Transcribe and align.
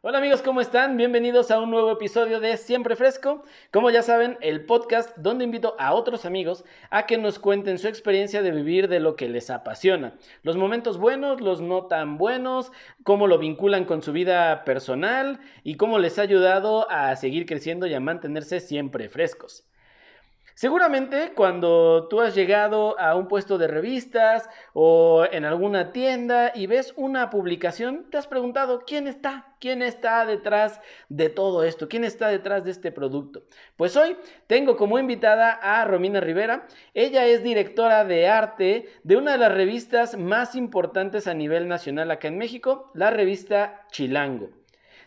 Hola 0.00 0.18
amigos, 0.18 0.42
¿cómo 0.42 0.60
están? 0.60 0.96
Bienvenidos 0.96 1.50
a 1.50 1.58
un 1.58 1.72
nuevo 1.72 1.90
episodio 1.90 2.38
de 2.38 2.56
Siempre 2.56 2.94
Fresco. 2.94 3.42
Como 3.72 3.90
ya 3.90 4.02
saben, 4.02 4.38
el 4.42 4.64
podcast 4.64 5.16
donde 5.16 5.42
invito 5.42 5.74
a 5.76 5.92
otros 5.92 6.24
amigos 6.24 6.64
a 6.90 7.04
que 7.04 7.18
nos 7.18 7.40
cuenten 7.40 7.78
su 7.78 7.88
experiencia 7.88 8.40
de 8.40 8.52
vivir 8.52 8.86
de 8.86 9.00
lo 9.00 9.16
que 9.16 9.28
les 9.28 9.50
apasiona. 9.50 10.16
Los 10.44 10.56
momentos 10.56 10.98
buenos, 10.98 11.40
los 11.40 11.60
no 11.60 11.86
tan 11.86 12.16
buenos, 12.16 12.70
cómo 13.02 13.26
lo 13.26 13.38
vinculan 13.38 13.86
con 13.86 14.00
su 14.00 14.12
vida 14.12 14.62
personal 14.64 15.40
y 15.64 15.74
cómo 15.74 15.98
les 15.98 16.20
ha 16.20 16.22
ayudado 16.22 16.88
a 16.92 17.16
seguir 17.16 17.44
creciendo 17.44 17.88
y 17.88 17.94
a 17.94 17.98
mantenerse 17.98 18.60
siempre 18.60 19.08
frescos. 19.08 19.67
Seguramente 20.58 21.34
cuando 21.36 22.08
tú 22.08 22.20
has 22.20 22.34
llegado 22.34 22.98
a 22.98 23.14
un 23.14 23.28
puesto 23.28 23.58
de 23.58 23.68
revistas 23.68 24.50
o 24.72 25.24
en 25.30 25.44
alguna 25.44 25.92
tienda 25.92 26.50
y 26.52 26.66
ves 26.66 26.94
una 26.96 27.30
publicación, 27.30 28.10
te 28.10 28.18
has 28.18 28.26
preguntado 28.26 28.82
quién 28.84 29.06
está, 29.06 29.54
quién 29.60 29.82
está 29.82 30.26
detrás 30.26 30.80
de 31.08 31.28
todo 31.28 31.62
esto, 31.62 31.88
quién 31.88 32.02
está 32.02 32.26
detrás 32.26 32.64
de 32.64 32.72
este 32.72 32.90
producto. 32.90 33.44
Pues 33.76 33.96
hoy 33.96 34.16
tengo 34.48 34.76
como 34.76 34.98
invitada 34.98 35.52
a 35.52 35.84
Romina 35.84 36.18
Rivera. 36.18 36.66
Ella 36.92 37.24
es 37.26 37.44
directora 37.44 38.04
de 38.04 38.26
arte 38.26 38.88
de 39.04 39.16
una 39.16 39.30
de 39.30 39.38
las 39.38 39.54
revistas 39.54 40.18
más 40.18 40.56
importantes 40.56 41.28
a 41.28 41.34
nivel 41.34 41.68
nacional 41.68 42.10
acá 42.10 42.26
en 42.26 42.36
México, 42.36 42.90
la 42.94 43.10
revista 43.10 43.86
Chilango. 43.92 44.57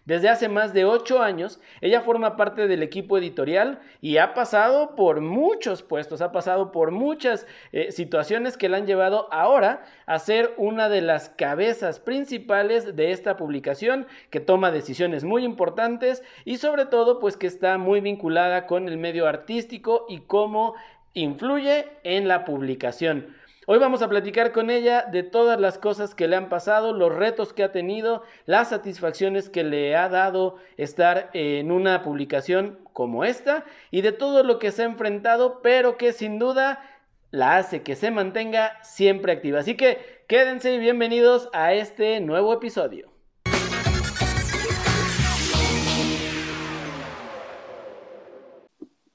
Desde 0.05 0.29
hace 0.29 0.49
más 0.49 0.73
de 0.73 0.83
ocho 0.83 1.21
años, 1.21 1.59
ella 1.79 2.01
forma 2.01 2.35
parte 2.35 2.67
del 2.67 2.81
equipo 2.81 3.19
editorial 3.19 3.79
y 4.01 4.17
ha 4.17 4.33
pasado 4.33 4.95
por 4.95 5.21
muchos 5.21 5.83
puestos, 5.83 6.21
ha 6.21 6.31
pasado 6.31 6.71
por 6.71 6.89
muchas 6.89 7.45
eh, 7.71 7.91
situaciones 7.91 8.57
que 8.57 8.67
la 8.67 8.77
han 8.77 8.87
llevado 8.87 9.31
ahora 9.31 9.83
a 10.07 10.17
ser 10.17 10.55
una 10.57 10.89
de 10.89 11.01
las 11.01 11.29
cabezas 11.29 11.99
principales 11.99 12.95
de 12.95 13.11
esta 13.11 13.37
publicación, 13.37 14.07
que 14.31 14.39
toma 14.39 14.71
decisiones 14.71 15.23
muy 15.23 15.45
importantes 15.45 16.23
y 16.45 16.57
sobre 16.57 16.87
todo 16.87 17.19
pues 17.19 17.37
que 17.37 17.45
está 17.45 17.77
muy 17.77 18.01
vinculada 18.01 18.65
con 18.65 18.87
el 18.87 18.97
medio 18.97 19.27
artístico 19.27 20.07
y 20.09 20.21
cómo 20.21 20.73
influye 21.13 21.85
en 22.03 22.27
la 22.27 22.43
publicación. 22.43 23.35
Hoy 23.67 23.77
vamos 23.77 24.01
a 24.01 24.09
platicar 24.09 24.53
con 24.53 24.71
ella 24.71 25.03
de 25.03 25.21
todas 25.21 25.59
las 25.59 25.77
cosas 25.77 26.15
que 26.15 26.27
le 26.27 26.35
han 26.35 26.49
pasado, 26.49 26.93
los 26.93 27.13
retos 27.13 27.53
que 27.53 27.63
ha 27.63 27.71
tenido, 27.71 28.23
las 28.47 28.69
satisfacciones 28.69 29.49
que 29.49 29.63
le 29.63 29.95
ha 29.95 30.09
dado 30.09 30.57
estar 30.77 31.29
en 31.33 31.71
una 31.71 32.01
publicación 32.01 32.79
como 32.91 33.23
esta 33.23 33.63
y 33.91 34.01
de 34.01 34.13
todo 34.13 34.43
lo 34.43 34.57
que 34.57 34.71
se 34.71 34.81
ha 34.81 34.85
enfrentado, 34.85 35.61
pero 35.61 35.95
que 35.95 36.11
sin 36.11 36.39
duda 36.39 36.83
la 37.29 37.57
hace 37.57 37.83
que 37.83 37.95
se 37.95 38.09
mantenga 38.09 38.83
siempre 38.83 39.31
activa. 39.31 39.59
Así 39.59 39.77
que 39.77 40.23
quédense 40.27 40.73
y 40.73 40.79
bienvenidos 40.79 41.47
a 41.53 41.73
este 41.73 42.19
nuevo 42.19 42.53
episodio. 42.53 43.11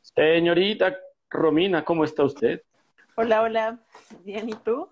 Señorita 0.02 0.96
Romina, 1.30 1.84
¿cómo 1.84 2.04
está 2.04 2.22
usted? 2.22 2.62
Hola, 3.18 3.40
hola. 3.40 3.78
Bien, 4.24 4.46
¿y 4.46 4.54
tú? 4.56 4.90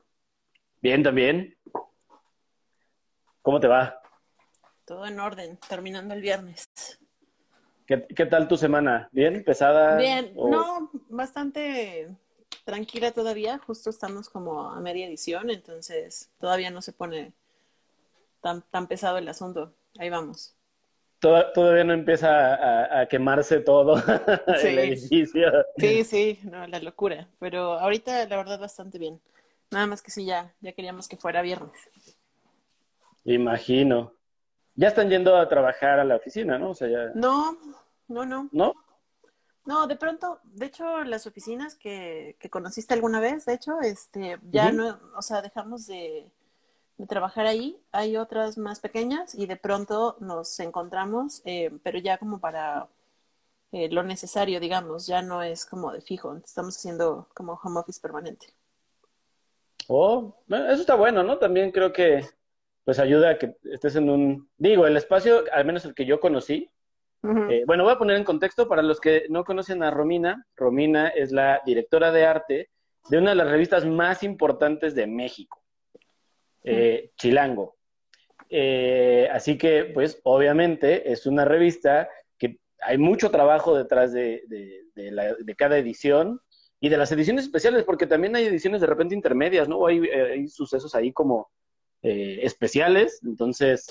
Bien, 0.81 1.03
también. 1.03 1.59
¿Cómo 3.43 3.61
te 3.61 3.69
va? 3.69 4.01
Todo 4.87 5.05
en 5.05 5.21
orden, 5.21 5.59
terminando 5.69 6.15
el 6.15 6.23
viernes. 6.23 6.67
¿Qué, 7.87 7.99
tal 8.25 8.49
tu 8.49 8.57
semana? 8.57 9.11
¿Bien? 9.13 9.45
¿Pesada? 9.45 9.99
Bien, 9.99 10.33
no, 10.35 10.91
bastante 11.11 12.17
tranquila 12.65 13.13
todavía. 13.13 13.59
Justo 13.59 13.91
estamos 13.91 14.31
como 14.31 14.71
a 14.71 14.81
media 14.81 15.07
edición, 15.07 15.51
entonces 15.51 16.31
todavía 16.41 16.71
no 16.71 16.81
se 16.81 16.95
pone 16.95 17.35
tan, 18.41 18.63
tan 18.71 18.89
pesado 18.89 19.19
el 19.19 19.29
asunto. 19.29 19.75
Ahí 19.99 20.09
vamos 20.09 20.57
todavía 21.55 21.85
no 21.85 21.93
empieza 21.93 23.01
a, 23.01 23.07
quemarse 23.07 23.61
todo 23.61 23.97
el 24.63 24.79
edificio. 24.79 25.51
Sí, 25.77 26.05
sí, 26.05 26.41
no, 26.45 26.67
la 26.67 26.79
locura. 26.81 27.29
Pero 27.39 27.79
ahorita 27.79 28.27
la 28.27 28.37
verdad 28.37 28.61
bastante 28.61 28.99
bien. 28.99 29.21
Nada 29.71 29.87
más 29.87 30.03
que 30.03 30.11
sí, 30.11 30.25
ya, 30.25 30.53
ya 30.61 30.73
queríamos 30.73 31.09
que 31.09 31.17
fuera 31.17 31.43
viernes. 31.43 31.73
Imagino. 33.25 34.13
Ya 34.75 34.89
están 34.89 35.09
yendo 35.09 35.37
a 35.37 35.49
trabajar 35.49 35.99
a 36.01 36.05
la 36.05 36.17
oficina, 36.17 36.59
¿no? 36.59 36.71
O 36.71 36.75
sea, 36.75 36.89
ya... 36.89 37.13
No, 37.15 37.57
no, 38.09 38.25
no. 38.27 38.49
¿No? 38.53 38.75
No, 39.65 39.87
de 39.87 39.97
pronto, 39.97 40.41
de 40.45 40.67
hecho, 40.67 41.05
las 41.05 41.27
oficinas 41.27 41.75
que, 41.75 42.37
que 42.39 42.51
conociste 42.51 42.93
alguna 42.93 43.19
vez, 43.19 43.47
de 43.47 43.55
hecho, 43.55 43.81
este, 43.81 44.39
ya 44.51 44.71
no, 44.73 45.01
o 45.17 45.23
sea, 45.23 45.41
dejamos 45.41 45.87
de, 45.87 46.31
de 46.97 47.07
trabajar 47.07 47.47
ahí. 47.47 47.79
Hay 47.93 48.17
otras 48.17 48.59
más 48.59 48.81
pequeñas 48.81 49.35
y 49.35 49.47
de 49.47 49.57
pronto 49.57 50.17
nos 50.21 50.59
encontramos, 50.61 51.43
eh, 51.45 51.71
pero 51.83 51.99
ya 51.99 52.19
como 52.19 52.41
para 52.41 52.89
eh, 53.73 53.89
lo 53.91 54.03
necesario, 54.03 54.61
digamos, 54.61 55.07
ya 55.07 55.23
no 55.23 55.43
es 55.43 55.67
como 55.67 55.93
de 55.93 56.01
fijo. 56.01 56.37
Estamos 56.37 56.77
haciendo 56.77 57.29
como 57.35 57.59
home 57.63 57.81
office 57.81 58.01
permanente. 58.01 58.47
Oh, 59.89 60.35
eso 60.49 60.81
está 60.81 60.95
bueno, 60.95 61.23
¿no? 61.23 61.39
También 61.39 61.71
creo 61.71 61.93
que 61.93 62.25
pues 62.85 62.99
ayuda 62.99 63.31
a 63.31 63.39
que 63.39 63.57
estés 63.65 63.97
en 63.97 64.11
un, 64.11 64.49
digo, 64.59 64.87
el 64.87 64.97
espacio, 64.97 65.45
al 65.53 65.65
menos 65.65 65.85
el 65.85 65.95
que 65.95 66.07
yo 66.07 66.21
conocí. 66.21 66.71
Eh, 67.49 67.65
bueno, 67.67 67.85
voy 67.85 67.95
a 67.95 67.99
poner 67.99 68.19
en 68.19 68.25
contexto 68.25 68.69
para 68.69 68.83
los 68.83 69.01
que 69.01 69.25
no 69.31 69.45
conocen 69.45 69.83
a 69.83 69.91
Romina. 69.91 70.47
Romina 70.57 71.09
es 71.09 71.33
la 71.33 71.63
directora 71.65 72.13
de 72.13 72.27
arte 72.27 72.71
de 73.09 73.19
una 73.19 73.31
de 73.31 73.37
las 73.37 73.51
revistas 73.51 73.87
más 73.87 74.23
importantes 74.23 74.95
de 74.95 75.07
México. 75.07 75.64
Eh, 76.65 77.11
Chilango. 77.17 77.77
Eh, 78.49 79.29
así 79.31 79.59
que, 79.59 79.85
pues, 79.85 80.21
obviamente 80.25 81.13
es 81.13 81.27
una 81.27 81.45
revista 81.45 82.09
que 82.39 82.59
hay 82.81 82.99
mucho 82.99 83.31
trabajo 83.31 83.77
detrás 83.77 84.13
de, 84.13 84.43
cada 85.57 85.77
edición 85.79 86.41
y 86.81 86.89
de 86.89 86.97
las 86.97 87.13
ediciones 87.13 87.45
especiales, 87.45 87.85
porque 87.85 88.07
también 88.07 88.35
hay 88.35 88.47
ediciones 88.47 88.81
de 88.81 88.87
repente 88.87 89.15
intermedias, 89.15 89.69
¿no? 89.69 89.87
Hay, 89.87 90.05
eh, 90.05 90.33
hay 90.33 90.49
sucesos 90.49 90.95
ahí 90.95 91.13
como 91.13 91.51
especiales, 92.03 93.21
entonces 93.25 93.87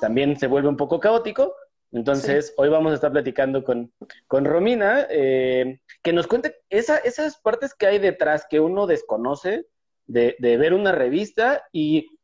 también 0.00 0.38
se 0.38 0.46
vuelve 0.46 0.68
un 0.68 0.76
poco 0.76 1.00
caótico. 1.00 1.52
Entonces, 1.90 2.54
hoy 2.56 2.68
vamos 2.68 2.92
a 2.92 2.94
estar 2.94 3.10
platicando 3.10 3.64
con, 3.64 3.92
con 4.28 4.44
Romina, 4.44 5.08
que 5.08 6.12
nos 6.12 6.28
cuente 6.28 6.54
esas 6.70 7.38
partes 7.38 7.74
que 7.74 7.88
hay 7.88 7.98
detrás 7.98 8.46
que 8.48 8.60
uno 8.60 8.86
desconoce 8.86 9.66
de, 10.06 10.36
ver 10.40 10.74
una 10.74 10.92
revista 10.92 11.64
y, 11.72 12.18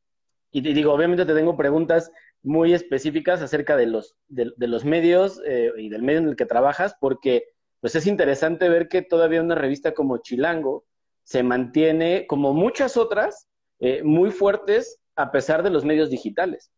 y, 0.51 0.61
digo, 0.61 0.93
obviamente 0.93 1.27
te 1.27 1.35
tengo 1.35 1.57
preguntas 1.57 2.11
muy 2.43 2.75
específicas 2.75 3.41
acerca 3.41 3.77
de 3.77 3.87
los, 3.87 4.17
de, 4.29 4.53
los 4.59 4.85
medios 4.85 5.41
eh, 5.47 5.71
y 5.77 5.89
del 5.89 6.03
medio 6.03 6.21
en 6.21 6.29
el 6.29 6.37
que 6.37 6.47
trabajas, 6.47 6.97
porque 7.01 7.49
pues 7.81 7.95
es 7.95 8.07
interesante 8.07 8.69
ver 8.69 8.89
que 8.89 9.03
todavía 9.03 9.41
una 9.41 9.55
revista 9.55 9.93
como 9.93 10.19
Chilango 10.19 10.85
se 11.25 11.43
mantiene, 11.43 12.27
como 12.27 12.53
muchas 12.53 12.97
otras, 12.97 13.49
eh, 13.81 14.03
muy 14.03 14.31
fuertes 14.31 14.99
a 15.17 15.31
pesar 15.31 15.63
de 15.63 15.71
los 15.71 15.85
medios 15.85 16.11
digitales. 16.11 16.71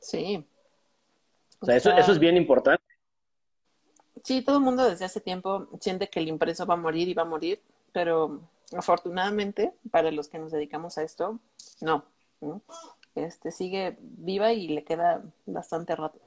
Sí. 0.00 0.46
O 1.60 1.66
sea, 1.66 1.76
eso, 1.76 1.90
eso 1.92 2.12
es 2.12 2.18
bien 2.18 2.36
importante. 2.36 2.82
Sí, 4.24 4.42
todo 4.42 4.58
el 4.58 4.62
mundo 4.62 4.88
desde 4.88 5.04
hace 5.04 5.20
tiempo 5.20 5.68
siente 5.80 6.08
que 6.08 6.20
el 6.20 6.28
impreso 6.28 6.66
va 6.66 6.74
a 6.74 6.78
morir 6.78 7.08
y 7.08 7.14
va 7.14 7.22
a 7.22 7.26
morir, 7.26 7.60
pero 7.92 8.42
afortunadamente, 8.76 9.72
para 9.90 10.10
los 10.10 10.28
que 10.28 10.38
nos 10.38 10.52
dedicamos 10.52 10.98
a 10.98 11.02
esto, 11.02 11.38
no, 11.80 12.04
Este 13.14 13.50
sigue 13.50 13.96
viva 14.00 14.52
y 14.52 14.68
le 14.68 14.84
queda 14.84 15.22
bastante 15.46 15.96
rato. 15.96 16.20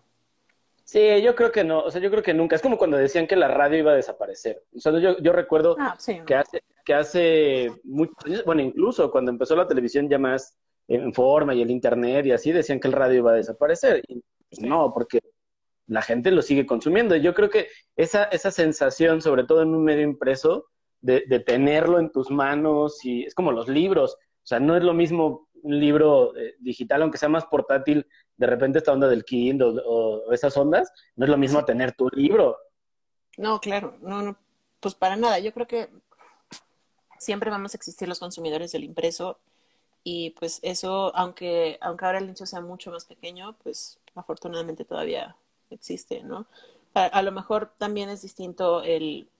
Sí, 0.83 1.21
yo 1.21 1.35
creo 1.35 1.51
que 1.51 1.63
no, 1.63 1.79
o 1.81 1.91
sea, 1.91 2.01
yo 2.01 2.11
creo 2.11 2.23
que 2.23 2.33
nunca. 2.33 2.55
Es 2.55 2.61
como 2.61 2.77
cuando 2.77 2.97
decían 2.97 3.27
que 3.27 3.37
la 3.37 3.47
radio 3.47 3.79
iba 3.79 3.91
a 3.91 3.95
desaparecer. 3.95 4.63
O 4.75 4.79
sea, 4.79 4.91
yo, 4.99 5.17
yo 5.19 5.31
recuerdo 5.31 5.77
ah, 5.79 5.97
que 6.25 6.35
hace, 6.35 6.63
que 6.83 6.93
hace 6.93 7.71
mucho, 7.83 8.13
bueno, 8.45 8.61
incluso 8.61 9.09
cuando 9.09 9.31
empezó 9.31 9.55
la 9.55 9.67
televisión 9.67 10.09
ya 10.09 10.17
más 10.17 10.57
en 10.87 11.13
forma 11.13 11.53
y 11.55 11.61
el 11.61 11.71
internet 11.71 12.25
y 12.25 12.33
así, 12.33 12.51
decían 12.51 12.79
que 12.79 12.89
el 12.89 12.93
radio 12.93 13.19
iba 13.19 13.31
a 13.31 13.35
desaparecer. 13.35 14.03
Y 14.07 14.21
no, 14.59 14.93
porque 14.93 15.21
la 15.87 16.01
gente 16.01 16.31
lo 16.31 16.41
sigue 16.41 16.65
consumiendo. 16.65 17.15
Y 17.15 17.21
yo 17.21 17.33
creo 17.33 17.49
que 17.49 17.69
esa, 17.95 18.25
esa 18.25 18.51
sensación, 18.51 19.21
sobre 19.21 19.45
todo 19.45 19.61
en 19.61 19.69
un 19.69 19.85
medio 19.85 20.03
impreso, 20.03 20.65
de, 21.01 21.39
tenerlo 21.39 21.99
en 21.99 22.11
tus 22.11 22.29
manos 22.29 23.03
y 23.03 23.23
es 23.23 23.35
como 23.35 23.51
los 23.51 23.67
libros, 23.67 24.13
o 24.13 24.47
sea, 24.47 24.59
no 24.59 24.75
es 24.75 24.83
lo 24.83 24.93
mismo 24.93 25.47
un 25.63 25.79
libro 25.79 26.35
eh, 26.35 26.55
digital, 26.59 27.01
aunque 27.01 27.17
sea 27.17 27.29
más 27.29 27.45
portátil, 27.45 28.07
de 28.37 28.47
repente 28.47 28.79
esta 28.79 28.91
onda 28.91 29.07
del 29.07 29.25
Kindle 29.25 29.81
o, 29.85 30.31
esas 30.31 30.55
ondas, 30.57 30.91
no 31.15 31.25
es 31.25 31.31
lo 31.31 31.37
mismo 31.37 31.63
tener 31.65 31.93
tu 31.93 32.09
libro. 32.09 32.57
No, 33.37 33.59
claro, 33.59 33.97
no, 34.01 34.21
no, 34.21 34.37
pues 34.79 34.95
para 34.95 35.15
nada, 35.15 35.39
yo 35.39 35.53
creo 35.53 35.67
que 35.67 35.89
siempre 37.17 37.51
vamos 37.51 37.73
a 37.73 37.77
existir 37.77 38.07
los 38.07 38.19
consumidores 38.19 38.71
del 38.71 38.83
impreso 38.83 39.39
y 40.03 40.31
pues 40.31 40.59
eso, 40.63 41.15
aunque, 41.15 41.77
aunque 41.81 42.05
ahora 42.05 42.17
el 42.17 42.27
nicho 42.27 42.45
sea 42.45 42.61
mucho 42.61 42.91
más 42.91 43.05
pequeño, 43.05 43.55
pues 43.63 43.99
afortunadamente 44.15 44.85
todavía 44.85 45.35
existe, 45.69 46.23
¿no? 46.23 46.47
a 46.93 47.21
lo 47.21 47.31
mejor 47.31 47.71
también 47.77 48.09
es 48.09 48.21
distinto 48.21 48.83
el 48.83 49.30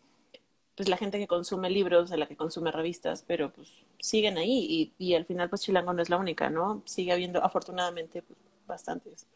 pues 0.82 0.90
la 0.90 0.98
gente 0.98 1.20
que 1.20 1.28
consume 1.28 1.70
libros, 1.70 2.12
a 2.12 2.18
la 2.18 2.26
que 2.26 2.36
consume 2.36 2.72
revistas, 2.72 3.24
pero 3.28 3.54
pues 3.54 3.70
siguen 4.00 4.40
ahí 4.40 4.66
y, 4.68 4.94
y 4.98 5.14
al 5.14 5.26
final 5.26 5.48
pues 5.48 5.62
Chilango 5.62 5.94
no 5.94 6.02
es 6.02 6.10
la 6.10 6.18
única, 6.18 6.50
¿no? 6.50 6.82
Sigue 6.86 7.12
habiendo 7.12 7.44
afortunadamente 7.46 8.24
pues, 8.24 8.40
bastantes. 8.66 9.28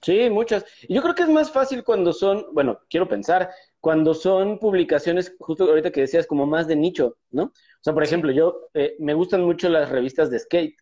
Sí, 0.00 0.30
muchas. 0.30 0.64
Yo 0.88 1.02
creo 1.02 1.14
que 1.14 1.24
es 1.24 1.28
más 1.28 1.52
fácil 1.52 1.84
cuando 1.84 2.14
son, 2.14 2.46
bueno, 2.54 2.80
quiero 2.88 3.06
pensar, 3.06 3.50
cuando 3.80 4.14
son 4.14 4.58
publicaciones, 4.58 5.36
justo 5.38 5.64
ahorita 5.64 5.90
que 5.90 6.00
decías, 6.00 6.26
como 6.26 6.46
más 6.46 6.66
de 6.66 6.76
nicho, 6.76 7.18
¿no? 7.30 7.42
O 7.42 7.82
sea, 7.82 7.92
por 7.92 8.02
ejemplo, 8.02 8.32
yo 8.32 8.70
eh, 8.72 8.96
me 8.98 9.12
gustan 9.12 9.42
mucho 9.42 9.68
las 9.68 9.90
revistas 9.90 10.30
de 10.30 10.38
skate. 10.38 10.78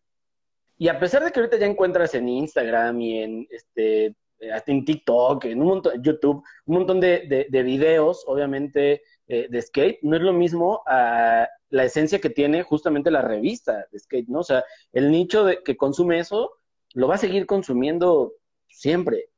Y 0.79 0.87
a 0.87 1.01
pesar 1.01 1.25
de 1.25 1.33
que 1.33 1.41
ahorita 1.41 1.59
ya 1.59 1.67
encuentras 1.67 2.15
en 2.15 2.29
Instagram 2.29 3.01
y 3.01 3.23
en 3.25 3.49
este 3.51 4.15
hasta 4.53 4.73
en 4.73 4.85
TikTok, 4.85 5.45
en 5.47 5.61
un 5.61 5.69
montón, 5.69 6.03
YouTube, 6.03 6.43
un 6.67 6.75
montón 6.75 7.01
de, 7.01 7.47
de, 7.49 7.63
videos, 7.63 8.25
obviamente, 8.27 9.03
eh, 9.33 9.47
de 9.49 9.63
skate, 9.63 10.01
no 10.03 10.17
es 10.17 10.23
lo 10.23 10.33
mismo 10.33 10.83
a 10.89 11.49
la 11.69 11.85
esencia 11.85 12.21
que 12.21 12.31
tiene 12.31 12.65
justamente 12.65 13.13
la 13.13 13.23
revista 13.23 13.87
de 13.93 13.99
skate, 14.01 14.27
¿no? 14.27 14.41
O 14.41 14.43
sea, 14.43 14.65
el 14.93 15.09
nicho 15.13 15.45
de, 15.45 15.63
que 15.63 15.77
consume 15.77 16.19
eso 16.19 16.51
lo 16.95 17.07
va 17.07 17.15
a 17.15 17.19
seguir 17.19 17.47
consumiendo 17.47 18.33
siempre. 18.69 19.29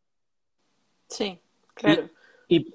Sí, 1.09 1.39
claro. 1.75 2.09
Y, 2.49 2.75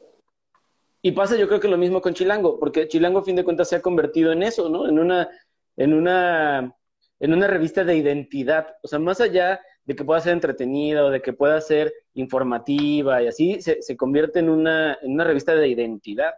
y, 1.01 1.11
pasa 1.13 1.35
yo 1.35 1.47
creo 1.47 1.59
que 1.59 1.67
lo 1.67 1.79
mismo 1.79 2.01
con 2.01 2.13
Chilango, 2.13 2.59
porque 2.59 2.87
Chilango 2.87 3.17
a 3.17 3.23
fin 3.23 3.35
de 3.35 3.43
cuentas 3.43 3.69
se 3.69 3.77
ha 3.77 3.81
convertido 3.81 4.31
en 4.31 4.43
eso, 4.43 4.69
¿no? 4.69 4.87
En 4.87 4.99
una, 4.99 5.27
en 5.75 5.95
una, 5.95 6.71
en 7.19 7.33
una 7.33 7.47
revista 7.47 7.83
de 7.83 7.97
identidad. 7.97 8.75
O 8.83 8.87
sea, 8.87 8.99
más 8.99 9.21
allá 9.21 9.59
de 9.85 9.95
que 9.95 10.05
pueda 10.05 10.21
ser 10.21 10.33
entretenida 10.33 11.03
o 11.03 11.09
de 11.09 11.23
que 11.23 11.33
pueda 11.33 11.59
ser 11.61 11.91
informativa 12.13 13.23
y 13.23 13.27
así, 13.27 13.59
se, 13.59 13.81
se 13.81 13.97
convierte 13.97 14.37
en 14.37 14.49
una, 14.49 14.99
en 15.01 15.13
una 15.13 15.23
revista 15.23 15.55
de 15.55 15.67
identidad. 15.67 16.35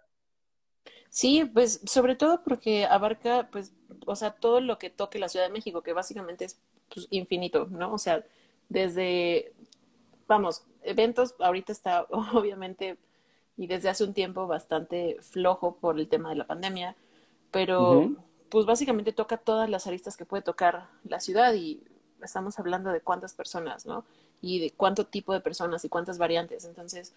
Sí, 1.09 1.43
pues 1.45 1.81
sobre 1.85 2.15
todo 2.15 2.43
porque 2.43 2.85
abarca, 2.85 3.49
pues, 3.51 3.73
o 4.05 4.15
sea, 4.15 4.31
todo 4.31 4.61
lo 4.61 4.77
que 4.77 4.89
toque 4.89 5.19
la 5.19 5.29
Ciudad 5.29 5.47
de 5.47 5.51
México, 5.51 5.81
que 5.81 5.93
básicamente 5.93 6.45
es 6.45 6.57
pues, 6.93 7.07
infinito, 7.09 7.67
¿no? 7.69 7.93
O 7.93 7.97
sea, 7.97 8.23
desde, 8.69 9.53
vamos, 10.27 10.63
eventos, 10.83 11.35
ahorita 11.39 11.71
está 11.71 12.05
obviamente 12.33 12.97
y 13.57 13.67
desde 13.67 13.89
hace 13.89 14.03
un 14.03 14.13
tiempo 14.13 14.47
bastante 14.47 15.17
flojo 15.21 15.75
por 15.75 15.99
el 15.99 16.07
tema 16.07 16.29
de 16.29 16.35
la 16.35 16.47
pandemia, 16.47 16.95
pero 17.51 18.09
pues 18.49 18.65
básicamente 18.65 19.11
toca 19.11 19.37
todas 19.37 19.69
las 19.69 19.85
aristas 19.85 20.15
que 20.15 20.25
puede 20.25 20.43
tocar 20.43 20.87
la 21.03 21.19
ciudad 21.19 21.53
y 21.53 21.83
estamos 22.23 22.57
hablando 22.59 22.91
de 22.91 23.01
cuántas 23.01 23.33
personas, 23.33 23.85
¿no? 23.85 24.05
Y 24.41 24.59
de 24.59 24.71
cuánto 24.71 25.05
tipo 25.05 25.33
de 25.33 25.41
personas 25.41 25.83
y 25.83 25.89
cuántas 25.89 26.17
variantes. 26.17 26.65
Entonces, 26.65 27.13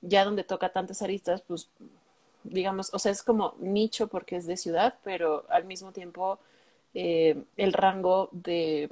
ya 0.00 0.24
donde 0.24 0.44
toca 0.44 0.70
tantas 0.72 1.02
aristas, 1.02 1.42
pues 1.42 1.68
digamos, 2.44 2.92
o 2.92 2.98
sea, 2.98 3.12
es 3.12 3.22
como 3.22 3.54
nicho 3.58 4.08
porque 4.08 4.36
es 4.36 4.46
de 4.46 4.56
ciudad, 4.56 4.94
pero 5.04 5.44
al 5.48 5.64
mismo 5.64 5.92
tiempo 5.92 6.38
eh, 6.94 7.36
el 7.56 7.72
rango 7.72 8.28
de 8.32 8.88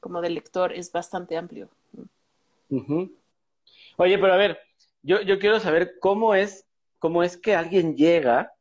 como 0.00 0.20
del 0.20 0.34
lector 0.34 0.72
es 0.72 0.90
bastante 0.90 1.36
amplio. 1.36 1.68
Oye, 3.96 4.18
pero 4.18 4.32
a 4.32 4.36
ver, 4.36 4.58
yo, 5.02 5.20
yo 5.20 5.38
quiero 5.38 5.60
saber 5.60 5.98
cómo 6.00 6.34
es, 6.34 6.66
cómo 6.98 7.22
es 7.22 7.36
que 7.36 7.54
alguien 7.54 7.96
llega 7.96 8.52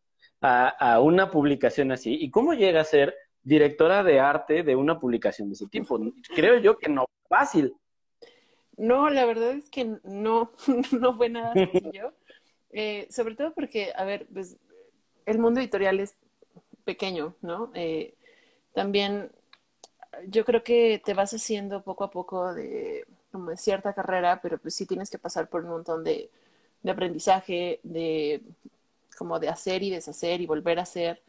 a, 0.41 0.67
a, 0.67 0.99
una 0.99 1.31
publicación 1.31 1.91
así 1.91 2.17
y 2.19 2.29
cómo 2.29 2.53
llega 2.53 2.81
a 2.81 2.85
ser 2.85 3.15
directora 3.43 4.03
de 4.03 4.19
arte 4.19 4.63
de 4.63 4.75
una 4.75 4.99
publicación 4.99 5.49
de 5.49 5.53
ese 5.55 5.67
tipo. 5.67 5.99
Creo 6.35 6.57
yo 6.59 6.77
que 6.77 6.89
no 6.89 7.05
fácil. 7.27 7.73
No, 8.77 9.09
la 9.09 9.25
verdad 9.25 9.51
es 9.51 9.69
que 9.69 9.97
no, 10.03 10.51
no 10.91 11.13
fue 11.13 11.29
nada 11.29 11.53
sencillo. 11.53 12.13
Eh, 12.73 13.07
sobre 13.09 13.35
todo 13.35 13.53
porque, 13.53 13.91
a 13.95 14.05
ver, 14.05 14.27
pues 14.33 14.57
el 15.25 15.39
mundo 15.39 15.59
editorial 15.59 15.99
es 15.99 16.15
pequeño, 16.85 17.35
¿no? 17.41 17.71
Eh, 17.75 18.15
también 18.73 19.31
yo 20.27 20.45
creo 20.45 20.63
que 20.63 21.01
te 21.03 21.13
vas 21.13 21.33
haciendo 21.33 21.83
poco 21.83 22.03
a 22.03 22.11
poco 22.11 22.53
de 22.53 23.05
como 23.31 23.51
de 23.51 23.57
cierta 23.57 23.93
carrera, 23.93 24.41
pero 24.41 24.57
pues 24.57 24.75
sí 24.75 24.85
tienes 24.85 25.09
que 25.09 25.17
pasar 25.17 25.47
por 25.49 25.63
un 25.63 25.69
montón 25.69 26.03
de, 26.03 26.29
de 26.83 26.91
aprendizaje, 26.91 27.79
de 27.83 28.41
como 29.17 29.39
de 29.39 29.49
hacer 29.49 29.83
y 29.83 29.89
deshacer 29.89 30.41
y 30.41 30.47
volver 30.47 30.79
a 30.79 30.83
hacer. 30.83 31.21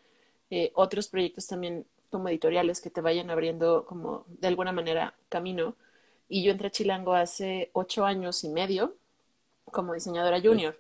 Eh, 0.51 0.73
otros 0.75 1.09
proyectos 1.09 1.47
también 1.47 1.87
como 2.11 2.29
editoriales 2.29 2.81
que 2.81 2.91
te 2.91 3.01
vayan 3.01 3.31
abriendo 3.31 3.85
como 3.87 4.25
de 4.29 4.49
alguna 4.49 4.73
manera 4.73 5.15
camino. 5.29 5.77
Y 6.29 6.45
yo 6.45 6.53
entré 6.53 6.69
a 6.69 6.71
Chilango 6.71 7.15
hace 7.15 7.71
ocho 7.75 8.05
años 8.07 8.45
y 8.45 8.49
medio 8.49 8.97
como 9.67 9.95
diseñadora 9.95 10.41
junior. 10.41 10.77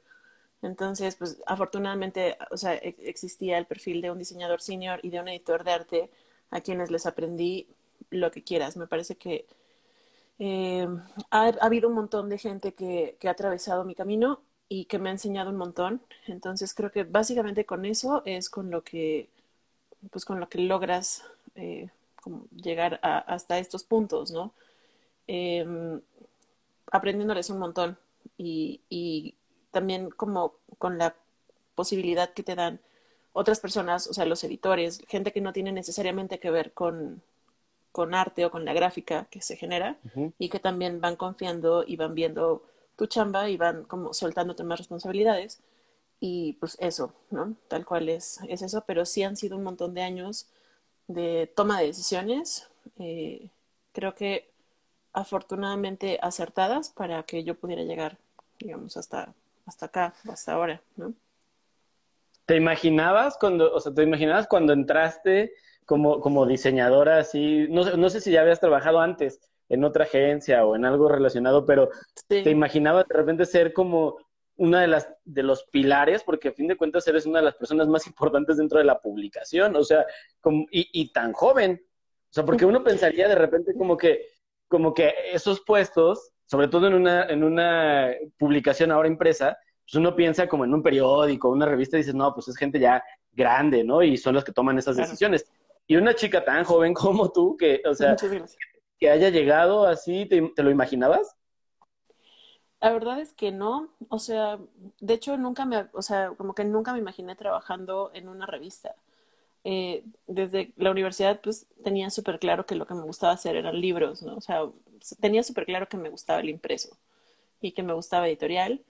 Entonces, 0.62 1.16
pues 1.16 1.42
afortunadamente, 1.46 2.38
o 2.50 2.56
sea, 2.56 2.74
e-, 2.74 2.96
existía 3.00 3.58
el 3.58 3.66
perfil 3.66 4.00
de 4.00 4.10
un 4.10 4.18
diseñador 4.18 4.60
senior 4.62 5.00
y 5.02 5.10
de 5.10 5.20
un 5.20 5.28
editor 5.28 5.64
de 5.64 5.72
arte 5.72 6.10
a 6.50 6.60
quienes 6.60 6.90
les 6.90 7.06
aprendí 7.06 7.68
lo 8.10 8.30
que 8.30 8.42
quieras. 8.44 8.76
Me 8.76 8.86
parece 8.86 9.16
que 9.16 9.46
eh, 10.38 10.88
ha, 11.30 11.46
habido 11.60 11.88
un 11.88 11.94
montón 11.94 12.28
de 12.28 12.38
gente 12.38 12.74
que, 12.74 13.16
que, 13.20 13.28
ha 13.28 13.32
atravesado 13.32 13.84
mi 13.84 13.94
camino 13.94 14.40
y 14.68 14.86
que 14.86 14.98
me 14.98 15.08
ha 15.10 15.12
enseñado 15.12 15.50
un 15.50 15.56
montón. 15.56 16.02
Entonces 16.26 16.74
creo 16.74 16.90
que 16.92 17.04
básicamente 17.04 17.66
con 17.66 17.84
eso 17.84 18.22
es 18.24 18.50
con 18.50 18.70
lo 18.70 18.82
que, 18.84 19.28
pues 20.10 20.24
con 20.24 20.40
lo 20.40 20.48
que 20.48 20.58
logras 20.60 21.24
eh, 21.56 21.90
llegar 22.54 23.00
a, 23.02 23.18
hasta 23.18 23.58
estos 23.58 23.84
puntos, 23.84 24.30
¿no? 24.32 24.52
Eh, 25.28 25.66
aprendiéndoles 26.90 27.50
un 27.50 27.58
montón 27.58 27.98
y, 28.36 28.80
y 28.90 29.34
también 29.72 30.10
como 30.10 30.54
con 30.78 30.98
la 30.98 31.16
posibilidad 31.74 32.32
que 32.32 32.44
te 32.44 32.54
dan 32.54 32.80
otras 33.32 33.60
personas, 33.60 34.06
o 34.06 34.14
sea, 34.14 34.26
los 34.26 34.44
editores, 34.44 35.02
gente 35.08 35.32
que 35.32 35.40
no 35.40 35.52
tiene 35.52 35.72
necesariamente 35.72 36.38
que 36.38 36.50
ver 36.50 36.72
con, 36.72 37.22
con 37.90 38.14
arte 38.14 38.44
o 38.44 38.50
con 38.50 38.64
la 38.64 38.74
gráfica 38.74 39.26
que 39.30 39.40
se 39.40 39.56
genera 39.56 39.98
y 40.38 40.48
que 40.48 40.60
también 40.60 41.00
van 41.00 41.16
confiando 41.16 41.84
y 41.86 41.96
van 41.96 42.14
viendo 42.14 42.62
tu 42.96 43.06
chamba 43.06 43.48
y 43.48 43.56
van 43.56 43.84
como 43.84 44.12
soltándote 44.12 44.64
más 44.64 44.78
responsabilidades. 44.78 45.60
Y 46.20 46.52
pues 46.54 46.76
eso, 46.78 47.14
¿no? 47.30 47.56
Tal 47.68 47.84
cual 47.84 48.08
es, 48.08 48.38
es 48.48 48.62
eso, 48.62 48.84
pero 48.86 49.04
sí 49.04 49.24
han 49.24 49.36
sido 49.36 49.56
un 49.56 49.64
montón 49.64 49.92
de 49.94 50.02
años 50.02 50.46
de 51.08 51.50
toma 51.56 51.80
de 51.80 51.86
decisiones, 51.86 52.68
eh, 52.98 53.48
creo 53.92 54.14
que 54.14 54.50
afortunadamente 55.12 56.18
acertadas 56.22 56.90
para 56.90 57.22
que 57.24 57.44
yo 57.44 57.54
pudiera 57.54 57.82
llegar, 57.82 58.18
digamos, 58.58 58.96
hasta 58.96 59.34
hasta 59.66 59.86
acá, 59.86 60.14
hasta 60.28 60.52
ahora, 60.52 60.82
¿no? 60.96 61.14
¿Te 62.46 62.56
imaginabas 62.56 63.36
cuando, 63.38 63.72
o 63.72 63.80
sea, 63.80 63.94
te 63.94 64.02
imaginabas 64.02 64.46
cuando 64.48 64.72
entraste 64.72 65.52
como, 65.86 66.20
como 66.20 66.46
diseñadora 66.46 67.18
así? 67.18 67.66
No, 67.70 67.84
no 67.96 68.10
sé 68.10 68.20
si 68.20 68.32
ya 68.32 68.42
habías 68.42 68.60
trabajado 68.60 69.00
antes 69.00 69.40
en 69.68 69.84
otra 69.84 70.04
agencia 70.04 70.66
o 70.66 70.76
en 70.76 70.84
algo 70.84 71.08
relacionado, 71.08 71.64
pero 71.64 71.90
¿te 72.28 72.50
imaginabas 72.50 73.06
de 73.08 73.14
repente 73.14 73.46
ser 73.46 73.72
como 73.72 74.18
una 74.56 74.80
de 74.82 74.88
las 74.88 75.08
de 75.24 75.42
los 75.42 75.64
pilares, 75.64 76.22
porque 76.24 76.48
a 76.48 76.52
fin 76.52 76.68
de 76.68 76.76
cuentas 76.76 77.06
eres 77.08 77.26
una 77.26 77.38
de 77.38 77.46
las 77.46 77.54
personas 77.54 77.88
más 77.88 78.06
importantes 78.06 78.56
dentro 78.58 78.78
de 78.78 78.84
la 78.84 79.00
publicación, 79.00 79.74
o 79.76 79.84
sea, 79.84 80.04
como, 80.40 80.66
y, 80.70 80.88
y 80.92 81.12
tan 81.12 81.32
joven. 81.32 81.82
O 81.84 82.34
sea, 82.34 82.44
porque 82.44 82.64
uno 82.64 82.82
pensaría 82.82 83.28
de 83.28 83.34
repente 83.34 83.74
como 83.76 83.96
que, 83.96 84.26
como 84.68 84.94
que 84.94 85.14
esos 85.32 85.60
puestos 85.60 86.31
sobre 86.46 86.68
todo 86.68 86.86
en 86.86 86.94
una, 86.94 87.24
en 87.24 87.44
una 87.44 88.10
publicación 88.38 88.90
ahora 88.90 89.08
impresa, 89.08 89.56
pues 89.84 89.94
uno 89.94 90.14
piensa 90.14 90.48
como 90.48 90.64
en 90.64 90.74
un 90.74 90.82
periódico, 90.82 91.48
una 91.48 91.66
revista, 91.66 91.96
y 91.96 92.00
dices, 92.00 92.14
no, 92.14 92.32
pues 92.34 92.48
es 92.48 92.56
gente 92.56 92.78
ya 92.78 93.02
grande, 93.32 93.84
¿no? 93.84 94.02
Y 94.02 94.16
son 94.16 94.34
los 94.34 94.44
que 94.44 94.52
toman 94.52 94.78
esas 94.78 94.96
decisiones. 94.96 95.50
Y 95.86 95.96
una 95.96 96.14
chica 96.14 96.44
tan 96.44 96.64
joven 96.64 96.94
como 96.94 97.32
tú, 97.32 97.56
que, 97.56 97.82
o 97.86 97.94
sea, 97.94 98.16
que 98.98 99.10
haya 99.10 99.30
llegado 99.30 99.86
así, 99.86 100.26
¿te, 100.26 100.62
lo 100.62 100.70
imaginabas? 100.70 101.36
La 102.80 102.92
verdad 102.92 103.20
es 103.20 103.32
que 103.32 103.52
no, 103.52 103.90
o 104.08 104.18
sea, 104.18 104.58
de 105.00 105.14
hecho 105.14 105.36
nunca 105.36 105.64
me, 105.64 105.86
o 105.92 106.02
sea, 106.02 106.30
como 106.36 106.54
que 106.54 106.64
nunca 106.64 106.92
me 106.92 106.98
imaginé 106.98 107.36
trabajando 107.36 108.10
en 108.12 108.28
una 108.28 108.46
revista. 108.46 108.94
Eh, 109.64 110.04
desde 110.26 110.72
la 110.76 110.90
universidad, 110.90 111.40
pues 111.40 111.68
tenía 111.84 112.10
súper 112.10 112.40
claro 112.40 112.66
que 112.66 112.74
lo 112.74 112.86
que 112.86 112.94
me 112.94 113.02
gustaba 113.02 113.34
hacer 113.34 113.54
eran 113.54 113.80
libros, 113.80 114.22
¿no? 114.22 114.36
O 114.36 114.40
sea, 114.40 114.62
tenía 115.20 115.42
súper 115.42 115.66
claro 115.66 115.88
que 115.88 115.96
me 115.96 116.08
gustaba 116.08 116.40
el 116.40 116.48
impreso 116.48 116.96
y 117.60 117.72
que 117.72 117.82
me 117.82 117.92
gustaba 117.92 118.28
editorial. 118.28 118.82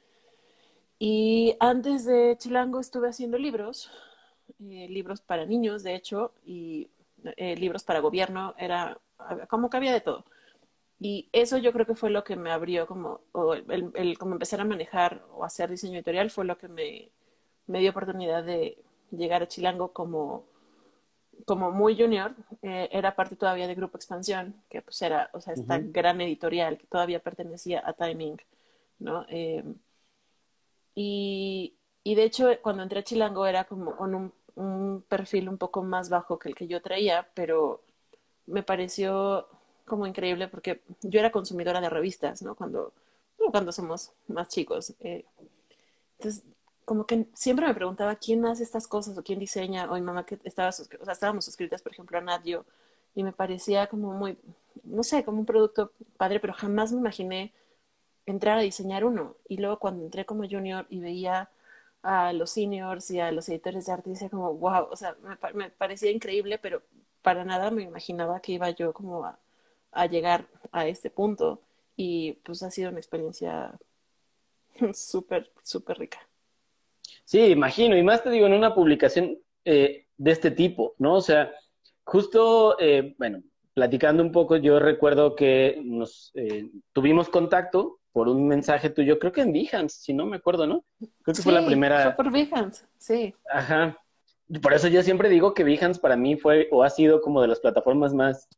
Y 0.99 1.57
antes 1.61 2.05
de 2.05 2.37
Chilango 2.39 2.81
estuve 2.81 3.09
haciendo 3.09 3.39
libros, 3.39 3.91
eh, 4.61 4.89
libros 4.89 5.21
para 5.21 5.47
niños, 5.47 5.83
de 5.83 5.95
hecho, 5.95 6.33
y 6.45 6.89
eh, 7.37 7.57
libros 7.57 7.85
para 7.85 8.01
gobierno, 8.01 8.55
era 8.59 8.99
como 9.49 9.71
que 9.71 9.77
había 9.77 9.93
de 9.93 10.01
todo. 10.01 10.25
Y 11.01 11.29
eso 11.33 11.59
yo 11.59 11.73
creo 11.73 11.87
que 11.87 11.97
fue 11.97 12.11
lo 12.11 12.23
que 12.25 12.37
me 12.37 12.53
abrió 12.53 12.87
como, 12.87 13.23
o 13.33 13.55
el, 13.55 14.19
como 14.19 14.35
empezar 14.35 14.61
a 14.61 14.65
manejar 14.65 15.25
o 15.33 15.45
hacer 15.45 15.71
diseño 15.71 15.95
editorial 15.95 16.31
fue 16.31 16.45
lo 16.45 16.59
que 16.59 16.69
me 16.69 17.11
dio 17.81 17.91
oportunidad 17.91 18.45
de 18.45 18.79
llegar 19.11 19.43
a 19.43 19.49
Chilango 19.49 19.93
como 19.93 20.52
como 21.45 21.71
muy 21.71 21.97
junior, 21.99 22.35
eh, 22.63 22.89
era 22.93 23.17
parte 23.17 23.37
todavía 23.37 23.67
de 23.67 23.75
Grupo 23.75 23.97
Expansión, 23.97 24.55
que 24.71 24.83
pues 24.83 25.01
era, 25.03 25.31
o 25.33 25.41
sea, 25.41 25.55
esta 25.55 25.79
gran 25.79 26.21
editorial 26.21 26.79
que 26.79 26.87
todavía 26.87 27.21
pertenecía 27.21 27.83
a 27.85 27.93
Timing, 27.95 28.37
¿no? 28.99 29.27
Eh, 29.29 29.65
y, 30.95 31.75
y, 32.05 32.15
de 32.15 32.25
hecho, 32.25 32.49
cuando 32.63 32.83
entré 32.83 33.01
a 33.01 33.05
Chilango 33.05 33.47
era 33.47 33.65
como 33.65 33.97
con 33.97 34.15
un, 34.15 34.33
un, 34.57 35.03
perfil 35.09 35.49
un 35.49 35.59
poco 35.59 35.83
más 35.83 36.11
bajo 36.11 36.39
que 36.39 36.49
el 36.49 36.55
que 36.55 36.67
yo 36.67 36.83
traía, 36.83 37.29
pero 37.35 37.83
me 38.47 38.63
pareció 38.63 39.49
como 39.87 40.07
increíble 40.07 40.49
porque 40.49 40.83
yo 41.03 41.21
era 41.21 41.33
consumidora 41.33 41.81
de 41.81 41.91
revistas, 41.91 42.43
¿no? 42.43 42.55
Cuando, 42.55 42.93
cuando 43.51 43.73
somos 43.73 44.13
más 44.29 44.49
chicos. 44.49 44.95
Eh, 45.01 45.25
entonces, 46.19 46.45
como 46.85 47.07
que 47.07 47.27
siempre 47.35 47.67
me 47.67 47.75
preguntaba 47.75 48.17
quién 48.17 48.45
hace 48.47 48.63
estas 48.63 48.87
cosas 48.89 49.17
o 49.17 49.23
quién 49.23 49.39
diseña, 49.39 49.91
o 49.91 49.95
mi 49.95 50.03
mamá 50.03 50.27
que 50.27 50.39
estaba, 50.45 50.71
o 50.71 50.73
sea, 50.73 51.13
estábamos 51.13 51.45
suscritas, 51.45 51.83
por 51.83 51.93
ejemplo, 51.93 52.19
a 52.19 52.21
Nadio, 52.21 52.65
y 53.15 53.23
me 53.25 53.33
parecía 53.33 53.87
como 53.89 54.13
muy, 54.15 54.39
no 54.85 55.03
sé, 55.03 55.25
como 55.25 55.41
un 55.41 55.47
producto 55.47 55.93
padre, 56.17 56.41
pero 56.41 56.55
jamás 56.55 56.93
me 56.93 56.99
imaginé 57.01 57.53
entrar 58.27 58.59
a 58.59 58.63
diseñar 58.63 59.05
uno. 59.05 59.37
Y 59.49 59.59
luego 59.59 59.79
cuando 59.79 60.05
entré 60.05 60.25
como 60.27 60.49
junior 60.49 60.87
y 60.91 61.01
veía 61.01 61.51
a 62.03 62.33
los 62.33 62.51
seniors 62.53 63.11
y 63.11 63.21
a 63.21 63.33
los 63.33 63.49
editores 63.49 63.87
de 63.87 63.93
arte, 63.93 64.11
decía 64.11 64.31
como, 64.31 64.55
wow, 64.55 64.89
o 64.91 64.97
sea, 64.97 65.17
me, 65.55 65.71
parecía 65.71 66.11
increíble, 66.11 66.59
pero 66.59 66.83
para 67.23 67.45
nada 67.45 67.71
me 67.71 67.83
imaginaba 67.83 68.41
que 68.41 68.53
iba 68.53 68.71
yo 68.71 68.93
como 68.93 69.25
a, 69.25 69.39
a 69.93 70.07
llegar 70.07 70.47
a 70.73 70.87
este 70.87 71.11
punto. 71.11 71.61
Y 71.97 72.35
pues 72.45 72.63
ha 72.63 72.71
sido 72.71 72.91
una 72.91 72.99
experiencia 73.01 73.79
súper, 74.95 75.51
súper 75.63 75.99
rica. 75.99 76.19
Sí, 77.25 77.41
imagino, 77.41 77.97
y 77.97 78.03
más 78.03 78.23
te 78.23 78.31
digo, 78.31 78.47
en 78.47 78.55
una 78.55 78.75
publicación 78.75 79.39
eh, 79.65 80.07
de 80.17 80.31
este 80.31 80.51
tipo, 80.51 80.95
¿no? 80.99 81.15
O 81.15 81.21
sea, 81.21 81.53
justo, 82.05 82.77
eh, 82.79 83.15
bueno, 83.19 83.43
platicando 83.75 84.23
un 84.23 84.33
poco, 84.33 84.57
yo 84.57 84.79
recuerdo 84.79 85.35
que 85.35 85.81
nos 85.85 86.33
eh, 86.35 86.71
tuvimos 86.93 87.29
contacto 87.29 88.01
por 88.13 88.29
un 88.29 88.47
mensaje 88.47 88.91
tuyo, 88.91 89.19
creo 89.19 89.33
que 89.33 89.41
en 89.41 89.53
Behance, 89.53 90.01
si 90.01 90.13
no 90.13 90.27
me 90.27 90.37
acuerdo, 90.37 90.67
¿no? 90.67 90.85
Creo 90.99 91.35
que 91.35 91.43
fue 91.43 91.53
la 91.53 91.65
primera. 91.65 92.13
Fue 92.13 92.25
por 92.25 92.33
Behance, 92.33 92.85
sí. 92.99 93.35
Ajá. 93.51 93.97
Por 94.61 94.75
eso 94.75 94.89
yo 94.89 95.03
siempre 95.03 95.31
digo 95.31 95.55
que 95.55 95.65
Behance 95.65 96.01
para 96.01 96.17
mí 96.17 96.37
fue 96.37 96.69
o 96.71 96.83
ha 96.83 96.91
sido 96.91 97.23
como 97.23 97.41
de 97.41 97.49
las 97.49 97.61
plataformas 97.61 98.13
más 98.13 98.49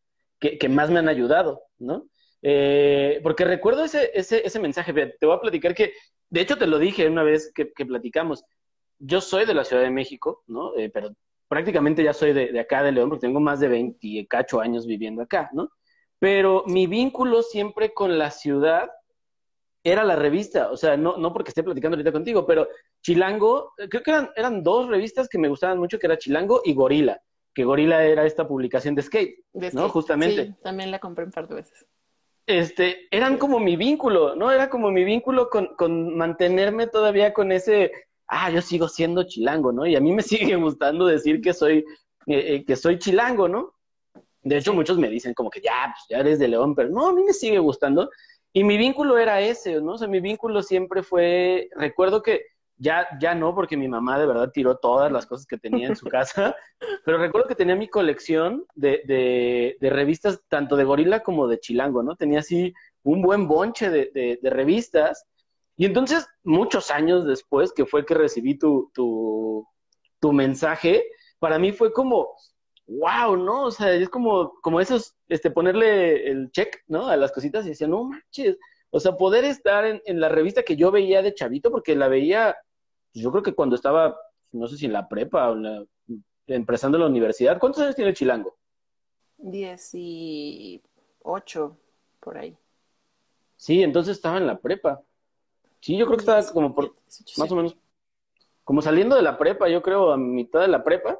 que, 0.41 0.59
que 0.59 0.69
más 0.69 0.91
me 0.91 0.99
han 0.99 1.09
ayudado, 1.09 1.63
¿no? 1.79 2.09
Eh, 2.47 3.21
porque 3.23 3.47
recuerdo 3.47 3.85
ese, 3.85 4.11
ese, 4.13 4.47
ese 4.47 4.61
mensaje, 4.61 4.93
te 4.93 5.27
voy 5.27 5.35
a 5.35 5.41
platicar 5.41 5.75
que, 5.75 5.95
de 6.29 6.41
hecho 6.43 6.59
te 6.59 6.67
lo 6.67 6.79
dije 6.79 7.09
una 7.09 7.23
vez 7.23 7.51
que, 7.55 7.73
que 7.73 7.87
platicamos, 7.87 8.45
yo 8.99 9.23
soy 9.23 9.47
de 9.47 9.55
la 9.55 9.65
Ciudad 9.65 9.83
de 9.83 9.91
México, 9.91 10.45
¿no? 10.47 10.77
Eh, 10.77 10.91
pero 10.93 11.17
prácticamente 11.49 12.05
ya 12.05 12.13
soy 12.13 12.35
de, 12.35 12.53
de, 12.53 12.61
acá, 12.61 12.83
de 12.83 12.93
León, 12.93 13.09
porque 13.09 13.27
tengo 13.27 13.41
más 13.41 13.61
de 13.61 13.69
28 13.69 14.61
años 14.61 14.87
viviendo 14.87 15.23
acá, 15.23 15.49
¿no? 15.55 15.71
Pero 16.19 16.65
mi 16.67 16.87
vínculo 16.87 17.43
siempre 17.43 17.95
con 17.95 18.19
la 18.19 18.31
ciudad 18.31 18.91
era 19.83 20.05
la 20.05 20.17
revista, 20.17 20.71
o 20.71 20.77
sea, 20.77 20.99
no, 20.99 21.17
no 21.17 21.33
porque 21.33 21.49
esté 21.49 21.63
platicando 21.63 21.97
ahorita 21.97 22.13
contigo, 22.13 22.47
pero 22.47 22.69
Chilango, 23.03 23.73
creo 23.89 24.03
que 24.03 24.11
eran, 24.11 24.31
eran 24.37 24.63
dos 24.63 24.89
revistas 24.89 25.29
que 25.29 25.39
me 25.39 25.49
gustaban 25.49 25.79
mucho, 25.79 25.99
que 25.99 26.07
era 26.07 26.19
Chilango 26.19 26.61
y 26.63 26.75
Gorila, 26.75 27.23
que 27.55 27.65
Gorila 27.65 28.05
era 28.05 28.27
esta 28.27 28.47
publicación 28.47 28.95
de 28.95 29.03
skate, 29.03 29.37
de 29.55 29.71
skate 29.71 29.75
¿no? 29.75 29.89
Justamente. 29.89 30.47
Sí, 30.47 30.55
también 30.63 30.91
la 30.91 30.99
compré 30.99 31.25
un 31.25 31.31
par 31.31 31.49
de 31.49 31.55
veces. 31.55 31.87
Este, 32.47 33.09
eran 33.11 33.39
como 33.39 33.59
mi 33.59 33.77
vínculo, 33.77 34.37
¿no? 34.37 34.51
Era 34.53 34.69
como 34.69 34.91
mi 34.91 35.05
vínculo 35.05 35.49
con, 35.49 35.75
con 35.77 36.15
mantenerme 36.17 36.87
todavía 36.87 37.33
con 37.33 37.53
ese, 37.53 37.91
ah, 38.27 38.51
yo 38.51 38.61
sigo 38.61 38.89
siendo 38.89 39.23
chilango, 39.25 39.73
¿no? 39.73 39.87
Y 39.87 39.97
a 39.97 40.01
mí 40.01 40.13
me 40.13 40.23
sigue 40.23 40.57
gustando 40.57 41.07
decir 41.07 41.41
que 41.41 41.55
soy, 41.55 41.79
eh, 42.27 42.55
eh, 42.55 42.65
que 42.65 42.77
soy 42.77 42.99
chilango, 42.99 43.49
¿no? 43.49 43.75
De 44.43 44.59
hecho, 44.59 44.75
muchos 44.75 44.99
me 44.99 45.09
dicen 45.09 45.33
como 45.33 45.49
que 45.49 45.63
ya, 45.63 45.95
pues 45.95 46.05
ya 46.11 46.19
eres 46.19 46.39
de 46.39 46.49
León, 46.49 46.75
pero 46.75 46.91
no, 46.91 47.09
a 47.09 47.13
mí 47.15 47.25
me 47.25 47.33
sigue 47.33 47.59
gustando. 47.59 48.11
Y 48.53 48.63
mi 48.63 48.77
vínculo 48.77 49.19
era 49.19 49.41
ese, 49.41 49.81
¿no? 49.81 49.93
O 49.93 49.99
sea, 49.99 50.07
mi 50.07 50.21
vínculo 50.21 50.63
siempre 50.63 51.03
fue, 51.03 51.71
recuerdo 51.75 52.23
que 52.23 52.43
ya, 52.77 53.07
ya 53.21 53.35
no, 53.35 53.55
porque 53.55 53.77
mi 53.77 53.89
mamá 53.89 54.19
de 54.19 54.27
verdad 54.27 54.51
tiró 54.53 54.77
todas 54.77 55.11
las 55.11 55.27
cosas 55.27 55.47
que 55.47 55.59
tenía 55.59 55.89
en 55.89 55.97
su 55.97 56.07
casa, 56.07 56.57
pero 57.05 57.19
recuerdo 57.19 57.49
que 57.49 57.55
tenía 57.55 57.77
mi 57.77 57.89
colección 57.89 58.65
de, 58.75 59.03
de, 59.07 59.77
de 59.81 59.91
revistas 59.91 60.41
tanto 60.49 60.77
de 60.77 60.85
gorila 60.85 61.23
como 61.23 61.47
de 61.47 61.61
chilango, 61.61 62.03
¿no? 62.03 62.17
Tenía 62.17 62.41
así 62.41 62.75
un 63.05 63.23
buen 63.23 63.47
bonche 63.47 63.91
de, 63.91 64.39
de, 64.41 64.51
revistas. 64.51 65.27
Y 65.77 65.87
entonces, 65.87 66.27
muchos 66.43 66.91
años 66.91 67.27
después, 67.27 67.73
que 67.73 67.87
fue 67.87 68.05
que 68.05 68.15
recibí 68.15 68.59
tu, 68.59 68.91
tu, 68.95 69.67
tu 70.21 70.33
mensaje, 70.33 71.05
para 71.39 71.59
mí 71.59 71.73
fue 71.73 71.93
como, 71.93 72.35
wow, 72.87 73.37
¿no? 73.37 73.65
O 73.65 73.71
sea, 73.71 73.93
es 73.93 74.09
como, 74.09 74.55
como 74.63 74.81
esos, 74.81 75.17
este, 75.29 75.51
ponerle 75.51 76.29
el 76.29 76.51
check, 76.51 76.77
¿no? 76.87 77.07
A 77.09 77.17
las 77.17 77.33
cositas 77.33 77.67
y 77.67 77.71
decía, 77.71 77.87
no 77.87 78.05
manches. 78.05 78.57
O 78.95 79.01
sea, 79.01 79.17
poder 79.17 79.45
estar 79.45 79.85
en, 79.85 80.01
en 80.05 80.21
la 80.21 80.29
revista 80.29 80.63
que 80.63 80.77
yo 80.77 80.93
veía 80.93 81.21
de 81.21 81.35
chavito, 81.35 81.73
porque 81.73 81.97
la 81.97 82.07
veía, 82.07 82.57
pues, 83.13 83.25
yo 83.25 83.33
creo 83.33 83.43
que 83.43 83.53
cuando 83.53 83.75
estaba, 83.75 84.17
no 84.53 84.69
sé 84.69 84.77
si 84.77 84.87
en 84.87 84.93
la 84.93 85.09
prepa 85.09 85.51
o 85.51 85.55
en 85.55 85.63
la, 85.65 85.85
empezando 86.47 86.97
la 86.97 87.07
universidad. 87.07 87.59
¿Cuántos 87.59 87.83
años 87.83 87.97
tiene 87.97 88.15
Chilango? 88.15 88.57
Dieciocho, 89.37 90.81
por 92.21 92.39
ahí. 92.39 92.57
Sí, 93.57 93.83
entonces 93.83 94.15
estaba 94.15 94.39
en 94.39 94.47
la 94.47 94.61
prepa. 94.61 95.03
Sí, 95.81 95.97
yo 95.97 96.07
creo 96.07 96.17
que 96.17 96.23
estaba 96.23 96.47
como 96.53 96.73
por, 96.73 96.95
más 97.37 97.51
o 97.51 97.57
menos, 97.57 97.77
como 98.63 98.81
saliendo 98.81 99.17
de 99.17 99.23
la 99.23 99.37
prepa, 99.37 99.69
yo 99.69 99.83
creo, 99.83 100.13
a 100.13 100.17
mitad 100.17 100.61
de 100.61 100.69
la 100.69 100.85
prepa 100.85 101.19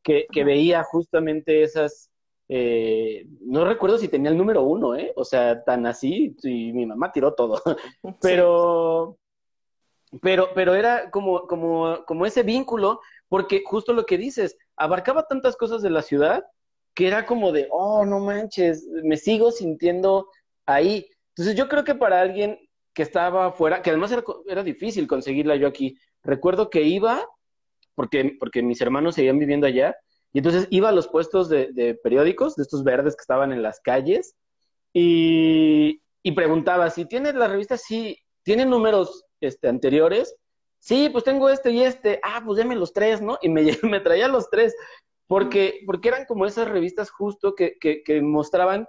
que, 0.00 0.28
que 0.30 0.44
veía 0.44 0.84
justamente 0.84 1.64
esas, 1.64 2.08
eh, 2.48 3.26
no 3.40 3.64
recuerdo 3.64 3.98
si 3.98 4.08
tenía 4.08 4.30
el 4.30 4.38
número 4.38 4.62
uno, 4.62 4.94
¿eh? 4.94 5.12
O 5.16 5.24
sea, 5.24 5.62
tan 5.64 5.86
así, 5.86 6.36
y 6.42 6.72
mi 6.72 6.86
mamá 6.86 7.12
tiró 7.12 7.34
todo. 7.34 7.62
pero, 8.20 9.18
pero, 10.22 10.50
pero 10.54 10.74
era 10.74 11.10
como, 11.10 11.46
como, 11.46 12.04
como 12.06 12.26
ese 12.26 12.42
vínculo, 12.42 13.00
porque 13.28 13.62
justo 13.64 13.92
lo 13.92 14.04
que 14.04 14.18
dices, 14.18 14.56
abarcaba 14.76 15.26
tantas 15.26 15.56
cosas 15.56 15.82
de 15.82 15.90
la 15.90 16.02
ciudad 16.02 16.44
que 16.94 17.06
era 17.06 17.26
como 17.26 17.52
de, 17.52 17.68
oh, 17.70 18.06
no 18.06 18.20
manches, 18.20 18.86
me 19.04 19.18
sigo 19.18 19.50
sintiendo 19.50 20.30
ahí. 20.64 21.06
Entonces 21.30 21.54
yo 21.54 21.68
creo 21.68 21.84
que 21.84 21.94
para 21.94 22.22
alguien 22.22 22.58
que 22.94 23.02
estaba 23.02 23.46
afuera, 23.46 23.82
que 23.82 23.90
además 23.90 24.12
era, 24.12 24.24
era 24.46 24.62
difícil 24.62 25.06
conseguirla 25.06 25.56
yo 25.56 25.68
aquí, 25.68 25.98
recuerdo 26.22 26.70
que 26.70 26.82
iba 26.82 27.22
porque, 27.94 28.36
porque 28.38 28.62
mis 28.62 28.80
hermanos 28.80 29.16
seguían 29.16 29.38
viviendo 29.38 29.66
allá, 29.66 29.96
y 30.36 30.40
entonces 30.40 30.68
iba 30.68 30.90
a 30.90 30.92
los 30.92 31.08
puestos 31.08 31.48
de, 31.48 31.98
periódicos, 32.04 32.56
de 32.56 32.62
estos 32.64 32.84
verdes 32.84 33.16
que 33.16 33.22
estaban 33.22 33.52
en 33.52 33.62
las 33.62 33.80
calles, 33.80 34.36
y, 34.92 36.02
y 36.22 36.32
preguntaba, 36.32 36.90
si 36.90 37.06
tienes 37.06 37.34
la 37.34 37.48
revista, 37.48 37.78
sí, 37.78 38.18
¿tiene 38.42 38.66
números 38.66 39.24
este, 39.40 39.66
anteriores? 39.66 40.36
Sí, 40.78 41.08
pues 41.08 41.24
tengo 41.24 41.48
este 41.48 41.70
y 41.70 41.80
este, 41.80 42.20
ah, 42.22 42.42
pues 42.44 42.58
deme 42.58 42.76
los 42.76 42.92
tres, 42.92 43.22
¿no? 43.22 43.38
Y 43.40 43.48
me, 43.48 43.62
me 43.82 44.00
traía 44.00 44.28
los 44.28 44.50
tres, 44.50 44.76
porque, 45.26 45.80
porque 45.86 46.08
eran 46.08 46.26
como 46.26 46.44
esas 46.44 46.68
revistas 46.68 47.08
justo 47.08 47.54
que, 47.54 47.78
que, 47.80 48.02
que 48.02 48.20
mostraban 48.20 48.84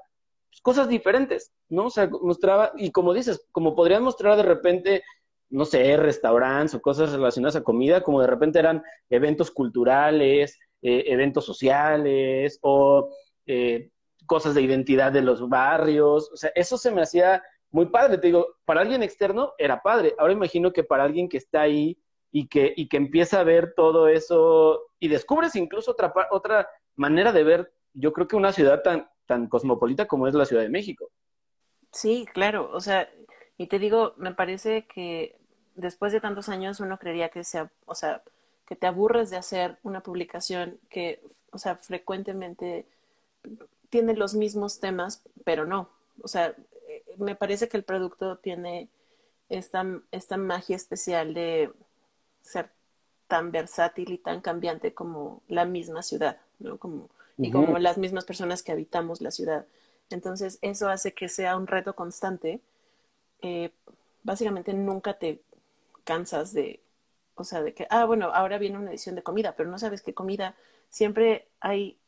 pues, 0.50 0.60
cosas 0.62 0.90
diferentes, 0.90 1.54
¿no? 1.70 1.86
O 1.86 1.90
sea, 1.90 2.10
mostraba, 2.10 2.74
y 2.76 2.92
como 2.92 3.14
dices, 3.14 3.48
como 3.54 3.74
podrían 3.74 4.04
mostrar 4.04 4.36
de 4.36 4.44
repente 4.44 5.04
no 5.50 5.64
sé, 5.64 5.96
restaurantes 5.96 6.76
o 6.76 6.82
cosas 6.82 7.14
relacionadas 7.14 7.56
a 7.56 7.64
comida, 7.64 8.04
como 8.04 8.20
de 8.20 8.28
repente 8.28 8.60
eran 8.60 8.84
eventos 9.10 9.50
culturales, 9.50 10.60
eh, 10.82 11.06
eventos 11.08 11.46
sociales 11.46 12.60
o 12.62 13.10
eh, 13.46 13.90
cosas 14.26 14.56
de 14.56 14.62
identidad 14.62 15.12
de 15.12 15.22
los 15.22 15.48
barrios. 15.50 16.32
O 16.32 16.38
sea, 16.38 16.52
eso 16.56 16.78
se 16.78 16.92
me 16.92 17.02
hacía 17.02 17.44
muy 17.72 17.88
padre. 17.88 18.18
Te 18.18 18.28
digo, 18.28 18.48
para 18.66 18.82
alguien 18.82 19.04
externo 19.04 19.54
era 19.58 19.82
padre. 19.82 20.16
Ahora 20.18 20.34
imagino 20.34 20.72
que 20.72 20.84
para 20.84 21.04
alguien 21.04 21.30
que 21.30 21.38
está 21.38 21.62
ahí 21.62 21.98
y 22.32 22.48
que, 22.48 22.74
y 22.76 22.88
que 22.88 22.98
empieza 22.98 23.40
a 23.40 23.44
ver 23.44 23.74
todo 23.76 24.08
eso 24.08 24.84
y 25.00 25.08
descubres 25.08 25.56
incluso 25.56 25.92
otra, 25.92 26.14
otra 26.32 26.70
manera 26.96 27.32
de 27.32 27.44
ver, 27.44 27.74
yo 27.94 28.14
creo 28.14 28.28
que 28.28 28.36
una 28.36 28.52
ciudad 28.52 28.84
tan, 28.84 29.10
tan 29.26 29.48
cosmopolita 29.48 30.08
como 30.08 30.28
es 30.28 30.34
la 30.34 30.46
Ciudad 30.46 30.64
de 30.64 30.70
México. 30.70 31.10
Sí, 31.92 32.26
claro. 32.34 32.70
O 32.74 32.80
sea, 32.80 33.10
y 33.58 33.68
te 33.68 33.80
digo, 33.80 34.14
me 34.18 34.34
parece 34.34 34.86
que 34.88 35.40
después 35.76 36.12
de 36.12 36.22
tantos 36.22 36.50
años 36.50 36.80
uno 36.80 36.98
creería 36.98 37.30
que 37.30 37.44
sea, 37.44 37.72
o 37.86 37.96
sea, 37.96 38.24
que 38.68 38.76
te 38.76 38.88
aburres 38.88 39.30
de 39.30 39.38
hacer 39.38 39.78
una 39.84 40.02
publicación 40.02 40.78
que, 40.90 41.22
o 41.52 41.58
sea, 41.58 41.76
frecuentemente 41.78 42.86
tiene 43.90 44.14
los 44.14 44.36
mismos 44.36 44.80
temas, 44.80 45.22
pero 45.44 45.66
no. 45.66 45.90
O 46.22 46.28
sea, 46.28 46.54
eh, 46.90 47.04
me 47.18 47.36
parece 47.36 47.70
que 47.70 47.78
el 47.78 47.84
producto 47.84 48.38
tiene 48.38 48.90
esta, 49.50 49.86
esta 50.12 50.38
magia 50.38 50.76
especial 50.76 51.34
de 51.34 51.72
ser 52.42 52.70
tan 53.28 53.52
versátil 53.52 54.12
y 54.12 54.18
tan 54.18 54.42
cambiante 54.42 54.94
como 54.94 55.42
la 55.48 55.66
misma 55.66 56.04
ciudad, 56.04 56.38
¿no? 56.60 56.78
Como, 56.78 57.10
y 57.38 57.52
como 57.52 57.80
las 57.80 57.98
mismas 57.98 58.26
personas 58.26 58.64
que 58.64 58.72
habitamos 58.72 59.22
la 59.22 59.32
ciudad. 59.32 59.66
Entonces, 60.10 60.60
eso 60.62 60.90
hace 60.90 61.14
que 61.14 61.30
sea 61.30 61.56
un 61.56 61.68
reto 61.68 61.96
constante 61.96 62.62
eh, 63.42 63.72
básicamente 64.24 64.74
nunca 64.74 65.14
te 65.14 65.42
cansas 66.04 66.54
de, 66.54 66.80
o 67.38 67.44
sea, 67.46 67.62
de 67.64 67.74
que, 67.74 67.88
ah, 67.90 68.06
bueno, 68.06 68.32
ahora 68.34 68.58
viene 68.58 68.78
una 68.78 68.92
edición 68.92 69.16
de 69.16 69.24
comida, 69.24 69.56
pero 69.56 69.70
no 69.70 69.80
sabes 69.80 70.02
qué 70.02 70.14
comida, 70.14 70.56
siempre 70.90 71.48
hay, 71.60 72.00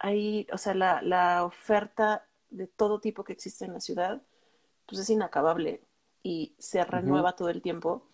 hay 0.00 0.46
o 0.52 0.58
sea, 0.58 0.74
la, 0.74 1.02
la 1.02 1.44
oferta 1.44 2.26
de 2.50 2.66
todo 2.66 3.00
tipo 3.00 3.24
que 3.24 3.32
existe 3.32 3.64
en 3.64 3.74
la 3.74 3.80
ciudad, 3.80 4.22
pues 4.86 5.00
es 5.00 5.10
inacabable 5.10 5.82
y 6.22 6.54
se 6.58 6.84
renueva 6.84 7.34
todo 7.36 7.48
el 7.50 7.62
tiempo. 7.62 8.04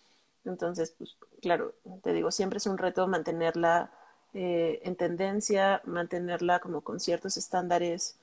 Entonces, 0.45 0.91
pues 0.97 1.17
claro, 1.41 1.75
te 2.03 2.13
digo, 2.13 2.31
siempre 2.31 2.57
es 2.57 2.67
un 2.67 2.77
reto 2.77 3.07
mantenerla 3.07 3.91
eh, 4.33 4.79
en 4.83 4.95
tendencia, 4.95 5.81
mantenerla 5.85 6.59
como 6.59 6.81
con 6.81 6.99
ciertos 6.99 7.37
estándares 7.37 8.19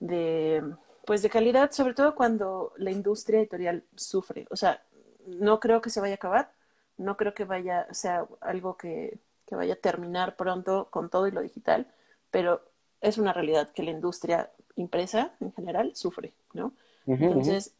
de, 0.00 0.62
Pues 1.06 1.22
de 1.22 1.30
calidad, 1.30 1.70
sobre 1.72 1.94
todo 1.94 2.14
cuando 2.14 2.72
la 2.76 2.90
industria 2.90 3.40
editorial 3.40 3.84
sufre. 3.96 4.46
O 4.50 4.56
sea, 4.56 4.82
no 5.26 5.60
creo 5.60 5.80
que 5.82 5.90
se 5.90 6.00
vaya 6.00 6.14
a 6.14 6.16
acabar, 6.16 6.53
no 6.96 7.16
creo 7.16 7.34
que 7.34 7.44
vaya, 7.44 7.86
sea 7.92 8.26
algo 8.40 8.76
que, 8.76 9.18
que 9.46 9.56
vaya 9.56 9.74
a 9.74 9.78
terminar 9.78 10.36
pronto 10.36 10.88
con 10.90 11.10
todo 11.10 11.26
y 11.26 11.32
lo 11.32 11.42
digital, 11.42 11.86
pero 12.30 12.62
es 13.00 13.18
una 13.18 13.32
realidad 13.32 13.70
que 13.70 13.82
la 13.82 13.90
industria 13.90 14.50
impresa 14.76 15.32
en 15.40 15.52
general 15.52 15.94
sufre, 15.94 16.32
¿no? 16.52 16.72
Entonces, 17.06 17.74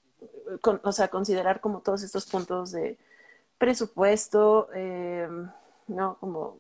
o 0.63 0.93
sea, 0.93 1.09
considerar 1.09 1.61
como 1.61 1.81
todos 1.81 2.03
estos 2.03 2.27
puntos 2.27 2.73
de 2.73 2.99
presupuesto, 3.57 4.69
eh, 4.75 5.27
¿no? 5.89 6.19
Como 6.21 6.59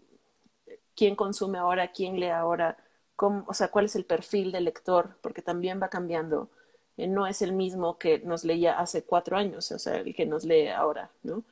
quién 0.96 1.14
consume 1.14 1.58
ahora, 1.58 1.92
quién 1.92 2.18
lee 2.18 2.30
ahora, 2.30 2.78
cómo, 3.16 3.44
o 3.46 3.54
sea, 3.54 3.68
cuál 3.68 3.84
es 3.84 3.96
el 3.96 4.04
perfil 4.06 4.50
del 4.50 4.64
lector, 4.64 5.18
porque 5.20 5.42
también 5.42 5.80
va 5.80 5.88
cambiando. 5.88 6.48
Eh, 6.96 7.06
no 7.06 7.26
es 7.26 7.42
el 7.42 7.52
mismo 7.52 7.98
que 7.98 8.20
nos 8.20 8.44
leía 8.44 8.78
hace 8.78 9.04
cuatro 9.04 9.36
años, 9.36 9.70
o 9.72 9.78
sea, 9.78 9.96
el 9.96 10.14
que 10.14 10.24
nos 10.24 10.44
lee 10.44 10.68
ahora, 10.68 11.10
¿no? 11.22 11.42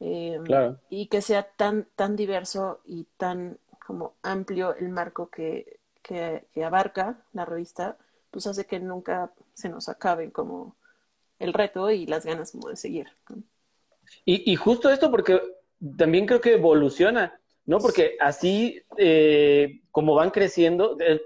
Eh, 0.00 0.38
claro. 0.44 0.78
Y 0.88 1.06
que 1.06 1.22
sea 1.22 1.44
tan, 1.56 1.86
tan 1.94 2.16
diverso 2.16 2.80
y 2.84 3.04
tan 3.16 3.58
como 3.86 4.14
amplio 4.22 4.74
el 4.74 4.88
marco 4.88 5.30
que, 5.30 5.80
que, 6.02 6.46
que 6.52 6.64
abarca 6.64 7.22
la 7.32 7.44
revista, 7.44 7.98
pues 8.30 8.46
hace 8.46 8.64
que 8.64 8.80
nunca 8.80 9.32
se 9.54 9.68
nos 9.68 9.88
acabe 9.88 10.30
como 10.32 10.76
el 11.38 11.52
reto 11.52 11.90
y 11.90 12.06
las 12.06 12.24
ganas 12.24 12.52
como 12.52 12.68
de 12.68 12.76
seguir. 12.76 13.08
Y, 14.24 14.50
y, 14.50 14.56
justo 14.56 14.90
esto 14.90 15.10
porque 15.10 15.40
también 15.96 16.26
creo 16.26 16.40
que 16.40 16.54
evoluciona, 16.54 17.40
¿no? 17.64 17.78
Porque 17.78 18.16
así 18.20 18.82
eh, 18.96 19.80
como 19.90 20.14
van 20.14 20.30
creciendo, 20.30 20.96
eh, 21.00 21.20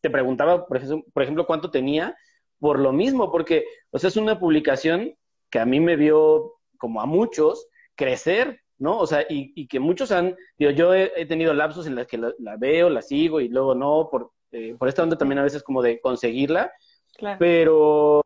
te 0.00 0.10
preguntaba, 0.10 0.66
por 0.66 0.76
ejemplo, 0.76 1.04
por 1.12 1.22
ejemplo, 1.22 1.46
cuánto 1.46 1.70
tenía, 1.70 2.16
por 2.58 2.78
lo 2.78 2.92
mismo, 2.92 3.30
porque, 3.30 3.64
o 3.90 3.98
sea, 3.98 4.08
es 4.08 4.16
una 4.16 4.38
publicación 4.38 5.16
que 5.50 5.58
a 5.58 5.66
mí 5.66 5.80
me 5.80 5.96
vio, 5.96 6.54
como 6.78 7.00
a 7.00 7.06
muchos, 7.06 7.68
crecer, 7.94 8.60
¿no? 8.78 8.98
O 8.98 9.06
sea, 9.06 9.22
y, 9.28 9.52
y 9.54 9.66
que 9.66 9.80
muchos 9.80 10.12
han, 10.12 10.36
digo, 10.58 10.70
yo 10.72 10.94
he, 10.94 11.26
tenido 11.26 11.54
lapsos 11.54 11.86
en 11.86 11.94
los 11.94 12.06
que 12.06 12.18
la, 12.18 12.56
veo, 12.56 12.90
la 12.90 13.02
sigo 13.02 13.40
y 13.40 13.48
luego 13.48 13.74
no, 13.74 14.08
por, 14.10 14.32
eh, 14.52 14.74
por 14.78 14.88
esta 14.88 15.02
onda 15.02 15.16
también 15.16 15.38
a 15.38 15.44
veces 15.44 15.62
como 15.62 15.82
de 15.82 16.00
conseguirla, 16.00 16.72
claro. 17.16 17.38
pero 17.38 18.22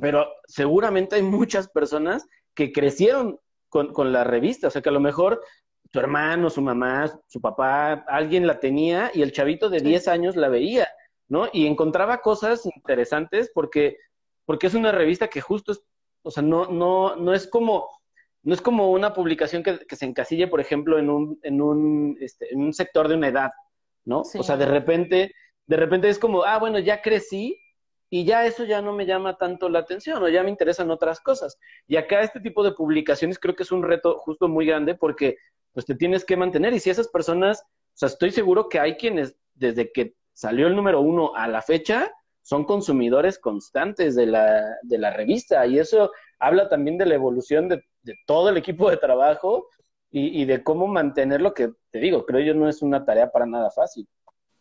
pero 0.00 0.28
seguramente 0.46 1.16
hay 1.16 1.22
muchas 1.22 1.68
personas 1.68 2.26
que 2.54 2.72
crecieron 2.72 3.38
con, 3.68 3.92
con, 3.92 4.12
la 4.12 4.24
revista, 4.24 4.68
o 4.68 4.70
sea 4.70 4.82
que 4.82 4.88
a 4.88 4.92
lo 4.92 5.00
mejor 5.00 5.42
su 5.92 5.98
hermano, 5.98 6.50
su 6.50 6.60
mamá, 6.60 7.10
su 7.26 7.40
papá, 7.40 8.04
alguien 8.08 8.46
la 8.46 8.60
tenía 8.60 9.10
y 9.14 9.22
el 9.22 9.32
chavito 9.32 9.70
de 9.70 9.80
10 9.80 10.08
años 10.08 10.36
la 10.36 10.48
veía, 10.48 10.88
¿no? 11.28 11.48
Y 11.52 11.66
encontraba 11.66 12.20
cosas 12.20 12.66
interesantes 12.66 13.50
porque, 13.54 13.96
porque 14.44 14.66
es 14.66 14.74
una 14.74 14.92
revista 14.92 15.28
que 15.28 15.40
justo 15.40 15.72
es, 15.72 15.82
o 16.22 16.30
sea, 16.30 16.42
no, 16.42 16.66
no, 16.66 17.16
no 17.16 17.32
es 17.32 17.46
como, 17.46 17.88
no 18.42 18.54
es 18.54 18.60
como 18.60 18.90
una 18.90 19.12
publicación 19.12 19.62
que, 19.62 19.80
que 19.80 19.96
se 19.96 20.06
encasille, 20.06 20.48
por 20.48 20.60
ejemplo, 20.60 20.98
en 20.98 21.10
un, 21.10 21.38
en 21.42 21.60
un, 21.60 22.16
este, 22.20 22.52
en 22.52 22.60
un 22.60 22.72
sector 22.72 23.08
de 23.08 23.14
una 23.14 23.28
edad, 23.28 23.50
¿no? 24.04 24.20
O 24.20 24.42
sea, 24.42 24.56
de 24.56 24.66
repente, 24.66 25.34
de 25.66 25.76
repente 25.76 26.08
es 26.08 26.18
como, 26.18 26.44
ah, 26.44 26.58
bueno, 26.58 26.78
ya 26.78 27.02
crecí, 27.02 27.58
y 28.10 28.24
ya 28.24 28.46
eso 28.46 28.64
ya 28.64 28.80
no 28.80 28.92
me 28.92 29.06
llama 29.06 29.36
tanto 29.36 29.68
la 29.68 29.80
atención 29.80 30.22
o 30.22 30.28
ya 30.28 30.42
me 30.42 30.50
interesan 30.50 30.90
otras 30.90 31.20
cosas. 31.20 31.58
Y 31.86 31.96
acá 31.96 32.20
este 32.20 32.40
tipo 32.40 32.64
de 32.64 32.72
publicaciones 32.72 33.38
creo 33.38 33.54
que 33.54 33.64
es 33.64 33.72
un 33.72 33.82
reto 33.82 34.18
justo 34.18 34.48
muy 34.48 34.66
grande 34.66 34.94
porque 34.94 35.36
pues 35.72 35.84
te 35.84 35.94
tienes 35.94 36.24
que 36.24 36.36
mantener 36.36 36.72
y 36.72 36.80
si 36.80 36.90
esas 36.90 37.08
personas, 37.08 37.60
o 37.60 37.94
sea, 37.94 38.08
estoy 38.08 38.30
seguro 38.30 38.68
que 38.68 38.80
hay 38.80 38.96
quienes 38.96 39.36
desde 39.54 39.92
que 39.92 40.14
salió 40.32 40.66
el 40.68 40.76
número 40.76 41.00
uno 41.00 41.34
a 41.34 41.48
la 41.48 41.62
fecha 41.62 42.10
son 42.42 42.64
consumidores 42.64 43.38
constantes 43.38 44.14
de 44.16 44.26
la, 44.26 44.64
de 44.82 44.98
la 44.98 45.10
revista 45.10 45.66
y 45.66 45.78
eso 45.78 46.10
habla 46.38 46.68
también 46.68 46.98
de 46.98 47.06
la 47.06 47.14
evolución 47.14 47.68
de, 47.68 47.84
todo 48.26 48.48
el 48.48 48.56
equipo 48.56 48.88
de 48.88 48.96
trabajo 48.96 49.68
y, 50.10 50.40
y, 50.40 50.44
de 50.46 50.62
cómo 50.62 50.86
mantener 50.86 51.42
lo 51.42 51.52
que 51.52 51.72
te 51.90 51.98
digo, 51.98 52.24
creo 52.24 52.40
yo 52.40 52.54
no 52.54 52.68
es 52.68 52.80
una 52.80 53.04
tarea 53.04 53.30
para 53.30 53.44
nada 53.44 53.70
fácil. 53.70 54.08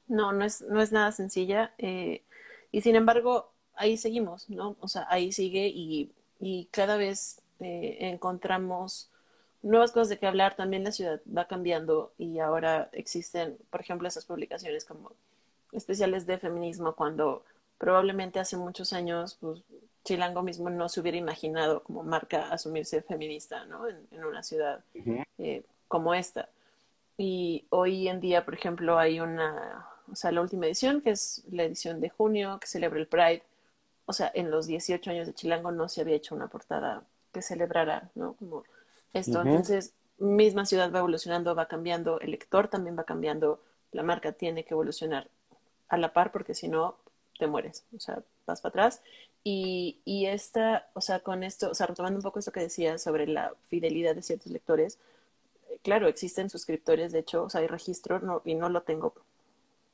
No, 0.08 0.32
no 0.32 0.44
es, 0.46 0.62
no 0.62 0.82
es 0.82 0.92
nada 0.92 1.12
sencilla. 1.12 1.74
Eh, 1.78 2.24
y 2.72 2.82
sin 2.82 2.96
embargo, 2.96 3.52
ahí 3.76 3.98
seguimos, 3.98 4.50
¿no? 4.50 4.76
O 4.80 4.88
sea, 4.88 5.06
ahí 5.10 5.32
sigue 5.32 5.68
y, 5.68 6.12
y 6.40 6.66
cada 6.72 6.98
vez 6.98 7.42
eh, 7.60 7.98
encontramos 8.02 9.10
nuevas 9.62 9.92
cosas 9.92 10.10
de 10.10 10.18
qué 10.18 10.28
hablar. 10.28 10.56
También 10.56 10.84
la 10.84 10.92
ciudad 10.92 11.22
va 11.36 11.48
cambiando 11.48 12.14
y 12.18 12.40
ahora 12.40 12.90
existen, 12.94 13.58
por 13.70 13.82
ejemplo, 13.82 14.08
esas 14.08 14.26
publicaciones 14.26 14.86
como 14.86 15.12
especiales 15.72 16.26
de 16.26 16.38
feminismo 16.38 16.96
cuando 16.96 17.44
probablemente 17.78 18.40
hace 18.40 18.58
muchos 18.58 18.94
años, 18.94 19.38
pues 19.40 19.62
Chilango 20.08 20.42
mismo 20.42 20.70
no 20.70 20.88
se 20.90 21.02
hubiera 21.02 21.18
imaginado 21.18 21.84
como 21.84 22.04
marca 22.04 22.50
asumirse 22.50 23.02
feminista, 23.02 23.66
¿no? 23.66 23.88
En, 23.88 24.08
en 24.12 24.24
una 24.24 24.42
ciudad 24.42 24.84
eh, 25.38 25.64
como 25.88 26.14
esta. 26.14 26.50
Y 27.18 27.66
hoy 27.70 28.08
en 28.08 28.22
día, 28.22 28.46
por 28.46 28.54
ejemplo, 28.54 28.98
hay 28.98 29.20
una 29.20 29.86
o 30.12 30.16
sea, 30.16 30.32
la 30.32 30.42
última 30.42 30.66
edición, 30.66 31.02
que 31.02 31.12
es 31.12 31.44
la 31.52 31.64
edición 31.64 32.00
de 32.00 32.10
junio, 32.10 32.60
que 32.60 32.68
celebra 32.68 33.00
el 33.00 33.08
Pride. 33.08 33.44
O 34.06 34.14
sea, 34.14 34.32
en 34.34 34.52
los 34.52 34.68
18 34.68 35.10
años 35.12 35.28
de 35.28 35.34
Chilango 35.34 35.72
no 35.72 35.90
se 35.90 36.02
había 36.02 36.16
hecho 36.16 36.36
una 36.36 36.48
portada 36.48 37.04
que 37.34 37.42
celebrara, 37.42 38.10
¿no? 38.16 38.34
Como 38.34 38.64
esto. 39.14 39.42
Entonces, 39.42 39.94
misma 40.18 40.66
ciudad 40.66 40.92
va 40.92 41.00
evolucionando, 41.00 41.56
va 41.56 41.68
cambiando, 41.68 42.20
el 42.22 42.32
lector 42.32 42.70
también 42.70 42.98
va 42.98 43.04
cambiando, 43.04 43.62
la 43.92 44.04
marca 44.04 44.32
tiene 44.32 44.64
que 44.64 44.74
evolucionar 44.74 45.30
a 45.90 45.98
la 45.98 46.14
par 46.14 46.32
porque 46.32 46.54
si 46.54 46.68
no, 46.68 46.98
te 47.38 47.48
mueres, 47.48 47.86
o 47.96 48.00
sea, 48.00 48.24
vas 48.46 48.62
para 48.62 48.70
atrás. 48.72 49.02
Y, 49.50 50.02
y 50.04 50.26
esta, 50.26 50.90
o 50.94 51.00
sea, 51.00 51.22
con 51.22 51.42
esto, 51.42 51.70
o 51.70 51.74
sea, 51.74 51.88
retomando 51.88 52.18
un 52.18 52.22
poco 52.22 52.40
esto 52.40 52.52
que 52.52 52.60
decía 52.60 52.98
sobre 52.98 53.28
la 53.28 53.54
fidelidad 53.70 54.14
de 54.14 54.22
ciertos 54.22 54.52
lectores, 54.52 55.00
eh, 55.70 55.80
claro, 55.84 56.10
existen 56.10 56.50
suscriptores, 56.50 57.14
de 57.14 57.20
hecho, 57.20 57.44
o 57.44 57.50
sea, 57.50 57.62
hay 57.62 57.68
registro, 57.68 58.20
no, 58.20 58.42
y 58.44 58.56
no 58.56 58.68
lo 58.68 58.82
tengo 58.82 59.14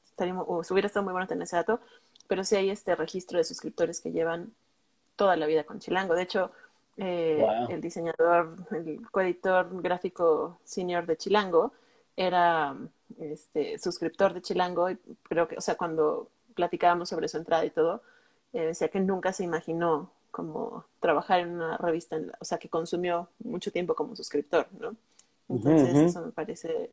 estaríamos, 0.06 0.48
o 0.48 0.74
hubiera 0.74 0.88
estado 0.88 1.04
muy 1.04 1.12
bueno 1.12 1.28
tener 1.28 1.44
ese 1.44 1.56
dato, 1.58 1.82
pero 2.28 2.44
sí 2.44 2.56
hay 2.56 2.72
este 2.72 2.96
registro 2.96 3.38
de 3.38 3.44
suscriptores 3.44 4.02
que 4.02 4.12
llevan 4.12 4.52
toda 5.16 5.36
la 5.36 5.46
vida 5.46 5.66
con 5.66 5.78
Chilango. 5.78 6.16
De 6.16 6.24
hecho, 6.24 6.52
eh, 6.98 7.46
el 7.70 7.80
diseñador, 7.80 8.56
el 8.72 9.08
coeditor 9.12 9.70
gráfico 9.84 10.58
senior 10.64 11.06
de 11.06 11.16
Chilango 11.16 11.74
era 12.18 12.76
este, 13.20 13.78
suscriptor 13.78 14.34
de 14.34 14.42
Chilango 14.42 14.90
y 14.90 14.98
creo 15.22 15.48
que, 15.48 15.58
o 15.58 15.62
sea, 15.62 15.76
cuando 15.76 16.30
platicábamos 16.56 17.10
sobre 17.10 17.28
su 17.28 17.38
entrada 17.38 17.66
y 17.66 17.70
todo, 17.70 18.02
eh, 18.54 18.66
decía 18.68 18.90
que 18.90 19.00
nunca 19.00 19.34
se 19.34 19.44
imaginó 19.44 20.12
como 20.32 20.86
trabajar 21.00 21.42
en 21.42 21.52
una 21.56 21.78
revista, 21.78 22.18
o 22.40 22.46
sea, 22.46 22.58
que 22.58 22.70
consumió 22.70 23.30
mucho 23.44 23.72
tiempo 23.72 23.96
como 23.96 24.16
suscriptor, 24.16 24.68
¿no? 24.80 24.96
Entonces, 25.50 25.96
eso 25.96 26.22
me 26.22 26.32
parece 26.32 26.92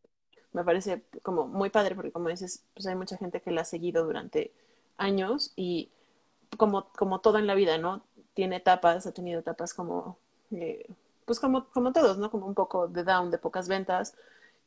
me 0.53 0.65
parece 0.65 1.05
como 1.23 1.47
muy 1.47 1.71
padre 1.71 1.95
porque 1.95 2.13
como 2.13 2.29
dices, 2.29 2.65
pues 2.75 2.87
hay 2.87 2.97
mucha 2.97 3.17
gente 3.17 3.41
que 3.41 3.51
la 3.51 3.63
ha 3.63 3.65
seguido 3.65 4.05
durante 4.05 4.53
años 4.97 5.53
y 5.57 5.91
como, 6.57 6.87
como 6.97 7.21
todo 7.21 7.39
en 7.39 7.47
la 7.47 7.55
vida, 7.55 7.79
¿no? 7.79 8.03
Tiene 8.35 8.57
etapas, 8.57 9.07
ha 9.07 9.13
tenido 9.13 9.41
etapas 9.41 9.75
como, 9.75 10.19
eh, 10.51 10.87
pues 11.25 11.41
como, 11.41 11.67
como 11.71 11.93
todos, 11.93 12.19
¿no? 12.19 12.31
Como 12.31 12.47
un 12.47 12.55
poco 12.55 12.89
de 12.89 13.05
down, 13.05 13.31
de 13.31 13.39
pocas 13.39 13.69
ventas 13.69 14.15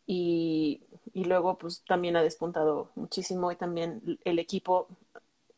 y, 0.08 0.82
y 1.14 1.26
luego 1.26 1.58
pues 1.58 1.84
también 1.86 2.16
ha 2.16 2.24
despuntado 2.24 2.90
muchísimo 2.96 3.52
y 3.52 3.56
también 3.56 4.20
el 4.24 4.40
equipo 4.40 4.88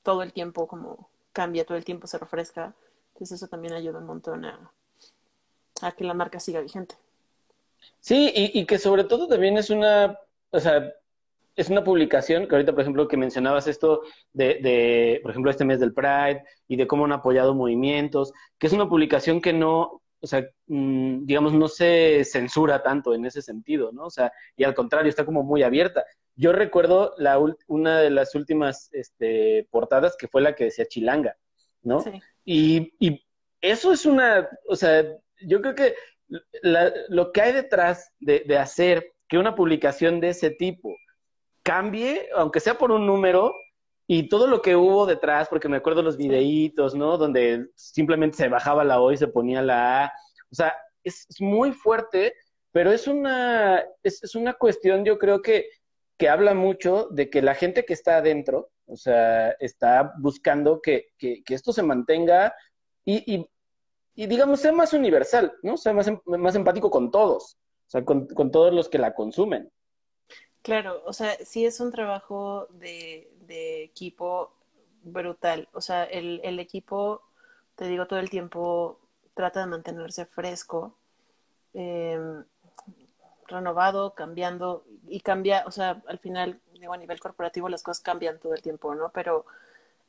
todo 0.03 0.23
el 0.23 0.33
tiempo 0.33 0.67
como 0.67 1.09
cambia, 1.35 1.65
todo 1.65 1.77
el 1.77 1.85
tiempo 1.85 2.07
se 2.07 2.17
refresca. 2.17 2.73
Entonces 3.13 3.37
eso 3.37 3.47
también 3.47 3.73
ayuda 3.73 3.99
un 3.99 4.05
montón 4.05 4.45
a, 4.45 4.71
que 5.95 6.03
la 6.03 6.13
marca 6.13 6.39
siga 6.39 6.61
vigente. 6.61 6.95
Sí, 7.99 8.31
y, 8.33 8.65
que 8.65 8.79
sobre 8.79 9.03
todo 9.03 9.27
también 9.27 9.57
es 9.57 9.69
una, 9.69 10.17
o 10.49 10.59
sea, 10.59 10.91
es 11.55 11.69
una 11.69 11.83
publicación 11.83 12.47
que 12.47 12.55
ahorita, 12.55 12.71
por 12.71 12.81
ejemplo, 12.81 13.07
que 13.07 13.17
mencionabas 13.17 13.67
esto 13.67 14.01
de, 14.33 14.55
de, 14.55 15.19
por 15.21 15.31
ejemplo, 15.31 15.51
este 15.51 15.65
mes 15.65 15.79
del 15.79 15.93
Pride 15.93 16.43
y 16.67 16.77
de 16.77 16.87
cómo 16.87 17.05
han 17.05 17.11
apoyado 17.11 17.53
movimientos, 17.53 18.33
que 18.57 18.67
es 18.67 18.73
una 18.73 18.89
publicación 18.89 19.41
que 19.41 19.53
no, 19.53 20.01
o 20.19 20.27
sea, 20.27 20.43
mm, 20.67 21.25
digamos, 21.25 21.53
no 21.53 21.67
se 21.67 22.23
censura 22.25 22.81
tanto 22.81 23.13
en 23.13 23.25
ese 23.25 23.41
sentido, 23.41 23.91
¿no? 23.91 24.05
O 24.05 24.09
sea, 24.09 24.31
y 24.57 24.63
al 24.63 24.73
contrario, 24.73 25.09
está 25.09 25.25
como 25.25 25.43
muy 25.43 25.61
abierta. 25.61 26.03
Yo 26.35 26.51
recuerdo 26.51 27.13
la, 27.17 27.39
una 27.67 27.99
de 27.99 28.09
las 28.09 28.35
últimas 28.35 28.89
este, 28.91 29.67
portadas 29.71 30.15
que 30.17 30.27
fue 30.27 30.41
la 30.41 30.55
que 30.55 30.65
decía 30.65 30.85
Chilanga, 30.85 31.37
¿no? 31.81 32.01
Sí. 32.01 32.21
Y, 32.43 32.93
y 32.99 33.25
eso 33.61 33.91
es 33.91 34.05
una, 34.05 34.47
o 34.67 34.75
sea, 34.75 35.03
yo 35.41 35.61
creo 35.61 35.75
que 35.75 35.95
lo 37.09 37.31
que 37.31 37.41
hay 37.41 37.53
detrás 37.53 38.11
de, 38.19 38.57
hacer 38.57 39.13
que 39.27 39.37
una 39.37 39.55
publicación 39.55 40.19
de 40.19 40.29
ese 40.29 40.51
tipo 40.51 40.95
cambie, 41.63 42.29
aunque 42.35 42.59
sea 42.59 42.77
por 42.77 42.91
un 42.91 43.05
número, 43.05 43.53
y 44.07 44.29
todo 44.29 44.45
lo 44.45 44.61
que 44.61 44.75
hubo 44.75 45.07
detrás, 45.07 45.47
porque 45.49 45.67
me 45.67 45.77
acuerdo 45.77 46.03
los 46.03 46.15
videitos, 46.15 46.93
¿no? 46.93 47.17
Donde 47.17 47.67
simplemente 47.75 48.37
se 48.37 48.49
bajaba 48.49 48.83
la 48.83 49.01
O 49.01 49.11
y 49.11 49.17
se 49.17 49.27
ponía 49.27 49.63
la 49.63 50.05
A. 50.05 50.13
O 50.51 50.55
sea, 50.55 50.75
es, 51.03 51.25
muy 51.39 51.71
fuerte, 51.71 52.35
pero 52.71 52.91
es 52.91 53.07
una, 53.07 53.83
es, 54.03 54.35
una 54.35 54.53
cuestión, 54.53 55.03
yo 55.03 55.17
creo 55.17 55.41
que, 55.41 55.69
que 56.17 56.29
habla 56.29 56.53
mucho 56.53 57.07
de 57.11 57.29
que 57.29 57.41
la 57.41 57.55
gente 57.55 57.85
que 57.85 57.93
está 57.93 58.17
adentro, 58.17 58.69
O 58.87 58.95
sea, 58.95 59.51
está 59.59 60.13
buscando 60.19 60.79
que, 60.79 61.07
esto 61.49 61.73
se 61.73 61.81
mantenga 61.81 62.53
y, 63.03 63.47
digamos, 64.15 64.59
sea 64.59 64.71
más 64.71 64.93
universal, 64.93 65.53
¿no? 65.63 65.75
Sea 65.75 65.93
más, 65.93 66.07
em, 66.07 66.19
más 66.25 66.55
empático 66.55 66.89
con 66.91 67.09
todos, 67.09 67.57
o 67.87 67.89
sea, 67.89 68.05
con, 68.05 68.51
todos 68.51 68.73
los 68.73 68.87
que 68.87 68.99
la 68.99 69.13
consumen. 69.15 69.71
Claro, 70.61 71.01
o 71.05 71.13
sea, 71.13 71.35
sí 71.43 71.65
es 71.65 71.79
un 71.79 71.91
trabajo 71.91 72.67
de, 72.71 73.27
equipo 73.83 74.53
brutal. 75.03 75.67
O 75.73 75.81
sea, 75.81 76.03
el, 76.03 76.41
el 76.43 76.59
equipo, 76.59 77.21
te 77.75 77.87
digo, 77.87 78.07
todo 78.07 78.19
el 78.19 78.29
tiempo 78.29 78.99
trata 79.33 79.59
de 79.61 79.67
mantenerse 79.67 80.25
fresco. 80.25 80.97
Eh, 81.73 82.17
renovado, 83.47 84.13
cambiando 84.13 84.85
y 85.07 85.21
cambia, 85.21 85.63
o 85.67 85.71
sea, 85.71 86.01
al 86.07 86.19
final, 86.19 86.59
digo, 86.79 86.93
a 86.93 86.97
nivel 86.97 87.19
corporativo 87.19 87.69
las 87.69 87.83
cosas 87.83 88.03
cambian 88.03 88.39
todo 88.39 88.53
el 88.53 88.61
tiempo, 88.61 88.93
¿no? 88.95 89.09
Pero 89.13 89.45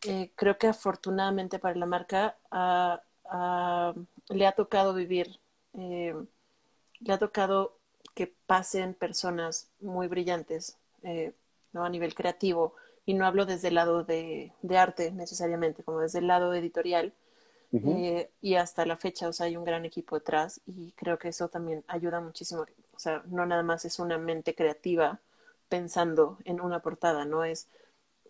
eh, 0.06 0.30
creo 0.34 0.58
que 0.58 0.68
afortunadamente 0.68 1.58
para 1.58 1.74
la 1.76 1.86
marca 1.86 2.36
le 4.28 4.46
ha 4.46 4.52
tocado 4.52 4.94
vivir, 4.94 5.40
eh, 5.74 6.14
le 7.00 7.12
ha 7.12 7.18
tocado 7.18 7.78
que 8.14 8.32
pasen 8.46 8.94
personas 8.94 9.68
muy 9.80 10.08
brillantes, 10.08 10.78
eh, 11.02 11.34
¿no? 11.72 11.84
A 11.84 11.88
nivel 11.88 12.14
creativo, 12.14 12.74
y 13.04 13.14
no 13.14 13.26
hablo 13.26 13.46
desde 13.46 13.68
el 13.68 13.74
lado 13.74 14.04
de, 14.04 14.52
de 14.62 14.78
arte 14.78 15.12
necesariamente, 15.12 15.82
como 15.84 16.00
desde 16.00 16.18
el 16.20 16.26
lado 16.26 16.54
editorial, 16.54 17.12
eh, 17.72 18.30
y 18.40 18.54
hasta 18.54 18.86
la 18.86 18.96
fecha, 18.96 19.28
o 19.28 19.32
sea, 19.32 19.46
hay 19.46 19.56
un 19.56 19.64
gran 19.64 19.84
equipo 19.84 20.16
detrás 20.16 20.60
y 20.66 20.92
creo 20.92 21.18
que 21.18 21.28
eso 21.28 21.48
también 21.48 21.84
ayuda 21.88 22.20
muchísimo. 22.20 22.64
O 22.96 22.98
sea, 22.98 23.22
no 23.26 23.44
nada 23.46 23.62
más 23.62 23.84
es 23.84 23.98
una 23.98 24.18
mente 24.18 24.54
creativa 24.54 25.20
pensando 25.68 26.38
en 26.44 26.60
una 26.60 26.80
portada, 26.80 27.24
no 27.24 27.44
es 27.44 27.68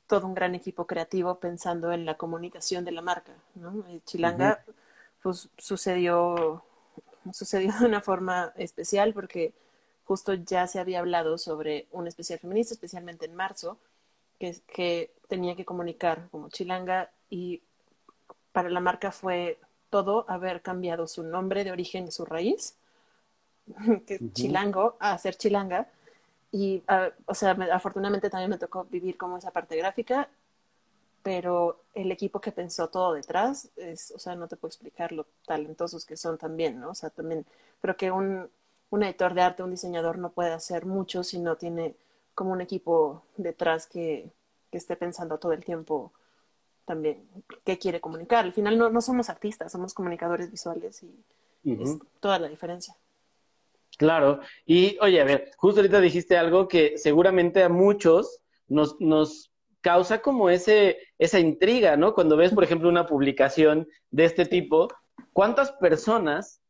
todo 0.07 0.26
un 0.26 0.35
gran 0.35 0.55
equipo 0.55 0.87
creativo 0.87 1.38
pensando 1.38 1.92
en 1.92 2.05
la 2.05 2.16
comunicación 2.16 2.85
de 2.85 2.92
la 2.92 3.02
marca, 3.02 3.33
¿no? 3.55 3.85
Eh, 3.88 4.00
Chilanga, 4.05 4.64
pues 5.22 5.48
sucedió, 5.57 6.64
sucedió 7.33 7.72
de 7.79 7.87
una 7.87 8.00
forma 8.00 8.52
especial 8.57 9.12
porque 9.12 9.55
justo 10.05 10.35
ya 10.35 10.66
se 10.66 10.79
había 10.79 11.00
hablado 11.00 11.38
sobre 11.38 11.87
un 11.92 12.07
especial 12.07 12.38
feminista, 12.38 12.74
especialmente 12.74 13.26
en 13.26 13.35
marzo, 13.35 13.79
que, 14.38 14.57
que 14.66 15.12
tenía 15.29 15.57
que 15.57 15.64
comunicar 15.64 16.29
como 16.31 16.48
Chilanga 16.48 17.11
y 17.31 17.62
para 18.52 18.70
la 18.70 18.81
marca 18.81 19.11
fue 19.12 19.59
todo 19.90 20.24
haber 20.29 20.62
cambiado 20.62 21.07
su 21.07 21.22
nombre 21.22 21.64
de 21.64 21.72
origen 21.72 22.07
y 22.09 22.11
su 22.11 22.24
raíz, 22.24 22.76
que 24.07 24.14
es 24.14 24.33
chilango, 24.33 24.96
a 24.98 25.16
ser 25.18 25.37
chilanga. 25.37 25.88
Y, 26.52 26.83
ah, 26.88 27.11
o 27.26 27.35
sea, 27.35 27.52
afortunadamente 27.72 28.31
también 28.31 28.50
me 28.50 28.59
tocó 28.59 28.85
vivir 28.85 29.16
como 29.16 29.37
esa 29.38 29.50
parte 29.50 29.76
gráfica, 29.76 30.29
pero 31.22 31.81
el 31.94 32.12
equipo 32.12 32.40
que 32.40 32.52
pensó 32.52 32.88
todo 32.88 33.14
detrás, 33.14 33.68
es, 33.76 34.12
o 34.12 34.18
sea, 34.18 34.37
no 34.37 34.48
te 34.48 34.57
puedo 34.57 34.70
explicar 34.70 35.12
lo 35.12 35.26
talentosos 35.46 36.05
que 36.07 36.16
son 36.16 36.38
también, 36.38 36.81
¿no? 36.81 36.90
O 36.90 36.94
sea, 36.94 37.11
también 37.11 37.44
creo 37.81 37.96
que 37.96 38.11
un, 38.12 38.48
un 38.90 39.02
editor 39.02 39.35
de 39.35 39.42
arte, 39.42 39.62
un 39.62 39.72
diseñador 39.72 40.18
no 40.18 40.31
puede 40.31 40.52
hacer 40.52 40.87
mucho 40.87 41.24
si 41.24 41.38
no 41.40 41.57
tiene 41.57 41.96
como 42.35 42.52
un 42.52 42.61
equipo 42.61 43.22
detrás 43.37 43.87
que, 43.87 44.31
que 44.70 44.79
esté 44.79 44.96
pensando 44.96 45.38
todo 45.38 45.52
el 45.52 45.64
tiempo 45.64 46.12
también 46.85 47.29
qué 47.64 47.79
quiere 47.79 48.00
comunicar. 48.00 48.44
Al 48.44 48.52
final 48.52 48.79
no, 48.79 48.88
no 48.90 49.00
somos 49.00 49.29
artistas, 49.29 49.72
somos 49.72 49.92
comunicadores 49.92 50.50
visuales 50.50 51.02
y 51.02 51.12
es 51.64 51.98
toda 52.20 52.38
la 52.38 52.48
diferencia. 52.48 52.94
Claro, 53.96 54.40
y 54.66 54.98
oye, 55.00 55.20
a 55.20 55.24
ver, 55.24 55.50
justo 55.56 55.80
ahorita 55.80 56.00
dijiste 56.00 56.37
algo 56.37 56.68
que 56.68 56.98
seguramente 56.98 57.62
a 57.62 57.70
muchos 57.70 58.40
nos, 58.68 59.00
nos 59.00 59.50
causa 59.80 60.20
como 60.20 60.50
ese, 60.50 60.98
esa 61.18 61.38
intriga, 61.38 61.96
¿no? 61.96 62.12
Cuando 62.12 62.37
ves, 62.37 62.52
por 62.52 62.64
ejemplo, 62.64 62.88
una 62.88 63.06
publicación 63.06 63.88
de 64.11 64.24
este 64.24 64.44
tipo, 64.44 64.88
¿cuántas 65.32 65.72
personas 65.72 66.61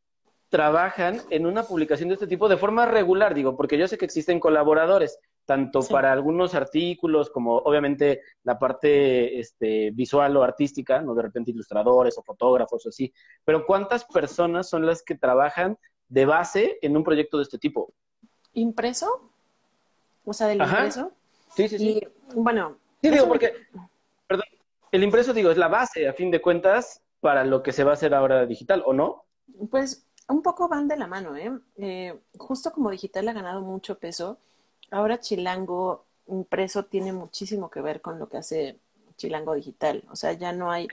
trabajan 0.50 1.20
en 1.30 1.46
una 1.46 1.64
publicación 1.64 2.10
de 2.10 2.14
este 2.14 2.26
tipo 2.28 2.48
de 2.48 2.58
forma 2.58 2.86
regular? 2.86 3.34
Digo, 3.34 3.56
porque 3.56 3.78
yo 3.78 3.88
sé 3.88 3.98
que 3.98 4.04
existen 4.04 4.38
colaboradores, 4.38 5.18
tanto 5.46 5.80
para 5.82 6.12
algunos 6.12 6.54
artículos 6.54 7.30
como 7.30 7.56
obviamente 7.56 8.20
la 8.44 8.58
parte 8.58 9.40
este, 9.40 9.90
visual 9.92 10.36
o 10.36 10.42
artística, 10.42 11.00
no 11.00 11.14
de 11.14 11.22
repente 11.22 11.50
ilustradores 11.50 12.18
o 12.18 12.22
fotógrafos 12.22 12.86
o 12.86 12.88
así, 12.90 13.12
pero 13.44 13.64
¿cuántas 13.64 14.04
personas 14.04 14.68
son 14.68 14.86
las 14.86 15.02
que 15.02 15.14
trabajan 15.16 15.78
de 16.08 16.26
base 16.26 16.78
en 16.82 16.96
un 16.96 17.04
proyecto 17.04 17.38
de 17.38 17.44
este 17.44 17.58
tipo? 17.58 17.92
¿Impreso? 18.54 19.30
O 20.24 20.32
sea, 20.32 20.48
del 20.48 20.60
impreso. 20.60 21.12
Sí, 21.54 21.68
sí, 21.68 21.78
sí. 21.78 22.00
bueno. 22.34 22.76
Sí, 23.02 23.10
digo, 23.10 23.28
porque, 23.28 23.52
perdón, 24.26 24.46
el 24.90 25.04
impreso, 25.04 25.32
digo, 25.32 25.50
es 25.50 25.58
la 25.58 25.68
base, 25.68 26.08
a 26.08 26.12
fin 26.12 26.30
de 26.30 26.40
cuentas, 26.40 27.02
para 27.20 27.44
lo 27.44 27.62
que 27.62 27.72
se 27.72 27.84
va 27.84 27.92
a 27.92 27.94
hacer 27.94 28.14
ahora 28.14 28.46
digital, 28.46 28.82
¿o 28.86 28.92
no? 28.92 29.24
Pues 29.70 30.06
un 30.28 30.42
poco 30.42 30.68
van 30.68 30.88
de 30.88 30.96
la 30.96 31.06
mano, 31.06 31.36
¿eh? 31.36 31.52
eh 31.76 32.18
justo 32.36 32.72
como 32.72 32.90
digital 32.90 33.28
ha 33.28 33.32
ganado 33.32 33.60
mucho 33.60 33.98
peso, 33.98 34.38
ahora 34.90 35.20
Chilango 35.20 36.04
impreso 36.28 36.84
tiene 36.84 37.12
muchísimo 37.12 37.70
que 37.70 37.80
ver 37.80 38.00
con 38.00 38.18
lo 38.18 38.28
que 38.28 38.38
hace 38.38 38.78
Chilango 39.16 39.54
digital. 39.54 40.04
O 40.10 40.16
sea, 40.16 40.32
ya 40.32 40.52
no 40.52 40.70
hay, 40.70 40.88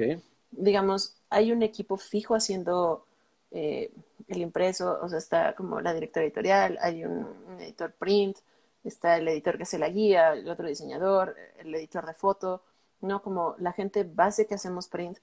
digamos, 0.52 1.16
hay 1.30 1.52
un 1.52 1.64
equipo 1.64 1.98
fijo 1.98 2.36
haciendo 2.36 3.06
eh, 3.52 3.92
el 4.28 4.42
impreso, 4.42 5.00
o 5.02 5.10
sea, 5.10 5.18
está 5.18 5.56
como 5.56 5.82
la 5.82 5.94
directora 5.94 6.26
editorial, 6.26 6.78
hay 6.82 7.06
un, 7.06 7.28
editor 7.60 7.94
print, 7.94 8.38
está 8.84 9.18
el 9.18 9.28
editor 9.28 9.58
que 9.58 9.64
hace 9.64 9.80
la 9.80 9.90
guía, 9.90 10.34
el 10.34 10.50
otro 10.50 10.68
diseñador, 10.68 11.36
el 11.58 11.74
editor 11.76 12.06
de 12.06 12.14
foto, 12.14 12.64
¿no? 13.02 13.22
Como 13.22 13.56
la 13.60 13.74
gente 13.74 14.04
base 14.04 14.48
que 14.48 14.56
hacemos 14.56 14.88
print, 14.88 15.20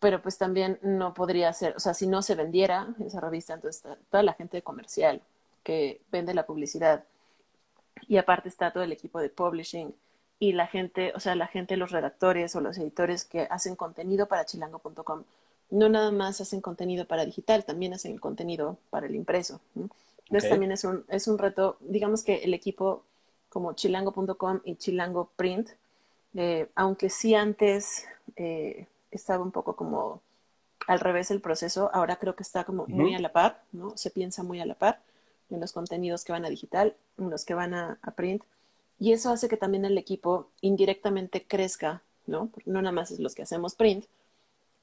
pero 0.00 0.22
pues 0.22 0.38
también 0.38 0.78
no 0.82 1.14
podría 1.14 1.52
ser, 1.52 1.74
o 1.76 1.80
sea, 1.80 1.94
si 1.94 2.06
no 2.06 2.22
se 2.22 2.34
vendiera 2.34 2.88
esa 3.04 3.20
revista, 3.20 3.54
entonces 3.54 3.84
está 3.84 3.98
toda 4.10 4.22
la 4.22 4.34
gente 4.34 4.62
comercial 4.62 5.22
que 5.62 6.00
vende 6.10 6.34
la 6.34 6.46
publicidad, 6.46 7.04
y 8.08 8.18
aparte 8.18 8.48
está 8.48 8.72
todo 8.72 8.82
el 8.82 8.92
equipo 8.92 9.20
de 9.20 9.30
publishing 9.30 9.94
y 10.38 10.52
la 10.52 10.66
gente, 10.66 11.12
o 11.14 11.20
sea, 11.20 11.34
la 11.34 11.46
gente, 11.46 11.76
los 11.76 11.90
redactores 11.90 12.54
o 12.56 12.60
los 12.60 12.76
editores 12.78 13.24
que 13.24 13.46
hacen 13.50 13.74
contenido 13.74 14.26
para 14.26 14.44
chilango.com, 14.44 15.24
no 15.70 15.88
nada 15.88 16.10
más 16.10 16.40
hacen 16.40 16.60
contenido 16.60 17.06
para 17.06 17.24
digital, 17.24 17.64
también 17.64 17.94
hacen 17.94 18.12
el 18.12 18.20
contenido 18.20 18.78
para 18.90 19.06
el 19.06 19.14
impreso. 19.14 19.60
Entonces 20.28 20.50
también 20.50 20.72
es 20.72 20.84
un, 20.84 21.04
es 21.08 21.28
un 21.28 21.38
reto, 21.38 21.76
digamos 21.80 22.22
que 22.22 22.36
el 22.36 22.54
equipo 22.54 23.04
como 23.48 23.72
chilango.com 23.72 24.60
y 24.64 24.76
chilango 24.76 25.30
print, 25.36 25.70
eh, 26.34 26.68
aunque 26.74 27.10
sí 27.10 27.34
antes 27.34 28.04
eh, 28.36 28.86
estaba 29.10 29.42
un 29.42 29.52
poco 29.52 29.76
como 29.76 30.20
al 30.86 31.00
revés 31.00 31.30
el 31.30 31.40
proceso, 31.40 31.90
ahora 31.92 32.16
creo 32.16 32.36
que 32.36 32.42
está 32.42 32.64
como 32.64 32.86
muy 32.86 33.14
a 33.14 33.18
la 33.18 33.32
par, 33.32 33.62
¿no? 33.72 33.96
Se 33.96 34.10
piensa 34.10 34.42
muy 34.42 34.60
a 34.60 34.66
la 34.66 34.74
par 34.74 35.00
en 35.50 35.60
los 35.60 35.72
contenidos 35.72 36.24
que 36.24 36.32
van 36.32 36.44
a 36.44 36.50
digital, 36.50 36.94
en 37.18 37.30
los 37.30 37.44
que 37.44 37.54
van 37.54 37.74
a, 37.74 37.98
print. 38.16 38.42
Y 38.98 39.12
eso 39.12 39.30
hace 39.30 39.48
que 39.48 39.56
también 39.56 39.84
el 39.84 39.98
equipo 39.98 40.48
indirectamente 40.60 41.44
crezca, 41.46 42.02
¿no? 42.26 42.50
no 42.64 42.82
nada 42.82 42.92
más 42.92 43.10
es 43.10 43.20
los 43.20 43.34
que 43.34 43.42
hacemos 43.42 43.74
print, 43.74 44.06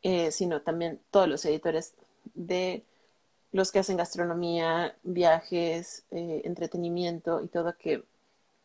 eh, 0.04 0.32
sino 0.32 0.62
también 0.62 1.00
todos 1.12 1.30
los 1.30 1.46
editores 1.46 1.96
de 2.34 2.84
los 3.54 3.72
que 3.72 3.80
hacen 3.80 3.98
gastronomía, 3.98 4.98
viajes, 5.04 6.04
eh, 6.12 6.42
entretenimiento 6.44 7.42
y 7.42 7.48
todo 7.48 7.78
que 7.78 8.04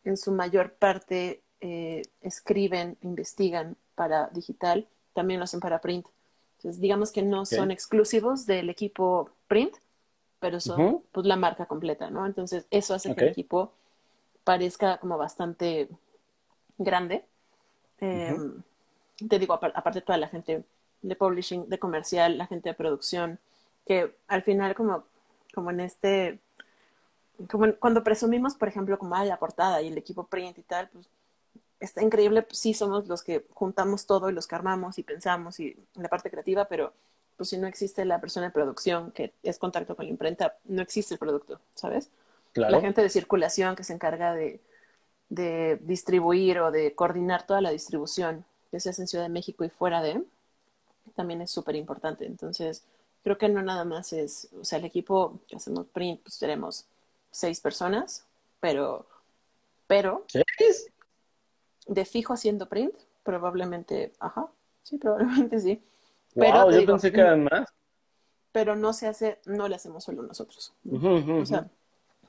en 0.03 0.17
su 0.17 0.31
mayor 0.31 0.73
parte 0.73 1.41
eh, 1.61 2.01
escriben, 2.21 2.97
investigan 3.01 3.77
para 3.95 4.27
digital, 4.29 4.87
también 5.13 5.39
lo 5.39 5.45
hacen 5.45 5.59
para 5.59 5.79
print. 5.79 6.07
Entonces, 6.57 6.81
digamos 6.81 7.11
que 7.11 7.21
no 7.21 7.45
son 7.45 7.71
exclusivos 7.71 8.45
del 8.45 8.69
equipo 8.69 9.29
print, 9.47 9.75
pero 10.39 10.59
son 10.59 11.03
pues 11.11 11.25
la 11.25 11.35
marca 11.35 11.67
completa, 11.67 12.09
¿no? 12.09 12.25
Entonces 12.25 12.65
eso 12.69 12.93
hace 12.93 13.15
que 13.15 13.25
el 13.25 13.31
equipo 13.31 13.71
parezca 14.43 14.97
como 14.97 15.17
bastante 15.17 15.87
grande. 16.77 17.23
Em, 17.99 18.61
te 19.29 19.39
digo, 19.39 19.53
aparte 19.53 20.01
toda 20.01 20.17
la 20.17 20.27
gente 20.27 20.63
de 21.01 21.15
publishing, 21.15 21.69
de 21.69 21.79
comercial, 21.79 22.37
la 22.37 22.47
gente 22.47 22.69
de 22.69 22.75
producción, 22.75 23.39
que 23.85 24.15
al 24.27 24.43
final 24.43 24.75
como, 24.75 25.05
como 25.53 25.71
en 25.71 25.79
este, 25.79 26.39
como 27.49 27.73
cuando 27.75 28.03
presumimos, 28.03 28.55
por 28.55 28.67
ejemplo, 28.67 28.97
como 28.97 29.15
hay 29.15 29.27
la 29.27 29.39
portada 29.39 29.81
y 29.81 29.87
el 29.87 29.97
equipo 29.97 30.27
print 30.27 30.57
y 30.57 30.63
tal, 30.63 30.89
pues 30.89 31.07
está 31.79 32.03
increíble, 32.03 32.41
pues, 32.43 32.59
sí 32.59 32.73
somos 32.73 33.07
los 33.07 33.23
que 33.23 33.45
juntamos 33.53 34.05
todo 34.05 34.29
y 34.29 34.33
los 34.33 34.47
que 34.47 34.55
armamos 34.55 34.97
y 34.99 35.03
pensamos 35.03 35.59
y 35.59 35.77
en 35.95 36.03
la 36.03 36.09
parte 36.09 36.29
creativa, 36.29 36.65
pero 36.65 36.93
pues 37.37 37.49
si 37.49 37.57
no 37.57 37.67
existe 37.67 38.03
la 38.03 38.19
persona 38.19 38.47
de 38.47 38.51
producción 38.51 39.11
que 39.11 39.33
es 39.43 39.57
contacto 39.57 39.95
con 39.95 40.05
la 40.05 40.11
imprenta, 40.11 40.57
no 40.65 40.81
existe 40.81 41.13
el 41.13 41.19
producto, 41.19 41.61
¿sabes? 41.73 42.09
La 42.53 42.81
gente 42.81 43.01
de 43.01 43.09
circulación 43.09 43.75
que 43.75 43.85
se 43.85 43.93
encarga 43.93 44.33
de, 44.33 44.59
distribuir 45.81 46.59
o 46.59 46.71
de 46.71 46.95
coordinar 46.95 47.45
toda 47.45 47.61
la 47.61 47.69
distribución, 47.69 48.43
que 48.71 48.79
se 48.79 48.89
hace 48.89 49.03
en 49.03 49.07
Ciudad 49.07 49.23
de 49.23 49.29
México 49.29 49.63
y 49.63 49.69
fuera 49.69 50.01
de, 50.01 50.21
también 51.15 51.41
es 51.41 51.51
súper 51.51 51.75
importante. 51.75 52.25
Entonces, 52.25 52.83
creo 53.23 53.37
que 53.37 53.49
no 53.49 53.61
nada 53.61 53.85
más 53.85 54.13
es, 54.13 54.49
o 54.59 54.63
sea, 54.63 54.79
el 54.79 54.85
equipo 54.85 55.39
que 55.47 55.55
hacemos 55.55 55.87
print, 55.87 56.21
pues 56.21 56.39
tenemos 56.39 56.85
seis 57.31 57.59
personas, 57.59 58.25
pero, 58.59 59.05
pero, 59.87 60.25
¿Seis? 60.27 60.91
de 61.87 62.05
fijo 62.05 62.33
haciendo 62.33 62.67
print, 62.67 62.95
probablemente, 63.23 64.13
ajá, 64.19 64.47
sí, 64.83 64.97
probablemente 64.97 65.59
sí. 65.59 65.81
pero 66.33 66.71
yo 66.71 66.85
pensé 66.85 67.11
que 67.11 67.21
eran 67.21 67.43
más. 67.43 67.69
Pero 68.51 68.75
no 68.75 68.93
se 68.93 69.07
hace, 69.07 69.39
no 69.45 69.67
le 69.67 69.75
hacemos 69.75 70.03
solo 70.03 70.23
nosotros. 70.23 70.73
O 70.91 71.45
sea, 71.45 71.69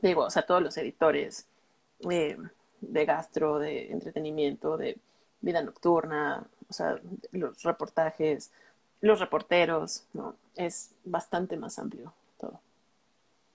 digo, 0.02 0.24
o 0.24 0.30
sea, 0.30 0.42
todos 0.42 0.62
los 0.62 0.76
editores 0.76 1.46
eh, 2.10 2.36
de 2.80 3.04
gastro, 3.06 3.58
de 3.58 3.90
entretenimiento, 3.90 4.76
de 4.76 4.98
vida 5.40 5.62
nocturna, 5.62 6.46
o 6.68 6.72
sea, 6.72 7.00
los 7.32 7.62
reportajes, 7.62 8.52
los 9.00 9.20
reporteros, 9.20 10.04
¿no? 10.12 10.36
Es 10.56 10.92
bastante 11.04 11.56
más 11.56 11.78
amplio 11.78 12.12
todo. 12.38 12.60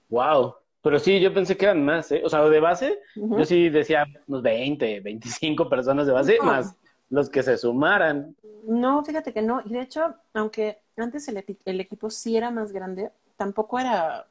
Wow. 0.08 0.54
Pero 0.82 0.98
sí, 0.98 1.20
yo 1.20 1.34
pensé 1.34 1.56
que 1.56 1.64
eran 1.64 1.84
más, 1.84 2.12
¿eh? 2.12 2.22
O 2.24 2.28
sea, 2.28 2.44
de 2.48 2.60
base, 2.60 3.00
yo 3.16 3.44
sí 3.44 3.68
decía 3.70 4.06
unos 4.28 4.42
20, 4.42 5.00
25 5.00 5.68
personas 5.68 6.06
de 6.06 6.12
base, 6.12 6.38
más 6.40 6.76
los 7.10 7.28
que 7.28 7.42
se 7.42 7.56
sumaran. 7.56 8.36
No, 8.64 9.02
fíjate 9.04 9.32
que 9.32 9.42
no. 9.42 9.62
Y 9.64 9.70
de 9.70 9.80
hecho, 9.80 10.14
aunque 10.34 10.78
antes 10.96 11.26
el, 11.28 11.44
el 11.64 11.80
equipo 11.80 12.10
sí 12.10 12.36
era 12.36 12.50
más 12.50 12.72
grande, 12.72 13.10
tampoco 13.36 13.78
era 13.78 14.26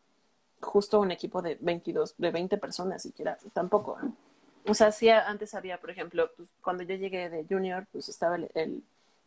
justo 0.62 1.00
un 1.00 1.12
equipo 1.12 1.42
de 1.42 1.58
22, 1.60 2.16
de 2.18 2.32
20 2.32 2.58
personas 2.58 3.02
siquiera, 3.02 3.38
tampoco. 3.54 3.98
O 4.68 4.74
sea, 4.74 4.92
sí, 4.92 5.10
antes 5.10 5.54
había, 5.54 5.80
por 5.80 5.92
ejemplo, 5.92 6.32
pues, 6.36 6.50
cuando 6.62 6.84
yo 6.84 6.96
llegué 6.96 7.30
de 7.30 7.46
junior, 7.48 7.86
pues 7.92 8.10
estaba 8.10 8.36
el, 8.36 8.84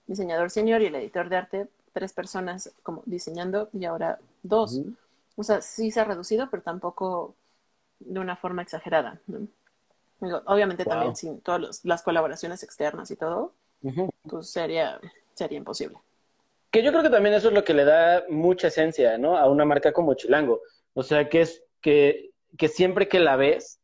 diseñador 0.07 0.51
senior 0.51 0.81
y 0.81 0.87
el 0.87 0.95
editor 0.95 1.29
de 1.29 1.37
arte, 1.37 1.69
tres 1.93 2.13
personas 2.13 2.73
como 2.83 3.03
diseñando 3.07 3.69
y 3.73 3.85
ahora 3.85 4.19
dos. 4.43 4.81
O 5.37 5.43
sea, 5.43 5.61
sí 5.61 5.91
se 5.91 6.01
ha 6.01 6.05
reducido, 6.05 6.49
pero 6.51 6.63
tampoco 6.63 7.35
de 8.01 8.21
una 8.21 8.37
forma 8.37 8.63
exagerada. 8.63 9.21
obviamente 10.47 10.85
también 10.85 11.15
sin 11.17 11.41
todas 11.41 11.85
las 11.85 12.03
colaboraciones 12.03 12.63
externas 12.63 13.11
y 13.11 13.17
todo, 13.17 13.53
pues 14.29 14.51
sería, 14.51 15.01
sería 15.35 15.59
imposible. 15.59 15.99
Que 16.71 16.83
yo 16.83 16.91
creo 16.91 17.03
que 17.03 17.11
también 17.11 17.35
eso 17.35 17.49
es 17.49 17.55
lo 17.55 17.65
que 17.65 17.75
le 17.75 17.85
da 17.85 18.25
mucha 18.29 18.69
esencia, 18.69 19.17
¿no? 19.17 19.39
A 19.39 19.49
una 19.49 19.65
marca 19.65 19.93
como 19.93 20.15
Chilango. 20.15 20.61
O 20.93 21.03
sea, 21.03 21.29
que 21.29 21.41
es 21.43 21.63
que, 21.81 22.31
que 22.59 22.69
siempre 22.69 23.09
que 23.09 23.21
la 23.21 23.37
ves, 23.37 23.81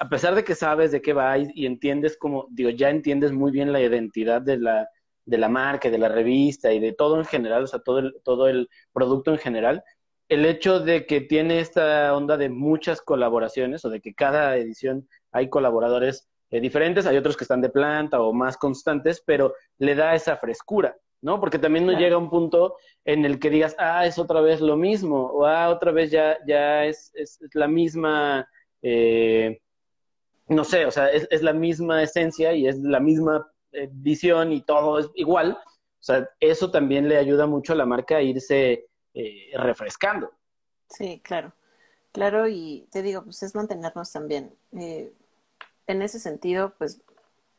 a 0.00 0.08
pesar 0.08 0.34
de 0.34 0.44
que 0.44 0.54
sabes 0.54 0.90
de 0.90 1.02
qué 1.02 1.12
va 1.12 1.38
y, 1.38 1.66
entiendes 1.66 2.16
como, 2.16 2.46
digo, 2.50 2.70
ya 2.70 2.90
entiendes 2.90 3.32
muy 3.32 3.52
bien 3.52 3.72
la 3.72 3.80
identidad 3.80 4.40
de 4.40 4.56
la, 4.58 4.88
de 5.28 5.38
la 5.38 5.48
marca, 5.48 5.90
de 5.90 5.98
la 5.98 6.08
revista 6.08 6.72
y 6.72 6.80
de 6.80 6.92
todo 6.92 7.18
en 7.18 7.24
general, 7.24 7.64
o 7.64 7.66
sea, 7.66 7.80
todo 7.80 7.98
el, 7.98 8.16
todo 8.24 8.48
el 8.48 8.68
producto 8.92 9.30
en 9.30 9.38
general, 9.38 9.84
el 10.28 10.44
hecho 10.46 10.80
de 10.80 11.06
que 11.06 11.20
tiene 11.20 11.60
esta 11.60 12.14
onda 12.14 12.36
de 12.36 12.48
muchas 12.48 13.00
colaboraciones 13.00 13.84
o 13.84 13.90
de 13.90 14.00
que 14.00 14.14
cada 14.14 14.56
edición 14.56 15.08
hay 15.32 15.48
colaboradores 15.48 16.28
eh, 16.50 16.60
diferentes, 16.60 17.06
hay 17.06 17.16
otros 17.16 17.36
que 17.36 17.44
están 17.44 17.60
de 17.60 17.68
planta 17.68 18.20
o 18.20 18.32
más 18.32 18.56
constantes, 18.56 19.22
pero 19.24 19.54
le 19.78 19.94
da 19.94 20.14
esa 20.14 20.36
frescura, 20.38 20.96
¿no? 21.20 21.40
Porque 21.40 21.58
también 21.58 21.84
no 21.84 21.92
llega 21.92 22.16
un 22.16 22.30
punto 22.30 22.76
en 23.04 23.24
el 23.26 23.38
que 23.38 23.50
digas, 23.50 23.76
ah, 23.78 24.06
es 24.06 24.18
otra 24.18 24.40
vez 24.40 24.60
lo 24.60 24.76
mismo, 24.76 25.26
o 25.26 25.44
ah, 25.44 25.68
otra 25.68 25.92
vez 25.92 26.10
ya, 26.10 26.38
ya 26.46 26.86
es, 26.86 27.10
es, 27.14 27.38
la 27.52 27.68
misma, 27.68 28.48
eh, 28.80 29.60
no 30.48 30.64
sé, 30.64 30.86
o 30.86 30.90
sea, 30.90 31.08
es, 31.08 31.42
la 31.42 31.52
misma 31.52 32.02
esencia 32.02 32.54
y 32.54 32.66
es 32.66 32.78
la 32.78 33.00
misma 33.00 33.50
eh, 33.72 33.88
visión 33.90 34.52
y 34.52 34.62
todo 34.62 34.98
es 34.98 35.10
igual. 35.14 35.52
O 35.52 36.02
sea, 36.02 36.28
eso 36.40 36.70
también 36.70 37.08
le 37.08 37.16
ayuda 37.16 37.46
mucho 37.46 37.72
a 37.72 37.76
la 37.76 37.86
marca 37.86 38.16
a 38.16 38.22
irse 38.22 38.88
eh, 39.14 39.50
refrescando. 39.54 40.30
Sí, 40.88 41.20
claro. 41.24 41.52
Claro, 42.12 42.48
y 42.48 42.88
te 42.90 43.02
digo, 43.02 43.22
pues 43.24 43.42
es 43.42 43.54
mantenernos 43.54 44.10
también 44.12 44.54
eh, 44.72 45.12
en 45.86 46.02
ese 46.02 46.18
sentido, 46.18 46.74
pues 46.78 47.00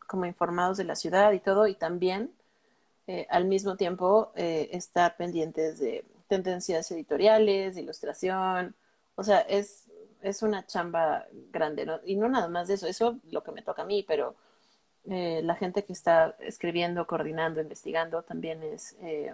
como 0.07 0.25
informados 0.25 0.77
de 0.77 0.85
la 0.85 0.95
ciudad 0.95 1.31
y 1.33 1.39
todo, 1.39 1.67
y 1.67 1.75
también 1.75 2.33
al 3.29 3.45
mismo 3.45 3.75
tiempo 3.75 4.31
estar 4.35 5.17
pendientes 5.17 5.79
de 5.79 6.05
tendencias 6.27 6.91
editoriales, 6.91 7.75
ilustración, 7.75 8.75
o 9.15 9.23
sea, 9.23 9.39
es 9.39 9.89
es 10.21 10.43
una 10.43 10.65
chamba 10.65 11.25
grande, 11.51 11.85
¿no? 11.85 11.99
Y 12.05 12.15
no 12.15 12.27
nada 12.29 12.47
más 12.47 12.67
de 12.67 12.75
eso, 12.75 12.87
eso 12.87 13.19
lo 13.31 13.43
que 13.43 13.51
me 13.51 13.61
toca 13.61 13.83
a 13.83 13.85
mí, 13.85 14.03
pero 14.07 14.35
eh, 15.09 15.41
la 15.43 15.55
gente 15.55 15.83
que 15.83 15.93
está 15.93 16.35
escribiendo, 16.39 17.07
coordinando, 17.07 17.61
investigando 17.61 18.21
también 18.21 18.61
es 18.63 18.95
eh, 19.01 19.33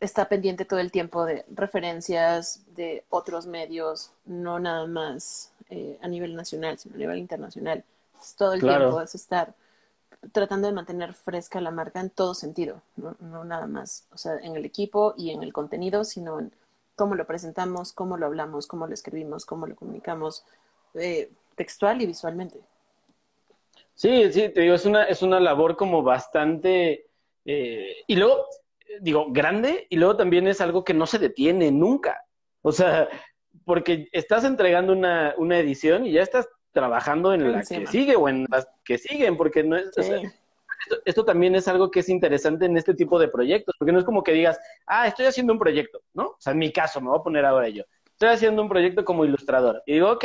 está 0.00 0.28
pendiente 0.28 0.64
todo 0.64 0.80
el 0.80 0.90
tiempo 0.90 1.24
de 1.26 1.44
referencias 1.54 2.62
de 2.74 3.04
otros 3.10 3.46
medios, 3.46 4.12
no 4.24 4.58
nada 4.58 4.86
más 4.86 5.52
eh, 5.68 5.98
a 6.00 6.08
nivel 6.08 6.34
nacional, 6.34 6.78
sino 6.78 6.94
a 6.94 6.98
nivel 6.98 7.18
internacional. 7.18 7.84
todo 8.36 8.54
el 8.54 8.60
tiempo 8.60 9.00
es 9.00 9.14
estar 9.14 9.54
tratando 10.32 10.68
de 10.68 10.74
mantener 10.74 11.14
fresca 11.14 11.60
la 11.60 11.70
marca 11.70 12.00
en 12.00 12.10
todo 12.10 12.34
sentido, 12.34 12.82
¿no? 12.96 13.16
no 13.20 13.44
nada 13.44 13.66
más, 13.66 14.06
o 14.12 14.18
sea, 14.18 14.36
en 14.36 14.56
el 14.56 14.64
equipo 14.64 15.14
y 15.16 15.30
en 15.30 15.42
el 15.42 15.52
contenido, 15.52 16.04
sino 16.04 16.40
en 16.40 16.52
cómo 16.96 17.14
lo 17.14 17.26
presentamos, 17.26 17.92
cómo 17.92 18.16
lo 18.16 18.26
hablamos, 18.26 18.66
cómo 18.66 18.86
lo 18.86 18.94
escribimos, 18.94 19.46
cómo 19.46 19.66
lo 19.66 19.76
comunicamos, 19.76 20.44
eh, 20.94 21.30
textual 21.56 22.00
y 22.02 22.06
visualmente. 22.06 22.60
Sí, 24.00 24.32
sí, 24.32 24.48
te 24.48 24.62
digo, 24.62 24.74
es 24.74 24.86
una, 24.86 25.04
es 25.04 25.20
una 25.20 25.38
labor 25.38 25.76
como 25.76 26.02
bastante, 26.02 27.10
eh, 27.44 27.96
y 28.06 28.16
luego, 28.16 28.46
digo, 29.02 29.26
grande, 29.28 29.86
y 29.90 29.96
luego 29.96 30.16
también 30.16 30.48
es 30.48 30.62
algo 30.62 30.84
que 30.84 30.94
no 30.94 31.04
se 31.04 31.18
detiene 31.18 31.70
nunca. 31.70 32.24
O 32.62 32.72
sea, 32.72 33.10
porque 33.66 34.08
estás 34.12 34.44
entregando 34.44 34.94
una, 34.94 35.34
una 35.36 35.58
edición 35.58 36.06
y 36.06 36.12
ya 36.12 36.22
estás 36.22 36.48
trabajando 36.72 37.34
en 37.34 37.52
la 37.52 37.62
que 37.62 37.86
sigue 37.86 38.16
o 38.16 38.26
en 38.30 38.46
las 38.50 38.66
que 38.86 38.96
siguen, 38.96 39.36
porque 39.36 39.64
no 39.64 39.76
es, 39.76 39.90
esto, 41.04 41.26
también 41.26 41.54
es 41.54 41.68
algo 41.68 41.90
que 41.90 42.00
es 42.00 42.08
interesante 42.08 42.64
en 42.64 42.78
este 42.78 42.94
tipo 42.94 43.18
de 43.18 43.28
proyectos, 43.28 43.74
porque 43.78 43.92
no 43.92 43.98
es 43.98 44.06
como 44.06 44.22
que 44.22 44.32
digas, 44.32 44.58
ah, 44.86 45.08
estoy 45.08 45.26
haciendo 45.26 45.52
un 45.52 45.58
proyecto, 45.58 46.00
¿no? 46.14 46.28
O 46.28 46.36
sea, 46.38 46.54
en 46.54 46.58
mi 46.58 46.72
caso, 46.72 47.02
me 47.02 47.10
voy 47.10 47.18
a 47.18 47.22
poner 47.22 47.44
ahora 47.44 47.68
yo. 47.68 47.82
Estoy 48.06 48.30
haciendo 48.30 48.62
un 48.62 48.70
proyecto 48.70 49.04
como 49.04 49.26
ilustrador. 49.26 49.82
Y 49.84 49.92
digo, 49.92 50.10
ok, 50.10 50.24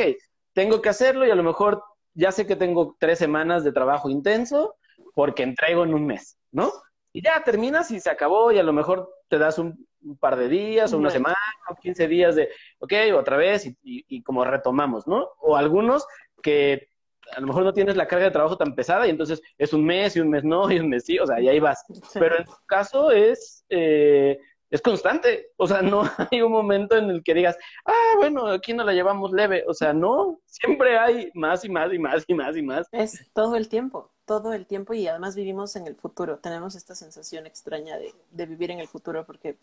tengo 0.54 0.82
que 0.82 0.88
hacerlo 0.88 1.28
y 1.28 1.32
a 1.32 1.36
lo 1.36 1.44
mejor 1.44 1.84
ya 2.16 2.32
sé 2.32 2.48
que 2.48 2.56
tengo 2.56 2.96
tres 3.00 3.20
semanas 3.20 3.64
de 3.64 3.72
trabajo 3.72 4.10
intenso 4.10 4.76
porque 5.14 5.44
entrego 5.44 5.84
en 5.84 5.94
un 5.94 6.06
mes, 6.06 6.38
¿no? 6.52 6.72
Y 7.14 7.22
ya 7.22 7.44
terminas 7.44 7.92
y 7.92 8.00
se 8.00 8.10
acabó 8.10 8.52
y 8.52 8.60
a 8.60 8.64
lo 8.64 8.74
mejor 8.74 9.10
te 9.30 9.38
das 9.38 9.60
un, 9.60 9.86
par 10.20 10.36
de 10.36 10.48
días 10.50 10.94
o 10.94 11.00
una 11.00 11.10
semana 11.10 11.36
o 11.68 11.76
15 11.76 12.08
días 12.08 12.36
de, 12.36 12.50
ok, 12.78 12.94
otra 13.16 13.38
vez 13.38 13.66
y, 13.66 13.76
y 13.82 14.22
como 14.22 14.46
retomamos, 14.46 15.08
¿no? 15.08 15.30
O 15.40 15.56
algunos 15.56 16.06
que 16.44 16.90
a 17.36 17.40
lo 17.40 17.48
mejor 17.48 17.64
no 17.64 17.74
tienes 17.74 17.96
la 17.96 18.08
carga 18.08 18.26
de 18.26 18.32
trabajo 18.32 18.58
tan 18.58 18.76
pesada 18.76 19.08
y 19.08 19.10
entonces 19.10 19.42
es 19.58 19.74
un 19.74 19.84
mes 19.84 20.16
y 20.16 20.20
un 20.20 20.30
mes 20.30 20.44
no 20.44 20.72
y 20.72 20.80
un 20.80 20.90
mes 20.90 21.06
sí, 21.06 21.18
o 21.20 21.26
sea, 21.26 21.40
y 21.40 21.50
ahí 21.50 21.60
vas. 21.60 21.84
Pero 22.14 22.38
en 22.38 22.46
tu 22.46 22.54
caso 22.66 23.12
es, 23.12 23.66
eh, 23.70 24.40
es 24.70 24.82
constante, 24.82 25.52
o 25.58 25.68
sea, 25.68 25.82
no 25.82 26.04
hay 26.32 26.42
un 26.42 26.52
momento 26.52 26.96
en 26.96 27.10
el 27.10 27.24
que 27.24 27.34
digas, 27.34 27.58
ah, 27.86 28.14
bueno, 28.18 28.48
aquí 28.48 28.74
no 28.74 28.84
la 28.84 28.94
llevamos 28.94 29.32
leve, 29.32 29.64
o 29.68 29.74
sea, 29.74 29.94
no, 29.94 30.40
siempre 30.46 30.98
hay 30.98 31.32
más 31.34 31.64
y 31.66 31.70
más 31.70 31.94
y 31.94 32.00
más 32.00 32.24
y 32.28 32.34
más 32.34 32.58
y 32.58 32.62
más. 32.62 32.88
Es 32.92 33.30
todo 33.34 33.56
el 33.56 33.70
tiempo, 33.70 34.12
todo 34.26 34.54
el 34.54 34.66
tiempo 34.66 34.94
y 34.94 35.08
además 35.08 35.36
vivimos 35.36 35.76
en 35.76 35.88
el 35.88 35.96
futuro, 35.96 36.38
tenemos 36.38 36.76
esta 36.76 36.96
sensación 36.96 37.46
extraña 37.46 37.98
de, 37.98 38.14
de 38.32 38.46
vivir 38.46 38.72
en 38.72 38.80
el 38.80 38.88
futuro 38.88 39.26
porque 39.26 39.58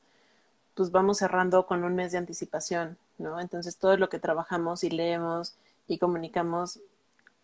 pues 0.75 0.91
vamos 0.91 1.19
cerrando 1.19 1.67
con 1.67 1.85
un 1.85 1.95
mes 1.95 2.13
de 2.13 2.19
anticipación, 2.19 2.97
¿no? 3.19 3.41
Entonces 3.41 3.77
todo 3.77 3.97
lo 3.97 4.09
que 4.09 4.19
trabajamos 4.19 4.85
y 4.85 4.91
leemos 4.91 5.55
y 5.87 5.99
comunicamos 5.99 6.81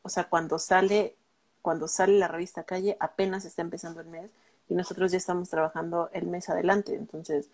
o 0.03 0.09
sea, 0.09 0.25
cuando 0.25 0.59
sale, 0.59 1.17
cuando 1.63 1.89
sale 1.89 2.19
la 2.19 2.29
revista 2.29 2.65
Calle, 2.65 2.97
apenas 3.01 3.45
está 3.45 3.63
empezando 3.63 4.01
el 4.01 4.07
mes 4.07 4.31
y 4.69 4.75
nosotros 4.75 5.13
ya 5.13 5.19
estamos 5.19 5.49
trabajando 5.49 6.11
el 6.13 6.27
mes 6.27 6.49
adelante. 6.49 6.95
Entonces, 6.95 7.51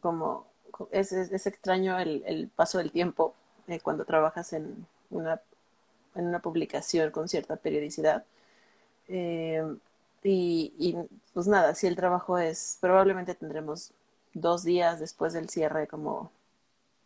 como 0.00 0.46
es, 0.90 1.12
es, 1.12 1.46
extraño 1.46 1.98
el, 1.98 2.22
el, 2.26 2.48
paso 2.48 2.78
del 2.78 2.92
tiempo 2.92 3.34
eh, 3.68 3.80
cuando 3.80 4.04
trabajas 4.04 4.52
en 4.52 4.86
una, 5.10 5.40
en 6.14 6.26
una 6.26 6.40
publicación 6.40 7.10
con 7.10 7.28
cierta 7.28 7.56
periodicidad. 7.56 8.24
Eh, 9.08 9.62
y, 10.22 10.72
y, 10.78 10.96
pues 11.34 11.46
nada, 11.48 11.74
si 11.74 11.86
el 11.86 11.96
trabajo 11.96 12.38
es, 12.38 12.78
probablemente 12.80 13.34
tendremos 13.34 13.92
dos 14.34 14.64
días 14.64 15.00
después 15.00 15.32
del 15.32 15.50
cierre 15.50 15.86
como 15.86 16.30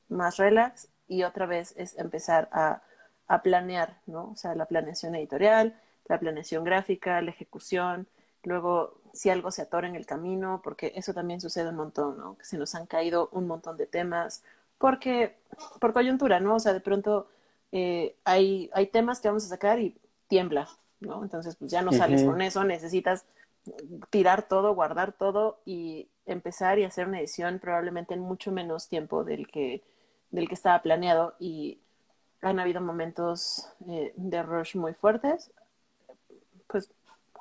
más 0.09 0.37
relax 0.37 0.89
y 1.09 1.25
otra 1.25 1.47
vez 1.47 1.75
es 1.77 1.99
empezar 1.99 2.49
a 2.53 2.83
a 3.29 3.43
planear, 3.43 3.97
¿no? 4.07 4.31
O 4.33 4.37
sea, 4.37 4.55
la 4.55 4.67
planeación 4.67 5.15
editorial, 5.15 5.75
la 6.07 6.19
planeación 6.19 6.65
gráfica, 6.65 7.21
la 7.23 7.31
ejecución, 7.31 8.07
luego 8.47 9.01
si 9.13 9.29
algo 9.29 9.51
se 9.51 9.63
atora 9.63 9.89
en 9.89 9.97
el 9.97 10.07
camino, 10.07 10.61
porque 10.63 10.93
eso 10.95 11.13
también 11.13 11.41
sucede 11.41 11.71
un 11.71 11.77
montón, 11.77 12.17
¿no? 12.17 12.39
Que 12.39 12.45
se 12.45 12.57
nos 12.57 12.75
han 12.75 12.87
caído 12.87 13.29
un 13.33 13.47
montón 13.47 13.77
de 13.77 13.87
temas, 13.87 14.45
porque, 14.79 15.37
por 15.81 15.93
coyuntura, 15.93 16.39
¿no? 16.39 16.55
O 16.55 16.61
sea, 16.61 16.73
de 16.73 16.81
pronto 16.81 17.29
eh, 17.73 18.15
hay, 18.25 18.71
hay 18.73 18.87
temas 18.87 19.21
que 19.21 19.29
vamos 19.29 19.45
a 19.45 19.49
sacar 19.49 19.81
y 19.81 19.99
tiembla, 20.29 20.69
¿no? 21.01 21.23
Entonces, 21.23 21.57
pues 21.57 21.71
ya 21.71 21.83
no 21.83 21.93
sales 21.93 22.23
con 22.23 22.41
eso, 22.41 22.63
necesitas 22.63 23.25
tirar 24.11 24.47
todo, 24.47 24.75
guardar 24.75 25.13
todo 25.13 25.59
y 25.65 26.09
empezar 26.25 26.79
y 26.79 26.85
hacer 26.85 27.09
una 27.09 27.19
edición 27.19 27.59
probablemente 27.59 28.15
en 28.15 28.21
mucho 28.21 28.53
menos 28.53 28.89
tiempo 28.89 29.25
del 29.25 29.49
que, 29.49 29.83
del 30.31 30.47
que 30.47 30.55
estaba 30.55 30.83
planeado 30.83 31.35
y 31.41 31.81
han 32.43 32.61
habido 32.61 32.81
momentos 32.81 33.69
eh, 33.89 34.13
de 34.15 34.43
rush 34.43 34.77
muy 34.77 34.95
fuertes, 34.95 35.51
pues 36.69 36.91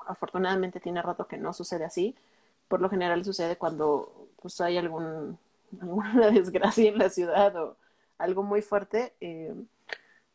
afortunadamente 0.07 0.79
tiene 0.79 1.01
rato 1.01 1.27
que 1.27 1.37
no 1.37 1.53
sucede 1.53 1.85
así. 1.85 2.15
Por 2.67 2.81
lo 2.81 2.89
general 2.89 3.23
sucede 3.23 3.57
cuando 3.57 4.29
pues, 4.41 4.59
hay 4.61 4.77
algún, 4.77 5.37
alguna 5.81 6.31
desgracia 6.31 6.89
en 6.89 6.97
la 6.97 7.09
ciudad 7.09 7.55
o 7.55 7.77
algo 8.17 8.43
muy 8.43 8.61
fuerte. 8.61 9.13
Eh, 9.21 9.53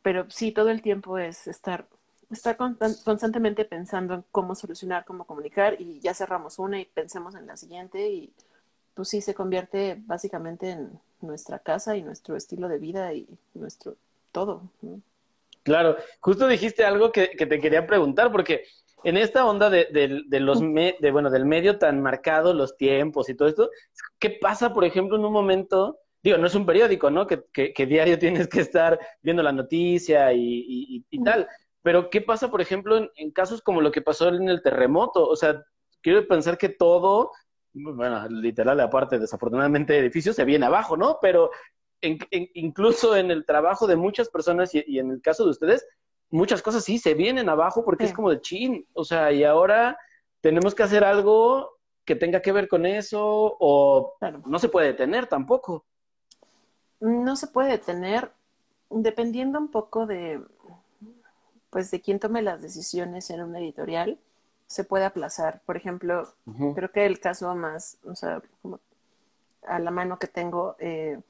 pero 0.02 0.30
sí, 0.30 0.52
todo 0.52 0.70
el 0.70 0.82
tiempo 0.82 1.18
es 1.18 1.46
estar, 1.46 1.86
estar 2.30 2.56
constantemente 2.56 3.64
pensando 3.64 4.14
en 4.14 4.24
cómo 4.30 4.54
solucionar, 4.54 5.04
cómo 5.04 5.24
comunicar 5.24 5.80
y 5.80 6.00
ya 6.00 6.14
cerramos 6.14 6.58
una 6.58 6.80
y 6.80 6.86
pensemos 6.86 7.34
en 7.34 7.46
la 7.46 7.56
siguiente 7.56 8.08
y 8.08 8.32
pues 8.94 9.08
sí 9.08 9.20
se 9.20 9.34
convierte 9.34 9.96
básicamente 9.98 10.70
en 10.70 11.00
nuestra 11.20 11.58
casa 11.58 11.96
y 11.96 12.02
nuestro 12.02 12.36
estilo 12.36 12.68
de 12.68 12.78
vida 12.78 13.12
y 13.12 13.26
nuestro 13.54 13.96
todo. 14.32 14.62
Claro, 15.62 15.96
justo 16.20 16.48
dijiste 16.48 16.84
algo 16.84 17.12
que, 17.12 17.28
te 17.28 17.60
quería 17.60 17.86
preguntar, 17.86 18.32
porque 18.32 18.64
en 19.04 19.16
esta 19.16 19.46
onda 19.46 19.70
de, 19.70 19.86
de, 20.26 20.40
los 20.40 20.60
de, 20.60 21.10
bueno, 21.12 21.30
del 21.30 21.44
medio 21.46 21.78
tan 21.78 22.00
marcado, 22.00 22.54
los 22.54 22.76
tiempos 22.76 23.28
y 23.28 23.34
todo 23.34 23.48
esto, 23.48 23.70
¿qué 24.18 24.30
pasa, 24.30 24.72
por 24.72 24.84
ejemplo, 24.84 25.16
en 25.16 25.24
un 25.24 25.32
momento? 25.32 25.98
Digo, 26.22 26.38
no 26.38 26.46
es 26.46 26.54
un 26.54 26.66
periódico, 26.66 27.10
¿no? 27.10 27.26
Que, 27.26 27.44
que, 27.52 27.86
diario 27.86 28.18
tienes 28.18 28.48
que 28.48 28.60
estar 28.60 28.98
viendo 29.22 29.42
la 29.42 29.52
noticia 29.52 30.32
y, 30.32 31.04
y, 31.08 31.24
tal. 31.24 31.48
Pero, 31.82 32.10
¿qué 32.10 32.20
pasa, 32.20 32.50
por 32.50 32.60
ejemplo, 32.60 32.96
en, 32.96 33.10
en, 33.16 33.30
casos 33.30 33.62
como 33.62 33.80
lo 33.80 33.90
que 33.90 34.02
pasó 34.02 34.28
en 34.28 34.48
el 34.48 34.62
terremoto? 34.62 35.26
O 35.26 35.36
sea, 35.36 35.62
quiero 36.02 36.26
pensar 36.26 36.58
que 36.58 36.68
todo, 36.68 37.32
bueno, 37.72 38.28
literal, 38.28 38.80
aparte, 38.80 39.18
desafortunadamente, 39.18 39.98
edificios 39.98 40.36
se 40.36 40.44
viene 40.44 40.66
abajo, 40.66 40.96
¿no? 40.96 41.18
Pero 41.22 41.50
incluso 42.02 43.16
en 43.16 43.30
el 43.30 43.44
trabajo 43.44 43.86
de 43.86 43.96
muchas 43.96 44.28
personas 44.28 44.74
y, 44.74 44.98
en 44.98 45.10
el 45.10 45.20
caso 45.20 45.44
de 45.44 45.50
ustedes, 45.50 45.86
muchas 46.30 46.62
cosas 46.62 46.84
sí 46.84 46.98
se 46.98 47.14
vienen 47.14 47.48
abajo 47.48 47.84
porque 47.84 48.04
es 48.04 48.12
como 48.12 48.30
de 48.30 48.40
chin, 48.40 48.86
o 48.94 49.04
sea, 49.04 49.32
y 49.32 49.44
ahora 49.44 49.98
tenemos 50.40 50.74
que 50.74 50.82
hacer 50.82 51.04
algo 51.04 51.78
que 52.04 52.16
tenga 52.16 52.40
que 52.42 52.52
ver 52.52 52.68
con 52.68 52.86
eso 52.86 53.56
o 53.60 54.14
no 54.46 54.58
se 54.58 54.68
puede 54.68 54.88
detener 54.88 55.26
tampoco. 55.26 55.84
No 57.00 57.36
se 57.36 57.46
puede 57.46 57.70
detener 57.70 58.32
dependiendo 58.90 59.58
un 59.58 59.68
poco 59.68 60.06
de 60.06 60.40
pues 61.70 61.90
de 61.92 62.00
quién 62.00 62.18
tome 62.18 62.42
las 62.42 62.60
decisiones 62.60 63.30
en 63.30 63.42
una 63.42 63.60
editorial, 63.60 64.18
se 64.66 64.82
puede 64.82 65.04
aplazar. 65.04 65.62
Por 65.64 65.76
ejemplo, 65.76 66.28
creo 66.74 66.90
que 66.90 67.06
el 67.06 67.20
caso 67.20 67.54
más, 67.54 67.98
o 68.04 68.16
sea, 68.16 68.42
como 68.60 68.80
a 69.66 69.78
la 69.78 69.92
mano 69.92 70.18
que 70.18 70.26
tengo, 70.26 70.74
eh, 70.80 71.20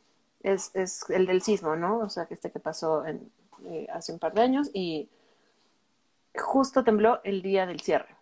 es, 0.42 0.74
es 0.74 1.04
el 1.10 1.26
del 1.26 1.42
sismo, 1.42 1.76
¿no? 1.76 1.98
O 1.98 2.08
sea, 2.08 2.24
que 2.24 2.34
este 2.34 2.50
que 2.50 2.58
pasó 2.58 3.04
en, 3.04 3.30
eh, 3.66 3.86
hace 3.92 4.12
un 4.12 4.18
par 4.18 4.34
de 4.34 4.42
años 4.42 4.70
y 4.72 5.08
justo 6.34 6.84
tembló 6.84 7.20
el 7.24 7.42
día 7.42 7.66
del 7.66 7.80
cierre. 7.80 8.16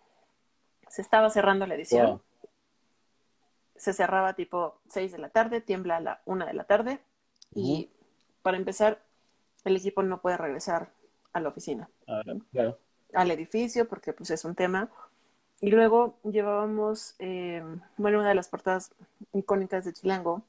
Se 0.87 1.01
estaba 1.01 1.29
cerrando 1.29 1.65
la 1.65 1.75
edición. 1.75 2.21
Se 3.75 3.93
cerraba 3.93 4.33
tipo 4.33 4.79
6 4.89 5.11
de 5.11 5.17
la 5.19 5.29
tarde, 5.29 5.61
tiembla 5.61 5.97
a 5.97 6.01
la 6.01 6.21
1 6.25 6.45
de 6.45 6.53
la 6.53 6.65
tarde 6.65 6.99
y 7.53 7.89
para 8.41 8.57
empezar, 8.57 9.01
el 9.65 9.75
equipo 9.75 10.03
no 10.03 10.21
puede 10.21 10.37
regresar 10.37 10.91
a 11.33 11.39
la 11.39 11.49
oficina. 11.49 11.89
Ah, 12.07 12.21
Al 13.13 13.31
edificio, 13.31 13.87
porque 13.87 14.13
pues 14.13 14.29
es 14.31 14.45
un 14.45 14.55
tema. 14.55 14.89
Y 15.61 15.71
luego 15.71 16.17
llevábamos, 16.23 17.15
eh, 17.19 17.63
bueno, 17.97 18.19
una 18.19 18.29
de 18.29 18.35
las 18.35 18.47
portadas 18.47 18.91
icónicas 19.33 19.85
de 19.85 19.93
Chilango, 19.93 20.41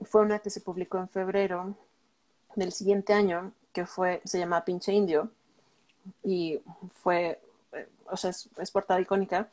fue 0.00 0.22
una 0.22 0.38
que 0.38 0.50
se 0.50 0.60
publicó 0.60 0.98
en 0.98 1.08
febrero 1.08 1.76
del 2.56 2.72
siguiente 2.72 3.12
año, 3.12 3.52
que 3.72 3.86
fue, 3.86 4.20
se 4.24 4.38
llama 4.38 4.64
Pinche 4.64 4.92
Indio, 4.92 5.30
y 6.22 6.60
fue, 7.02 7.40
o 8.10 8.16
sea, 8.16 8.30
es, 8.30 8.70
portada 8.70 9.00
icónica. 9.00 9.48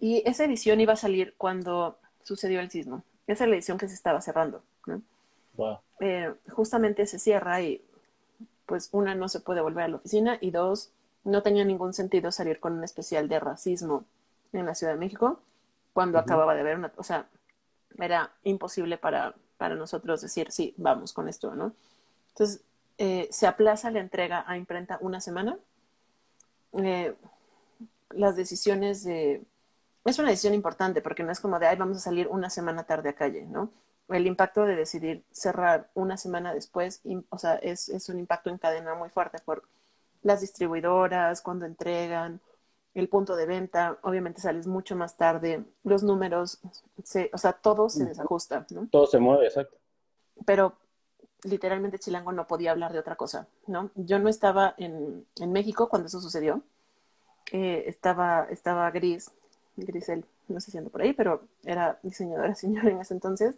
Y 0.00 0.22
esa 0.28 0.44
edición 0.44 0.80
iba 0.80 0.94
a 0.94 0.96
salir 0.96 1.34
cuando 1.36 1.98
sucedió 2.22 2.60
el 2.60 2.70
sismo. 2.70 3.02
Esa 3.26 3.44
es 3.44 3.50
la 3.50 3.56
edición 3.56 3.78
que 3.78 3.88
se 3.88 3.94
estaba 3.94 4.20
cerrando. 4.20 4.62
Eh, 6.00 6.34
justamente 6.50 7.06
se 7.06 7.18
cierra 7.18 7.62
y, 7.62 7.82
pues, 8.66 8.88
una, 8.92 9.14
no 9.14 9.28
se 9.28 9.40
puede 9.40 9.60
volver 9.60 9.84
a 9.84 9.88
la 9.88 9.96
oficina 9.96 10.38
y 10.40 10.50
dos, 10.50 10.90
no 11.24 11.42
tenía 11.42 11.64
ningún 11.64 11.92
sentido 11.92 12.30
salir 12.30 12.60
con 12.60 12.74
un 12.74 12.84
especial 12.84 13.28
de 13.28 13.40
racismo 13.40 14.04
en 14.52 14.66
la 14.66 14.74
Ciudad 14.74 14.92
de 14.92 14.98
México 14.98 15.40
cuando 15.92 16.18
acababa 16.18 16.54
de 16.54 16.62
ver 16.62 16.76
una, 16.76 16.92
o 16.96 17.02
sea, 17.02 17.26
era 17.98 18.30
imposible 18.44 18.98
para 18.98 19.34
para 19.56 19.74
nosotros 19.74 20.20
decir, 20.20 20.52
sí, 20.52 20.74
vamos 20.76 21.12
con 21.12 21.28
esto, 21.28 21.54
¿no? 21.54 21.72
Entonces, 22.28 22.60
eh, 22.98 23.28
se 23.30 23.46
aplaza 23.46 23.90
la 23.90 24.00
entrega 24.00 24.44
a 24.46 24.56
imprenta 24.56 24.98
una 25.00 25.20
semana. 25.20 25.58
Eh, 26.72 27.14
las 28.10 28.36
decisiones 28.36 29.04
de... 29.04 29.42
Es 30.04 30.18
una 30.18 30.30
decisión 30.30 30.54
importante 30.54 31.02
porque 31.02 31.24
no 31.24 31.32
es 31.32 31.40
como 31.40 31.58
de, 31.58 31.66
ay, 31.66 31.76
vamos 31.76 31.96
a 31.96 32.00
salir 32.00 32.28
una 32.28 32.48
semana 32.48 32.84
tarde 32.84 33.08
a 33.08 33.14
calle, 33.14 33.44
¿no? 33.44 33.70
El 34.08 34.26
impacto 34.26 34.64
de 34.64 34.76
decidir 34.76 35.24
cerrar 35.32 35.90
una 35.94 36.16
semana 36.16 36.54
después, 36.54 37.02
o 37.28 37.38
sea, 37.38 37.56
es, 37.56 37.88
es 37.88 38.08
un 38.08 38.20
impacto 38.20 38.50
en 38.50 38.58
cadena 38.58 38.94
muy 38.94 39.08
fuerte 39.08 39.38
por 39.44 39.64
las 40.22 40.40
distribuidoras, 40.40 41.42
cuando 41.42 41.66
entregan, 41.66 42.40
el 42.94 43.08
punto 43.08 43.36
de 43.36 43.46
venta, 43.46 43.98
obviamente 44.02 44.40
sales 44.40 44.66
mucho 44.66 44.96
más 44.96 45.16
tarde, 45.16 45.64
los 45.84 46.02
números, 46.02 46.60
se, 47.04 47.30
o 47.32 47.38
sea, 47.38 47.52
todo 47.52 47.90
se 47.90 48.06
desajusta, 48.06 48.64
¿no? 48.70 48.88
Todo 48.90 49.06
se 49.06 49.18
mueve, 49.18 49.46
exacto. 49.46 49.76
Pero 50.46 50.74
literalmente 51.46 51.98
Chilango 51.98 52.32
no 52.32 52.46
podía 52.46 52.72
hablar 52.72 52.92
de 52.92 52.98
otra 52.98 53.16
cosa, 53.16 53.46
¿no? 53.66 53.90
Yo 53.94 54.18
no 54.18 54.28
estaba 54.28 54.74
en, 54.78 55.26
en 55.38 55.52
México 55.52 55.88
cuando 55.88 56.08
eso 56.08 56.20
sucedió, 56.20 56.62
eh, 57.52 57.84
estaba, 57.86 58.46
estaba 58.50 58.90
Gris, 58.90 59.30
Grisel, 59.76 60.24
no 60.48 60.60
sé 60.60 60.70
si 60.70 60.78
ando 60.78 60.90
por 60.90 61.02
ahí, 61.02 61.12
pero 61.12 61.42
era 61.64 61.98
diseñadora 62.02 62.54
señora 62.56 62.90
en 62.90 63.00
ese 63.00 63.14
entonces, 63.14 63.56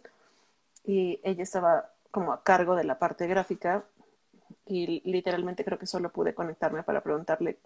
y 0.85 1.19
ella 1.23 1.43
estaba 1.43 1.91
como 2.11 2.33
a 2.33 2.43
cargo 2.43 2.75
de 2.75 2.83
la 2.83 2.99
parte 2.99 3.27
gráfica, 3.27 3.85
y 4.65 5.01
literalmente 5.09 5.65
creo 5.65 5.79
que 5.79 5.87
solo 5.87 6.11
pude 6.11 6.35
conectarme 6.35 6.83
para 6.83 7.01
preguntarle 7.01 7.57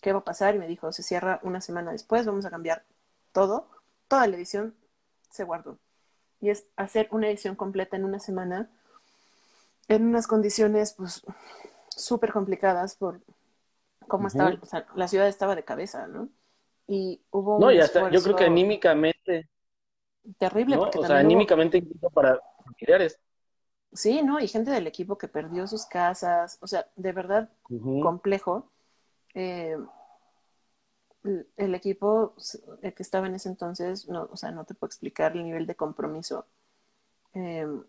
qué 0.00 0.12
va 0.12 0.20
a 0.20 0.24
pasar 0.24 0.54
y 0.54 0.58
me 0.58 0.68
dijo, 0.68 0.92
se 0.92 1.02
cierra 1.02 1.40
una 1.42 1.60
semana 1.60 1.92
después, 1.92 2.26
vamos 2.26 2.44
a 2.46 2.50
cambiar 2.50 2.84
todo, 3.32 3.68
toda 4.06 4.26
la 4.28 4.36
edición 4.36 4.74
se 5.30 5.44
guardó. 5.44 5.78
Y 6.40 6.50
es 6.50 6.66
hacer 6.76 7.08
una 7.10 7.28
edición 7.28 7.56
completa 7.56 7.96
en 7.96 8.04
una 8.04 8.20
semana 8.20 8.70
en 9.88 10.06
unas 10.06 10.26
condiciones 10.26 10.92
pues 10.92 11.22
súper 11.88 12.32
complicadas 12.32 12.96
por 12.96 13.20
cómo 14.06 14.28
estaba, 14.28 14.56
o 14.60 14.66
sea, 14.66 14.86
la 14.94 15.08
ciudad 15.08 15.28
estaba 15.28 15.54
de 15.54 15.64
cabeza, 15.64 16.06
¿no? 16.06 16.28
Y 16.86 17.20
hubo 17.30 17.58
No, 17.58 17.72
y 17.72 17.78
hasta, 17.78 18.10
yo 18.10 18.22
creo 18.22 18.36
que 18.36 18.44
anímicamente 18.44 19.48
terrible 20.38 20.76
porque 20.76 20.98
o 20.98 21.06
sea, 21.06 21.18
anímicamente 21.18 21.78
incluso 21.78 22.10
para 22.10 22.40
familiares. 22.64 23.18
Sí, 23.92 24.22
¿no? 24.22 24.38
Y 24.38 24.48
gente 24.48 24.70
del 24.70 24.86
equipo 24.86 25.16
que 25.16 25.28
perdió 25.28 25.66
sus 25.66 25.86
casas, 25.86 26.58
o 26.60 26.66
sea, 26.66 26.86
de 26.96 27.12
verdad 27.12 27.50
complejo. 28.02 28.70
Eh, 29.34 29.76
el 31.56 31.74
equipo 31.74 32.34
que 32.80 33.02
estaba 33.02 33.26
en 33.26 33.34
ese 33.34 33.48
entonces, 33.48 34.08
no, 34.08 34.28
o 34.30 34.36
sea, 34.36 34.50
no 34.50 34.64
te 34.64 34.74
puedo 34.74 34.88
explicar 34.88 35.32
el 35.32 35.44
nivel 35.44 35.66
de 35.66 35.74
compromiso 35.74 36.46
em, 37.32 37.82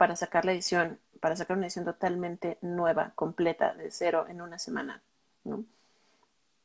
para 0.00 0.16
sacar 0.16 0.46
la 0.46 0.52
edición, 0.52 0.98
para 1.20 1.36
sacar 1.36 1.58
una 1.58 1.66
edición 1.66 1.84
totalmente 1.84 2.56
nueva, 2.62 3.12
completa, 3.16 3.74
de 3.74 3.90
cero 3.90 4.24
en 4.30 4.40
una 4.40 4.58
semana, 4.58 5.02
¿no? 5.44 5.66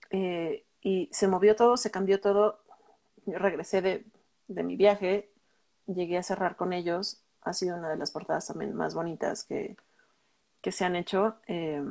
Eh, 0.10 0.64
y 0.82 1.10
se 1.12 1.28
movió 1.28 1.54
todo, 1.58 1.76
se 1.76 1.92
cambió 1.92 2.22
todo. 2.22 2.62
Yo 3.26 3.38
regresé 3.38 3.82
de, 3.82 4.06
de, 4.48 4.64
mi 4.64 4.78
viaje, 4.78 5.30
llegué 5.86 6.18
a 6.18 6.24
cerrar 6.24 6.56
con 6.56 6.72
ellos. 6.72 7.24
Ha 7.42 7.52
sido 7.52 7.76
una 7.76 7.90
de 7.90 7.98
las 7.98 8.12
portadas 8.12 8.48
también 8.48 8.74
más 8.74 8.96
bonitas 8.96 9.44
que, 9.44 9.76
que 10.62 10.72
se 10.72 10.86
han 10.86 10.96
hecho. 10.96 11.36
Eh, 11.48 11.84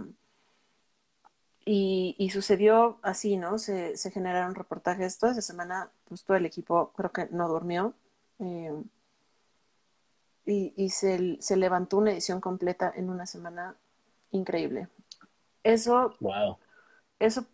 y, 1.66 2.30
sucedió 2.33 3.00
así, 3.02 3.37
¿no? 3.37 3.59
Se, 3.59 3.98
se, 3.98 4.11
generaron 4.11 4.54
reportajes. 4.54 5.18
Toda 5.18 5.33
esa 5.33 5.42
semana, 5.42 5.90
pues 6.09 6.24
todo 6.24 6.38
el 6.38 6.47
equipo 6.47 6.90
creo 6.97 7.12
que 7.12 7.28
no 7.32 7.51
durmió. 7.51 7.92
Eh, 8.38 8.72
y, 10.47 10.72
y 10.76 10.90
se, 10.90 11.38
se, 11.40 11.57
levantó 11.57 11.99
una 11.99 12.12
edición 12.12 12.40
completa 12.40 12.92
en 12.95 13.11
una 13.11 13.26
semana 13.26 13.76
increíble. 14.30 14.88
Eso, 15.62 16.14
wow. 16.20 16.59
eso, 17.18 17.47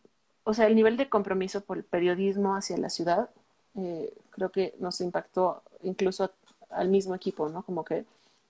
o 0.44 0.54
sea, 0.54 0.66
el 0.66 0.74
nivel 0.74 0.96
de 0.96 1.08
compromiso 1.08 1.60
por 1.60 1.76
el 1.76 1.84
periodismo 1.84 2.56
hacia 2.56 2.76
la 2.78 2.90
ciudad, 2.90 3.30
eh, 3.76 4.12
creo 4.30 4.50
que 4.50 4.74
nos 4.80 5.00
impactó 5.00 5.62
incluso 5.82 6.30
al 6.70 6.88
mismo 6.88 7.14
equipo, 7.14 7.48
¿no? 7.48 7.62
Como 7.62 7.84
que 7.84 8.04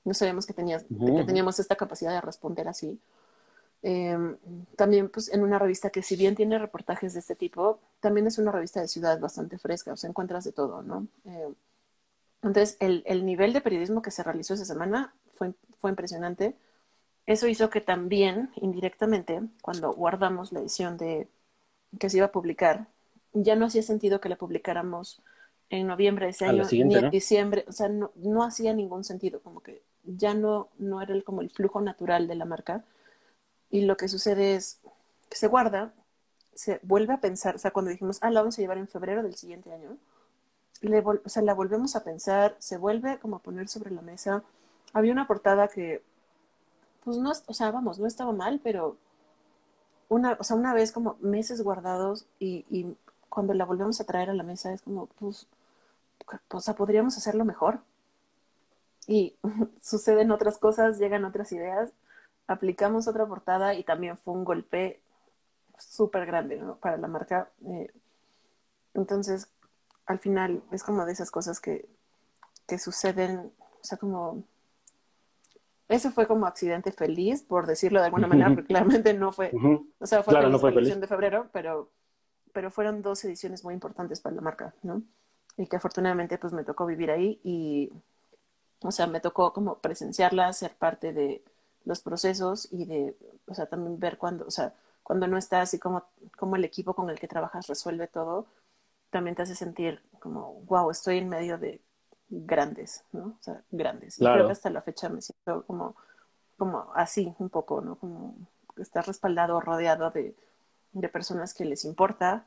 no 0.05 0.15
sabíamos 0.15 0.47
que, 0.47 0.55
tenías, 0.55 0.85
que 0.85 1.25
teníamos 1.25 1.59
esta 1.59 1.77
capacidad 1.77 2.13
de 2.13 2.21
responder 2.21 2.69
así. 2.69 2.99
Em, 3.83 4.37
también 4.77 5.09
pues 5.09 5.33
en 5.33 5.43
una 5.43 5.59
revista 5.59 5.89
que 5.89 6.03
si 6.03 6.15
bien 6.15 6.35
tiene 6.35 6.59
reportajes 6.59 7.15
de 7.15 7.21
este 7.21 7.35
tipo, 7.35 7.81
también 8.01 8.27
es 8.27 8.39
una 8.39 8.53
revista 8.53 8.81
de 8.81 8.89
ciudad 8.89 9.19
bastante 9.19 9.59
fresca, 9.59 9.93
o 9.93 9.97
sea, 9.97 10.09
encuentras 10.09 10.45
de 10.45 10.53
todo, 10.53 10.83
¿no? 10.83 11.07
Em, 11.25 11.55
entonces, 12.43 12.77
el, 12.81 13.03
el, 13.07 13.27
nivel 13.27 13.53
de 13.53 13.61
periodismo 13.61 14.03
que 14.03 14.11
se 14.11 14.23
realizó 14.23 14.55
esa 14.55 14.65
semana 14.65 15.15
fue, 15.33 15.53
fue 15.79 15.91
impresionante. 15.91 16.57
Eso 17.27 17.47
hizo 17.49 17.71
que 17.71 17.81
también, 17.81 18.51
indirectamente, 18.57 19.43
cuando 19.63 19.93
guardamos 19.93 20.53
la 20.53 20.61
edición 20.61 20.97
de 20.97 21.29
que 21.99 22.09
se 22.09 22.19
iba 22.19 22.27
a 22.27 22.33
publicar 22.33 22.87
ya 23.33 23.57
no 23.57 23.67
hacía 23.67 23.83
sentido 23.83 24.21
que 24.21 24.29
la 24.29 24.37
publicáramos 24.37 25.23
en 25.69 25.87
noviembre 25.87 26.27
de 26.27 26.33
ese 26.33 26.47
año, 26.47 26.65
ni 26.71 26.97
en 26.97 27.11
diciembre, 27.11 27.65
o 27.69 27.73
sea, 27.73 27.89
no, 27.89 28.11
no, 28.17 28.43
hacía 28.43 28.73
ningún 28.73 29.05
sentido, 29.05 29.41
como 29.41 29.61
que 29.61 29.83
ya 30.03 30.35
no, 30.35 30.69
no 30.79 31.01
era 31.01 31.15
el, 31.15 31.23
como 31.23 31.43
el 31.43 31.51
flujo 31.51 31.81
natural 31.81 32.27
de 32.27 32.35
la 32.35 32.45
marca. 32.45 32.85
Y 33.71 33.83
lo 33.83 33.97
que 33.97 34.09
sucede 34.09 34.57
es 34.57 34.81
que 35.29 35.37
se 35.37 35.47
guarda, 35.47 35.95
se 36.55 36.81
vuelve 36.83 37.13
a 37.13 37.21
pensar, 37.21 37.55
o 37.55 37.59
sea, 37.59 37.71
cuando 37.71 37.93
dijimos, 37.93 38.19
ah, 38.21 38.31
la 38.31 38.41
vamos 38.41 38.59
a 38.59 38.63
llevar 38.63 38.79
en 38.79 38.89
febrero 38.89 39.23
del 39.23 39.37
siguiente 39.37 39.73
año, 39.73 39.97
le 40.81 41.01
o 41.01 41.29
sea, 41.29 41.43
la 41.43 41.55
volvemos 41.55 41.97
a 41.97 42.05
pensar, 42.05 42.57
se 42.59 42.77
vuelve 42.79 43.19
como 43.19 43.37
a 43.37 43.41
poner 43.41 43.69
sobre 43.69 43.91
la 43.91 44.03
mesa. 44.03 44.43
Había 44.93 45.13
una 45.13 45.27
portada 45.27 45.69
que, 45.69 46.03
pues 47.05 47.19
no, 47.19 47.33
o 47.47 47.55
sea, 47.55 47.71
vamos, 47.71 47.99
no 47.99 48.07
estaba 48.07 48.33
mal, 48.33 48.61
pero 48.63 48.97
una, 50.09 50.37
o 50.39 50.45
sea, 50.45 50.57
una 50.57 50.75
vez 50.75 50.93
como 50.93 51.17
meses 51.21 51.63
guardados 51.63 52.27
y, 52.39 52.67
y 52.71 52.97
cuando 53.29 53.55
la 53.55 53.65
volvemos 53.65 54.01
a 54.01 54.05
traer 54.05 54.31
a 54.31 54.35
la 54.35 54.43
mesa 54.43 54.73
es 54.73 54.83
como, 54.83 55.07
pues, 55.07 55.47
sea, 56.61 56.75
podríamos 56.75 57.17
hacerlo 57.17 57.45
mejor. 57.45 57.81
Y 59.07 59.37
suceden 59.81 60.31
otras 60.31 60.59
cosas, 60.59 60.99
llegan 60.99 61.25
otras 61.25 61.53
ideas, 61.53 61.93
aplicamos 62.47 63.09
otra 63.09 63.27
portada 63.27 63.75
y 63.75 63.85
también 63.85 64.17
fue 64.19 64.35
un 64.35 64.45
golpe 64.45 65.01
súper 65.79 66.27
grande 66.27 66.57
¿no? 66.59 66.77
para 66.77 66.97
la 66.97 67.09
marca. 67.09 67.51
Eh, 67.67 67.93
entonces, 68.95 69.49
al 70.11 70.19
final 70.19 70.61
es 70.73 70.83
como 70.83 71.07
de 71.07 71.13
esas 71.13 71.31
cosas 71.31 71.61
que, 71.61 71.89
que 72.67 72.79
suceden, 72.79 73.53
o 73.61 73.85
sea, 73.85 73.97
como... 73.97 74.43
Ese 75.89 76.11
fue 76.11 76.27
como 76.27 76.47
accidente 76.47 76.93
feliz, 76.93 77.43
por 77.43 77.67
decirlo 77.67 78.01
de 78.01 78.07
alguna 78.07 78.27
manera, 78.27 78.51
porque 78.51 78.67
claramente 78.67 79.13
no 79.15 79.33
fue, 79.33 79.53
o 79.99 80.07
sea, 80.07 80.23
fue, 80.23 80.35
la 80.35 80.49
edición 80.49 81.01
de 81.01 81.09
febrero, 81.09 81.49
pero, 81.53 81.91
pero 82.53 82.71
fueron 82.71 83.03
dos 83.03 83.25
ediciones 83.25 83.65
muy 83.65 83.75
importantes 83.75 84.21
para 84.21 84.37
la 84.37 84.43
marca, 84.43 84.73
¿no? 84.83 85.03
Y 85.57 85.67
que 85.67 85.77
afortunadamente 85.77 86.39
pues 86.39 86.53
me 86.53 86.63
tocó 86.63 86.87
vivir 86.87 87.11
ahí 87.11 87.41
y, 87.43 87.93
o 88.83 88.93
sea, 88.93 89.09
me 89.09 89.21
tocó 89.21 89.53
como 89.53 89.79
presenciarla, 89.79 90.53
ser 90.53 90.77
parte 90.77 91.13
de 91.13 91.43
los 91.85 92.01
procesos 92.01 92.69
y 92.71 92.85
de, 92.85 93.17
o 93.47 93.55
sea, 93.55 93.67
también 93.67 93.99
ver 93.99 94.17
cuando, 94.17 94.47
o 94.47 94.51
sea, 94.51 94.75
cuando 95.03 95.27
no 95.27 95.37
está 95.37 95.61
así 95.61 95.81
como, 95.81 96.05
como 96.37 96.55
el 96.55 96.65
equipo 96.65 96.95
con 96.95 97.11
el 97.11 97.19
que 97.19 97.27
trabajas 97.27 97.67
resuelve 97.67 98.07
todo, 98.07 98.47
también 99.11 99.37
te 99.37 99.43
hace 99.43 99.55
sentir 99.55 100.03
como, 100.21 100.55
wow, 100.67 100.91
estoy 100.91 101.19
en 101.19 101.29
medio 101.29 101.59
de 101.59 101.81
grandes, 102.29 103.05
¿no? 103.13 103.37
O 103.41 103.43
sea, 103.43 103.63
grandes. 103.71 104.21
Y 104.21 104.25
creo 104.25 104.47
que 104.47 104.53
hasta 104.53 104.71
la 104.71 104.83
fecha 104.83 105.09
me 105.09 105.21
siento 105.21 105.65
como, 105.67 105.97
como 106.57 106.93
así, 106.95 107.35
un 107.39 107.49
poco, 107.49 107.81
¿no? 107.81 107.97
Como 107.97 108.37
estar 108.77 109.07
respaldado, 109.07 109.61
rodeado 109.61 110.11
de, 110.11 110.35
de 110.93 111.09
personas 111.09 111.55
que 111.55 111.65
les 111.65 111.85
importa, 111.85 112.47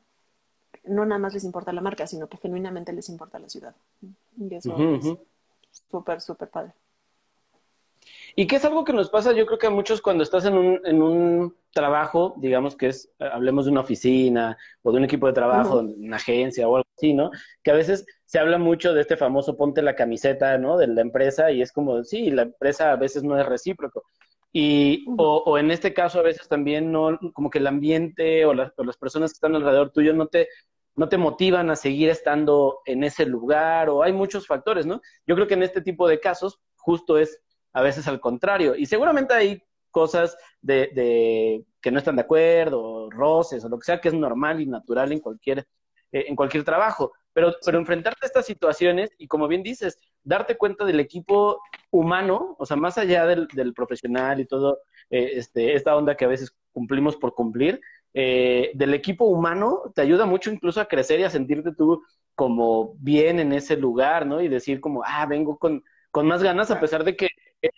no 0.84 1.04
nada 1.04 1.18
más 1.18 1.34
les 1.34 1.44
importa 1.44 1.72
la 1.72 1.80
marca, 1.80 2.06
sino 2.06 2.28
que 2.28 2.38
genuinamente 2.38 2.92
les 2.92 3.08
importa 3.08 3.38
la 3.38 3.48
ciudad. 3.48 3.74
Y 4.38 4.54
eso 4.54 4.76
es 4.76 5.16
súper, 5.88 6.20
súper 6.20 6.48
padre. 6.48 6.72
Y 8.36 8.46
que 8.46 8.56
es 8.56 8.64
algo 8.64 8.84
que 8.84 8.92
nos 8.92 9.10
pasa, 9.10 9.32
yo 9.32 9.46
creo 9.46 9.58
que 9.58 9.68
a 9.68 9.70
muchos 9.70 10.02
cuando 10.02 10.24
estás 10.24 10.44
en 10.44 10.54
un, 10.54 10.80
en 10.84 11.00
un 11.00 11.54
trabajo, 11.72 12.34
digamos 12.38 12.76
que 12.76 12.88
es, 12.88 13.12
eh, 13.18 13.28
hablemos 13.32 13.66
de 13.66 13.70
una 13.70 13.82
oficina 13.82 14.56
o 14.82 14.90
de 14.90 14.98
un 14.98 15.04
equipo 15.04 15.26
de 15.26 15.32
trabajo, 15.32 15.78
una 15.80 16.16
agencia 16.16 16.66
o 16.66 16.76
algo 16.76 16.88
así, 16.96 17.14
¿no? 17.14 17.30
Que 17.62 17.70
a 17.70 17.74
veces 17.74 18.04
se 18.24 18.38
habla 18.38 18.58
mucho 18.58 18.92
de 18.92 19.02
este 19.02 19.16
famoso 19.16 19.56
ponte 19.56 19.82
la 19.82 19.94
camiseta, 19.94 20.58
¿no? 20.58 20.76
De 20.76 20.88
la 20.88 21.00
empresa 21.00 21.52
y 21.52 21.62
es 21.62 21.70
como, 21.70 22.02
sí, 22.02 22.30
la 22.30 22.42
empresa 22.42 22.92
a 22.92 22.96
veces 22.96 23.22
no 23.22 23.38
es 23.38 23.46
recíproco. 23.46 24.04
Y, 24.52 25.04
o, 25.18 25.42
o, 25.46 25.58
en 25.58 25.70
este 25.70 25.92
caso 25.92 26.20
a 26.20 26.22
veces 26.22 26.48
también 26.48 26.92
no, 26.92 27.18
como 27.32 27.50
que 27.50 27.58
el 27.58 27.66
ambiente 27.66 28.44
o, 28.46 28.54
las 28.54 28.96
personas 29.00 29.32
que 29.32 29.36
están 29.36 29.54
alrededor 29.56 29.90
tuyo 29.90 30.12
no 30.12 30.28
te, 30.28 30.48
no 30.96 31.08
te 31.08 31.18
motivan 31.18 31.70
a 31.70 31.76
seguir 31.76 32.08
estando 32.08 32.80
en 32.86 33.04
ese 33.04 33.26
lugar 33.26 33.88
o 33.90 34.02
hay 34.02 34.12
muchos 34.12 34.46
factores, 34.46 34.86
¿no? 34.86 35.00
Yo 35.26 35.34
creo 35.34 35.48
que 35.48 35.54
en 35.54 35.64
este 35.64 35.82
tipo 35.82 36.08
de 36.08 36.20
casos 36.20 36.60
justo 36.76 37.18
es 37.18 37.40
a 37.74 37.82
veces 37.82 38.08
al 38.08 38.20
contrario. 38.20 38.74
Y 38.76 38.86
seguramente 38.86 39.34
hay 39.34 39.62
cosas 39.90 40.36
de, 40.62 40.90
de 40.94 41.64
que 41.82 41.90
no 41.90 41.98
están 41.98 42.16
de 42.16 42.22
acuerdo, 42.22 43.10
roces 43.10 43.64
o 43.64 43.68
lo 43.68 43.78
que 43.78 43.84
sea, 43.84 44.00
que 44.00 44.08
es 44.08 44.14
normal 44.14 44.60
y 44.60 44.66
natural 44.66 45.12
en 45.12 45.20
cualquier, 45.20 45.60
eh, 46.12 46.24
en 46.28 46.36
cualquier 46.36 46.64
trabajo. 46.64 47.12
Pero, 47.32 47.52
pero 47.64 47.78
enfrentarte 47.78 48.20
a 48.22 48.26
estas 48.26 48.46
situaciones 48.46 49.10
y 49.18 49.26
como 49.26 49.48
bien 49.48 49.62
dices, 49.62 49.98
darte 50.22 50.56
cuenta 50.56 50.84
del 50.84 51.00
equipo 51.00 51.60
humano, 51.90 52.56
o 52.58 52.64
sea, 52.66 52.76
más 52.76 52.96
allá 52.96 53.26
del, 53.26 53.48
del 53.48 53.74
profesional 53.74 54.40
y 54.40 54.46
todo, 54.46 54.78
eh, 55.10 55.32
este, 55.34 55.74
esta 55.74 55.96
onda 55.96 56.16
que 56.16 56.24
a 56.24 56.28
veces 56.28 56.56
cumplimos 56.72 57.16
por 57.16 57.34
cumplir, 57.34 57.80
eh, 58.14 58.70
del 58.74 58.94
equipo 58.94 59.24
humano 59.24 59.92
te 59.94 60.02
ayuda 60.02 60.24
mucho 60.24 60.52
incluso 60.52 60.80
a 60.80 60.86
crecer 60.86 61.18
y 61.20 61.24
a 61.24 61.30
sentirte 61.30 61.72
tú 61.74 62.02
como 62.36 62.94
bien 62.98 63.40
en 63.40 63.52
ese 63.52 63.76
lugar, 63.76 64.26
¿no? 64.26 64.40
Y 64.40 64.48
decir 64.48 64.80
como, 64.80 65.02
ah, 65.04 65.26
vengo 65.26 65.58
con, 65.58 65.84
con 66.10 66.26
más 66.26 66.42
ganas, 66.42 66.70
a 66.70 66.80
pesar 66.80 67.04
de 67.04 67.16
que 67.16 67.28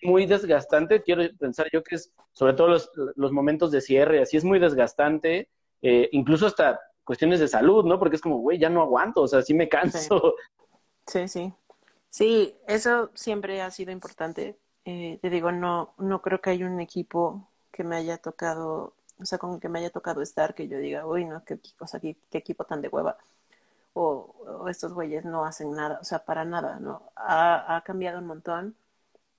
muy 0.06 0.26
desgastante, 0.26 1.02
quiero 1.02 1.22
pensar 1.38 1.68
yo 1.72 1.82
que 1.82 1.96
es, 1.96 2.12
sobre 2.32 2.54
todo 2.54 2.68
los, 2.68 2.90
los 3.16 3.32
momentos 3.32 3.70
de 3.70 3.80
cierre, 3.80 4.22
así 4.22 4.36
es 4.36 4.44
muy 4.44 4.58
desgastante, 4.58 5.50
eh, 5.82 6.08
incluso 6.12 6.46
hasta 6.46 6.80
cuestiones 7.04 7.40
de 7.40 7.48
salud, 7.48 7.84
¿no? 7.84 7.98
Porque 7.98 8.16
es 8.16 8.22
como, 8.22 8.38
güey, 8.38 8.58
ya 8.58 8.68
no 8.68 8.82
aguanto, 8.82 9.22
o 9.22 9.28
sea, 9.28 9.42
sí 9.42 9.54
me 9.54 9.68
canso. 9.68 10.34
Sí, 11.06 11.28
sí. 11.28 11.52
Sí, 12.10 12.56
eso 12.66 13.10
siempre 13.14 13.62
ha 13.62 13.70
sido 13.70 13.92
importante. 13.92 14.58
Eh, 14.84 15.18
te 15.22 15.30
digo, 15.30 15.52
no, 15.52 15.94
no 15.98 16.20
creo 16.20 16.40
que 16.40 16.50
haya 16.50 16.66
un 16.66 16.80
equipo 16.80 17.48
que 17.70 17.84
me 17.84 17.94
haya 17.94 18.18
tocado, 18.18 18.94
o 19.20 19.24
sea, 19.24 19.38
con 19.38 19.54
el 19.54 19.60
que 19.60 19.68
me 19.68 19.78
haya 19.78 19.90
tocado 19.90 20.22
estar, 20.22 20.54
que 20.54 20.66
yo 20.66 20.78
diga, 20.78 21.06
uy, 21.06 21.24
no, 21.26 21.44
qué, 21.44 21.60
o 21.78 21.86
sea, 21.86 22.00
qué, 22.00 22.16
equipo 22.32 22.64
tan 22.64 22.82
de 22.82 22.88
hueva. 22.88 23.18
O, 23.92 24.34
o, 24.62 24.68
estos 24.68 24.94
güeyes 24.94 25.24
no 25.24 25.44
hacen 25.44 25.72
nada, 25.72 25.98
o 26.00 26.04
sea, 26.04 26.24
para 26.24 26.44
nada, 26.44 26.80
¿no? 26.80 27.12
Ha, 27.16 27.76
ha 27.76 27.82
cambiado 27.82 28.18
un 28.18 28.26
montón 28.26 28.76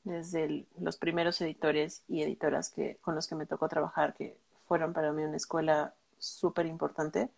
desde 0.08 0.66
los 0.80 0.98
primeros 0.98 1.40
editores 1.42 2.04
y 2.08 2.24
editoras 2.24 2.70
que, 2.70 2.98
con 3.02 3.16
los 3.16 3.28
que 3.28 3.36
me 3.36 3.46
tocó 3.46 3.68
trabajar, 3.68 4.14
que 4.14 4.38
fueron 4.68 4.94
para 4.94 5.12
mí 5.12 5.24
una 5.24 5.38
escuela 5.38 5.94
súper 6.18 6.66
importante, 6.66 7.30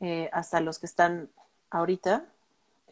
eh, 0.00 0.30
hasta 0.32 0.60
los 0.60 0.78
que 0.78 0.86
están 0.86 1.30
ahorita, 1.70 2.24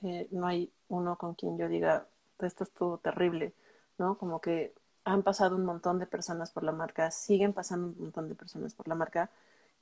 eh, 0.03 0.29
no 0.31 0.47
hay 0.47 0.71
uno 0.89 1.17
con 1.17 1.35
quien 1.35 1.59
yo 1.59 1.69
diga, 1.69 2.07
esto 2.41 2.65
estuvo 2.65 2.99
terrible, 2.99 3.55
¿no? 3.99 4.17
Como 4.19 4.41
que 4.41 4.75
han 5.05 5.23
pasado 5.23 5.57
un 5.57 5.65
montón 5.65 5.99
de 5.99 6.07
personas 6.07 6.51
por 6.51 6.63
la 6.63 6.73
marca, 6.73 7.11
siguen 7.11 7.53
pasando 7.53 7.89
un 7.89 8.05
montón 8.05 8.29
de 8.29 8.35
personas 8.35 8.75
por 8.75 8.89
la 8.89 8.95
marca 8.95 9.31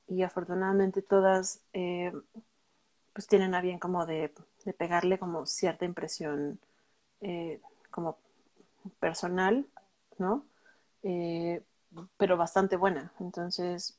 y 0.09 0.23
afortunadamente 0.23 1.03
todas 1.03 1.61
eh, 1.73 2.13
pues 3.13 3.27
tienen 3.27 3.55
a 3.55 3.61
bien 3.61 3.79
como 3.79 4.07
de, 4.07 4.33
de 4.65 4.73
pegarle 4.73 5.19
como 5.19 5.47
cierta 5.47 5.85
impresión 5.85 6.61
como 7.91 8.19
personal, 8.99 9.67
¿no? 10.19 10.47
Eh, 11.03 11.63
pero 12.17 12.37
bastante 12.37 12.77
buena. 12.77 13.13
Entonces, 13.21 13.99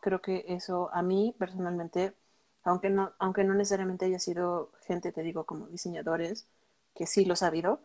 creo 0.00 0.20
que 0.22 0.44
eso 0.48 0.90
a 0.92 1.02
mí 1.02 1.34
personalmente, 1.38 2.14
aunque 2.64 2.90
no, 2.90 3.12
aunque 3.18 3.44
no 3.44 3.54
necesariamente 3.54 4.06
haya 4.06 4.18
sido 4.18 4.72
gente, 4.86 5.12
te 5.12 5.22
digo, 5.22 5.44
como 5.44 5.66
diseñadores, 5.68 6.46
que 6.94 7.06
sí 7.06 7.24
lo 7.24 7.34
ha 7.40 7.46
habido, 7.46 7.80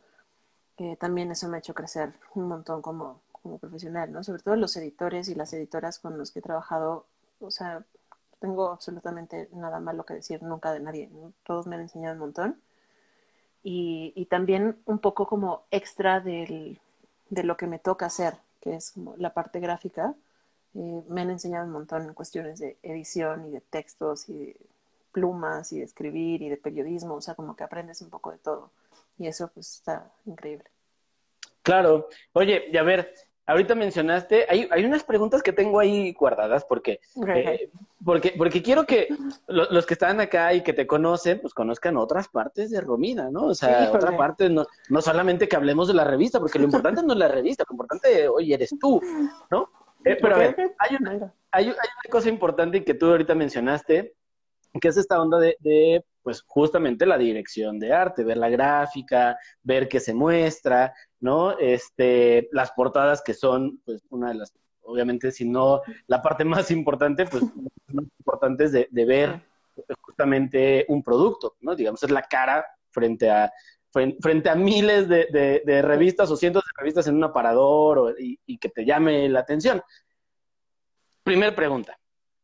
eh, 0.78 0.98
también 0.98 1.32
eso 1.32 1.48
me 1.50 1.58
ha 1.58 1.60
hecho 1.60 1.74
crecer 1.74 2.14
un 2.36 2.48
montón 2.48 2.82
como, 2.82 3.22
como 3.32 3.58
profesional, 3.60 4.12
¿no? 4.12 4.24
Sobre 4.24 4.44
todo 4.44 4.56
los 4.56 4.76
editores 4.78 5.30
y 5.30 5.36
las 5.36 5.54
editoras 5.54 6.00
con 6.00 6.18
los 6.18 6.32
que 6.32 6.40
he 6.40 6.42
trabajado, 6.42 7.08
o 7.40 7.52
sea, 7.52 7.86
tengo 8.40 8.70
absolutamente 8.72 9.50
nada 9.54 9.80
malo 9.80 10.06
que 10.06 10.16
decir 10.16 10.44
nunca 10.44 10.72
de 10.74 10.80
nadie, 10.82 11.10
todos 11.44 11.68
me 11.68 11.76
han 11.76 11.82
enseñado 11.84 12.14
un 12.16 12.20
montón 12.20 12.62
y, 13.70 14.26
también 14.28 14.78
un 14.86 15.00
poco 15.00 15.28
como 15.28 15.66
extra 15.72 16.22
del, 16.22 16.80
de 17.30 17.44
lo 17.44 17.58
que 17.58 17.68
me 17.68 17.80
toca 17.80 18.06
hacer, 18.06 18.36
que 18.62 18.76
es 18.76 18.92
como 18.92 19.16
la 19.18 19.34
parte 19.34 19.60
gráfica. 19.60 20.16
Eh, 20.74 21.04
me 21.10 21.22
han 21.22 21.32
enseñado 21.32 21.66
un 21.66 21.74
montón 21.74 22.04
en 22.04 22.14
cuestiones 22.14 22.60
de 22.60 22.78
edición 22.82 23.46
y 23.46 23.52
de 23.52 23.60
textos 23.60 24.30
y 24.30 24.38
de 24.38 24.56
plumas 25.12 25.74
y 25.74 25.80
de 25.80 25.84
escribir 25.84 26.42
y 26.44 26.50
de 26.50 26.56
periodismo, 26.56 27.16
o 27.16 27.22
sea, 27.22 27.36
como 27.36 27.58
que 27.58 27.66
aprendes 27.66 28.02
un 28.02 28.10
poco 28.10 28.32
de 28.32 28.38
todo. 28.38 28.72
Y 29.18 29.28
eso 29.28 29.50
pues 29.54 29.74
está 29.74 30.14
increíble. 30.26 30.70
Claro. 31.62 32.08
Oye, 32.32 32.70
y 32.72 32.78
a 32.78 32.84
ver, 32.84 33.14
ahorita 33.48 33.76
mencionaste, 33.76 34.46
hay, 34.50 34.68
hay 34.70 34.86
unas 34.86 35.04
preguntas 35.04 35.42
que 35.42 35.54
tengo 35.54 35.80
ahí 35.80 36.12
guardadas 36.14 36.66
porque, 36.66 37.00
eh, 37.28 37.72
porque, 38.04 38.34
porque 38.38 38.62
quiero 38.62 38.86
que 38.86 39.08
los 39.48 39.86
que 39.86 39.94
están 39.94 40.20
acá 40.20 40.54
y 40.54 40.62
que 40.62 40.74
te 40.74 40.86
conocen, 40.86 41.40
pues 41.40 41.54
conozcan 41.54 41.98
otras 41.98 42.28
partes 42.28 42.70
de 42.70 42.82
Romina, 42.82 43.32
¿no? 43.32 43.46
O 43.46 43.56
sea, 43.56 43.90
otra 43.92 44.16
parte, 44.18 44.50
no, 44.50 44.68
no 44.90 45.02
solamente 45.02 45.48
que 45.48 45.56
hablemos 45.56 45.88
de 45.88 45.94
la 45.94 46.04
revista, 46.04 46.40
porque 46.40 46.60
lo 46.60 46.66
importante 46.66 47.02
no 47.02 47.14
es 47.14 47.20
la 47.20 47.30
revista, 47.30 47.64
lo 47.68 47.74
importante, 47.74 48.28
oye, 48.28 48.54
eres 48.54 48.76
tú, 48.80 49.02
¿no? 49.50 49.72
Eh, 50.04 50.18
pero 50.22 50.36
a 50.36 50.40
ver, 50.40 50.76
hay 50.78 50.96
una, 51.00 51.34
hay, 51.52 51.70
una 51.70 51.78
cosa 52.12 52.30
importante 52.30 52.84
que 52.84 52.94
tú 52.94 53.08
ahorita 53.08 53.34
mencionaste, 53.34 54.14
que 54.80 54.88
es 54.90 54.98
esta 54.98 55.22
onda 55.22 55.40
de, 55.40 55.56
de 55.62 56.04
pues 56.28 56.44
justamente 56.46 57.06
la 57.06 57.18
dirección 57.18 57.80
de 57.80 57.94
arte, 57.94 58.26
ver 58.26 58.36
la 58.36 58.50
gráfica, 58.50 59.40
ver 59.64 59.88
qué 59.88 60.02
se 60.02 60.14
muestra, 60.14 60.94
¿no? 61.22 61.58
Este, 61.58 62.50
las 62.52 62.72
portadas 62.72 63.22
que 63.22 63.34
son, 63.34 63.80
pues, 63.86 64.04
una 64.10 64.28
de 64.28 64.34
las, 64.36 64.54
obviamente, 64.82 65.32
si 65.32 65.46
no 65.48 65.84
la 66.08 66.22
parte 66.22 66.44
más 66.46 66.70
importante, 66.70 67.28
pues, 67.28 67.44
más 67.94 68.04
importantes 68.20 68.74
de, 68.74 68.90
de 68.92 69.06
ver 69.06 69.42
justamente 70.02 70.86
un 70.90 71.02
producto, 71.02 71.56
¿no? 71.62 71.78
Digamos, 71.78 72.04
es 72.04 72.12
la 72.12 72.24
cara 72.24 72.66
frente 72.90 73.30
a, 73.30 73.50
frente 74.20 74.50
a 74.50 74.56
miles 74.56 75.08
de, 75.08 75.82
revistas 75.82 76.30
o 76.30 76.36
cientos 76.36 76.66
de 76.66 76.72
revistas 76.76 77.08
en 77.08 77.16
un 77.16 77.24
aparador 77.24 78.18
y, 78.20 78.58
que 78.58 78.68
te 78.68 78.84
llame 78.84 79.30
la 79.30 79.40
atención. 79.40 79.82
Primer 81.24 81.56
pregunta, 81.56 81.98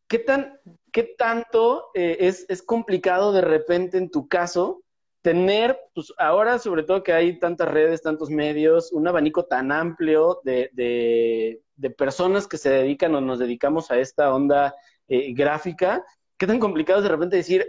¿qué, 0.08 0.20
tan, 0.20 0.58
qué 0.94 1.16
tanto 1.18 1.90
eh, 1.96 2.18
es, 2.22 2.46
es 2.48 2.62
complicado 2.64 3.34
de 3.34 3.42
repente 3.42 3.98
en 3.98 4.10
tu 4.10 4.28
caso 4.30 4.84
tener, 5.22 5.80
pues 5.96 6.14
ahora 6.18 6.60
sobre 6.60 6.84
todo 6.84 7.02
que 7.02 7.14
hay 7.14 7.40
tantas 7.40 7.68
redes, 7.70 8.02
tantos 8.02 8.30
medios, 8.30 8.92
un 8.92 9.08
abanico 9.08 9.46
tan 9.46 9.72
amplio 9.72 10.40
de, 10.44 10.70
de, 10.74 11.90
personas 11.98 12.48
que 12.48 12.58
se 12.58 12.70
dedican 12.70 13.14
o 13.16 13.22
nos 13.22 13.40
dedicamos 13.40 13.92
a 13.92 13.98
esta 13.98 14.34
onda 14.34 14.74
eh, 15.08 15.34
gráfica, 15.34 16.04
qué 16.38 16.48
tan 16.48 16.60
complicado 16.60 17.00
es 17.00 17.04
de 17.04 17.10
repente 17.10 17.38
decir 17.38 17.68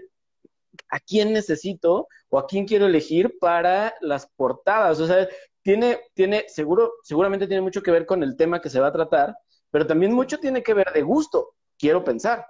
a 0.90 1.00
quién 1.00 1.32
necesito 1.32 2.08
o 2.28 2.38
a 2.38 2.46
quién 2.46 2.66
quiero 2.66 2.86
elegir 2.86 3.38
para 3.38 3.94
las 4.00 4.26
portadas. 4.36 5.00
O 5.00 5.06
sea, 5.06 5.28
tiene, 5.62 6.00
tiene, 6.14 6.44
seguro, 6.48 6.92
seguramente 7.02 7.46
tiene 7.46 7.62
mucho 7.62 7.82
que 7.82 7.90
ver 7.90 8.06
con 8.06 8.22
el 8.22 8.36
tema 8.36 8.60
que 8.60 8.70
se 8.70 8.80
va 8.80 8.88
a 8.88 8.92
tratar, 8.92 9.36
pero 9.70 9.86
también 9.86 10.12
mucho 10.12 10.38
tiene 10.38 10.62
que 10.62 10.74
ver 10.74 10.92
de 10.92 11.02
gusto, 11.02 11.54
quiero 11.78 12.04
pensar. 12.04 12.46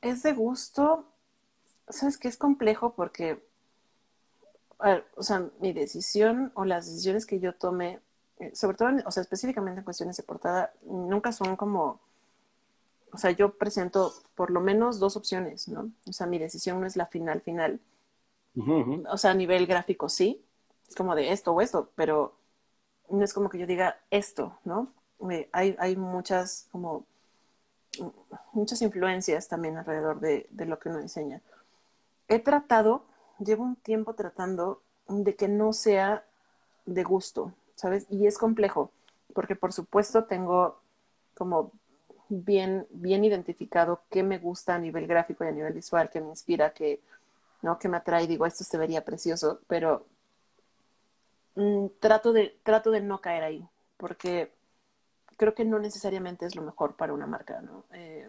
Es 0.00 0.22
de 0.22 0.32
gusto, 0.32 1.06
sabes 1.88 2.18
que 2.18 2.28
es 2.28 2.36
complejo 2.36 2.94
porque, 2.94 3.44
o 5.16 5.22
sea, 5.22 5.48
mi 5.60 5.72
decisión 5.72 6.50
o 6.54 6.64
las 6.64 6.86
decisiones 6.86 7.26
que 7.26 7.38
yo 7.38 7.54
tome, 7.54 8.00
eh, 8.38 8.54
sobre 8.54 8.76
todo, 8.76 8.90
o 9.06 9.10
sea, 9.10 9.22
específicamente 9.22 9.80
en 9.80 9.84
cuestiones 9.84 10.16
de 10.16 10.22
portada, 10.24 10.72
nunca 10.82 11.32
son 11.32 11.56
como, 11.56 12.00
o 13.12 13.18
sea, 13.18 13.30
yo 13.30 13.56
presento 13.56 14.12
por 14.34 14.50
lo 14.50 14.60
menos 14.60 14.98
dos 14.98 15.16
opciones, 15.16 15.68
¿no? 15.68 15.90
O 16.08 16.12
sea, 16.12 16.26
mi 16.26 16.38
decisión 16.38 16.80
no 16.80 16.86
es 16.86 16.96
la 16.96 17.06
final 17.06 17.40
final. 17.40 17.80
O 19.10 19.16
sea, 19.16 19.30
a 19.30 19.34
nivel 19.34 19.66
gráfico 19.66 20.08
sí, 20.08 20.44
es 20.88 20.94
como 20.94 21.14
de 21.14 21.32
esto 21.32 21.52
o 21.52 21.60
esto, 21.60 21.90
pero 21.94 22.34
no 23.08 23.24
es 23.24 23.32
como 23.32 23.48
que 23.48 23.58
yo 23.58 23.66
diga 23.66 23.98
esto, 24.10 24.58
¿no? 24.64 24.92
Eh, 25.30 25.48
hay, 25.52 25.76
hay 25.78 25.96
muchas 25.96 26.68
como 26.72 27.06
muchas 28.52 28.82
influencias 28.82 29.48
también 29.48 29.76
alrededor 29.76 30.20
de, 30.20 30.46
lo 30.66 30.78
que 30.78 30.88
uno 30.88 31.00
enseña 31.00 31.40
he 32.28 32.38
tratado, 32.38 33.04
llevo 33.38 33.64
un 33.64 33.76
tiempo 33.76 34.14
tratando 34.14 34.80
de 35.08 35.36
que 35.36 35.48
no 35.48 35.72
sea 35.72 36.24
de 36.86 37.04
gusto, 37.04 37.52
¿sabes? 37.74 38.06
Y 38.10 38.26
es 38.26 38.38
complejo, 38.38 38.90
porque 39.34 39.54
por 39.54 39.72
supuesto 39.72 40.24
tengo 40.24 40.78
como 41.34 41.72
bien, 42.28 42.86
bien 42.90 43.24
identificado 43.24 44.00
qué 44.10 44.22
me 44.22 44.38
gusta 44.38 44.74
a 44.74 44.78
nivel 44.78 45.06
gráfico 45.06 45.44
y 45.44 45.48
a 45.48 45.52
nivel 45.52 45.74
visual, 45.74 46.08
qué 46.10 46.20
me 46.20 46.28
inspira, 46.28 46.72
que, 46.72 47.00
¿no? 47.60 47.78
que 47.78 47.88
me 47.88 47.98
atrae, 47.98 48.26
digo, 48.26 48.46
esto 48.46 48.64
se 48.64 48.78
vería 48.78 49.04
precioso, 49.04 49.60
pero 49.66 50.06
mm, 51.56 51.86
trato, 52.00 52.32
de, 52.32 52.56
trato 52.62 52.90
de 52.90 53.00
no 53.00 53.20
caer 53.20 53.42
ahí, 53.44 53.68
porque 53.98 54.52
creo 55.36 55.54
que 55.54 55.64
no 55.64 55.78
necesariamente 55.78 56.46
es 56.46 56.56
lo 56.56 56.62
mejor 56.62 56.96
para 56.96 57.14
una 57.14 57.26
marca, 57.26 57.60
¿no? 57.62 57.84
Eh, 57.92 58.28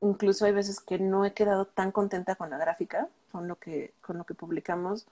Incluso 0.00 0.44
hay 0.44 0.52
veces 0.52 0.80
que 0.80 0.98
no 0.98 1.24
he 1.24 1.32
quedado 1.32 1.66
tan 1.66 1.90
contenta 1.90 2.36
con 2.36 2.50
la 2.50 2.58
gráfica, 2.58 3.08
con 3.32 3.48
lo 3.48 3.56
que, 3.58 3.94
con 4.02 4.18
lo 4.18 4.24
que 4.24 4.34
publicamos. 4.34 5.06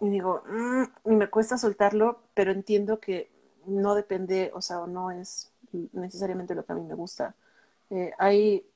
Y 0.00 0.10
digo, 0.10 0.42
mm", 0.48 0.84
y 1.12 1.16
me 1.16 1.30
cuesta 1.30 1.58
soltarlo, 1.58 2.20
pero 2.34 2.52
entiendo 2.52 3.00
que 3.00 3.30
no 3.66 3.94
depende, 3.94 4.52
o 4.54 4.62
sea, 4.62 4.86
no 4.86 5.10
es 5.10 5.52
necesariamente 5.92 6.54
lo 6.54 6.64
que 6.66 6.72
a 6.72 6.76
mí 6.76 6.82
me 6.82 6.94
gusta. 6.94 7.34
Eh, 7.90 8.12
hay, 8.18 8.66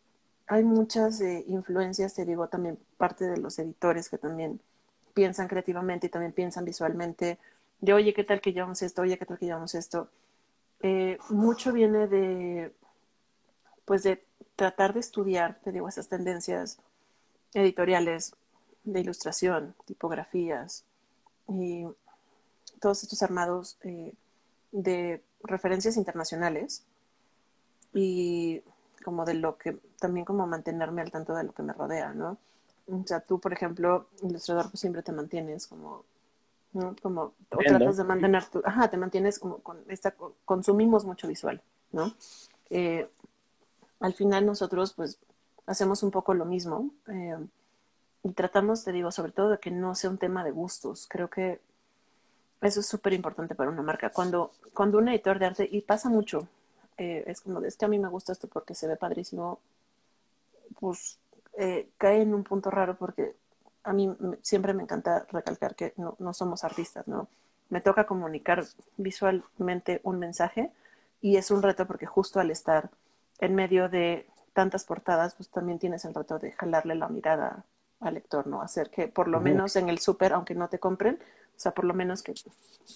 hay 0.48 0.64
muchas 0.64 1.20
eh, 1.22 1.44
influencias, 1.48 2.14
te 2.14 2.24
digo, 2.26 2.48
también 2.48 2.78
parte 2.98 3.26
de 3.26 3.38
los 3.38 3.58
editores 3.58 4.08
que 4.10 4.18
también 4.18 4.60
piensan 5.14 5.48
creativamente 5.48 6.08
y 6.08 6.10
también 6.10 6.32
piensan 6.32 6.64
visualmente, 6.64 7.38
de 7.80 7.94
oye, 7.94 8.14
¿qué 8.14 8.24
tal 8.24 8.40
que 8.40 8.52
llevamos 8.52 8.82
esto? 8.82 9.02
Oye, 9.02 9.18
¿qué 9.18 9.26
tal 9.26 9.38
que 9.38 9.46
llevamos 9.46 9.74
esto? 9.74 10.08
Eh, 10.82 11.18
mucho 11.28 11.72
viene 11.72 12.06
de, 12.06 12.72
pues 13.84 14.02
de 14.02 14.24
tratar 14.56 14.94
de 14.94 15.00
estudiar, 15.00 15.58
te 15.62 15.72
digo, 15.72 15.88
esas 15.88 16.08
tendencias 16.08 16.78
editoriales 17.54 18.34
de 18.84 19.00
ilustración, 19.00 19.74
tipografías 19.84 20.84
y 21.48 21.86
todos 22.80 23.02
estos 23.02 23.22
armados 23.22 23.76
eh, 23.82 24.14
de 24.72 25.22
referencias 25.42 25.96
internacionales 25.96 26.84
y 27.92 28.62
como 29.04 29.24
de 29.24 29.34
lo 29.34 29.56
que 29.58 29.78
también 29.98 30.24
como 30.24 30.46
mantenerme 30.46 31.02
al 31.02 31.10
tanto 31.10 31.34
de 31.34 31.44
lo 31.44 31.52
que 31.52 31.62
me 31.62 31.72
rodea, 31.72 32.12
¿no? 32.12 32.38
O 32.86 33.06
sea, 33.06 33.20
tú, 33.20 33.38
por 33.38 33.52
ejemplo, 33.52 34.08
ilustrador, 34.22 34.70
pues 34.70 34.80
siempre 34.80 35.02
te 35.02 35.12
mantienes 35.12 35.66
como, 35.66 36.04
¿no? 36.72 36.94
Como, 37.02 37.34
o 37.50 37.58
tratas 37.58 37.96
de 37.96 38.04
mantener 38.04 38.44
tu, 38.46 38.62
ajá, 38.64 38.88
te 38.88 38.96
mantienes 38.96 39.38
como 39.38 39.58
con 39.58 39.78
esta, 39.88 40.14
consumimos 40.44 41.04
mucho 41.04 41.26
visual, 41.28 41.60
¿no? 41.92 42.14
Eh, 42.70 43.08
al 44.00 44.14
final 44.14 44.46
nosotros 44.46 44.94
pues 44.94 45.18
hacemos 45.66 46.02
un 46.02 46.10
poco 46.10 46.34
lo 46.34 46.44
mismo 46.44 46.90
eh, 47.08 47.36
y 48.22 48.32
tratamos, 48.32 48.84
te 48.84 48.92
digo, 48.92 49.10
sobre 49.10 49.32
todo 49.32 49.50
de 49.50 49.58
que 49.58 49.70
no 49.70 49.94
sea 49.94 50.10
un 50.10 50.18
tema 50.18 50.44
de 50.44 50.50
gustos. 50.50 51.06
Creo 51.08 51.28
que 51.28 51.60
eso 52.60 52.80
es 52.80 52.86
súper 52.86 53.12
importante 53.14 53.54
para 53.54 53.70
una 53.70 53.82
marca. 53.82 54.10
Cuando, 54.10 54.52
cuando 54.74 54.98
un 54.98 55.08
editor 55.08 55.38
de 55.38 55.46
arte, 55.46 55.68
y 55.70 55.80
pasa 55.80 56.08
mucho, 56.08 56.46
eh, 56.98 57.24
es 57.26 57.40
como, 57.40 57.62
es 57.62 57.76
que 57.76 57.86
a 57.86 57.88
mí 57.88 57.98
me 57.98 58.08
gusta 58.08 58.32
esto 58.32 58.46
porque 58.46 58.74
se 58.74 58.86
ve 58.86 58.96
padrísimo, 58.96 59.58
pues 60.78 61.18
eh, 61.56 61.88
cae 61.96 62.22
en 62.22 62.34
un 62.34 62.44
punto 62.44 62.70
raro 62.70 62.96
porque 62.96 63.34
a 63.84 63.92
mí 63.92 64.14
siempre 64.42 64.74
me 64.74 64.82
encanta 64.82 65.26
recalcar 65.30 65.74
que 65.74 65.94
no, 65.96 66.16
no 66.18 66.32
somos 66.32 66.64
artistas, 66.64 67.08
¿no? 67.08 67.28
Me 67.68 67.80
toca 67.80 68.06
comunicar 68.06 68.64
visualmente 68.96 70.00
un 70.02 70.18
mensaje 70.18 70.72
y 71.20 71.36
es 71.36 71.50
un 71.50 71.62
reto 71.62 71.86
porque 71.86 72.06
justo 72.06 72.40
al 72.40 72.50
estar 72.50 72.90
en 73.38 73.54
medio 73.54 73.88
de 73.88 74.26
tantas 74.52 74.84
portadas, 74.84 75.34
pues 75.34 75.48
también 75.50 75.78
tienes 75.78 76.04
el 76.04 76.14
reto 76.14 76.38
de 76.38 76.52
jalarle 76.52 76.94
la 76.94 77.08
mirada 77.08 77.64
al 78.00 78.14
lector, 78.14 78.46
¿no? 78.46 78.62
Hacer 78.62 78.90
que 78.90 79.08
por 79.08 79.28
lo 79.28 79.40
menos 79.40 79.76
en 79.76 79.88
el 79.88 79.98
súper, 79.98 80.32
aunque 80.32 80.54
no 80.54 80.68
te 80.68 80.78
compren, 80.78 81.18
o 81.56 81.60
sea, 81.60 81.72
por 81.72 81.84
lo 81.84 81.94
menos 81.94 82.22
que 82.22 82.34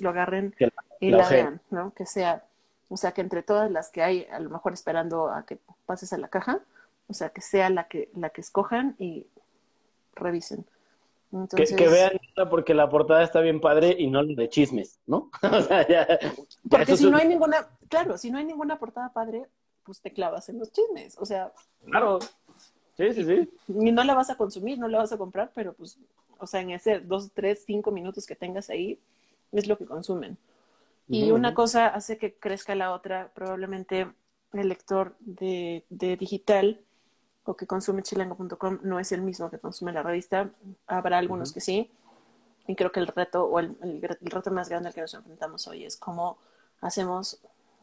lo 0.01 0.09
agarren 0.11 0.55
y 1.01 1.11
la, 1.11 1.29
vean, 1.29 1.61
¿no? 1.71 1.93
Que 1.93 2.07
sea, 2.07 2.45
o 2.89 2.97
sea, 2.97 3.13
que 3.13 3.21
entre 3.21 3.43
todas 3.43 3.71
las 3.71 3.91
que 3.91 4.03
hay, 4.03 4.27
a 4.31 4.41
lo 4.41 4.51
mejor 4.51 4.73
esperando 4.73 5.29
a 5.29 5.45
que 5.45 5.59
pases 5.87 6.13
a 6.13 6.19
la 6.19 6.29
caja, 6.29 6.61
o 7.07 7.15
sea, 7.15 7.29
que 7.29 7.43
sea 7.43 7.69
la 7.71 7.89
que, 7.89 8.11
la 8.15 8.31
que 8.31 8.41
escojan 8.41 8.97
y 8.99 9.27
revisen. 10.15 10.65
Que, 11.57 11.89
vean 11.89 12.13
porque 12.51 12.75
la 12.75 12.89
portada 12.89 13.23
está 13.23 13.41
bien 13.41 13.61
padre 13.61 13.97
y 13.99 14.09
no 14.09 14.25
de 14.25 14.49
chismes, 14.49 15.01
¿no? 15.07 15.31
o 15.43 15.61
sea, 15.63 15.87
ya, 15.89 16.07
porque 16.69 16.97
si 16.97 17.11
no 17.11 17.17
hay 17.17 17.29
ninguna, 17.29 17.69
claro, 17.89 18.17
si 18.19 18.31
no 18.31 18.39
hay 18.39 18.45
ninguna 18.45 18.79
portada 18.79 19.13
padre, 19.13 19.47
pues 19.85 20.01
te 20.01 20.13
clavas 20.13 20.49
en 20.49 20.59
los 20.59 20.73
chismes. 20.73 21.17
O 21.19 21.27
sea, 21.27 21.53
claro. 21.87 22.19
Sí, 22.97 23.13
sí, 23.13 23.25
sí. 23.25 23.49
Y 23.69 23.93
no 23.93 24.05
la 24.05 24.15
vas 24.15 24.31
a 24.31 24.37
consumir, 24.37 24.79
no 24.79 24.89
la 24.89 24.99
vas 24.99 25.13
a 25.13 25.19
comprar, 25.19 25.51
pero 25.55 25.73
pues, 25.75 25.99
o 26.39 26.47
sea, 26.47 26.61
en 26.61 26.71
ese 26.71 27.01
dos, 27.01 27.33
tres, 27.33 27.65
cinco 27.67 27.91
minutos 27.91 28.27
que 28.27 28.37
tengas 28.37 28.71
ahí, 28.71 29.01
es 29.53 29.67
lo 29.67 29.77
que 29.77 29.87
consumen. 29.87 30.39
Y 31.09 31.33
una 31.33 31.53
cosa 31.53 31.89
hace 31.89 32.17
que 32.17 32.35
crezca 32.35 32.75
la 32.75 32.93
otra. 32.93 33.31
Probablemente 33.35 34.07
el 34.53 34.69
lector 34.69 35.17
de, 35.21 35.85
de 35.91 36.17
digital 36.17 36.81
o 37.45 37.57
que 37.57 37.67
consume 37.67 38.03
chilango.com 38.03 38.79
no 38.83 38.99
es 38.99 39.13
el 39.13 39.23
mismo 39.23 39.51
que 39.51 39.59
consume 39.59 39.93
la 39.93 40.03
revista. 40.03 40.51
Habrá 40.87 41.19
algunos 41.19 41.53
que 41.53 41.61
sí. 41.61 41.91
Y 42.67 42.75
creo 42.77 42.91
que 42.93 43.01
el 43.01 43.07
reto 43.07 43.45
o 43.45 43.59
el, 43.59 43.77
el, 43.83 44.03
el, 44.03 44.31
reto 44.31 44.51
más 44.51 44.69
grande 44.69 44.89
al 44.89 44.95
que 44.95 45.03
nos 45.03 45.13
enfrentamos 45.13 45.67
hoy 45.69 45.85
es 45.85 45.97
cómo 45.97 46.39
hacemos 46.81 47.39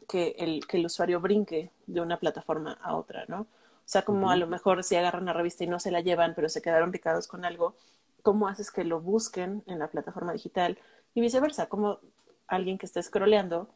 que 0.08 0.36
el, 0.40 0.66
que 0.68 0.78
el 0.78 0.88
usuario 0.88 1.22
brinque 1.22 1.72
de 1.86 2.02
una 2.02 2.18
plataforma 2.18 2.78
a 2.82 2.96
otra, 2.96 3.26
¿no? 3.28 3.42
O 3.42 3.48
sea, 3.92 4.04
como 4.04 4.32
a 4.32 4.36
lo 4.36 4.48
mejor 4.48 4.84
si 4.84 4.96
agarran 4.96 5.26
la 5.26 5.34
revista 5.34 5.64
y 5.64 5.68
no 5.68 5.80
se 5.80 5.92
la 5.92 6.02
llevan, 6.02 6.34
pero 6.36 6.50
se 6.50 6.62
quedaron 6.62 6.92
picados 6.92 7.28
con 7.28 7.46
algo, 7.46 7.76
¿cómo 8.22 8.48
haces 8.48 8.72
que 8.72 8.84
lo 8.84 9.02
busquen 9.02 9.64
en 9.68 9.80
la 9.80 9.88
plataforma 9.88 10.34
digital? 10.34 10.80
Y 11.14 11.22
viceversa, 11.22 11.68
como 11.68 12.00
alguien 12.48 12.78
que 12.78 12.86
esté 12.86 13.02
scrolleando 13.04 13.70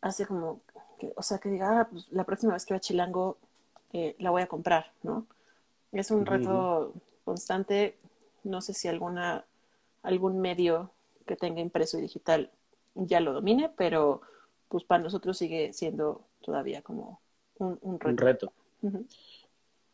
hace 0.00 0.26
como, 0.26 0.60
que, 0.98 1.12
o 1.16 1.22
sea, 1.22 1.38
que 1.38 1.48
diga, 1.48 1.80
ah, 1.80 1.88
pues 1.90 2.10
la 2.10 2.24
próxima 2.24 2.54
vez 2.54 2.66
que 2.66 2.74
va 2.74 2.78
a 2.78 2.80
Chilango 2.80 3.38
eh, 3.92 4.16
la 4.18 4.30
voy 4.30 4.42
a 4.42 4.46
comprar, 4.46 4.92
¿no? 5.02 5.26
Es 5.92 6.10
un 6.10 6.24
reto 6.24 6.94
constante. 7.24 7.98
No 8.44 8.60
sé 8.60 8.72
si 8.74 8.88
alguna, 8.88 9.44
algún 10.02 10.40
medio 10.40 10.90
que 11.26 11.36
tenga 11.36 11.60
impreso 11.60 11.98
y 11.98 12.02
digital 12.02 12.50
ya 12.94 13.20
lo 13.20 13.32
domine, 13.32 13.70
pero 13.76 14.22
pues 14.68 14.84
para 14.84 15.02
nosotros 15.02 15.36
sigue 15.36 15.72
siendo 15.72 16.24
todavía 16.40 16.82
como 16.82 17.20
un, 17.58 18.00
reto. 18.00 18.52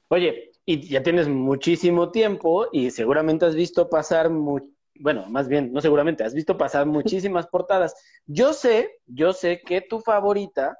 Oye, 0.08 0.52
y 0.64 0.88
ya 0.88 1.02
tienes 1.02 1.28
muchísimo 1.28 2.10
tiempo 2.10 2.68
y 2.72 2.90
seguramente 2.90 3.44
has 3.44 3.54
visto 3.54 3.90
pasar, 3.90 4.30
bueno, 4.30 5.26
más 5.28 5.48
bien, 5.48 5.72
no 5.72 5.80
seguramente, 5.80 6.24
has 6.24 6.32
visto 6.32 6.56
pasar 6.56 6.86
muchísimas 6.86 7.46
portadas. 7.46 7.94
Yo 8.26 8.52
sé, 8.52 9.00
yo 9.06 9.32
sé 9.32 9.60
que 9.60 9.80
tu 9.82 10.00
favorita 10.00 10.78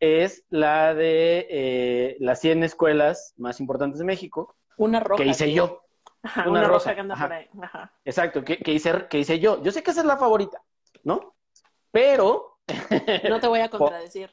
es 0.00 0.44
la 0.50 0.94
de 0.94 1.46
eh, 1.50 2.16
las 2.20 2.40
100 2.40 2.64
escuelas 2.64 3.34
más 3.36 3.60
importantes 3.60 3.98
de 3.98 4.04
México. 4.04 4.56
Una 4.76 5.00
roja. 5.00 5.22
Que 5.22 5.30
hice 5.30 5.52
yo. 5.52 5.82
una, 6.46 6.64
roja 6.64 6.94
que 6.94 7.00
anda 7.00 7.16
por 7.16 7.32
ahí. 7.32 7.48
Exacto, 8.04 8.44
que, 8.44 8.58
hice, 8.66 9.06
que 9.08 9.18
hice 9.18 9.38
yo. 9.38 9.62
Yo 9.62 9.72
sé 9.72 9.82
que 9.82 9.90
esa 9.90 10.00
es 10.00 10.06
la 10.06 10.16
favorita, 10.16 10.62
¿no? 11.04 11.34
Pero... 11.90 12.58
no 13.28 13.40
te 13.40 13.46
voy 13.46 13.60
a 13.60 13.70
contradecir. 13.70 14.30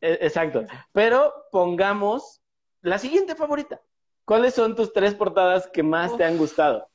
E, 0.00 0.18
exacto. 0.22 0.64
Pero 0.92 1.32
pongamos 1.50 2.40
la 2.82 2.98
siguiente 2.98 3.34
favorita. 3.34 3.80
¿Cuáles 4.24 4.54
son 4.54 4.76
tus 4.76 4.92
tres 4.92 5.14
portadas 5.14 5.68
que 5.68 5.82
más 5.82 6.16
te 6.16 6.24
han 6.24 6.36
gustado? 6.36 6.86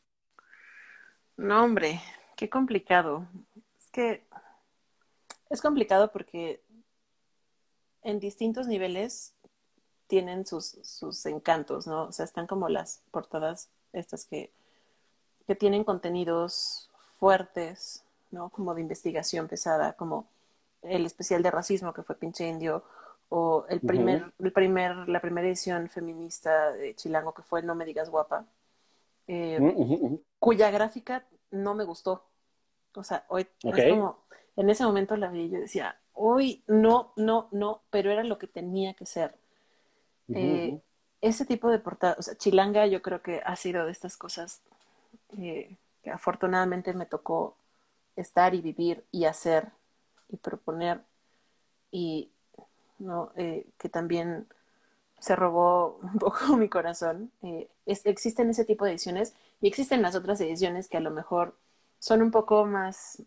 No, 1.36 1.64
hombre, 1.64 2.00
qué 2.36 2.50
complicado. 2.50 3.28
Es 3.78 3.90
que 3.92 4.28
es 5.50 5.62
complicado 5.62 6.12
porque 6.12 6.63
en 8.04 8.20
distintos 8.20 8.68
niveles 8.68 9.34
tienen 10.08 10.46
sus, 10.46 10.78
sus 10.84 11.26
encantos, 11.26 11.88
¿no? 11.88 12.04
O 12.04 12.12
sea, 12.12 12.26
están 12.26 12.48
como 12.48 12.70
las 12.70 13.02
portadas 13.12 13.70
estas 13.94 14.26
que, 14.26 14.52
que 15.48 15.56
tienen 15.56 15.84
contenidos 15.84 16.90
fuertes, 17.20 18.04
¿no? 18.32 18.50
Como 18.50 18.76
de 18.76 18.82
investigación 18.82 19.48
pesada, 19.48 19.94
como 19.94 20.28
el 20.82 21.06
especial 21.06 21.42
de 21.42 21.52
racismo 21.52 21.94
que 21.94 22.04
fue 22.04 22.16
Pinche 22.16 22.48
Indio, 22.48 22.84
o 23.30 23.66
el 23.70 23.80
primer, 23.80 24.32
el 24.40 24.52
primer, 24.52 25.10
la 25.10 25.20
primera 25.20 25.48
edición 25.48 25.90
feminista 25.90 26.72
de 26.74 26.94
Chilango 26.94 27.34
que 27.34 27.42
fue 27.42 27.64
No 27.64 27.74
me 27.74 27.86
digas 27.86 28.10
guapa, 28.10 28.46
eh, 29.28 30.20
cuya 30.38 30.70
gráfica 30.70 31.26
no 31.50 31.74
me 31.74 31.84
gustó. 31.84 32.26
O 32.94 33.04
sea, 33.04 33.26
hoy 33.30 33.48
es 33.64 33.90
como, 33.90 34.20
en 34.56 34.70
ese 34.70 34.84
momento 34.84 35.18
la 35.18 35.30
vi 35.30 35.46
y 35.46 35.50
yo 35.50 35.60
decía, 35.60 35.98
uy, 36.16 36.64
no, 36.68 37.12
no, 37.16 37.48
no, 37.52 37.82
pero 37.90 38.12
era 38.12 38.24
lo 38.24 38.38
que 38.38 38.48
tenía 38.48 38.94
que 38.94 39.06
ser. 39.06 39.36
Eh, 40.34 40.80
ese 41.22 41.46
tipo 41.46 41.70
de 41.70 41.80
portada, 41.80 42.16
o 42.18 42.22
sea, 42.22 42.36
Chilanga 42.36 42.88
yo 42.88 43.02
creo 43.02 43.22
que 43.22 43.42
ha 43.46 43.56
sido 43.56 43.86
de 43.86 43.92
estas 43.92 44.18
cosas 44.18 44.62
eh, 45.38 45.76
que 46.02 46.12
afortunadamente 46.12 46.94
me 46.94 47.06
tocó 47.06 47.56
estar 48.16 48.56
y 48.56 48.62
vivir 48.62 49.04
y 49.12 49.26
hacer 49.26 49.70
y 50.30 50.38
proponer 50.38 51.02
y 51.92 52.30
¿no? 53.00 53.32
Eh, 53.36 53.68
que 53.78 53.90
también 53.90 54.48
se 55.20 55.36
robó 55.36 56.00
un 56.04 56.20
poco 56.20 56.58
mi 56.58 56.70
corazón. 56.70 57.32
existen 57.86 58.50
ese 58.50 58.66
tipo 58.66 58.86
de 58.86 58.92
ediciones 58.92 59.34
y 59.62 59.68
existen 59.68 60.02
las 60.02 60.16
otras 60.16 60.40
ediciones 60.42 60.88
que 60.88 60.98
a 60.98 61.02
lo 61.02 61.12
mejor 61.12 61.58
son 62.00 62.22
un 62.22 62.32
poco 62.32 62.66
más 62.66 63.22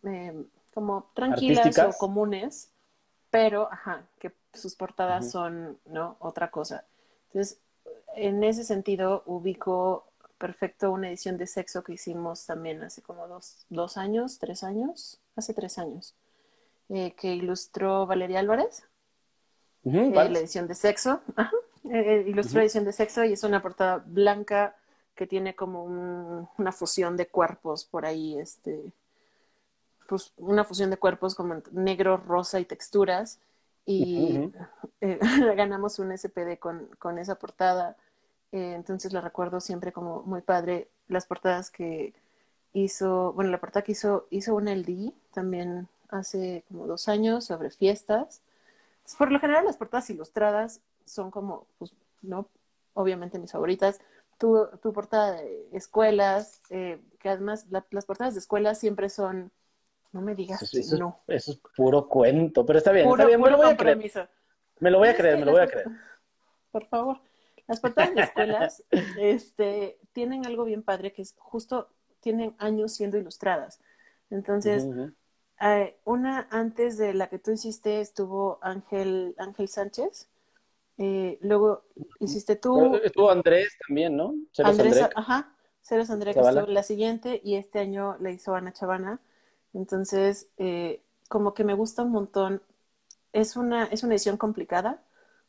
como 0.74 1.11
tranquilas 1.14 1.78
o 1.78 1.93
comunes, 1.99 2.70
pero, 3.30 3.70
ajá, 3.72 4.02
que 4.18 4.32
sus 4.52 4.74
portadas 4.74 5.30
son, 5.30 5.78
¿no? 5.86 6.16
Otra 6.20 6.50
cosa. 6.50 6.84
Entonces, 7.28 7.58
en 8.14 8.42
ese 8.44 8.64
sentido, 8.64 9.22
ubico 9.26 10.06
perfecto 10.38 10.90
una 10.90 11.08
edición 11.08 11.36
de 11.36 11.46
sexo 11.46 11.82
que 11.82 11.94
hicimos 11.94 12.46
también 12.46 12.82
hace 12.82 13.02
como 13.02 13.26
dos, 13.26 13.64
dos 13.68 13.96
años, 13.96 14.38
tres 14.38 14.62
años, 14.62 15.18
hace 15.34 15.54
tres 15.54 15.78
años, 15.78 16.14
eh, 16.88 17.12
que 17.12 17.34
ilustró 17.34 18.06
Valeria 18.06 18.40
Álvarez. 18.40 18.84
Eh, 19.84 20.10
la 20.12 20.24
edición 20.24 20.66
de 20.66 20.74
sexo, 20.74 21.20
ajá, 21.36 21.52
eh, 21.90 22.24
ilustró 22.26 22.58
la 22.58 22.64
edición 22.64 22.84
de 22.84 22.92
sexo 22.92 23.24
y 23.24 23.32
es 23.32 23.44
una 23.44 23.62
portada 23.62 24.02
blanca 24.04 24.76
que 25.14 25.26
tiene 25.26 25.54
como 25.54 25.84
una 26.58 26.72
fusión 26.72 27.16
de 27.16 27.28
cuerpos 27.28 27.84
por 27.84 28.04
ahí, 28.04 28.38
este, 28.38 28.92
pues, 30.09 30.32
una 30.36 30.64
fusión 30.64 30.90
de 30.90 30.96
cuerpos 30.96 31.34
como 31.34 31.62
negro, 31.72 32.16
rosa 32.16 32.61
y 32.61 32.64
texturas. 32.64 33.40
Y 33.84 34.50
eh, 35.00 35.18
ganamos 35.57 35.98
un 35.98 36.16
SPD 36.16 36.59
con, 36.59 36.88
con 36.98 37.18
esa 37.18 37.36
portada. 37.36 37.96
Eh, 38.52 38.74
entonces 38.74 39.12
la 39.12 39.20
recuerdo 39.20 39.61
siempre 39.61 39.92
como 39.92 40.22
muy 40.22 40.42
padre. 40.42 40.88
Las 41.09 41.26
portadas 41.26 41.70
que 41.70 42.14
hizo, 42.72 43.32
bueno, 43.32 43.50
la 43.50 43.61
portada 43.61 43.84
que 43.84 43.92
hizo, 43.92 44.26
hizo 44.30 44.54
una 44.54 44.72
LD 44.74 45.12
también 45.32 45.88
hace 46.09 46.64
como 46.68 46.86
dos 46.86 47.09
años 47.09 47.44
sobre 47.44 47.70
fiestas. 47.70 48.42
Por 49.18 49.30
lo 49.32 49.38
general 49.40 49.64
las 49.64 49.76
portadas 49.76 50.11
ilustradas 50.11 50.80
son 51.04 51.30
como, 51.30 51.66
pues, 51.78 51.94
¿no? 52.22 52.48
Obviamente 52.94 53.38
mis 53.38 53.52
favoritas. 53.52 54.00
Tu, 54.38 54.66
tu 54.82 54.92
portada 54.92 55.32
de 55.32 55.68
escuelas, 55.72 56.61
eh, 56.70 57.00
que 57.20 57.28
además 57.30 57.66
las 57.70 58.04
portadas 58.04 58.34
de 58.34 58.40
escuelas 58.40 58.78
siempre 58.78 59.09
son 59.09 59.50
no 60.16 60.22
me 60.22 60.34
digas 60.34 60.62
eso, 60.74 60.98
no. 60.98 61.20
Eso 61.28 61.52
es 61.52 61.60
puro 61.76 62.08
cuento, 62.08 62.66
pero 62.66 62.78
está 62.78 62.90
bien, 62.90 63.08
está 63.08 63.26
bien, 63.26 63.40
me 63.40 63.50
lo 63.50 63.58
voy 63.58 63.68
a 63.68 63.76
creer. 63.76 64.28
Me 64.78 64.90
lo 64.90 64.98
voy 64.98 65.08
a 65.08 65.16
creer, 65.16 65.38
me 65.38 65.44
lo 65.44 65.52
voy 65.52 65.60
a 65.60 65.68
creer. 65.68 65.86
Por 66.70 66.86
favor. 66.86 67.20
Las 67.66 67.80
portadas 67.80 68.14
de 68.14 68.20
escuelas 68.22 68.84
este, 69.18 69.98
tienen 70.12 70.46
algo 70.46 70.64
bien 70.64 70.82
padre 70.82 71.12
que 71.12 71.22
es 71.22 71.34
justo, 71.38 71.88
tienen 72.20 72.54
años 72.58 72.92
siendo 72.92 73.18
ilustradas. 73.18 73.80
Entonces, 74.30 74.86
eh, 75.60 75.98
una 76.04 76.48
antes 76.50 76.96
de 76.98 77.14
la 77.14 77.28
que 77.28 77.38
tú 77.38 77.52
hiciste 77.52 78.00
estuvo 78.00 78.58
Ángel, 78.62 79.34
Ángel 79.38 79.68
Sánchez. 79.68 80.28
Eh, 80.98 81.38
luego 81.42 81.84
hiciste 82.20 82.56
tú. 82.56 82.96
Estuvo 82.96 83.30
Andrés 83.30 83.76
también, 83.86 84.16
¿no? 84.16 84.34
Andrés, 84.58 85.08
ajá. 85.14 85.52
Ceros 85.86 86.10
Andrés 86.10 86.34
que 86.34 86.40
estuvo 86.40 86.66
la 86.66 86.82
siguiente 86.82 87.40
y 87.44 87.54
este 87.54 87.78
año 87.78 88.16
le 88.18 88.32
hizo 88.32 88.54
Ana 88.54 88.72
Chavana. 88.72 89.20
Entonces, 89.76 90.48
eh, 90.56 91.02
como 91.28 91.54
que 91.54 91.64
me 91.64 91.74
gusta 91.74 92.02
un 92.02 92.10
montón. 92.10 92.62
Es 93.32 93.56
una, 93.56 93.84
es 93.84 94.02
una 94.02 94.14
edición 94.14 94.38
complicada 94.38 95.02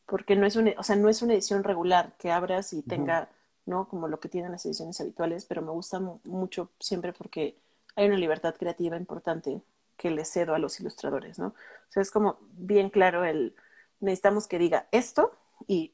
porque 0.06 0.36
no 0.36 0.46
es 0.46 0.56
una, 0.56 0.74
o 0.78 0.84
sea, 0.84 0.96
no 0.96 1.10
es 1.10 1.22
una 1.22 1.34
edición 1.34 1.64
regular 1.64 2.14
que 2.18 2.32
abras 2.32 2.74
y 2.74 2.82
tenga, 2.82 3.30
¿no? 3.66 3.88
Como 3.88 4.08
lo 4.08 4.20
que 4.20 4.30
tienen 4.30 4.52
las 4.52 4.66
ediciones 4.66 5.00
habituales, 5.00 5.46
pero 5.46 5.62
me 5.62 5.72
gusta 5.72 6.00
mucho 6.26 6.70
siempre 6.80 7.14
porque 7.14 7.58
hay 7.96 8.08
una 8.08 8.18
libertad 8.18 8.56
creativa 8.56 8.98
importante 8.98 9.62
que 9.96 10.12
le 10.12 10.26
cedo 10.26 10.54
a 10.54 10.60
los 10.60 10.80
ilustradores, 10.80 11.40
¿no? 11.40 11.48
O 11.48 11.92
sea, 11.92 12.02
es 12.02 12.12
como 12.12 12.38
bien 12.54 12.90
claro 12.90 13.26
el, 13.26 13.56
necesitamos 14.00 14.48
que 14.48 14.60
diga 14.60 14.88
esto 14.92 15.32
y, 15.68 15.94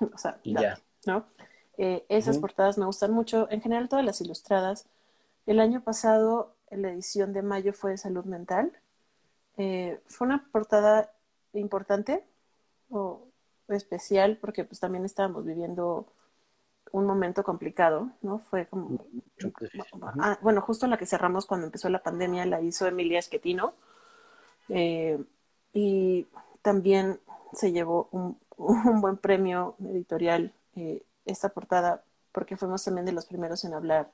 o 0.00 0.18
sea, 0.18 0.38
ya. 0.44 0.78
¿no? 1.06 1.26
Eh, 1.76 2.04
esas 2.08 2.38
portadas 2.38 2.78
me 2.78 2.86
gustan 2.86 3.12
mucho. 3.12 3.48
En 3.50 3.60
general, 3.60 3.88
todas 3.88 4.04
las 4.04 4.20
ilustradas. 4.20 4.86
El 5.46 5.60
año 5.60 5.82
pasado 5.82 6.54
la 6.76 6.90
edición 6.90 7.32
de 7.32 7.42
mayo 7.42 7.72
fue 7.72 7.92
de 7.92 7.98
salud 7.98 8.24
mental. 8.24 8.72
Eh, 9.56 10.00
fue 10.08 10.26
una 10.26 10.48
portada 10.50 11.12
importante 11.52 12.24
o 12.90 13.26
especial 13.68 14.38
porque 14.40 14.64
pues 14.64 14.80
también 14.80 15.04
estábamos 15.04 15.44
viviendo 15.44 16.06
un 16.92 17.06
momento 17.06 17.42
complicado, 17.42 18.10
¿no? 18.22 18.38
Fue 18.38 18.66
como... 18.66 19.04
Ah, 20.20 20.38
bueno, 20.42 20.60
justo 20.60 20.86
la 20.86 20.98
que 20.98 21.06
cerramos 21.06 21.46
cuando 21.46 21.66
empezó 21.66 21.88
la 21.88 22.02
pandemia 22.02 22.46
la 22.46 22.60
hizo 22.60 22.86
Emilia 22.86 23.18
Esquetino 23.18 23.74
eh, 24.68 25.22
y 25.72 26.26
también 26.62 27.20
se 27.52 27.72
llevó 27.72 28.08
un, 28.12 28.38
buen 29.00 29.16
premio 29.16 29.74
editorial 29.80 30.52
eh, 30.76 31.02
esta 31.24 31.48
portada 31.48 32.04
porque 32.30 32.56
fuimos 32.56 32.84
también 32.84 33.06
de 33.06 33.12
los 33.12 33.26
primeros 33.26 33.64
en 33.64 33.74
hablar 33.74 34.12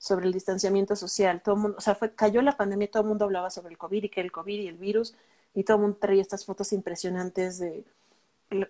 sobre 0.00 0.26
el 0.26 0.32
distanciamiento 0.32 0.96
social. 0.96 1.42
Todo 1.42 1.56
mundo, 1.56 1.76
o 1.78 1.80
sea, 1.82 1.94
fue, 1.94 2.14
cayó 2.14 2.40
la 2.40 2.56
pandemia, 2.56 2.90
todo 2.90 3.02
el 3.02 3.08
mundo 3.10 3.26
hablaba 3.26 3.50
sobre 3.50 3.68
el 3.68 3.78
COVID 3.78 4.04
y 4.04 4.08
que 4.08 4.22
el 4.22 4.32
COVID 4.32 4.58
y 4.58 4.66
el 4.66 4.78
virus, 4.78 5.14
y 5.54 5.62
todo 5.62 5.76
el 5.76 5.82
mundo 5.82 5.98
traía 6.00 6.22
estas 6.22 6.46
fotos 6.46 6.72
impresionantes 6.72 7.58
de, 7.58 7.84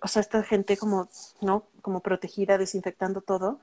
o 0.02 0.08
sea, 0.08 0.20
esta 0.20 0.42
gente 0.42 0.76
como, 0.76 1.08
¿no? 1.40 1.66
Como 1.82 2.00
protegida, 2.00 2.58
desinfectando 2.58 3.20
todo. 3.20 3.60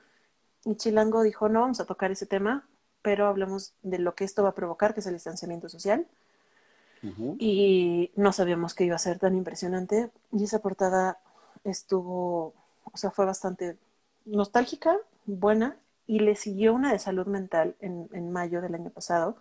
Y 0.63 0.76
Chilango 0.76 1.24
dijo, 1.24 1.49
no, 1.49 1.59
vamos 1.61 1.82
a 1.82 1.86
tocar 1.86 2.09
ese 2.09 2.26
tema, 2.26 2.65
pero 3.01 3.28
hablamos 3.28 3.74
de 3.84 3.99
lo 3.99 4.15
que 4.15 4.24
esto 4.24 4.43
va 4.43 4.49
a 4.49 4.55
provocar, 4.55 4.93
que 4.93 5.01
es 5.01 5.07
el 5.07 5.13
distanciamiento 5.13 5.68
social. 5.70 6.07
Y 7.38 8.11
no 8.15 8.34
sabíamos 8.34 8.74
que 8.74 8.86
iba 8.86 8.95
a 8.95 8.99
ser 8.99 9.20
tan 9.20 9.36
impresionante. 9.36 10.09
Y 10.32 10.43
esa 10.45 10.59
portada 10.59 11.20
estuvo, 11.63 12.53
o 12.84 12.97
sea, 12.97 13.11
fue 13.11 13.26
bastante 13.26 13.78
nostálgica, 14.26 14.97
buena, 15.26 15.78
y 16.08 16.20
le 16.20 16.36
siguió 16.36 16.74
una 16.74 16.91
de 16.93 16.99
salud 16.99 17.28
mental 17.28 17.76
en, 17.82 18.10
en 18.14 18.32
mayo 18.32 18.62
del 18.62 18.76
año 18.76 18.89
pasado, 18.91 19.38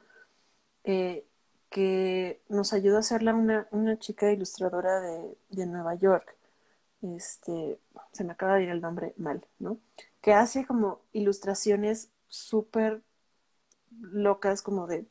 eh, 0.84 1.26
que 1.70 2.42
nos 2.48 2.72
ayudó 2.72 2.96
a 2.96 3.00
hacerla 3.00 3.34
una, 3.34 3.68
una 3.72 3.98
chica 3.98 4.32
ilustradora 4.32 5.00
de, 5.00 5.38
de, 5.50 5.66
Nueva 5.66 5.94
York. 5.96 6.36
Este, 7.02 7.80
se 8.12 8.24
me 8.24 8.32
acaba 8.32 8.56
de 8.56 8.64
ir 8.64 8.70
el 8.70 8.80
nombre 8.80 9.14
mal, 9.18 9.46
¿no? 9.58 9.80
Que 10.20 10.32
hace 10.34 10.66
como 10.66 11.02
ilustraciones 11.12 12.10
súper 12.28 13.02
locas, 14.00 14.62
como 14.62 14.86
de, 14.86 15.06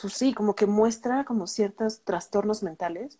pues 0.00 0.14
sí, 0.14 0.34
como 0.34 0.54
que 0.54 0.66
muestra 0.66 1.24
como 1.24 1.46
ciertos 1.46 2.02
trastornos 2.04 2.62
mentales 2.62 3.18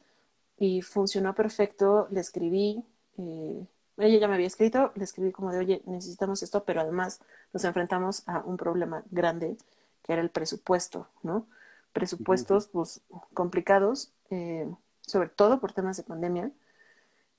y 0.59 0.83
funcionó 0.83 1.35
perfecto. 1.35 2.09
Le 2.11 2.21
escribí, 2.21 2.85
eh, 3.19 3.67
ella 3.99 4.19
ya 4.19 4.29
me 4.29 4.35
había 4.35 4.47
escrito, 4.47 4.93
le 4.95 5.05
escribí 5.05 5.33
como 5.33 5.53
de, 5.53 5.59
oye, 5.59 5.83
necesitamos 5.87 6.43
esto, 6.43 6.65
pero 6.65 6.81
además 6.81 7.21
nos 7.53 7.65
enfrentamos 7.65 8.23
a 8.27 8.41
un 8.41 8.57
problema 8.57 9.03
grande, 9.11 9.57
que 10.03 10.13
era 10.13 10.23
el 10.23 10.31
presupuesto, 10.31 11.09
¿no? 11.23 11.47
Presupuestos, 11.93 12.69
pues, 12.69 13.01
complicados. 13.35 14.13
Eh, 14.31 14.69
sobre 15.09 15.29
todo 15.31 15.59
por 15.59 15.73
temas 15.73 15.97
de 15.97 16.03
pandemia. 16.05 16.53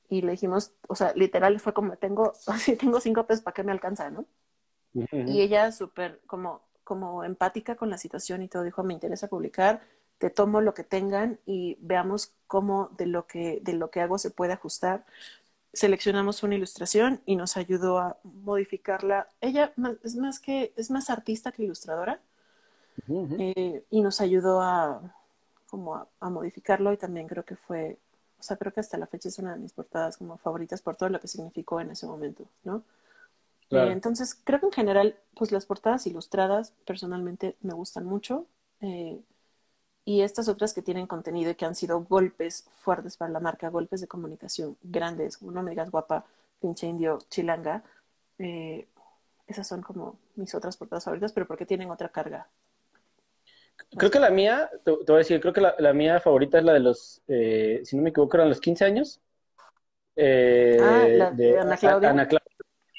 Y 0.09 0.21
le 0.21 0.31
dijimos, 0.31 0.73
o 0.87 0.95
sea, 0.95 1.13
literal 1.15 1.59
fue 1.59 1.73
como, 1.73 1.95
tengo, 1.97 2.33
así 2.47 2.75
tengo 2.75 2.99
cinco 2.99 3.25
pesos, 3.25 3.43
¿para 3.43 3.53
qué 3.53 3.63
me 3.63 3.71
alcanza, 3.71 4.09
no? 4.09 4.25
Y 4.93 5.41
ella 5.41 5.71
súper 5.71 6.19
como, 6.25 6.63
como 6.83 7.23
empática 7.23 7.75
con 7.75 7.91
la 7.91 7.99
situación 7.99 8.41
y 8.41 8.47
todo, 8.47 8.63
dijo, 8.63 8.83
me 8.83 8.95
interesa 8.95 9.27
publicar, 9.27 9.81
te 10.17 10.31
tomo 10.31 10.61
lo 10.61 10.73
que 10.73 10.83
tengan 10.83 11.39
y 11.45 11.77
veamos 11.79 12.33
cómo 12.47 12.89
de 12.97 13.05
lo 13.05 13.27
que, 13.27 13.59
de 13.61 13.73
lo 13.73 13.91
que 13.91 14.01
hago 14.01 14.17
se 14.17 14.31
puede 14.31 14.53
ajustar. 14.53 15.05
Seleccionamos 15.73 16.43
una 16.43 16.55
ilustración 16.55 17.21
y 17.25 17.35
nos 17.35 17.57
ayudó 17.57 17.99
a 17.99 18.17
modificarla. 18.23 19.27
Ella 19.41 19.73
es 20.03 20.15
más 20.15 20.39
que, 20.39 20.73
es 20.75 20.89
más 20.89 21.09
artista 21.09 21.51
que 21.51 21.63
ilustradora. 21.63 22.21
Eh, 23.07 23.85
y 23.89 24.01
nos 24.01 24.19
ayudó 24.19 24.61
a 24.61 25.15
como 25.69 26.07
a, 26.19 26.29
modificarlo 26.29 26.91
y 26.91 26.97
también 26.97 27.27
creo 27.27 27.45
que 27.45 27.55
fue, 27.55 27.97
o 28.39 28.43
sea, 28.43 28.57
creo 28.57 28.73
que 28.73 28.79
hasta 28.79 28.97
la 28.97 29.07
fecha 29.07 29.29
es 29.29 29.39
una 29.39 29.53
de 29.53 29.59
mis 29.59 29.71
portadas 29.71 30.17
como 30.17 30.37
favoritas 30.37 30.81
por 30.81 30.95
todo 30.95 31.09
lo 31.09 31.19
que 31.19 31.27
significó 31.27 31.79
en 31.79 31.91
ese 31.91 32.07
momento, 32.07 32.45
¿no? 32.63 32.83
Eh, 33.69 33.91
entonces, 33.91 34.35
creo 34.43 34.59
que 34.59 34.65
en 34.65 34.71
general, 34.71 35.15
pues 35.35 35.51
las 35.51 35.67
portadas 35.67 36.07
ilustradas 36.07 36.73
personalmente 36.85 37.55
me 37.61 37.73
gustan 37.73 38.03
mucho. 38.03 38.47
Eh, 38.81 39.21
y 40.05 40.21
estas 40.21 40.47
otras 40.49 40.73
que 40.73 40.81
tienen 40.81 41.07
contenido 41.07 41.51
y 41.51 41.55
que 41.55 41.65
han 41.65 41.75
sido 41.75 42.01
golpes 42.01 42.65
fuertes 42.73 43.17
para 43.17 43.31
la 43.31 43.39
marca, 43.39 43.69
golpes 43.69 44.01
de 44.01 44.07
comunicación 44.07 44.77
grandes, 44.81 45.37
como 45.37 45.51
no 45.51 45.63
me 45.63 45.71
digas 45.71 45.91
guapa, 45.91 46.25
pinche 46.59 46.87
indio, 46.87 47.19
chilanga, 47.29 47.83
eh, 48.37 48.87
esas 49.47 49.67
son 49.67 49.81
como 49.81 50.19
mis 50.35 50.53
otras 50.55 50.77
portadas 50.77 51.03
favoritas, 51.03 51.33
pero 51.33 51.47
porque 51.47 51.65
tienen 51.65 51.89
otra 51.89 52.09
carga. 52.09 52.47
Creo 53.97 54.11
que 54.11 54.19
la 54.19 54.29
mía, 54.29 54.69
te, 54.83 54.91
voy 54.91 55.15
a 55.15 55.17
decir, 55.17 55.39
creo 55.41 55.53
que 55.53 55.61
la, 55.61 55.93
mía 55.93 56.19
favorita 56.19 56.59
es 56.59 56.63
la 56.63 56.73
de 56.73 56.79
los, 56.79 57.21
eh, 57.27 57.81
si 57.83 57.95
no 57.95 58.03
me 58.03 58.09
equivoco, 58.09 58.37
eran 58.37 58.49
los 58.49 58.59
15 58.59 58.85
años. 58.85 59.19
Eh, 60.15 60.77
ah, 60.81 61.07
la 61.07 61.31
de, 61.31 61.59
Ana 61.59 61.77
Claudia. 61.77 62.09
Ana 62.09 62.27
Claudia. 62.27 62.47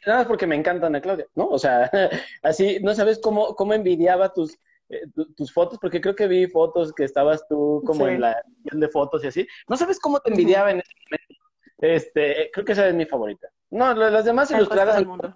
Nada 0.07 0.21
más 0.21 0.27
porque 0.27 0.47
me 0.47 0.57
encanta 0.57 0.87
Ana 0.87 1.01
Claudia, 1.01 1.27
¿no? 1.35 1.49
O 1.49 1.59
sea, 1.59 1.91
así, 2.43 2.81
no 2.81 2.95
sabes 2.95 3.19
cómo, 3.19 3.55
cómo 3.55 3.75
envidiaba 3.75 4.33
tus, 4.33 4.59
eh, 4.91 5.03
tus 5.36 5.53
fotos, 5.53 5.78
porque 5.80 6.01
creo 6.01 6.16
que 6.16 6.26
vi 6.26 6.49
fotos 6.49 6.93
que 6.93 7.05
estabas 7.05 7.47
tú 7.49 7.80
como 7.86 8.09
en 8.09 8.20
la 8.20 8.43
de 8.64 8.88
fotos 8.88 9.22
y 9.22 9.28
así. 9.28 9.47
No 9.68 9.76
sabes 9.76 10.01
cómo 10.01 10.18
te 10.18 10.30
envidiaba 10.30 10.72
en 10.72 10.80
ese 10.80 10.93
momento. 11.05 11.34
Este, 11.78 12.51
creo 12.53 12.64
que 12.64 12.72
esa 12.72 12.88
es 12.88 12.95
mi 12.95 13.07
favorita. 13.07 13.49
No, 13.70 13.95
las 13.95 14.24
demás 14.24 14.51
ilustradas. 14.51 14.97
Del 14.97 15.07
mundo. 15.07 15.34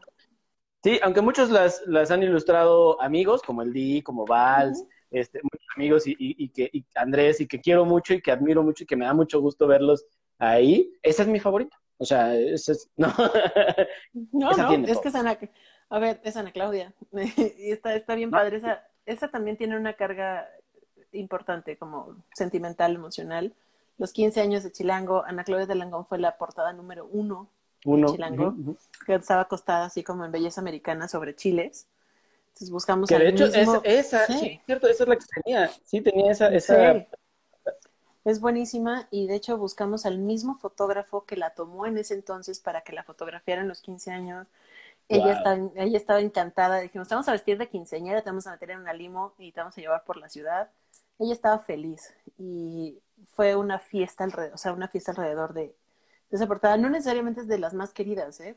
Sí, 0.83 0.99
aunque 1.03 1.23
muchos 1.23 1.51
las, 1.51 1.83
las 1.87 2.11
han 2.11 2.23
ilustrado 2.25 3.01
amigos, 3.01 3.43
como 3.43 3.63
el 3.63 3.73
Di, 3.73 4.03
como 4.03 4.27
Vals, 4.27 4.85
este, 5.11 5.41
muchos 5.43 5.67
amigos 5.77 6.03
y, 6.05 6.49
que 6.51 6.71
Andrés, 6.97 7.41
y 7.41 7.47
que 7.47 7.61
quiero 7.61 7.85
mucho 7.85 8.13
y 8.13 8.21
que 8.21 8.33
admiro 8.33 8.63
mucho 8.63 8.83
y 8.83 8.87
que 8.87 8.97
me 8.97 9.07
da 9.07 9.15
mucho 9.15 9.41
gusto 9.41 9.69
verlos 9.69 10.05
ahí. 10.39 10.93
Esa 11.03 11.23
es 11.23 11.29
mi 11.29 11.39
favorita. 11.39 11.81
O 11.99 12.05
sea, 12.05 12.37
esa 12.37 12.73
es, 12.73 12.91
no. 12.97 13.15
no, 14.33 14.51
no, 14.51 14.87
es 14.87 14.99
que 14.99 15.09
es 15.09 15.15
Ana, 15.15 15.39
a 15.89 15.99
ver, 16.01 16.21
es 16.25 16.37
Ana 16.37 16.51
Claudia. 16.51 16.93
y 17.13 17.71
está, 17.71 17.95
está 17.95 18.17
bien 18.17 18.31
padre 18.31 18.57
esa, 18.57 18.85
esa 19.07 19.29
también 19.29 19.57
tiene 19.57 19.77
una 19.77 19.95
carga 19.95 20.49
importante, 21.13 21.77
como 21.77 22.17
sentimental, 22.35 22.95
emocional. 22.95 23.53
Los 23.99 24.13
15 24.13 24.41
años 24.41 24.63
de 24.63 24.73
Chilango, 24.73 25.25
Ana 25.25 25.45
Claudia 25.45 25.67
de 25.67 25.75
Langón 25.75 26.07
fue 26.07 26.19
la 26.19 26.37
portada 26.37 26.73
número 26.73 27.07
uno, 27.11 27.49
de 27.85 28.05
Chilango, 28.07 28.55
que 29.07 29.15
estaba 29.15 29.43
acostada 29.43 29.87
así 29.87 30.03
como 30.03 30.25
en 30.25 30.33
belleza 30.33 30.61
americana 30.61 31.07
sobre 31.07 31.37
chiles. 31.37 31.87
Entonces 32.49 32.71
buscamos 32.71 33.09
que 33.09 33.19
de 33.19 33.29
hecho 33.29 33.47
esa, 33.47 34.27
sí. 34.27 34.61
cierto, 34.65 34.87
esa 34.87 35.03
es 35.03 35.09
la 35.09 35.17
que 35.17 35.25
tenía, 35.43 35.71
sí 35.85 36.01
tenía 36.01 36.31
esa, 36.31 36.49
esa... 36.49 37.07
Es 38.25 38.41
buenísima 38.41 39.07
y 39.11 39.27
de 39.27 39.35
hecho 39.35 39.59
buscamos 39.59 40.07
al 40.07 40.19
mismo 40.19 40.57
fotógrafo 40.57 41.27
que 41.27 41.37
la 41.37 41.51
tomó 41.51 41.85
en 41.85 41.99
ese 41.99 42.15
entonces 42.15 42.59
para 42.59 42.81
que 42.81 42.95
la 42.95 43.03
fotografiara 43.03 43.61
en 43.61 43.69
los 43.69 43.83
15 43.83 44.13
años. 44.13 44.47
Ella, 45.09 45.33
estaba, 45.33 45.57
ella 45.77 45.99
estaba 45.99 46.21
encantada. 46.21 46.81
Dijimos, 46.81 47.09
vamos 47.09 47.29
a 47.29 47.33
vestir 47.33 47.59
de 47.59 47.69
quinceañera, 47.69 48.23
te 48.23 48.31
vamos 48.31 48.47
a 48.47 48.53
meter 48.53 48.71
en 48.71 48.81
una 48.81 48.93
limo 48.93 49.35
y 49.39 49.53
te 49.53 49.61
vamos 49.61 49.77
a 49.77 49.81
llevar 49.81 50.05
por 50.05 50.17
la 50.17 50.29
ciudad. 50.29 50.71
Ella 51.19 51.33
estaba 51.33 51.59
feliz 51.59 52.15
y 52.39 53.01
fue 53.33 53.55
una 53.55 53.79
fiesta 53.79 54.25
alrededor, 54.25 54.55
o 54.55 54.59
sea, 54.59 54.73
una 54.73 54.89
fiesta 54.89 55.13
alrededor 55.13 55.53
de, 55.53 55.75
esa 56.31 56.47
portada. 56.47 56.77
No 56.77 56.91
necesariamente 56.91 57.43
es 57.43 57.49
de 57.49 57.59
las 57.59 57.75
más 57.75 57.93
queridas, 57.93 58.41
¿eh? 58.41 58.57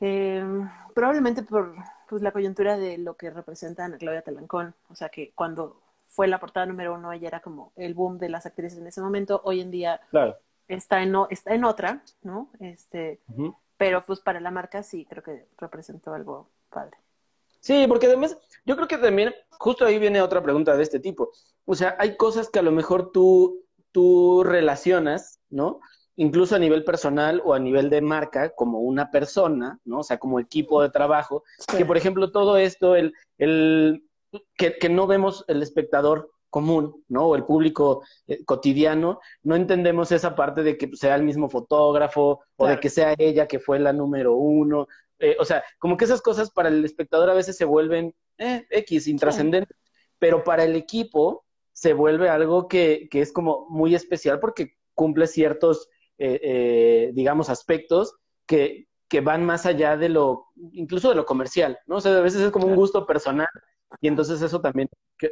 Em, 0.00 0.68
probablemente 0.94 1.42
por 1.42 1.74
pues, 2.08 2.22
la 2.22 2.32
coyuntura 2.32 2.76
de 2.76 2.98
lo 2.98 3.16
que 3.16 3.30
representa 3.30 3.84
Ana 3.84 3.98
Claudia 3.98 4.22
Talancón. 4.22 4.74
O 4.88 4.94
sea, 4.94 5.08
que 5.08 5.32
cuando 5.34 5.80
fue 6.06 6.28
la 6.28 6.38
portada 6.40 6.66
número 6.66 6.94
uno, 6.94 7.12
ella 7.12 7.28
era 7.28 7.40
como 7.40 7.72
el 7.76 7.94
boom 7.94 8.18
de 8.18 8.28
las 8.28 8.46
actrices 8.46 8.78
en 8.78 8.86
ese 8.86 9.00
momento. 9.00 9.40
Hoy 9.44 9.60
en 9.60 9.70
día 9.70 10.00
está, 10.68 11.02
en, 11.02 11.14
está 11.30 11.54
en 11.54 11.64
otra, 11.64 12.02
¿no? 12.22 12.50
Este, 12.60 13.20
pero 13.82 14.00
pues 14.06 14.20
para 14.20 14.38
la 14.38 14.52
marca 14.52 14.84
sí, 14.84 15.04
creo 15.10 15.24
que 15.24 15.48
representó 15.58 16.14
algo 16.14 16.48
padre. 16.70 16.96
Sí, 17.58 17.84
porque 17.88 18.06
además 18.06 18.38
yo 18.64 18.76
creo 18.76 18.86
que 18.86 18.96
también, 18.96 19.34
justo 19.58 19.84
ahí 19.84 19.98
viene 19.98 20.22
otra 20.22 20.40
pregunta 20.40 20.76
de 20.76 20.84
este 20.84 21.00
tipo. 21.00 21.32
O 21.64 21.74
sea, 21.74 21.96
hay 21.98 22.16
cosas 22.16 22.48
que 22.48 22.60
a 22.60 22.62
lo 22.62 22.70
mejor 22.70 23.10
tú, 23.10 23.64
tú 23.90 24.44
relacionas, 24.44 25.40
¿no? 25.50 25.80
Incluso 26.14 26.54
a 26.54 26.60
nivel 26.60 26.84
personal 26.84 27.42
o 27.44 27.54
a 27.54 27.58
nivel 27.58 27.90
de 27.90 28.02
marca, 28.02 28.54
como 28.54 28.78
una 28.78 29.10
persona, 29.10 29.80
¿no? 29.84 29.98
O 29.98 30.04
sea, 30.04 30.20
como 30.20 30.38
equipo 30.38 30.80
de 30.80 30.90
trabajo, 30.90 31.42
que 31.76 31.84
por 31.84 31.96
ejemplo 31.96 32.30
todo 32.30 32.58
esto, 32.58 32.94
el, 32.94 33.12
el 33.38 34.08
que, 34.56 34.78
que 34.78 34.90
no 34.90 35.08
vemos 35.08 35.44
el 35.48 35.60
espectador 35.60 36.30
común, 36.52 37.02
¿no? 37.08 37.28
O 37.28 37.34
el 37.34 37.44
público 37.44 38.04
eh, 38.26 38.44
cotidiano, 38.44 39.20
no 39.42 39.56
entendemos 39.56 40.12
esa 40.12 40.36
parte 40.36 40.62
de 40.62 40.76
que 40.76 40.94
sea 40.94 41.14
el 41.16 41.22
mismo 41.22 41.48
fotógrafo 41.48 42.42
o 42.56 42.66
de 42.66 42.78
que 42.78 42.90
sea 42.90 43.14
ella 43.16 43.48
que 43.48 43.58
fue 43.58 43.80
la 43.80 43.94
número 43.94 44.36
uno. 44.36 44.86
Eh, 45.18 45.34
o 45.40 45.46
sea, 45.46 45.64
como 45.78 45.96
que 45.96 46.04
esas 46.04 46.20
cosas 46.20 46.50
para 46.50 46.68
el 46.68 46.84
espectador 46.84 47.30
a 47.30 47.34
veces 47.34 47.56
se 47.56 47.64
vuelven 47.64 48.14
eh, 48.36 48.66
X, 48.68 49.08
intrascendentes, 49.08 49.76
pero 50.18 50.44
para 50.44 50.64
el 50.64 50.76
equipo 50.76 51.46
se 51.72 51.94
vuelve 51.94 52.28
algo 52.28 52.68
que, 52.68 53.08
que, 53.10 53.22
es 53.22 53.32
como 53.32 53.66
muy 53.70 53.94
especial 53.94 54.38
porque 54.38 54.74
cumple 54.94 55.26
ciertos, 55.26 55.88
digamos, 56.18 57.48
aspectos 57.48 58.14
que, 58.46 58.88
que 59.08 59.22
van 59.22 59.44
más 59.44 59.64
allá 59.64 59.96
de 59.96 60.10
lo, 60.10 60.48
incluso 60.72 61.08
de 61.08 61.14
lo 61.14 61.24
comercial, 61.24 61.78
¿no? 61.86 61.96
O 61.96 62.00
sea, 62.02 62.18
a 62.18 62.20
veces 62.20 62.42
es 62.42 62.50
como 62.50 62.66
un 62.66 62.76
gusto 62.76 63.06
personal 63.06 63.48
y 64.00 64.08
entonces 64.08 64.42
eso 64.42 64.60
también 64.60 64.88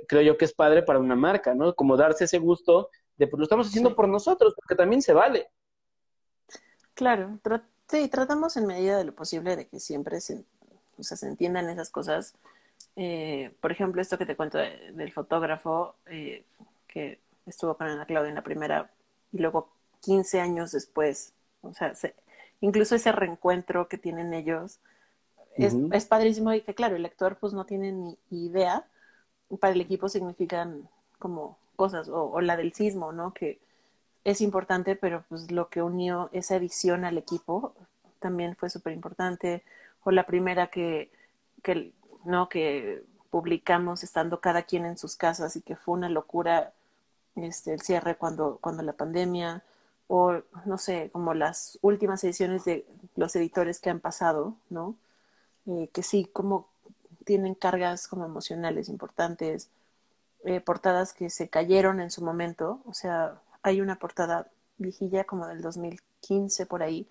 creo 0.07 0.23
yo 0.23 0.37
que 0.37 0.45
es 0.45 0.53
padre 0.53 0.83
para 0.83 0.99
una 0.99 1.17
marca, 1.17 1.55
¿no? 1.55 1.75
Como 1.75 1.97
darse 1.97 2.25
ese 2.25 2.39
gusto 2.39 2.91
de, 3.17 3.27
pues 3.27 3.39
lo 3.39 3.45
estamos 3.45 3.69
haciendo 3.69 3.95
por 3.95 4.09
nosotros, 4.09 4.55
porque 4.55 4.75
también 4.75 5.03
se 5.03 5.13
vale. 5.13 5.49
Claro, 6.95 7.39
sí, 7.89 8.09
tratamos 8.09 8.57
en 8.57 8.67
medida 8.67 8.99
de 8.99 9.05
lo 9.05 9.15
posible 9.15 9.57
de 9.57 9.67
que 9.67 9.81
siempre 9.81 10.21
se, 10.21 10.45
o 10.99 11.03
sea, 11.03 11.17
se 11.17 11.27
entiendan 11.27 11.69
esas 11.69 11.91
cosas. 11.91 12.35
Eh, 12.97 13.55
por 13.61 13.73
ejemplo, 13.73 14.03
esto 14.03 14.19
que 14.19 14.27
te 14.27 14.37
cuento 14.37 14.59
del 14.59 15.13
fotógrafo 15.13 15.97
eh, 16.07 16.45
que 16.87 17.21
estuvo 17.47 17.77
con 17.77 17.87
Ana 17.87 18.07
Claudia 18.07 18.29
en 18.29 18.35
la 18.35 18.43
primera 18.43 18.91
y 19.33 19.39
luego 19.39 19.73
15 20.03 20.41
años 20.41 20.73
después, 20.73 21.35
o 21.63 21.73
sea, 21.73 21.93
incluso 22.61 22.95
ese 22.95 23.13
reencuentro 23.13 23.89
que 23.89 23.99
tienen 23.99 24.35
ellos, 24.35 24.81
es, 25.57 25.74
es, 25.92 26.07
padrísimo 26.07 26.53
y 26.53 26.62
que 26.62 26.74
claro, 26.74 26.96
el 26.96 27.03
lector 27.03 27.36
pues 27.38 27.53
no 27.53 27.64
tiene 27.64 27.92
ni 27.92 28.16
idea, 28.30 28.86
para 29.59 29.72
el 29.72 29.80
equipo 29.80 30.09
significan 30.09 30.88
como 31.18 31.59
cosas, 31.76 32.09
o, 32.09 32.40
la 32.40 32.57
del 32.57 32.72
sismo, 32.72 33.12
¿no? 33.12 33.32
Que 33.32 33.59
es 34.24 34.40
importante, 34.40 34.96
pero 34.96 35.24
pues 35.28 35.51
lo 35.51 35.68
que 35.68 35.82
unió 35.82 36.28
esa 36.32 36.57
edición 36.57 37.05
al 37.05 37.18
equipo 37.18 37.74
también 38.18 38.57
fue 38.57 38.70
súper 38.70 38.92
importante, 38.92 39.62
o 40.05 40.11
la 40.11 40.26
primera 40.26 40.68
que, 40.68 41.11
que, 41.62 41.92
¿no? 42.24 42.48
Que 42.48 43.03
publicamos 43.30 44.03
estando 44.05 44.40
cada 44.40 44.62
quien 44.64 44.84
en 44.86 44.98
sus 44.98 45.16
casas 45.16 45.57
y 45.57 45.62
que 45.62 45.76
fue 45.76 45.94
una 45.94 46.09
locura 46.09 46.72
este, 47.36 47.72
el 47.72 47.80
cierre 47.80 48.16
cuando, 48.16 48.59
cuando 48.61 48.82
la 48.82 48.92
pandemia, 48.92 49.62
o 50.09 50.40
no 50.64 50.78
sé, 50.78 51.11
como 51.12 51.34
las 51.34 51.78
últimas 51.82 52.22
ediciones 52.24 52.64
de 52.64 52.84
los 53.16 53.34
editores 53.36 53.80
que 53.80 53.90
han 53.90 54.01
pasado, 54.01 54.55
¿no? 54.68 54.96
Eh, 55.71 55.89
que 55.93 56.03
sí, 56.03 56.29
como 56.33 56.68
tienen 57.25 57.55
cargas 57.55 58.09
como 58.09 58.25
emocionales 58.25 58.89
importantes, 58.89 59.71
eh, 60.45 60.61
portadas 60.61 61.12
que 61.12 61.31
se 61.31 61.49
cayeron 61.49 62.01
en 62.01 62.11
su 62.11 62.25
momento, 62.25 62.81
o 62.87 62.95
sea, 62.95 63.41
hay 63.62 63.81
una 63.81 63.97
portada 63.97 64.49
viejilla 64.79 65.25
como 65.25 65.47
del 65.47 65.62
2015 65.62 66.66
por 66.66 66.83
ahí, 66.83 67.07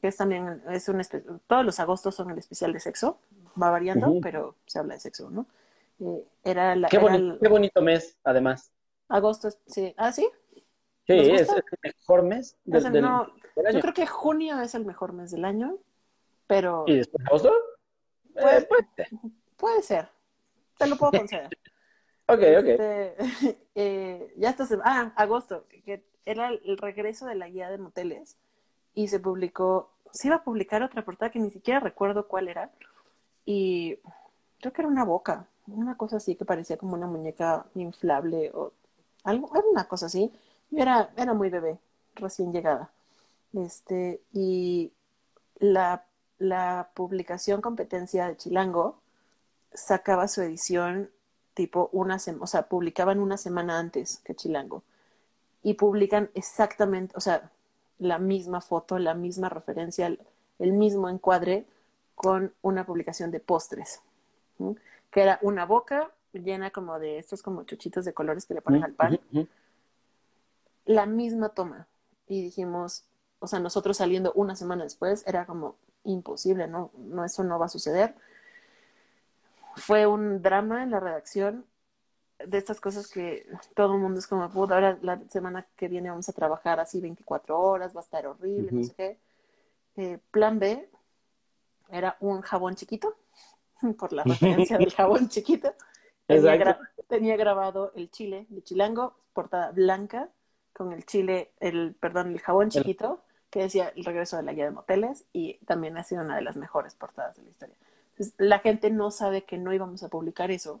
que 0.00 0.08
es 0.08 0.16
también, 0.16 0.62
es 0.70 0.88
un, 0.90 1.00
todos 1.46 1.64
los 1.64 1.80
agostos 1.80 2.14
son 2.14 2.30
el 2.30 2.38
especial 2.38 2.72
de 2.74 2.80
sexo, 2.80 3.18
va 3.60 3.70
variando, 3.70 4.18
pero 4.20 4.56
se 4.66 4.78
habla 4.78 4.94
de 4.94 5.00
sexo, 5.00 5.30
¿no? 5.30 5.46
Eh, 6.00 6.24
era 6.44 6.76
la, 6.76 6.88
qué, 6.88 6.98
bonito, 6.98 7.80
mes, 7.80 8.14
además. 8.24 8.70
Agosto, 9.08 9.48
sí. 9.66 9.94
¿Ah, 9.96 10.12
sí? 10.12 10.28
Sí, 11.06 11.14
es, 11.14 11.48
el 11.48 11.62
mejor 11.82 12.24
mes 12.24 12.56
del, 12.64 12.84
año. 12.84 13.32
Yo 13.72 13.80
creo 13.80 13.94
que 13.94 14.06
junio 14.06 14.60
es 14.60 14.74
el 14.74 14.84
mejor 14.84 15.14
mes 15.14 15.30
del 15.30 15.46
año, 15.46 15.78
pero... 16.46 16.84
¿Y 16.86 16.96
después 16.96 17.24
agosto? 17.26 17.52
Puede, 18.40 18.58
eh, 18.58 19.08
puede, 19.56 19.82
ser. 19.82 20.08
Te 20.78 20.86
lo 20.86 20.96
puedo 20.96 21.12
conceder. 21.12 21.48
ok, 22.26 22.38
este, 22.40 23.16
eh, 23.74 24.34
ya 24.36 24.50
estás. 24.50 24.70
Ah, 24.84 25.12
agosto. 25.16 25.64
Que 25.84 26.04
era 26.24 26.48
el 26.48 26.78
regreso 26.78 27.26
de 27.26 27.36
la 27.36 27.48
guía 27.48 27.70
de 27.70 27.78
moteles 27.78 28.36
y 28.94 29.08
se 29.08 29.20
publicó, 29.20 29.90
se 30.10 30.28
iba 30.28 30.36
a 30.36 30.44
publicar 30.44 30.82
otra 30.82 31.04
portada 31.04 31.30
que 31.30 31.38
ni 31.38 31.50
siquiera 31.50 31.80
recuerdo 31.80 32.26
cuál 32.26 32.48
era 32.48 32.70
y 33.44 33.98
creo 34.58 34.72
que 34.72 34.82
era 34.82 34.88
una 34.88 35.04
boca, 35.04 35.46
una 35.68 35.96
cosa 35.96 36.16
así 36.16 36.34
que 36.34 36.44
parecía 36.44 36.76
como 36.76 36.94
una 36.94 37.06
muñeca 37.06 37.66
inflable 37.74 38.50
o 38.54 38.72
algo, 39.22 39.50
era 39.54 39.66
una 39.70 39.84
cosa 39.86 40.06
así. 40.06 40.32
Yo 40.70 40.82
era, 40.82 41.10
era 41.16 41.34
muy 41.34 41.50
bebé, 41.50 41.78
recién 42.14 42.52
llegada. 42.52 42.90
Este, 43.52 44.20
y 44.32 44.92
la, 45.58 46.04
la 46.38 46.90
publicación 46.94 47.60
competencia 47.60 48.28
de 48.28 48.36
Chilango 48.36 48.98
sacaba 49.72 50.28
su 50.28 50.42
edición 50.42 51.10
tipo 51.54 51.88
una 51.92 52.18
semana, 52.18 52.44
o 52.44 52.46
sea, 52.46 52.68
publicaban 52.68 53.18
una 53.18 53.36
semana 53.36 53.78
antes 53.78 54.20
que 54.24 54.34
Chilango. 54.34 54.82
Y 55.62 55.74
publican 55.74 56.30
exactamente, 56.34 57.14
o 57.16 57.20
sea, 57.20 57.50
la 57.98 58.18
misma 58.18 58.60
foto, 58.60 58.98
la 58.98 59.14
misma 59.14 59.48
referencia, 59.48 60.06
el, 60.06 60.72
mismo 60.72 61.08
encuadre 61.08 61.66
con 62.14 62.52
una 62.62 62.84
publicación 62.84 63.30
de 63.30 63.40
postres, 63.40 64.00
que 65.10 65.22
era 65.22 65.38
una 65.42 65.64
boca 65.64 66.10
llena 66.32 66.70
como 66.70 66.98
de 66.98 67.18
estos 67.18 67.42
como 67.42 67.64
chuchitos 67.64 68.04
de 68.04 68.12
colores 68.12 68.44
que 68.44 68.54
le 68.54 68.62
ponen 68.62 68.84
al 68.84 68.92
pan. 68.92 69.18
La 70.84 71.06
misma 71.06 71.48
toma. 71.48 71.86
Y 72.28 72.42
dijimos, 72.42 73.04
o 73.38 73.46
sea, 73.46 73.60
nosotros 73.60 73.96
saliendo 73.96 74.32
una 74.34 74.56
semana 74.56 74.84
después, 74.84 75.26
era 75.26 75.46
como 75.46 75.76
imposible, 76.06 76.66
¿no? 76.66 76.90
no 76.96 77.24
eso 77.24 77.44
no 77.44 77.58
va 77.58 77.66
a 77.66 77.70
suceder 77.70 78.14
fue 79.76 80.06
un 80.06 80.42
drama 80.42 80.82
en 80.82 80.90
la 80.90 81.00
redacción 81.00 81.66
de 82.38 82.58
estas 82.58 82.80
cosas 82.80 83.08
que 83.08 83.46
todo 83.74 83.94
el 83.94 84.00
mundo 84.00 84.18
es 84.18 84.26
como, 84.26 84.48
puta, 84.50 84.74
ahora 84.74 84.98
la 85.02 85.20
semana 85.28 85.66
que 85.76 85.88
viene 85.88 86.10
vamos 86.10 86.28
a 86.28 86.32
trabajar 86.32 86.80
así 86.80 87.00
24 87.00 87.58
horas, 87.58 87.94
va 87.94 88.00
a 88.00 88.04
estar 88.04 88.26
horrible, 88.26 88.72
no 88.72 88.84
sé 88.84 88.94
qué. 88.94 89.18
Eh, 89.96 90.18
plan 90.30 90.58
B 90.58 90.88
era 91.90 92.16
un 92.20 92.40
jabón 92.42 92.74
chiquito, 92.74 93.16
por 93.98 94.12
la 94.12 94.22
referencia 94.24 94.78
del 94.78 94.92
jabón 94.92 95.28
chiquito. 95.28 95.74
Tenía, 96.26 96.80
tenía, 97.08 97.36
grabado 97.36 97.92
el 97.94 98.10
chile 98.10 98.46
de 98.48 98.62
Chilango, 98.62 99.16
portada 99.32 99.70
blanca, 99.70 100.28
con 100.72 100.92
el 100.92 101.06
chile, 101.06 101.52
el, 101.60 101.94
perdón, 101.94 102.32
el 102.32 102.40
jabón 102.40 102.68
chiquito, 102.68 103.22
que 103.56 103.62
decía 103.62 103.90
el 103.96 104.04
regreso 104.04 104.36
de 104.36 104.42
la 104.42 104.52
guía 104.52 104.66
de 104.66 104.70
moteles, 104.70 105.24
y 105.32 105.54
también 105.64 105.96
ha 105.96 106.04
sido 106.04 106.20
una 106.20 106.36
de 106.36 106.42
las 106.42 106.56
mejores 106.56 106.94
portadas 106.94 107.36
de 107.36 107.42
la 107.44 107.48
historia 107.48 107.76
la 108.38 108.58
gente 108.60 108.90
no 108.90 109.10
sabe 109.10 109.42
que 109.42 109.58
no 109.58 109.72
íbamos 109.72 110.02
a 110.02 110.08
publicar 110.08 110.50
eso, 110.50 110.80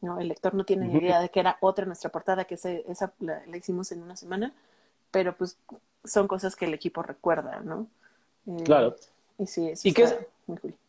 ¿no? 0.00 0.20
El 0.20 0.28
lector 0.28 0.54
no 0.54 0.64
tiene 0.64 0.86
ni 0.86 0.98
idea 0.98 1.20
de 1.20 1.28
que 1.28 1.40
era 1.40 1.56
otra 1.60 1.86
nuestra 1.86 2.10
portada, 2.10 2.44
que 2.44 2.54
esa 2.54 3.12
la, 3.20 3.42
hicimos 3.56 3.92
en 3.92 4.02
una 4.02 4.16
semana, 4.16 4.52
pero 5.10 5.36
pues 5.36 5.56
son 6.04 6.26
cosas 6.26 6.56
que 6.56 6.64
el 6.64 6.74
equipo 6.74 7.02
recuerda, 7.02 7.60
¿no? 7.60 7.86
Eh, 8.46 8.64
claro. 8.64 8.96
Y 9.38 9.46
sí, 9.46 9.72
¿Y 9.84 9.92
qué, 9.92 10.02
es, 10.02 10.16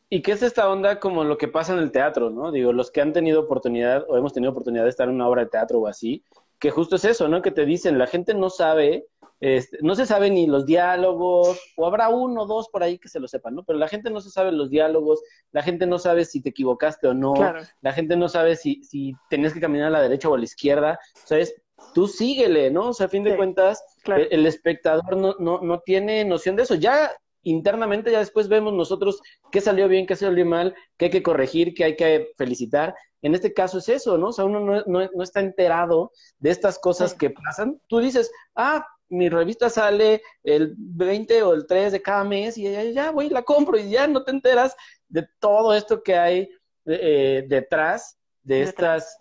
¿Y 0.10 0.22
qué 0.22 0.32
es 0.32 0.42
esta 0.42 0.70
onda 0.70 1.00
como 1.00 1.24
lo 1.24 1.38
que 1.38 1.48
pasa 1.48 1.74
en 1.74 1.80
el 1.80 1.92
teatro, 1.92 2.30
no? 2.30 2.52
Digo, 2.52 2.74
los 2.74 2.90
que 2.90 3.02
han 3.02 3.14
tenido 3.14 3.42
oportunidad 3.42 4.06
o 4.10 4.18
hemos 4.18 4.34
tenido 4.34 4.52
oportunidad 4.52 4.84
de 4.84 4.90
estar 4.90 5.08
en 5.08 5.16
una 5.16 5.28
obra 5.28 5.44
de 5.44 5.50
teatro 5.50 5.80
o 5.80 5.88
así, 5.88 6.24
que 6.60 6.72
justo 6.72 6.96
es 6.96 7.06
eso, 7.06 7.28
¿no? 7.28 7.42
Que 7.42 7.52
te 7.52 7.66
dicen, 7.66 8.00
la 8.00 8.08
gente 8.08 8.34
no 8.34 8.50
sabe 8.50 9.06
este, 9.44 9.78
no 9.82 9.94
se 9.94 10.06
sabe 10.06 10.30
ni 10.30 10.48
los 10.48 10.66
diálogos, 10.66 11.60
o 11.76 11.86
habrá 11.86 12.08
uno 12.08 12.44
o 12.44 12.46
dos 12.46 12.70
por 12.70 12.82
ahí 12.82 12.98
que 12.98 13.10
se 13.10 13.20
lo 13.20 13.28
sepan, 13.28 13.56
¿no? 13.56 13.66
Pero 13.66 13.78
la 13.78 13.90
gente 13.90 14.10
no 14.10 14.22
se 14.22 14.30
sabe 14.30 14.54
los 14.54 14.70
diálogos, 14.70 15.22
la 15.52 15.62
gente 15.62 15.86
no 15.86 16.00
sabe 16.00 16.24
si 16.24 16.42
te 16.42 16.52
equivocaste 16.52 17.10
o 17.10 17.14
no, 17.14 17.34
la 17.82 17.92
gente 17.92 18.16
no 18.16 18.30
sabe 18.30 18.56
si, 18.56 18.82
si 18.86 19.14
tenías 19.30 19.54
que 19.54 19.60
caminar 19.60 19.88
a 19.88 19.90
la 19.90 20.02
derecha 20.02 20.30
o 20.30 20.36
a 20.36 20.38
la 20.38 20.46
izquierda, 20.46 20.98
¿sabes? 21.26 21.54
Tú 21.94 22.08
síguele, 22.08 22.72
¿no? 22.72 22.92
O 22.92 22.94
sea, 22.94 23.08
a 23.08 23.10
fin 23.10 23.24
de 23.24 23.36
cuentas, 23.36 23.84
el, 24.06 24.46
espectador 24.46 25.18
no, 25.18 25.36
no, 25.38 25.60
no 25.60 25.80
tiene 25.82 26.24
noción 26.24 26.56
de 26.56 26.64
eso. 26.64 26.76
Ya 26.76 27.12
internamente, 27.42 28.14
ya 28.14 28.20
después 28.20 28.48
vemos 28.48 28.72
nosotros 28.72 29.22
qué 29.52 29.60
salió 29.60 29.90
bien, 29.90 30.08
qué 30.08 30.16
salió 30.16 30.46
mal, 30.46 30.74
qué 30.96 31.06
hay 31.06 31.12
que 31.12 31.24
corregir, 31.24 31.74
qué 31.74 31.84
hay 31.84 31.96
que 31.98 32.30
felicitar. 32.38 32.96
En 33.22 33.36
este 33.36 33.54
caso 33.54 33.80
es 33.80 33.90
eso, 33.90 34.18
¿no? 34.18 34.28
O 34.28 34.32
sea, 34.32 34.46
uno 34.46 34.62
no, 34.62 34.84
no, 34.86 35.24
está 35.24 35.42
enterado 35.42 36.14
de 36.40 36.50
estas 36.50 36.80
cosas 36.80 37.14
que 37.14 37.30
pasan. 37.30 37.82
Tú 37.88 38.00
dices, 38.00 38.32
ah, 38.56 38.86
mi 39.14 39.30
revista 39.30 39.70
sale 39.70 40.22
el 40.44 40.74
20 40.78 41.44
o 41.44 41.54
el 41.54 41.66
3 41.68 41.92
de 41.92 42.02
cada 42.02 42.24
mes 42.24 42.58
y 42.58 42.64
ya, 42.64 42.84
ya 42.84 43.12
voy, 43.12 43.30
la 43.30 43.44
compro 43.44 43.78
y 43.78 43.90
ya 43.90 44.08
no 44.08 44.24
te 44.24 44.32
enteras 44.32 44.76
de 45.08 45.28
todo 45.40 45.74
esto 45.74 46.02
que 46.02 46.18
hay 46.18 46.50
eh, 46.86 47.46
detrás 47.48 48.18
de 48.42 48.64
estas, 48.64 49.18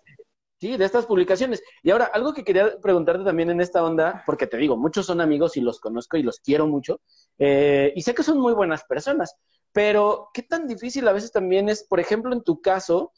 sí, 0.59 0.75
de 0.75 0.85
estas 0.85 1.05
publicaciones. 1.05 1.61
Y 1.83 1.91
ahora, 1.91 2.05
algo 2.05 2.33
que 2.33 2.43
quería 2.43 2.79
preguntarte 2.81 3.23
también 3.23 3.49
en 3.51 3.61
esta 3.61 3.83
onda, 3.83 4.23
porque 4.25 4.47
te 4.47 4.57
digo, 4.57 4.75
muchos 4.75 5.05
son 5.05 5.21
amigos 5.21 5.55
y 5.57 5.61
los 5.61 5.79
conozco 5.79 6.17
y 6.17 6.23
los 6.23 6.39
quiero 6.39 6.67
mucho, 6.67 6.99
eh, 7.37 7.93
y 7.95 8.01
sé 8.01 8.13
que 8.13 8.23
son 8.23 8.39
muy 8.39 8.53
buenas 8.53 8.83
personas, 8.85 9.35
pero 9.71 10.29
¿qué 10.33 10.43
tan 10.43 10.67
difícil 10.67 11.07
a 11.07 11.13
veces 11.13 11.31
también 11.31 11.69
es, 11.69 11.83
por 11.83 11.99
ejemplo, 11.99 12.33
en 12.33 12.43
tu 12.43 12.61
caso, 12.61 13.11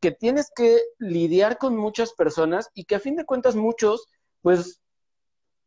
que 0.00 0.10
tienes 0.10 0.50
que 0.54 0.80
lidiar 0.98 1.58
con 1.58 1.76
muchas 1.76 2.12
personas 2.12 2.70
y 2.74 2.84
que 2.84 2.96
a 2.96 3.00
fin 3.00 3.16
de 3.16 3.24
cuentas 3.24 3.56
muchos, 3.56 4.06
pues 4.42 4.80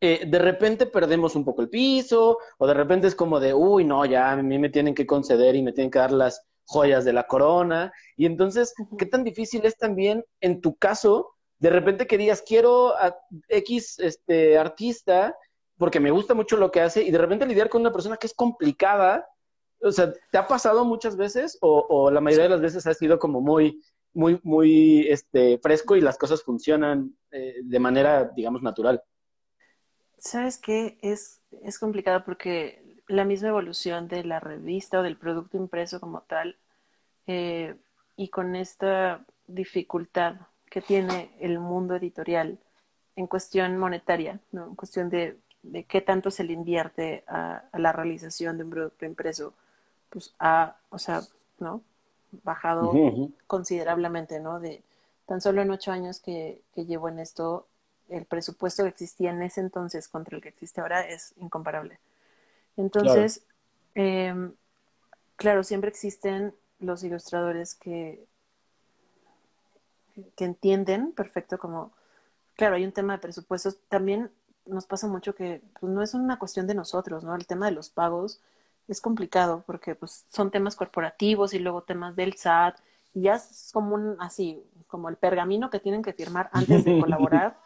eh, 0.04 0.26
de 0.26 0.40
repente 0.40 0.88
perdemos 0.88 1.36
un 1.36 1.46
poco 1.46 1.62
el 1.62 1.70
piso, 1.70 2.40
o 2.58 2.68
de 2.68 2.74
repente 2.74 3.06
es 3.08 3.14
como 3.14 3.40
de, 3.40 3.54
uy, 3.54 3.86
no, 3.86 4.04
ya 4.06 4.32
a 4.32 4.36
mí 4.36 4.58
me 4.58 4.70
tienen 4.70 4.96
que 4.96 5.06
conceder 5.06 5.56
y 5.56 5.62
me 5.62 5.74
tienen 5.74 5.92
que 5.92 6.00
dar 6.00 6.12
las 6.12 6.44
joyas 6.66 7.06
de 7.06 7.14
la 7.14 7.28
corona. 7.28 7.94
Y 8.18 8.26
entonces, 8.26 8.74
¿qué 8.98 9.06
tan 9.06 9.24
difícil 9.24 9.64
es 9.64 9.78
también 9.78 10.26
en 10.40 10.60
tu 10.60 10.76
caso, 10.76 11.36
de 11.60 11.70
repente 11.70 12.08
que 12.08 12.18
digas, 12.18 12.42
quiero 12.42 12.98
a 12.98 13.16
X 13.48 14.00
este, 14.00 14.58
artista 14.58 15.36
porque 15.78 16.00
me 16.00 16.12
gusta 16.12 16.34
mucho 16.34 16.58
lo 16.58 16.72
que 16.72 16.82
hace, 16.82 17.04
y 17.04 17.12
de 17.12 17.18
repente 17.18 17.46
lidiar 17.46 17.70
con 17.70 17.82
una 17.82 17.92
persona 17.92 18.18
que 18.18 18.28
es 18.28 18.34
complicada? 18.34 19.28
O 19.82 19.92
sea, 19.92 20.14
¿te 20.32 20.38
ha 20.38 20.48
pasado 20.48 20.86
muchas 20.86 21.16
veces 21.16 21.58
o, 21.62 22.10
la 22.12 22.22
mayoría 22.22 22.46
de 22.46 22.52
las 22.52 22.62
veces 22.62 22.86
ha 22.88 22.94
sido 22.94 23.18
como 23.20 23.42
muy, 23.42 23.82
muy, 24.14 24.40
muy 24.44 25.08
este, 25.10 25.60
fresco 25.60 25.96
y 25.96 26.02
las 26.02 26.18
cosas 26.18 26.44
funcionan 26.44 27.16
eh, 27.32 27.62
de 27.64 27.80
manera, 27.80 28.32
digamos, 28.36 28.62
natural? 28.62 29.02
¿Sabes 30.22 30.60
qué? 30.60 31.00
Es, 31.02 31.40
es 31.64 31.80
complicado 31.80 32.24
porque 32.24 32.80
la 33.08 33.26
misma 33.26 33.50
evolución 33.50 34.08
de 34.08 34.24
la 34.24 34.40
revista 34.40 35.00
o 35.00 35.04
del 35.04 35.18
producto 35.18 35.58
impreso 35.58 36.00
como 36.00 36.22
tal, 36.22 36.58
eh, 37.26 37.76
y 38.18 38.28
con 38.28 38.56
esta 38.56 39.26
dificultad 39.48 40.36
que 40.70 40.80
tiene 40.80 41.36
el 41.40 41.58
mundo 41.58 41.96
editorial 41.96 42.60
en 43.16 43.26
cuestión 43.26 43.80
monetaria, 43.80 44.40
¿no? 44.52 44.68
en 44.68 44.76
cuestión 44.76 45.10
de, 45.10 45.40
de 45.64 45.86
qué 45.86 46.02
tanto 46.02 46.30
se 46.30 46.44
le 46.44 46.54
invierte 46.54 47.24
a, 47.28 47.64
la 47.74 47.92
realización 47.92 48.60
de 48.60 48.64
un 48.64 48.70
producto 48.70 49.06
impreso, 49.06 49.56
pues 50.12 50.36
ha, 50.38 50.76
o 50.92 51.00
sea, 51.00 51.22
¿no? 51.58 51.82
bajado 52.44 52.94
considerablemente, 53.48 54.40
¿no? 54.40 54.60
De 54.60 54.84
tan 55.26 55.42
solo 55.42 55.64
en 55.64 55.72
ocho 55.72 55.92
años 55.92 56.20
que, 56.20 56.62
que 56.76 56.86
llevo 56.86 57.10
en 57.10 57.18
esto, 57.18 57.66
el 58.12 58.26
presupuesto 58.26 58.84
que 58.84 58.90
existía 58.90 59.32
en 59.32 59.42
ese 59.42 59.62
entonces 59.62 60.08
contra 60.08 60.36
el 60.36 60.44
que 60.44 60.50
existe 60.50 60.82
ahora 60.82 61.02
es 61.02 61.34
incomparable. 61.38 62.00
Entonces, 62.78 63.44
em, 63.96 64.54
claro, 65.38 65.64
siempre 65.64 65.90
existen 65.90 66.54
los 66.80 67.04
ilustradores 67.04 67.74
que, 67.76 68.26
que 70.36 70.46
entienden 70.46 71.14
perfecto 71.14 71.58
como, 71.58 71.92
claro, 72.56 72.76
hay 72.76 72.84
un 72.84 72.92
tema 72.92 73.14
de 73.14 73.20
presupuestos. 73.20 73.78
También 73.88 74.30
nos 74.66 74.86
pasa 74.86 75.08
mucho 75.08 75.34
que 75.34 75.62
pues, 75.80 75.92
no 75.92 76.02
es 76.02 76.14
una 76.14 76.38
cuestión 76.38 76.68
de 76.68 76.76
nosotros, 76.76 77.24
¿no? 77.24 77.36
El 77.36 77.48
tema 77.48 77.68
de 77.68 77.72
los 77.72 77.90
pagos 77.90 78.42
es 78.88 79.00
complicado 79.00 79.64
porque 79.66 79.96
pues, 79.96 80.26
son 80.30 80.52
temas 80.52 80.76
corporativos 80.76 81.54
y 81.54 81.60
luego 81.60 81.84
temas 81.84 82.16
del 82.16 82.34
SAT. 82.34 82.78
Y 83.14 83.24
ya 83.24 83.36
es 83.36 83.72
como 83.74 83.96
un, 83.96 84.18
así, 84.20 84.64
como 84.88 85.10
el 85.10 85.16
pergamino 85.16 85.70
que 85.70 85.80
tienen 85.80 86.02
que 86.02 86.14
firmar 86.14 86.50
antes 86.52 86.84
de 86.84 87.00
colaborar 87.00 87.58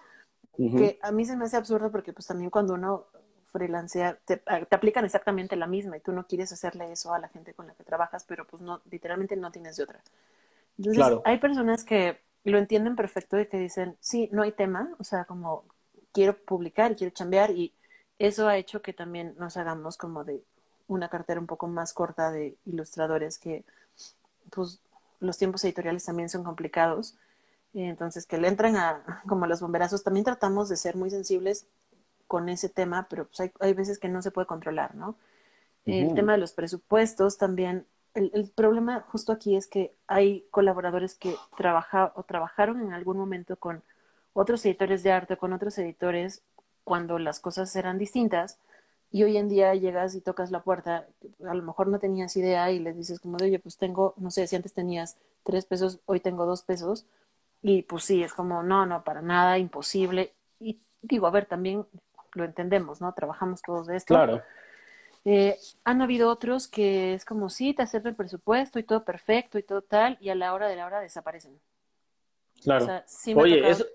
que 0.55 0.99
a 1.01 1.11
mí 1.11 1.25
se 1.25 1.35
me 1.35 1.45
hace 1.45 1.57
absurdo 1.57 1.91
porque 1.91 2.13
pues 2.13 2.27
también 2.27 2.49
cuando 2.49 2.73
uno 2.73 3.05
freelancea, 3.55 4.17
te, 4.25 4.37
te, 4.37 4.75
aplican 4.75 5.05
exactamente 5.05 5.55
la 5.55 5.67
misma 5.67 5.95
y 5.95 6.01
tú 6.01 6.11
no 6.11 6.27
quieres 6.27 6.51
hacerle 6.51 6.91
eso 6.91 7.13
a 7.13 7.19
la 7.19 7.29
gente 7.29 7.53
con 7.53 7.67
la 7.67 7.73
que 7.73 7.85
trabajas, 7.85 8.25
pero 8.27 8.45
pues 8.45 8.61
no, 8.61 8.81
literalmente 8.91 9.37
no 9.37 9.49
tienes 9.51 9.77
de 9.77 9.83
otra. 9.83 10.01
Entonces, 10.77 11.19
hay 11.23 11.37
personas 11.39 11.85
que 11.85 12.19
lo 12.43 12.57
entienden 12.57 12.97
perfecto 12.97 13.39
y 13.39 13.47
que 13.47 13.57
dicen, 13.57 13.95
sí, 14.01 14.29
no 14.33 14.43
hay 14.43 14.51
tema, 14.51 14.93
o 14.99 15.05
sea, 15.05 15.23
como 15.23 15.63
quiero 16.11 16.37
publicar, 16.37 16.95
quiero 16.95 17.13
chambear 17.13 17.51
y 17.51 17.73
eso 18.19 18.47
ha 18.47 18.57
hecho 18.57 18.81
que 18.81 18.93
también 18.93 19.35
nos 19.37 19.57
hagamos 19.57 19.97
como 19.97 20.23
de 20.25 20.43
una 20.87 21.09
cartera 21.09 21.39
un 21.39 21.47
poco 21.47 21.67
más 21.67 21.93
corta 21.93 22.31
de 22.31 22.57
ilustradores 22.65 23.39
que 23.39 23.63
pues 24.51 24.81
los 25.19 25.37
tiempos 25.37 25.63
editoriales 25.63 26.05
también 26.05 26.29
son 26.29 26.43
complicados 26.43 27.15
entonces, 27.83 28.25
que 28.25 28.37
le 28.37 28.47
entren 28.47 28.77
a 28.77 29.21
como 29.27 29.45
a 29.45 29.47
los 29.47 29.61
bomberazos. 29.61 30.03
También 30.03 30.23
tratamos 30.23 30.69
de 30.69 30.77
ser 30.77 30.95
muy 30.95 31.09
sensibles 31.09 31.67
con 32.27 32.49
ese 32.49 32.69
tema, 32.69 33.07
pero 33.09 33.27
pues 33.27 33.39
hay, 33.41 33.51
hay 33.59 33.73
veces 33.73 33.99
que 33.99 34.09
no 34.09 34.21
se 34.21 34.31
puede 34.31 34.47
controlar, 34.47 34.95
¿no? 34.95 35.15
El 35.85 36.15
tema 36.15 36.31
de 36.31 36.39
los 36.39 36.53
presupuestos 36.53 37.37
también. 37.37 37.85
El, 38.15 38.31
el, 38.33 38.49
problema 38.49 39.01
justo 39.01 39.31
aquí 39.31 39.55
es 39.55 39.67
que 39.67 39.93
hay 40.07 40.47
colaboradores 40.49 41.13
que 41.13 41.35
trabaja, 41.55 42.11
o 42.15 42.23
trabajaron 42.23 42.81
en 42.81 42.93
algún 42.93 43.17
momento 43.17 43.57
con 43.57 43.83
otros 44.33 44.65
editores 44.65 45.03
de 45.03 45.11
arte, 45.11 45.37
con 45.37 45.53
otros 45.53 45.77
editores, 45.77 46.41
cuando 46.83 47.19
las 47.19 47.39
cosas 47.39 47.75
eran 47.75 47.97
distintas 47.97 48.57
y 49.11 49.23
hoy 49.23 49.37
en 49.37 49.47
día 49.47 49.73
llegas 49.75 50.15
y 50.15 50.21
tocas 50.21 50.51
la 50.51 50.63
puerta, 50.63 51.07
a 51.47 51.53
lo 51.53 51.63
mejor 51.63 51.87
no 51.87 51.99
tenías 51.99 52.35
idea 52.35 52.71
y 52.71 52.79
les 52.79 52.97
dices 52.97 53.19
como 53.19 53.37
de, 53.37 53.45
oye, 53.45 53.59
pues 53.59 53.77
tengo, 53.77 54.13
no 54.17 54.31
sé, 54.31 54.45
si 54.45 54.55
antes 54.55 54.73
tenías 54.73 55.17
tres 55.43 55.65
pesos, 55.65 55.99
hoy 56.05 56.19
tengo 56.19 56.45
dos 56.45 56.63
pesos. 56.63 57.05
Y 57.61 57.81
pues 57.83 58.03
sí, 58.03 58.23
es 58.23 58.33
como, 58.33 58.63
no, 58.63 58.85
no, 58.85 59.03
para 59.03 59.21
nada, 59.21 59.57
imposible. 59.57 60.31
Y 60.59 60.79
digo, 61.01 61.27
a 61.27 61.31
ver, 61.31 61.45
también 61.45 61.85
lo 62.33 62.43
entendemos, 62.43 63.01
¿no? 63.01 63.13
Trabajamos 63.13 63.61
todos 63.61 63.87
de 63.87 63.97
esto. 63.97 64.13
Claro. 64.13 64.41
Eh, 65.27 65.57
han 65.83 66.03
habido 66.03 66.29
otros 66.29 66.67
que 66.67 67.15
es 67.15 67.25
como, 67.25 67.49
sí, 67.49 67.73
te 67.73 67.81
acepto 67.81 68.09
el 68.09 68.15
presupuesto 68.15 68.77
y 68.77 68.83
todo 68.83 69.03
perfecto 69.03 69.57
y 69.57 69.63
todo 69.63 69.81
tal, 69.81 70.17
y 70.21 70.29
a 70.29 70.35
la 70.35 70.53
hora 70.53 70.67
de 70.67 70.75
la 70.75 70.85
hora 70.85 70.99
desaparecen. 70.99 71.59
Claro. 72.61 73.03
Oye, 73.35 73.67
eso, 73.67 73.85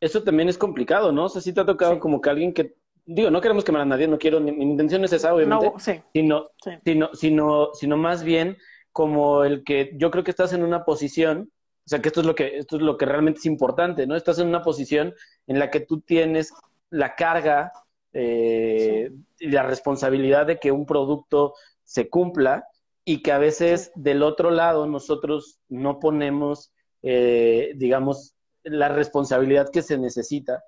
eso 0.00 0.22
también 0.22 0.48
es 0.48 0.56
complicado, 0.56 1.10
¿no? 1.10 1.24
O 1.24 1.28
sea, 1.28 1.42
sí 1.42 1.52
te 1.52 1.60
ha 1.60 1.66
tocado 1.66 1.98
como 1.98 2.20
que 2.20 2.30
alguien 2.30 2.52
que, 2.52 2.76
digo, 3.04 3.30
no 3.30 3.40
queremos 3.40 3.64
quemar 3.64 3.82
a 3.82 3.86
nadie, 3.86 4.06
no 4.06 4.18
quiero, 4.18 4.40
mi, 4.40 4.50
intención 4.62 5.04
es 5.04 5.12
esa, 5.12 5.34
obviamente, 5.34 5.66
no, 5.66 5.78
sí. 5.78 6.00
Sino, 6.12 6.50
sino, 6.84 7.10
sino, 7.14 7.70
sino 7.74 7.96
más 7.96 8.22
bien 8.22 8.56
como 8.92 9.44
el 9.44 9.64
que 9.64 9.92
yo 9.96 10.10
creo 10.12 10.22
que 10.22 10.30
estás 10.30 10.52
en 10.52 10.62
una 10.62 10.84
posición, 10.84 11.50
o 11.86 11.88
sea, 11.88 12.02
que 12.02 12.08
esto 12.08 12.20
es 12.20 12.26
lo 12.26 12.34
que, 12.34 12.58
esto 12.58 12.76
es 12.76 12.82
lo 12.82 12.98
que 12.98 13.06
realmente 13.06 13.38
es 13.38 13.46
importante, 13.46 14.08
¿no? 14.08 14.16
Estás 14.16 14.40
en 14.40 14.48
una 14.48 14.62
posición 14.62 15.14
en 15.46 15.60
la 15.60 15.70
que 15.70 15.78
tú 15.78 16.00
tienes 16.00 16.52
la 16.90 17.14
carga 17.14 17.72
eh, 18.12 19.12
y 19.38 19.50
la 19.50 19.62
responsabilidad 19.62 20.46
de 20.46 20.58
que 20.58 20.72
un 20.72 20.84
producto 20.84 21.54
se 21.84 22.08
cumpla 22.08 22.66
y 23.04 23.22
que 23.22 23.30
a 23.30 23.38
veces 23.38 23.92
del 23.94 24.24
otro 24.24 24.50
lado 24.50 24.86
nosotros 24.88 25.60
no 25.68 26.00
ponemos, 26.00 26.72
eh, 27.02 27.72
digamos, 27.76 28.34
la 28.64 28.88
responsabilidad 28.88 29.70
que 29.70 29.82
se 29.82 29.96
necesita 29.96 30.64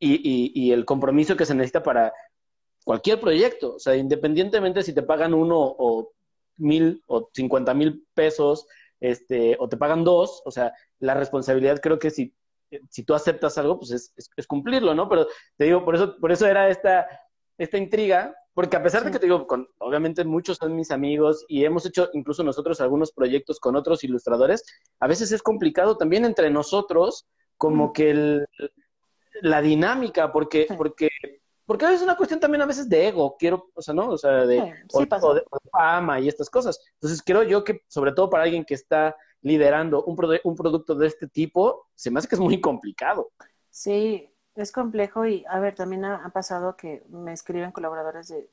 y, 0.00 0.72
el 0.72 0.84
compromiso 0.84 1.36
que 1.36 1.46
se 1.46 1.54
necesita 1.54 1.84
para 1.84 2.12
cualquier 2.84 3.20
proyecto. 3.20 3.76
O 3.76 3.78
sea, 3.78 3.94
independientemente 3.94 4.82
si 4.82 4.92
te 4.92 5.02
pagan 5.04 5.32
uno 5.32 5.58
o 5.60 6.10
mil 6.56 7.04
o 7.06 7.30
cincuenta 7.32 7.72
mil 7.72 8.04
pesos, 8.14 8.66
este, 9.00 9.56
o 9.58 9.68
te 9.68 9.76
pagan 9.76 10.04
dos, 10.04 10.42
o 10.44 10.50
sea, 10.50 10.72
la 10.98 11.14
responsabilidad 11.14 11.80
creo 11.80 11.98
que 11.98 12.10
si, 12.10 12.34
si 12.88 13.02
tú 13.02 13.14
aceptas 13.14 13.58
algo, 13.58 13.78
pues 13.78 13.90
es, 13.90 14.14
es, 14.36 14.46
cumplirlo, 14.46 14.94
¿no? 14.94 15.08
Pero 15.08 15.26
te 15.56 15.64
digo, 15.64 15.84
por 15.84 15.96
eso, 15.96 16.16
por 16.18 16.32
eso 16.32 16.46
era 16.46 16.68
esta, 16.68 17.06
esta 17.58 17.78
intriga, 17.78 18.34
porque 18.54 18.76
a 18.76 18.82
pesar 18.82 19.04
de 19.04 19.10
que 19.10 19.18
te 19.18 19.26
digo, 19.26 19.46
con, 19.46 19.68
obviamente 19.78 20.24
muchos 20.24 20.58
son 20.58 20.76
mis 20.76 20.90
amigos 20.90 21.44
y 21.48 21.64
hemos 21.64 21.86
hecho 21.86 22.10
incluso 22.12 22.42
nosotros 22.42 22.80
algunos 22.80 23.12
proyectos 23.12 23.58
con 23.58 23.76
otros 23.76 24.04
ilustradores, 24.04 24.64
a 25.00 25.06
veces 25.06 25.32
es 25.32 25.42
complicado 25.42 25.96
también 25.96 26.24
entre 26.24 26.50
nosotros 26.50 27.26
como 27.56 27.92
que 27.92 28.10
el, 28.10 28.46
la 29.42 29.62
dinámica, 29.62 30.32
porque, 30.32 30.66
porque, 30.76 31.08
porque 31.70 31.86
es 31.86 32.02
una 32.02 32.16
cuestión 32.16 32.40
también 32.40 32.62
a 32.62 32.66
veces 32.66 32.88
de 32.88 33.06
ego, 33.06 33.36
quiero, 33.38 33.70
o 33.74 33.80
sea, 33.80 33.94
¿no? 33.94 34.08
O 34.08 34.18
sea, 34.18 34.44
de, 34.44 34.56
de, 34.56 35.42
fama 35.70 36.18
y 36.18 36.26
estas 36.26 36.50
cosas. 36.50 36.80
Entonces 36.94 37.22
creo 37.24 37.44
yo 37.44 37.62
que, 37.62 37.84
sobre 37.86 38.10
todo 38.10 38.28
para 38.28 38.42
alguien 38.42 38.64
que 38.64 38.74
está 38.74 39.16
liderando 39.40 40.02
un, 40.02 40.18
un 40.42 40.56
producto 40.56 40.96
de 40.96 41.06
este 41.06 41.28
tipo, 41.28 41.86
se 41.94 42.10
me 42.10 42.18
hace 42.18 42.26
que 42.26 42.34
es 42.34 42.40
muy 42.40 42.60
complicado. 42.60 43.30
Sí, 43.68 44.28
es 44.56 44.72
complejo 44.72 45.24
y, 45.26 45.44
a 45.48 45.60
ver, 45.60 45.76
también 45.76 46.04
ha, 46.04 46.28
pasado 46.30 46.76
que 46.76 47.04
me 47.08 47.32
escriben 47.32 47.70
colaboradores 47.70 48.26
de, 48.26 48.50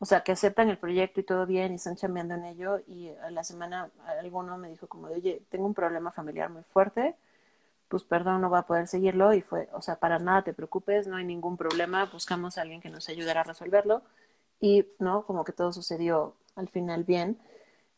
o 0.00 0.04
sea, 0.04 0.24
que 0.24 0.32
aceptan 0.32 0.68
el 0.70 0.78
proyecto 0.78 1.20
y 1.20 1.22
todo 1.22 1.46
bien 1.46 1.70
y 1.70 1.76
están 1.76 1.94
chambeando 1.94 2.34
en 2.34 2.46
ello 2.46 2.80
y 2.88 3.10
a 3.10 3.30
la 3.30 3.44
semana 3.44 3.92
alguno 4.20 4.58
me 4.58 4.70
dijo 4.70 4.88
como 4.88 5.06
de, 5.06 5.14
oye, 5.14 5.42
tengo 5.50 5.66
un 5.66 5.74
problema 5.74 6.10
familiar 6.10 6.50
muy 6.50 6.64
fuerte, 6.64 7.14
pues 7.90 8.04
perdón, 8.04 8.40
no 8.40 8.50
va 8.50 8.60
a 8.60 8.66
poder 8.66 8.86
seguirlo 8.86 9.34
y 9.34 9.42
fue, 9.42 9.68
o 9.72 9.82
sea, 9.82 9.96
para 9.96 10.20
nada 10.20 10.44
te 10.44 10.54
preocupes, 10.54 11.08
no 11.08 11.16
hay 11.16 11.24
ningún 11.24 11.56
problema, 11.56 12.06
buscamos 12.06 12.56
a 12.56 12.62
alguien 12.62 12.80
que 12.80 12.88
nos 12.88 13.08
ayudara 13.08 13.40
a 13.40 13.44
resolverlo 13.44 14.02
y, 14.60 14.86
¿no? 15.00 15.26
Como 15.26 15.44
que 15.44 15.52
todo 15.52 15.72
sucedió 15.72 16.36
al 16.54 16.68
final 16.68 17.02
bien, 17.02 17.40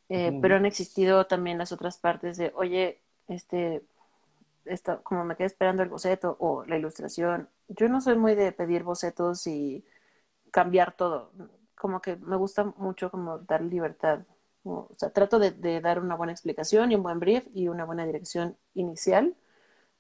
eh, 0.09 0.39
pero 0.41 0.57
han 0.57 0.65
existido 0.65 1.27
también 1.27 1.59
las 1.59 1.73
otras 1.73 1.99
partes 1.99 2.39
de, 2.39 2.53
oye, 2.57 3.03
este, 3.29 3.83
como 5.03 5.25
me 5.27 5.37
quedé 5.37 5.49
esperando 5.49 5.83
el 5.83 5.91
boceto 5.91 6.39
o 6.41 6.65
la 6.65 6.79
ilustración, 6.79 7.51
yo 7.69 7.89
no 7.89 8.01
soy 8.01 8.17
muy 8.17 8.35
de 8.35 8.51
pedir 8.53 8.85
bocetos 8.85 9.47
y 9.47 9.85
cambiar 10.51 10.97
todo. 10.97 11.33
Como 11.75 12.01
que 12.01 12.17
me 12.17 12.37
gusta 12.37 12.65
mucho 12.65 13.11
como 13.11 13.41
dar 13.41 13.61
libertad. 13.61 14.21
O 14.65 14.89
sea, 14.97 15.11
trato 15.11 15.39
de, 15.39 15.81
dar 15.83 15.99
una 16.01 16.15
buena 16.15 16.33
explicación 16.33 16.93
y 16.93 16.95
un 16.95 17.03
buen 17.03 17.19
brief 17.19 17.47
y 17.53 17.69
una 17.69 17.85
buena 17.85 18.07
dirección 18.07 18.57
inicial 18.75 19.35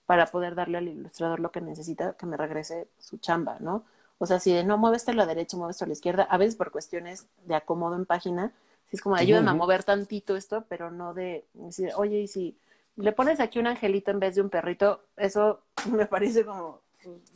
para 0.06 0.26
poder 0.26 0.54
darle 0.54 0.78
al 0.78 0.88
ilustrador 0.88 1.40
lo 1.40 1.50
que 1.50 1.60
necesita 1.60 2.14
que 2.14 2.26
me 2.26 2.36
regrese 2.36 2.88
su 2.98 3.18
chamba, 3.18 3.58
¿no? 3.60 3.84
O 4.18 4.26
sea, 4.26 4.38
si 4.38 4.52
de 4.52 4.64
no 4.64 4.78
mueves 4.78 5.08
a 5.08 5.12
la 5.12 5.26
derecha, 5.26 5.56
mueves 5.56 5.82
a 5.82 5.86
la 5.86 5.92
izquierda, 5.92 6.24
a 6.24 6.38
veces 6.38 6.56
por 6.56 6.70
cuestiones 6.70 7.26
de 7.44 7.54
acomodo 7.54 7.96
en 7.96 8.06
página, 8.06 8.52
si 8.88 8.96
es 8.96 9.02
como 9.02 9.16
ayúdame 9.16 9.50
a 9.50 9.54
mover 9.54 9.84
tantito 9.84 10.36
esto, 10.36 10.64
pero 10.68 10.90
no 10.90 11.14
de 11.14 11.44
decir, 11.54 11.90
oye, 11.96 12.20
y 12.20 12.28
si 12.28 12.56
le 12.96 13.12
pones 13.12 13.40
aquí 13.40 13.58
un 13.58 13.66
angelito 13.66 14.10
en 14.10 14.20
vez 14.20 14.34
de 14.34 14.42
un 14.42 14.50
perrito, 14.50 15.02
eso 15.16 15.62
me 15.90 16.06
parece 16.06 16.44
como, 16.44 16.82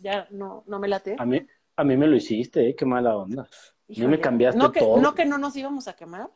ya 0.00 0.28
no, 0.30 0.64
no 0.66 0.78
me 0.78 0.88
late. 0.88 1.16
A 1.18 1.24
mí, 1.24 1.44
a 1.76 1.84
mí 1.84 1.96
me 1.96 2.06
lo 2.06 2.16
hiciste, 2.16 2.68
¿eh? 2.68 2.74
qué 2.76 2.84
mala 2.84 3.16
onda. 3.16 3.42
a 3.42 4.00
mí 4.00 4.06
me 4.06 4.20
cambiaste 4.20 4.60
todo. 4.78 4.98
No 4.98 5.14
que 5.14 5.24
no 5.24 5.38
nos 5.38 5.56
íbamos 5.56 5.88
a 5.88 5.96
quemar. 5.96 6.30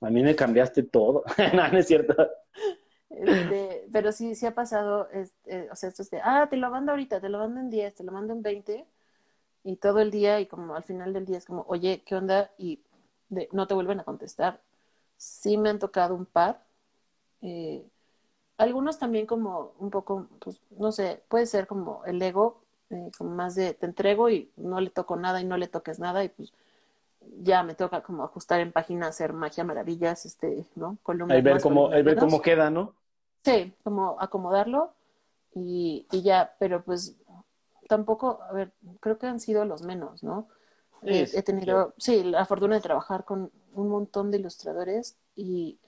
A 0.00 0.10
mí 0.10 0.22
me 0.22 0.34
cambiaste 0.34 0.82
todo. 0.82 1.24
no, 1.54 1.68
no 1.68 1.78
es 1.78 1.86
cierto. 1.86 2.14
Este, 3.16 3.86
pero 3.92 4.12
sí, 4.12 4.34
sí 4.34 4.46
ha 4.46 4.54
pasado, 4.54 5.08
este, 5.10 5.70
o 5.70 5.76
sea, 5.76 5.88
esto 5.88 6.02
es 6.02 6.10
de, 6.10 6.20
ah, 6.22 6.46
te 6.50 6.56
lo 6.56 6.70
mando 6.70 6.92
ahorita, 6.92 7.20
te 7.20 7.28
lo 7.28 7.38
mando 7.38 7.60
en 7.60 7.70
10, 7.70 7.94
te 7.94 8.04
lo 8.04 8.12
mando 8.12 8.32
en 8.32 8.42
20, 8.42 8.86
y 9.64 9.76
todo 9.76 10.00
el 10.00 10.10
día, 10.10 10.40
y 10.40 10.46
como 10.46 10.74
al 10.74 10.82
final 10.84 11.12
del 11.12 11.24
día 11.24 11.38
es 11.38 11.46
como, 11.46 11.64
oye, 11.68 12.02
¿qué 12.04 12.16
onda? 12.16 12.50
Y 12.58 12.80
no 13.52 13.66
te 13.66 13.74
vuelven 13.74 14.00
a 14.00 14.04
contestar. 14.04 14.60
Sí 15.16 15.56
me 15.56 15.70
han 15.70 15.78
tocado 15.78 16.14
un 16.14 16.26
par, 16.26 16.62
eh, 17.42 17.84
algunos 18.58 18.98
también 18.98 19.26
como 19.26 19.72
un 19.78 19.90
poco, 19.90 20.28
pues, 20.40 20.60
no 20.70 20.92
sé, 20.92 21.22
puede 21.28 21.46
ser 21.46 21.66
como 21.66 22.04
el 22.04 22.20
ego, 22.22 22.62
eh, 22.90 23.10
como 23.18 23.30
más 23.30 23.54
de 23.54 23.74
te 23.74 23.86
entrego 23.86 24.30
y 24.30 24.50
no 24.56 24.80
le 24.80 24.90
toco 24.90 25.16
nada 25.16 25.40
y 25.40 25.44
no 25.44 25.56
le 25.56 25.66
toques 25.68 25.98
nada 25.98 26.22
y 26.22 26.28
pues 26.28 26.52
ya 27.42 27.62
me 27.62 27.74
toca 27.74 28.02
como 28.02 28.22
ajustar 28.22 28.60
en 28.60 28.70
página, 28.72 29.08
hacer 29.08 29.32
magia 29.32 29.64
maravillas, 29.64 30.26
este, 30.26 30.66
¿no? 30.76 30.98
Ahí 31.28 31.40
ver 31.42 31.60
cómo, 31.60 31.90
ahí 31.90 32.02
ver 32.02 32.16
cómo 32.18 32.40
queda, 32.42 32.70
¿no? 32.70 32.94
Sí, 33.44 33.74
como 33.84 34.16
acomodarlo 34.20 34.92
y, 35.54 36.06
y 36.10 36.22
ya, 36.22 36.54
pero 36.58 36.82
pues 36.82 37.14
tampoco, 37.88 38.40
a 38.42 38.52
ver, 38.52 38.72
creo 39.00 39.18
que 39.18 39.26
han 39.26 39.40
sido 39.40 39.64
los 39.64 39.82
menos, 39.82 40.22
¿no? 40.22 40.48
Eh, 41.02 41.28
he 41.34 41.42
tenido, 41.42 41.92
sí, 41.98 42.24
la 42.24 42.46
fortuna 42.46 42.76
de 42.76 42.80
trabajar 42.80 43.24
con 43.24 43.50
un 43.74 43.88
montón 43.88 44.30
de 44.30 44.38
ilustradores 44.38 45.16
y 45.36 45.78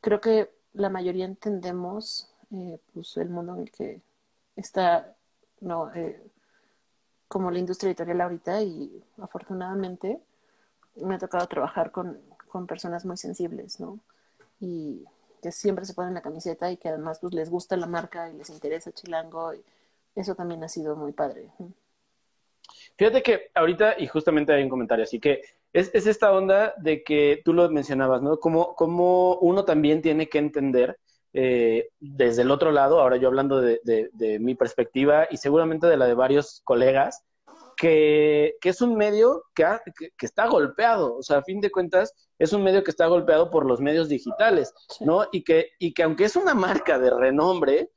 creo 0.00 0.20
que 0.20 0.50
la 0.74 0.90
mayoría 0.90 1.24
entendemos 1.24 2.30
eh, 2.52 2.78
pues 2.92 3.16
el 3.16 3.30
mundo 3.30 3.54
en 3.54 3.62
el 3.62 3.70
que 3.72 4.00
está 4.54 5.16
no 5.60 5.92
eh, 5.94 6.22
como 7.26 7.50
la 7.50 7.58
industria 7.58 7.88
editorial 7.88 8.20
ahorita 8.20 8.62
y 8.62 9.02
afortunadamente 9.18 10.20
me 10.96 11.16
ha 11.16 11.18
tocado 11.18 11.46
trabajar 11.48 11.90
con, 11.90 12.20
con 12.48 12.66
personas 12.66 13.04
muy 13.04 13.16
sensibles 13.16 13.80
no 13.80 13.98
y 14.60 15.04
que 15.44 15.52
siempre 15.52 15.84
se 15.84 15.92
ponen 15.92 16.14
la 16.14 16.22
camiseta 16.22 16.72
y 16.72 16.78
que 16.78 16.88
además 16.88 17.18
pues 17.20 17.34
les 17.34 17.50
gusta 17.50 17.76
la 17.76 17.86
marca 17.86 18.30
y 18.30 18.32
les 18.38 18.48
interesa 18.48 18.92
Chilango 18.92 19.52
y 19.52 19.62
eso 20.14 20.34
también 20.34 20.64
ha 20.64 20.68
sido 20.70 20.96
muy 20.96 21.12
padre 21.12 21.50
Fíjate 22.96 23.22
que 23.22 23.50
ahorita, 23.54 23.96
y 23.98 24.06
justamente 24.06 24.54
hay 24.54 24.62
un 24.62 24.70
comentario, 24.70 25.02
así 25.02 25.20
que 25.20 25.42
es, 25.70 25.90
es 25.92 26.06
esta 26.06 26.32
onda 26.32 26.72
de 26.78 27.02
que 27.02 27.42
tú 27.44 27.52
lo 27.52 27.68
mencionabas, 27.68 28.22
¿no? 28.22 28.38
Como, 28.38 28.74
como 28.74 29.36
uno 29.40 29.66
también 29.66 30.00
tiene 30.00 30.30
que 30.30 30.38
entender 30.38 30.98
eh, 31.34 31.88
desde 32.00 32.40
el 32.40 32.50
otro 32.50 32.72
lado, 32.72 33.00
ahora 33.00 33.18
yo 33.18 33.28
hablando 33.28 33.60
de, 33.60 33.80
de, 33.84 34.38
mi 34.38 34.54
perspectiva 34.54 35.26
y 35.30 35.36
seguramente 35.36 35.88
de 35.88 35.98
la 35.98 36.06
de 36.06 36.14
varios 36.14 36.62
colegas, 36.64 37.22
que, 37.76 38.54
que 38.60 38.68
es 38.68 38.80
un 38.80 38.96
medio 38.96 39.44
que, 39.54 39.64
que, 40.16 40.26
está 40.26 40.46
golpeado, 40.46 41.16
o 41.16 41.22
sea, 41.22 41.38
a 41.38 41.42
fin 41.42 41.60
de 41.60 41.70
cuentas, 41.70 42.12
es 42.38 42.52
un 42.52 42.62
medio 42.62 42.82
que 42.82 42.90
está 42.90 43.06
golpeado 43.06 43.50
por 43.50 43.66
los 43.66 43.80
medios 43.80 44.08
digitales, 44.08 44.72
¿no? 45.00 45.26
Y 45.32 45.44
que, 45.44 45.70
y 45.78 45.92
que 45.94 46.02
aunque 46.02 46.24
es 46.24 46.36
una 46.36 46.54
marca 46.54 46.98
de 46.98 47.10
renombre, 47.10 47.90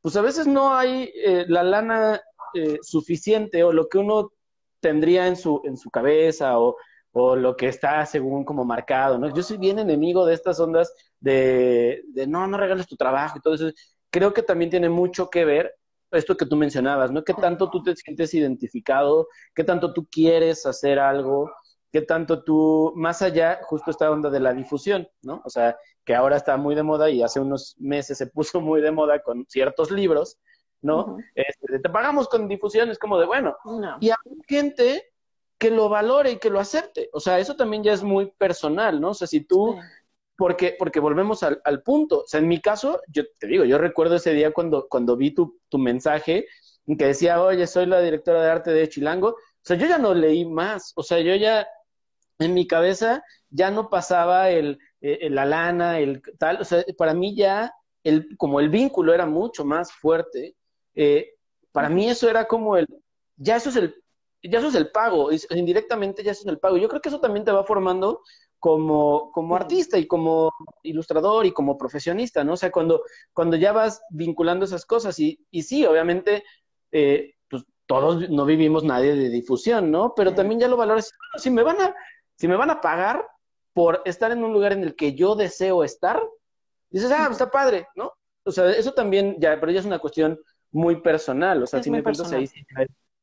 pues 0.00 0.16
a 0.16 0.22
veces 0.22 0.46
no 0.46 0.74
hay 0.74 1.12
eh, 1.14 1.44
la 1.48 1.62
lana 1.62 2.20
eh, 2.54 2.78
suficiente 2.82 3.62
o 3.64 3.72
lo 3.72 3.88
que 3.88 3.98
uno 3.98 4.32
tendría 4.80 5.28
en 5.28 5.36
su, 5.36 5.60
en 5.64 5.76
su 5.76 5.90
cabeza 5.90 6.58
o, 6.58 6.76
o, 7.12 7.36
lo 7.36 7.56
que 7.56 7.68
está 7.68 8.04
según 8.06 8.44
como 8.44 8.64
marcado, 8.64 9.18
¿no? 9.18 9.32
Yo 9.34 9.42
soy 9.42 9.58
bien 9.58 9.78
enemigo 9.78 10.26
de 10.26 10.34
estas 10.34 10.58
ondas 10.60 10.92
de, 11.20 12.02
de 12.08 12.26
no, 12.26 12.46
no 12.46 12.58
regales 12.58 12.86
tu 12.86 12.96
trabajo 12.96 13.38
y 13.38 13.40
todo 13.40 13.54
eso. 13.54 13.70
Creo 14.10 14.34
que 14.34 14.42
también 14.42 14.70
tiene 14.70 14.88
mucho 14.88 15.30
que 15.30 15.44
ver 15.44 15.74
esto 16.12 16.36
que 16.36 16.46
tú 16.46 16.56
mencionabas, 16.56 17.10
¿no? 17.10 17.24
¿Qué 17.24 17.34
tanto 17.34 17.70
tú 17.70 17.82
te 17.82 17.96
sientes 17.96 18.34
identificado? 18.34 19.28
¿Qué 19.54 19.64
tanto 19.64 19.92
tú 19.92 20.06
quieres 20.10 20.66
hacer 20.66 20.98
algo? 20.98 21.50
¿Qué 21.90 22.02
tanto 22.02 22.42
tú, 22.42 22.92
más 22.96 23.22
allá, 23.22 23.60
justo 23.64 23.90
esta 23.90 24.10
onda 24.10 24.30
de 24.30 24.40
la 24.40 24.54
difusión, 24.54 25.08
¿no? 25.22 25.42
O 25.44 25.50
sea, 25.50 25.76
que 26.04 26.14
ahora 26.14 26.36
está 26.36 26.56
muy 26.56 26.74
de 26.74 26.82
moda 26.82 27.10
y 27.10 27.22
hace 27.22 27.40
unos 27.40 27.76
meses 27.78 28.18
se 28.18 28.26
puso 28.28 28.60
muy 28.60 28.80
de 28.80 28.90
moda 28.90 29.22
con 29.22 29.44
ciertos 29.48 29.90
libros, 29.90 30.38
¿no? 30.80 31.18
Este, 31.34 31.78
te 31.78 31.90
pagamos 31.90 32.28
con 32.28 32.48
difusión, 32.48 32.90
es 32.90 32.98
como 32.98 33.18
de, 33.18 33.26
bueno, 33.26 33.56
y 34.00 34.10
hay 34.10 34.16
gente 34.48 35.12
que 35.58 35.70
lo 35.70 35.88
valore 35.88 36.32
y 36.32 36.38
que 36.38 36.50
lo 36.50 36.58
acepte. 36.58 37.08
O 37.12 37.20
sea, 37.20 37.38
eso 37.38 37.54
también 37.54 37.84
ya 37.84 37.92
es 37.92 38.02
muy 38.02 38.32
personal, 38.32 39.00
¿no? 39.00 39.10
O 39.10 39.14
sea, 39.14 39.28
si 39.28 39.42
tú, 39.44 39.76
porque, 40.42 40.74
porque 40.76 40.98
volvemos 40.98 41.44
al, 41.44 41.82
punto. 41.84 42.22
O 42.22 42.26
sea, 42.26 42.40
en 42.40 42.48
mi 42.48 42.60
caso, 42.60 43.00
yo 43.06 43.22
te 43.38 43.46
digo, 43.46 43.64
yo 43.64 43.78
recuerdo 43.78 44.16
ese 44.16 44.34
día 44.34 44.52
cuando, 44.52 44.88
cuando 44.88 45.16
vi 45.16 45.32
tu, 45.32 45.60
tu 45.68 45.78
mensaje 45.78 46.48
que 46.98 47.06
decía, 47.06 47.40
oye, 47.40 47.64
soy 47.68 47.86
la 47.86 48.00
directora 48.00 48.42
de 48.42 48.50
arte 48.50 48.72
de 48.72 48.88
Chilango. 48.88 49.28
O 49.28 49.62
sea, 49.62 49.76
yo 49.76 49.86
ya 49.86 49.98
no 49.98 50.14
leí 50.14 50.44
más. 50.44 50.94
O 50.96 51.04
sea, 51.04 51.20
yo 51.20 51.36
ya, 51.36 51.68
en 52.40 52.54
mi 52.54 52.66
cabeza, 52.66 53.22
ya 53.50 53.70
no 53.70 53.88
pasaba 53.88 54.50
el, 54.50 54.80
el 55.00 55.32
la 55.32 55.44
lana, 55.44 56.00
el 56.00 56.20
tal. 56.40 56.60
O 56.60 56.64
sea, 56.64 56.84
para 56.98 57.14
mí 57.14 57.36
ya, 57.36 57.72
el, 58.02 58.36
como 58.36 58.58
el 58.58 58.68
vínculo 58.68 59.14
era 59.14 59.26
mucho 59.26 59.64
más 59.64 59.92
fuerte, 59.92 60.56
eh, 60.96 61.34
para 61.70 61.88
mí 61.88 62.10
eso 62.10 62.28
era 62.28 62.48
como 62.48 62.76
el, 62.76 62.88
ya 63.36 63.54
eso 63.54 63.68
es 63.68 63.76
el, 63.76 63.94
ya 64.42 64.58
eso 64.58 64.66
es 64.70 64.74
el 64.74 64.90
pago, 64.90 65.30
indirectamente 65.50 66.24
ya 66.24 66.32
eso 66.32 66.40
es 66.40 66.48
el 66.48 66.58
pago. 66.58 66.78
Yo 66.78 66.88
creo 66.88 67.00
que 67.00 67.10
eso 67.10 67.20
también 67.20 67.44
te 67.44 67.52
va 67.52 67.62
formando 67.62 68.22
como, 68.62 69.32
como 69.32 69.56
artista 69.56 69.98
y 69.98 70.06
como 70.06 70.52
ilustrador 70.84 71.44
y 71.46 71.50
como 71.50 71.76
profesionista, 71.76 72.44
¿no? 72.44 72.52
O 72.52 72.56
sea, 72.56 72.70
cuando, 72.70 73.02
cuando 73.32 73.56
ya 73.56 73.72
vas 73.72 74.02
vinculando 74.08 74.64
esas 74.64 74.86
cosas 74.86 75.18
y, 75.18 75.44
y 75.50 75.64
sí, 75.64 75.84
obviamente, 75.84 76.44
eh, 76.92 77.34
pues 77.50 77.64
todos 77.86 78.30
no 78.30 78.44
vivimos 78.44 78.84
nadie 78.84 79.16
de 79.16 79.30
difusión, 79.30 79.90
¿no? 79.90 80.14
Pero 80.14 80.32
también 80.32 80.60
ya 80.60 80.68
lo 80.68 80.76
valoras, 80.76 81.10
si 81.38 81.50
me 81.50 81.64
van 81.64 81.80
a, 81.80 81.92
si 82.36 82.46
me 82.46 82.54
van 82.54 82.70
a 82.70 82.80
pagar 82.80 83.26
por 83.72 84.00
estar 84.04 84.30
en 84.30 84.44
un 84.44 84.52
lugar 84.52 84.74
en 84.74 84.84
el 84.84 84.94
que 84.94 85.14
yo 85.14 85.34
deseo 85.34 85.82
estar, 85.82 86.22
dices, 86.88 87.10
ah, 87.10 87.30
está 87.32 87.50
padre, 87.50 87.88
¿no? 87.96 88.12
O 88.44 88.52
sea, 88.52 88.70
eso 88.70 88.92
también 88.92 89.38
ya, 89.40 89.58
pero 89.58 89.72
ya 89.72 89.80
es 89.80 89.86
una 89.86 89.98
cuestión 89.98 90.38
muy 90.70 91.00
personal, 91.00 91.64
o 91.64 91.66
sea, 91.66 91.82
si 91.82 91.90
me 91.90 92.00
cuentas 92.00 92.30
ahí 92.30 92.48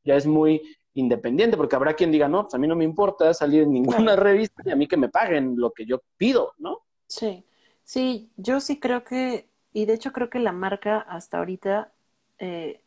ya, 0.03 0.15
es 0.15 0.27
muy 0.27 0.61
independiente, 0.93 1.57
porque 1.57 1.75
habrá 1.75 1.93
quien 1.93 2.11
diga, 2.11 2.27
no, 2.27 2.43
pues 2.43 2.53
a 2.53 2.57
mí 2.57 2.67
no 2.67 2.75
me 2.75 2.83
importa 2.83 3.33
salir 3.33 3.63
en 3.63 3.73
ninguna 3.73 4.15
revista 4.15 4.61
y 4.65 4.71
a 4.71 4.75
mí 4.75 4.87
que 4.87 4.97
me 4.97 5.09
paguen 5.09 5.55
lo 5.57 5.71
que 5.71 5.85
yo 5.85 6.01
pido, 6.17 6.53
¿no? 6.57 6.79
Sí, 7.07 7.45
sí, 7.83 8.29
yo 8.37 8.59
sí 8.59 8.79
creo 8.79 9.03
que, 9.03 9.47
y 9.73 9.85
de 9.85 9.93
hecho 9.93 10.11
creo 10.11 10.29
que 10.29 10.39
la 10.39 10.51
marca 10.51 10.99
hasta 10.99 11.37
ahorita, 11.37 11.91
eh, 12.39 12.81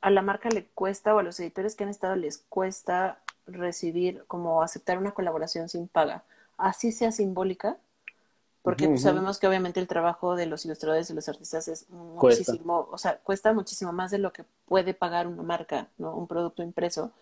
a 0.00 0.10
la 0.10 0.22
marca 0.22 0.48
le 0.50 0.66
cuesta, 0.66 1.14
o 1.14 1.18
a 1.18 1.22
los 1.22 1.40
editores 1.40 1.74
que 1.74 1.84
han 1.84 1.90
estado 1.90 2.14
les 2.16 2.38
cuesta 2.38 3.20
recibir, 3.46 4.24
como 4.26 4.62
aceptar 4.62 4.98
una 4.98 5.12
colaboración 5.12 5.68
sin 5.68 5.88
paga, 5.88 6.24
así 6.56 6.92
sea 6.92 7.12
simbólica, 7.12 7.78
porque 8.64 8.88
pues, 8.88 9.02
sabemos 9.02 9.38
que 9.38 9.46
obviamente 9.46 9.78
el 9.78 9.86
trabajo 9.86 10.36
de 10.36 10.46
los 10.46 10.64
ilustradores 10.64 11.10
y 11.10 11.14
los 11.14 11.28
artistas 11.28 11.68
es 11.68 11.90
muchísimo, 11.90 12.88
o 12.90 12.96
sea, 12.96 13.18
cuesta 13.18 13.52
muchísimo 13.52 13.92
más 13.92 14.10
de 14.10 14.16
lo 14.16 14.32
que 14.32 14.46
puede 14.64 14.94
pagar 14.94 15.26
una 15.26 15.42
marca, 15.42 15.88
¿no? 15.98 16.16
Un 16.16 16.26
producto 16.26 16.62
impreso. 16.62 17.12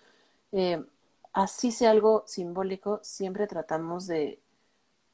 Eh, 0.52 0.80
así 1.32 1.72
sea 1.72 1.90
algo 1.90 2.22
simbólico, 2.28 3.00
siempre 3.02 3.48
tratamos 3.48 4.06
de, 4.06 4.38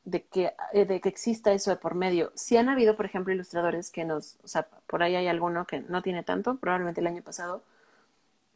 de, 0.04 0.24
que, 0.26 0.52
eh, 0.74 0.84
de 0.84 1.00
que 1.00 1.08
exista 1.08 1.54
eso 1.54 1.70
de 1.70 1.76
por 1.76 1.94
medio. 1.94 2.30
Si 2.34 2.58
han 2.58 2.68
habido, 2.68 2.94
por 2.94 3.06
ejemplo, 3.06 3.32
ilustradores 3.32 3.90
que 3.90 4.04
nos, 4.04 4.36
o 4.44 4.48
sea, 4.48 4.68
por 4.86 5.02
ahí 5.02 5.16
hay 5.16 5.28
alguno 5.28 5.66
que 5.66 5.80
no 5.80 6.02
tiene 6.02 6.24
tanto, 6.24 6.58
probablemente 6.58 7.00
el 7.00 7.06
año 7.06 7.22
pasado, 7.22 7.62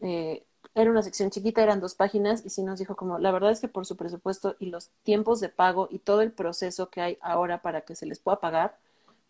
eh, 0.03 0.45
era 0.75 0.91
una 0.91 1.03
sección 1.03 1.31
chiquita, 1.31 1.63
eran 1.63 1.81
dos 1.81 1.95
páginas 1.95 2.45
y 2.45 2.51
sí 2.51 2.63
nos 2.63 2.79
dijo 2.79 2.97
como, 2.97 3.19
la 3.19 3.31
verdad 3.31 3.51
es 3.51 3.61
que 3.61 3.69
por 3.69 3.87
su 3.87 3.97
presupuesto 3.97 4.57
y 4.59 4.67
los 4.67 4.89
tiempos 5.03 5.41
de 5.41 5.49
pago 5.49 5.89
y 5.91 5.99
todo 5.99 6.23
el 6.23 6.33
proceso 6.33 6.89
que 6.91 7.01
hay 7.01 7.19
ahora 7.21 7.63
para 7.63 7.83
que 7.83 7.95
se 7.95 8.07
les 8.07 8.19
pueda 8.19 8.41
pagar, 8.41 8.77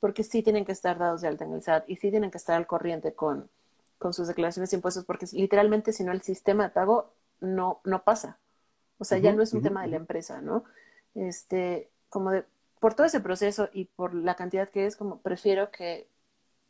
porque 0.01 0.25
sí 0.25 0.43
tienen 0.43 0.65
que 0.65 0.73
estar 0.73 0.99
dados 0.99 1.21
de 1.21 1.29
alta 1.29 1.45
en 1.45 1.53
el 1.53 1.63
SAT 1.63 1.89
y 1.89 1.97
sí 1.97 2.11
tienen 2.11 2.31
que 2.31 2.39
estar 2.39 2.57
al 2.57 2.67
corriente 2.67 3.15
con, 3.15 3.49
con 3.99 4.13
sus 4.13 4.29
declaraciones 4.29 4.71
de 4.71 4.77
impuestos, 4.77 5.05
porque 5.05 5.27
literalmente 5.33 5.93
si 5.93 6.05
no 6.05 6.13
el 6.13 6.23
sistema 6.23 6.65
de 6.65 6.71
pago 6.71 7.13
no, 7.41 7.81
no 7.85 8.03
pasa. 8.03 8.39
O 8.99 9.05
sea, 9.05 9.19
ya 9.19 9.33
no 9.33 9.43
es 9.43 9.53
un 9.53 9.63
tema 9.63 9.83
de 9.83 9.89
la 9.89 9.97
empresa, 9.97 10.41
¿no? 10.41 10.65
Este, 11.15 11.91
como 12.09 12.31
de, 12.31 12.45
por 12.79 12.95
todo 12.95 13.07
ese 13.07 13.21
proceso 13.21 13.69
y 13.73 13.87
por 13.87 14.15
la 14.15 14.37
cantidad 14.37 14.69
que 14.69 14.87
es, 14.87 14.97
como 14.97 15.21
prefiero 15.21 15.71
que 15.73 16.09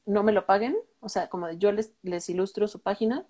no 0.07 0.23
me 0.23 0.33
lo 0.33 0.47
paguen, 0.47 0.77
o 1.01 1.09
sea, 1.09 1.29
como 1.29 1.47
de 1.47 1.59
yo 1.59 1.73
les, 1.73 1.93
les 2.03 2.29
ilustro 2.29 2.69
su 2.69 2.81
página, 2.81 3.27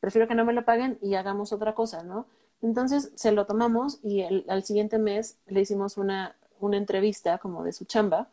prefiero 0.00 0.26
que 0.28 0.34
no 0.34 0.44
me 0.44 0.52
lo 0.52 0.64
paguen 0.64 0.98
y 1.02 1.14
hagamos 1.14 1.52
otra 1.52 1.74
cosa, 1.74 2.02
¿no? 2.02 2.26
Entonces 2.62 3.12
se 3.14 3.32
lo 3.32 3.46
tomamos 3.46 3.98
y 4.02 4.20
el, 4.22 4.44
al 4.48 4.64
siguiente 4.64 4.98
mes 4.98 5.36
le 5.46 5.60
hicimos 5.60 5.96
una, 5.96 6.36
una 6.60 6.76
entrevista 6.76 7.38
como 7.38 7.64
de 7.64 7.72
su 7.72 7.84
chamba, 7.84 8.28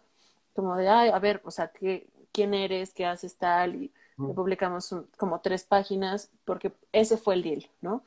como 0.56 0.76
de, 0.76 0.90
ay, 0.90 1.10
a 1.10 1.20
ver, 1.20 1.42
o 1.46 1.52
sea, 1.52 1.70
¿qué, 1.70 2.08
¿quién 2.32 2.54
eres? 2.54 2.94
¿Qué 2.94 3.06
haces 3.06 3.36
tal? 3.38 3.76
Y 3.76 3.92
le 4.18 4.34
publicamos 4.34 4.94
como 5.18 5.40
tres 5.42 5.64
páginas 5.64 6.30
porque 6.46 6.74
ese 6.92 7.18
fue 7.18 7.36
el 7.36 7.44
deal, 7.44 7.68
¿no? 7.82 8.04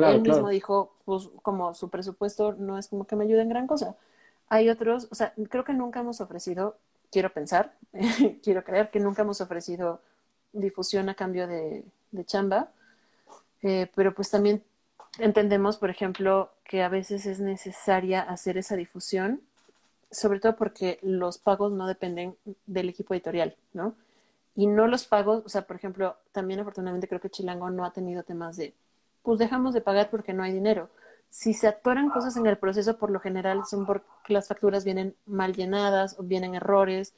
Él 0.00 0.20
mismo 0.20 0.48
dijo, 0.48 0.92
pues 1.04 1.28
como 1.42 1.72
su 1.74 1.88
presupuesto 1.88 2.52
no 2.54 2.78
es 2.78 2.88
como 2.88 3.06
que 3.06 3.16
me 3.16 3.24
ayude 3.24 3.42
en 3.42 3.48
gran 3.48 3.66
cosa. 3.66 3.96
Hay 4.48 4.68
otros, 4.68 5.08
o 5.10 5.14
sea, 5.14 5.32
creo 5.48 5.64
que 5.64 5.72
nunca 5.72 6.00
hemos 6.00 6.20
ofrecido, 6.20 6.76
quiero 7.10 7.32
pensar, 7.32 7.74
quiero 8.42 8.64
creer 8.64 8.90
que 8.90 9.00
nunca 9.00 9.22
hemos 9.22 9.40
ofrecido 9.40 10.00
difusión 10.52 11.08
a 11.08 11.14
cambio 11.14 11.46
de, 11.46 11.84
de 12.10 12.24
chamba. 12.24 12.70
Eh, 13.64 13.90
pero 13.94 14.14
pues 14.14 14.30
también 14.30 14.62
entendemos, 15.18 15.78
por 15.78 15.88
ejemplo, 15.88 16.50
que 16.64 16.82
a 16.82 16.90
veces 16.90 17.24
es 17.24 17.40
necesaria 17.40 18.20
hacer 18.20 18.58
esa 18.58 18.76
difusión, 18.76 19.40
sobre 20.10 20.38
todo 20.38 20.54
porque 20.54 20.98
los 21.02 21.38
pagos 21.38 21.72
no 21.72 21.86
dependen 21.86 22.36
del 22.66 22.90
equipo 22.90 23.14
editorial, 23.14 23.56
¿no? 23.72 23.94
Y 24.54 24.66
no 24.66 24.86
los 24.86 25.06
pagos, 25.06 25.42
o 25.46 25.48
sea, 25.48 25.62
por 25.62 25.76
ejemplo, 25.76 26.16
también 26.32 26.60
afortunadamente 26.60 27.08
creo 27.08 27.20
que 27.20 27.30
Chilango 27.30 27.70
no 27.70 27.84
ha 27.86 27.92
tenido 27.92 28.22
temas 28.22 28.56
de, 28.56 28.74
pues 29.22 29.38
dejamos 29.38 29.72
de 29.74 29.80
pagar 29.80 30.10
porque 30.10 30.34
no 30.34 30.42
hay 30.42 30.52
dinero. 30.52 30.90
Si 31.30 31.54
se 31.54 31.66
atoran 31.66 32.10
cosas 32.10 32.36
en 32.36 32.46
el 32.46 32.58
proceso, 32.58 32.98
por 32.98 33.10
lo 33.10 33.18
general 33.18 33.62
son 33.68 33.86
porque 33.86 34.06
las 34.28 34.46
facturas 34.46 34.84
vienen 34.84 35.16
mal 35.26 35.54
llenadas 35.54 36.16
o 36.18 36.22
vienen 36.22 36.54
errores. 36.54 37.14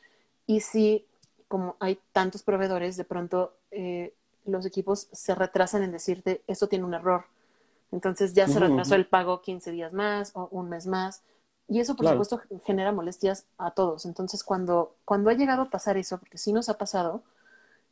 Y 0.47 0.61
si, 0.61 1.05
como 1.49 1.77
hay 1.81 1.99
tantos 2.13 2.43
proveedores, 2.43 2.97
de 2.97 3.05
pronto 3.05 3.53
eh, 3.73 4.15
los 4.47 4.67
equipos 4.67 5.09
se 5.13 5.35
retrasan 5.35 5.83
en 5.83 5.93
decirte, 5.93 6.43
esto 6.47 6.69
tiene 6.69 6.85
un 6.85 6.95
error. 6.95 7.25
Entonces 7.93 8.35
ya 8.35 8.49
se 8.49 8.59
retrasó 8.59 8.95
el 8.95 9.07
pago 9.07 9.43
15 9.43 9.71
días 9.71 9.93
más 9.93 10.33
o 10.35 10.49
un 10.51 10.69
mes 10.69 10.87
más. 10.87 11.23
Y 11.69 11.81
eso, 11.81 11.97
por 11.97 12.09
supuesto, 12.09 12.41
genera 12.65 12.93
molestias 12.93 13.47
a 13.59 13.73
todos. 13.73 14.07
Entonces, 14.07 14.45
cuando, 14.45 14.95
cuando 15.05 15.31
ha 15.31 15.35
llegado 15.35 15.63
a 15.63 15.71
pasar 15.71 15.97
eso, 15.97 16.19
porque 16.19 16.39
sí 16.39 16.53
nos 16.53 16.69
ha 16.69 16.79
pasado, 16.79 17.23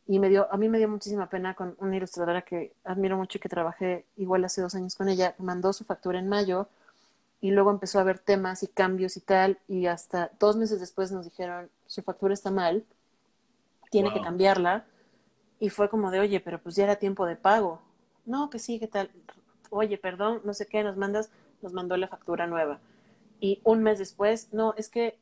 y 0.07 0.19
me 0.19 0.29
dio, 0.29 0.53
a 0.53 0.57
mí 0.57 0.69
me 0.69 0.79
dio 0.79 0.89
muchísima 0.89 1.29
pena 1.29 1.55
con 1.55 1.77
una 1.79 1.97
ilustradora 1.97 2.43
que 2.43 2.75
admiro 2.85 3.17
mucho 3.17 3.39
y 3.39 3.41
que 3.41 3.49
trabajé 3.49 4.05
igual 4.17 4.45
hace 4.45 4.61
dos 4.61 4.75
años 4.75 4.95
con 4.95 5.09
ella, 5.09 5.35
mandó 5.39 5.73
su 5.73 5.85
factura 5.85 6.19
en 6.19 6.29
mayo 6.29 6.69
y 7.41 7.51
luego 7.51 7.71
empezó 7.71 7.99
a 7.99 8.03
haber 8.03 8.19
temas 8.19 8.63
y 8.63 8.69
cambios 8.69 9.17
y 9.17 9.21
tal, 9.21 9.59
y 9.67 9.87
hasta 9.87 10.31
dos 10.39 10.57
meses 10.57 10.81
después 10.81 11.11
nos 11.11 11.25
dijeron, 11.25 11.71
su 11.87 12.03
factura 12.03 12.35
está 12.35 12.51
mal, 12.51 12.85
tiene 13.91 14.13
que 14.13 14.21
cambiarla 14.21 14.85
y 15.61 15.71
fue 15.71 15.89
como 15.89 16.11
de, 16.11 16.21
oye, 16.21 16.41
pero 16.41 16.61
pues 16.61 16.77
ya 16.77 16.85
era 16.85 16.97
tiempo 16.97 17.27
de 17.27 17.37
pago. 17.37 17.81
No, 18.27 18.51
que 18.51 18.59
sí, 18.59 18.79
¿qué 18.79 18.89
tal? 18.89 19.11
Oye, 19.71 19.99
perdón, 19.99 20.41
no 20.45 20.55
sé 20.55 20.67
qué, 20.67 20.83
nos 20.83 20.97
mandas, 20.97 21.31
nos 21.63 21.73
mandó 21.73 21.97
la 21.97 22.09
factura 22.09 22.47
nueva. 22.47 22.81
Y 23.41 23.61
un 23.65 23.83
mes 23.83 23.99
después, 23.99 24.49
no, 24.53 24.75
es 24.77 24.89
que 24.89 25.19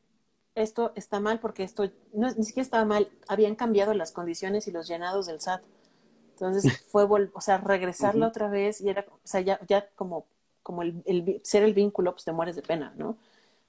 esto 0.54 0.92
está 0.94 1.20
mal 1.20 1.40
porque 1.40 1.62
esto, 1.62 1.84
no, 2.12 2.30
ni 2.30 2.44
siquiera 2.44 2.64
estaba 2.64 2.84
mal, 2.84 3.08
habían 3.28 3.54
cambiado 3.54 3.94
las 3.94 4.12
condiciones 4.12 4.68
y 4.68 4.72
los 4.72 4.88
llenados 4.88 5.26
del 5.26 5.40
SAT. 5.40 5.62
Entonces 6.34 6.82
fue, 6.90 7.04
o 7.04 7.40
sea, 7.40 7.58
regresarla 7.58 8.28
otra 8.28 8.48
vez 8.48 8.80
y 8.80 8.88
era, 8.88 9.04
o 9.08 9.18
sea, 9.24 9.40
ya, 9.40 9.60
ya 9.66 9.88
como, 9.94 10.26
como 10.62 10.82
el, 10.82 11.02
el, 11.06 11.40
ser 11.42 11.62
el 11.62 11.74
vínculo, 11.74 12.12
pues 12.12 12.24
te 12.24 12.32
mueres 12.32 12.56
de 12.56 12.62
pena, 12.62 12.92
¿no? 12.96 13.16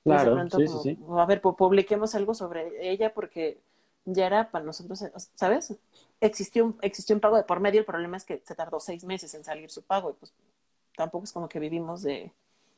Claro, 0.03 0.37
sí, 0.49 0.67
sí, 0.67 0.77
sí. 0.83 0.99
A 1.17 1.25
ver, 1.25 1.41
publiquemos 1.41 2.13
algo 2.13 2.33
sobre 2.33 2.91
ella 2.91 3.13
porque 3.13 3.61
ya 4.05 4.27
era 4.27 4.51
para 4.51 4.65
nosotros, 4.65 5.03
¿sabes? 5.35 5.75
Existió 6.19 6.65
un, 6.65 6.77
existió 6.81 7.15
un 7.15 7.21
pago 7.21 7.37
de 7.37 7.43
por 7.43 7.59
medio, 7.59 7.79
el 7.79 7.85
problema 7.85 8.17
es 8.17 8.25
que 8.25 8.41
se 8.45 8.55
tardó 8.55 8.79
seis 8.79 9.03
meses 9.03 9.33
en 9.33 9.43
salir 9.43 9.69
su 9.69 9.81
pago 9.81 10.11
y 10.11 10.13
pues 10.13 10.33
tampoco 10.95 11.25
es 11.25 11.31
como 11.31 11.49
que 11.49 11.59
vivimos 11.59 12.03
de, 12.03 12.31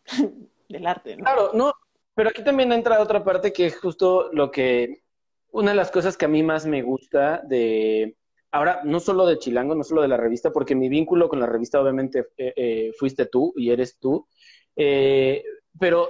del 0.69 0.87
arte, 0.87 1.15
¿no? 1.15 1.23
Claro, 1.23 1.51
no, 1.53 1.73
pero 2.13 2.29
aquí 2.29 2.43
también 2.43 2.71
entra 2.71 3.01
otra 3.01 3.23
parte 3.23 3.51
que 3.51 3.65
es 3.67 3.77
justo 3.77 4.31
lo 4.31 4.51
que, 4.51 5.03
una 5.51 5.71
de 5.71 5.77
las 5.77 5.91
cosas 5.91 6.17
que 6.17 6.25
a 6.25 6.29
mí 6.29 6.43
más 6.43 6.65
me 6.65 6.81
gusta 6.81 7.41
de, 7.43 8.15
ahora, 8.51 8.81
no 8.83 8.99
solo 8.99 9.25
de 9.25 9.37
Chilango, 9.37 9.75
no 9.75 9.83
solo 9.83 10.01
de 10.01 10.07
la 10.07 10.17
revista, 10.17 10.51
porque 10.51 10.75
mi 10.75 10.87
vínculo 10.87 11.27
con 11.27 11.39
la 11.39 11.45
revista 11.45 11.81
obviamente 11.81 12.27
eh, 12.37 12.53
eh, 12.55 12.91
fuiste 12.97 13.25
tú 13.25 13.53
y 13.57 13.69
eres 13.69 13.99
tú, 13.99 14.27
eh, 14.75 15.43
pero 15.77 16.09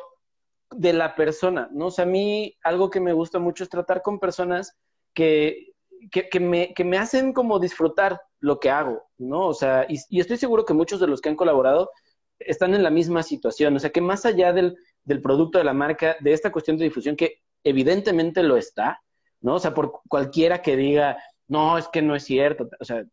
de 0.71 0.93
la 0.93 1.15
persona, 1.15 1.69
¿no? 1.71 1.87
O 1.87 1.91
sea, 1.91 2.03
a 2.03 2.07
mí 2.07 2.55
algo 2.63 2.89
que 2.89 2.99
me 2.99 3.13
gusta 3.13 3.39
mucho 3.39 3.63
es 3.63 3.69
tratar 3.69 4.01
con 4.01 4.19
personas 4.19 4.75
que, 5.15 5.73
que, 6.11 6.39
me, 6.39 6.73
que 6.73 6.83
me 6.83 6.97
hacen 6.97 7.33
como 7.33 7.59
disfrutar 7.59 8.21
lo 8.39 8.59
que 8.59 8.69
hago, 8.69 9.03
¿no? 9.17 9.47
O 9.47 9.53
sea, 9.53 9.87
y, 9.89 10.19
estoy 10.19 10.37
seguro 10.37 10.65
que 10.65 10.73
muchos 10.73 10.99
de 10.99 11.07
los 11.07 11.21
que 11.21 11.29
han 11.29 11.35
colaborado 11.35 11.89
están 12.37 12.75
en 12.75 12.83
la 12.83 12.91
misma 12.91 13.23
situación, 13.23 13.75
o 13.75 13.79
sea, 13.79 13.89
que 13.89 14.01
más 14.01 14.25
allá 14.25 14.53
del, 14.53 14.77
del 15.03 15.21
producto 15.21 15.57
de 15.57 15.63
la 15.63 15.73
marca, 15.73 16.17
de 16.19 16.33
esta 16.33 16.51
cuestión 16.51 16.77
de 16.77 16.83
difusión, 16.83 17.15
que 17.15 17.41
evidentemente 17.63 18.43
lo 18.43 18.57
está, 18.57 19.01
¿no? 19.41 19.55
O 19.55 19.59
sea, 19.59 19.73
por 19.73 20.01
cualquiera 20.07 20.61
que 20.61 20.75
diga, 20.75 21.17
no, 21.47 21.77
es 21.77 21.87
que 21.87 22.01
no 22.01 22.15
es 22.15 22.23
cierto, 22.23 22.69
o 22.79 22.85
sea, 22.85 23.03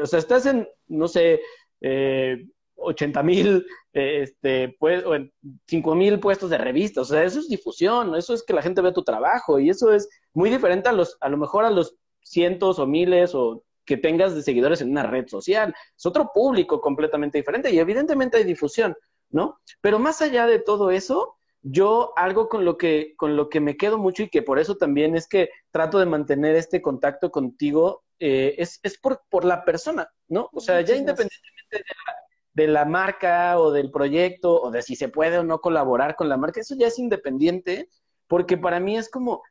o 0.00 0.06
sea, 0.06 0.18
estás 0.20 0.46
en, 0.46 0.66
no 0.86 1.08
sé, 1.08 1.40
eh, 1.82 2.46
80 2.76 3.22
mil, 3.22 3.66
este, 3.92 4.74
pues, 4.78 5.04
o 5.04 5.14
en 5.14 5.32
5 5.66 5.94
mil 5.94 6.20
puestos 6.20 6.50
de 6.50 6.58
revistas. 6.58 7.10
O 7.10 7.14
sea, 7.14 7.24
eso 7.24 7.40
es 7.40 7.48
difusión, 7.48 8.14
eso 8.14 8.34
es 8.34 8.42
que 8.42 8.54
la 8.54 8.62
gente 8.62 8.80
vea 8.80 8.92
tu 8.92 9.04
trabajo 9.04 9.58
y 9.58 9.70
eso 9.70 9.92
es 9.92 10.08
muy 10.34 10.50
diferente 10.50 10.88
a 10.88 10.92
los, 10.92 11.16
a 11.20 11.28
lo 11.28 11.36
mejor 11.36 11.64
a 11.64 11.70
los 11.70 11.96
cientos 12.20 12.78
o 12.78 12.86
miles 12.86 13.34
o 13.34 13.64
que 13.84 13.96
tengas 13.96 14.34
de 14.34 14.42
seguidores 14.42 14.80
en 14.80 14.90
una 14.90 15.02
red 15.04 15.26
social. 15.28 15.74
Es 15.96 16.06
otro 16.06 16.30
público 16.32 16.80
completamente 16.80 17.38
diferente 17.38 17.70
y 17.70 17.78
evidentemente 17.78 18.36
hay 18.36 18.44
difusión, 18.44 18.96
¿no? 19.30 19.58
Pero 19.80 19.98
más 19.98 20.22
allá 20.22 20.46
de 20.46 20.60
todo 20.60 20.90
eso, 20.90 21.36
yo 21.62 22.12
algo 22.16 22.48
con 22.48 22.64
lo 22.64 22.76
que, 22.76 23.14
con 23.16 23.36
lo 23.36 23.48
que 23.48 23.60
me 23.60 23.76
quedo 23.76 23.98
mucho 23.98 24.24
y 24.24 24.28
que 24.28 24.42
por 24.42 24.58
eso 24.58 24.76
también 24.76 25.16
es 25.16 25.28
que 25.28 25.50
trato 25.70 25.98
de 25.98 26.06
mantener 26.06 26.56
este 26.56 26.82
contacto 26.82 27.30
contigo, 27.30 28.04
eh, 28.18 28.54
es, 28.58 28.80
es 28.82 28.98
por, 28.98 29.22
por 29.28 29.44
la 29.44 29.64
persona, 29.64 30.08
¿no? 30.28 30.48
O 30.52 30.60
sea, 30.60 30.80
ya 30.80 30.94
independientemente 30.94 31.78
de 31.78 31.78
la, 31.78 32.14
de 32.54 32.66
la 32.68 32.84
marca 32.84 33.58
o 33.58 33.70
del 33.70 33.90
proyecto 33.90 34.60
o 34.60 34.70
de 34.70 34.82
si 34.82 34.96
se 34.96 35.08
puede 35.08 35.38
o 35.38 35.44
no 35.44 35.60
colaborar 35.60 36.16
con 36.16 36.28
la 36.28 36.36
marca, 36.36 36.60
eso 36.60 36.74
ya 36.76 36.88
es 36.88 36.98
independiente, 36.98 37.88
porque 38.26 38.56
para 38.56 38.80
mí 38.80 38.96
es 38.96 39.08
como 39.08 39.42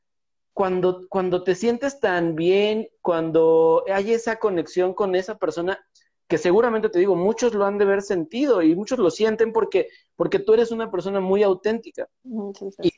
cuando, 0.53 1.07
cuando 1.09 1.43
te 1.43 1.55
sientes 1.55 1.99
tan 1.99 2.35
bien, 2.35 2.87
cuando 3.01 3.83
hay 3.91 4.13
esa 4.13 4.37
conexión 4.37 4.93
con 4.93 5.15
esa 5.15 5.37
persona, 5.37 5.79
que 6.27 6.37
seguramente 6.37 6.89
te 6.89 6.99
digo, 6.99 7.15
muchos 7.15 7.53
lo 7.53 7.65
han 7.65 7.77
de 7.77 7.83
haber 7.85 8.01
sentido 8.01 8.61
y 8.61 8.75
muchos 8.75 8.99
lo 8.99 9.09
sienten 9.09 9.51
porque, 9.51 9.89
porque 10.15 10.39
tú 10.39 10.53
eres 10.53 10.71
una 10.71 10.89
persona 10.89 11.19
muy 11.19 11.43
auténtica. 11.43 12.07
Y, 12.81 12.91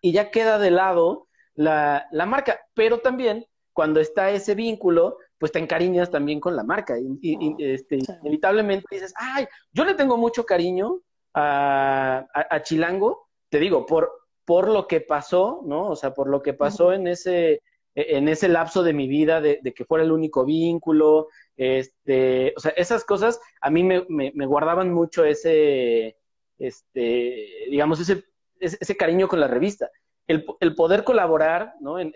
y, 0.00 0.12
ya 0.12 0.30
queda 0.30 0.58
de 0.58 0.70
lado 0.70 1.26
la, 1.54 2.06
la 2.12 2.26
marca, 2.26 2.60
pero 2.74 2.98
también 2.98 3.46
cuando 3.72 4.00
está 4.00 4.30
ese 4.30 4.54
vínculo, 4.56 5.18
pues 5.38 5.52
te 5.52 5.60
encariñas 5.60 6.10
también 6.10 6.40
con 6.40 6.56
la 6.56 6.64
marca. 6.64 6.96
Y, 6.98 7.54
este, 7.58 7.98
inevitablemente 8.22 8.86
dices, 8.90 9.14
ay, 9.16 9.46
yo 9.72 9.84
le 9.84 9.94
tengo 9.94 10.16
mucho 10.16 10.44
cariño 10.44 11.00
a, 11.34 12.26
a, 12.32 12.62
Chilango, 12.62 13.28
te 13.48 13.60
digo, 13.60 13.86
por, 13.86 14.10
por 14.48 14.66
lo 14.66 14.86
que 14.86 15.02
pasó, 15.02 15.60
¿no? 15.66 15.90
O 15.90 15.94
sea, 15.94 16.14
por 16.14 16.26
lo 16.30 16.40
que 16.40 16.54
pasó 16.54 16.94
en 16.94 17.06
ese, 17.06 17.60
en 17.94 18.28
ese 18.28 18.48
lapso 18.48 18.82
de 18.82 18.94
mi 18.94 19.06
vida, 19.06 19.42
de, 19.42 19.60
que 19.76 19.84
fuera 19.84 20.04
el 20.04 20.10
único 20.10 20.46
vínculo, 20.46 21.28
este, 21.54 22.54
o 22.56 22.60
sea, 22.60 22.70
esas 22.70 23.04
cosas 23.04 23.38
a 23.60 23.68
mí 23.68 23.84
me, 23.84 24.06
me, 24.08 24.46
guardaban 24.46 24.90
mucho 24.90 25.22
ese, 25.26 26.16
este, 26.58 27.66
digamos, 27.70 28.00
ese, 28.00 28.24
ese 28.58 28.96
cariño 28.96 29.28
con 29.28 29.38
la 29.38 29.48
revista 29.48 29.90
el, 30.28 30.74
poder 30.74 31.04
colaborar, 31.04 31.74
¿no? 31.80 31.98
En, 31.98 32.12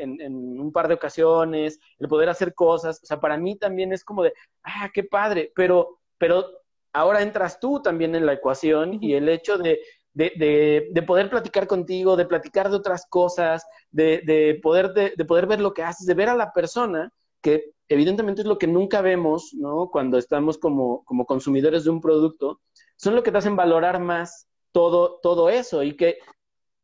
un 0.58 0.72
par 0.72 0.88
de 0.88 0.94
ocasiones, 0.94 1.80
el 1.98 2.08
poder 2.08 2.30
hacer 2.30 2.54
cosas, 2.54 2.98
o 3.02 3.06
sea, 3.06 3.20
para 3.20 3.36
mí 3.36 3.56
también 3.56 3.92
es 3.92 4.04
como 4.04 4.22
de, 4.22 4.32
ah, 4.62 4.90
qué 4.94 5.04
padre, 5.04 5.52
pero, 5.54 5.98
pero 6.16 6.46
ahora 6.94 7.20
entras 7.20 7.60
tú 7.60 7.82
también 7.82 8.14
en 8.14 8.24
la 8.24 8.32
ecuación 8.32 8.98
y 9.02 9.12
el 9.12 9.28
hecho 9.28 9.58
de, 9.58 9.80
de, 10.14 11.04
poder 11.06 11.30
platicar 11.30 11.66
contigo, 11.66 12.16
de 12.16 12.26
platicar 12.26 12.70
de 12.70 12.76
otras 12.76 13.06
cosas, 13.06 13.66
de, 13.90 14.58
poder, 14.62 14.92
de, 14.92 15.24
poder 15.24 15.46
ver 15.46 15.60
lo 15.60 15.74
que 15.74 15.82
haces, 15.82 16.06
de 16.06 16.14
ver 16.14 16.28
a 16.28 16.36
la 16.36 16.52
persona, 16.52 17.12
que 17.40 17.72
evidentemente 17.88 18.42
es 18.42 18.46
lo 18.46 18.58
que 18.58 18.66
nunca 18.66 19.00
vemos, 19.00 19.52
¿no? 19.54 19.88
Cuando 19.90 20.18
estamos 20.18 20.58
como, 20.58 21.04
como 21.04 21.26
consumidores 21.26 21.84
de 21.84 21.90
un 21.90 22.00
producto, 22.00 22.60
son 22.96 23.14
lo 23.14 23.22
que 23.22 23.32
te 23.32 23.38
hacen 23.38 23.56
valorar 23.56 24.00
más 24.00 24.48
todo, 24.70 25.18
todo 25.22 25.50
eso 25.50 25.82
y 25.82 25.96
que 25.96 26.18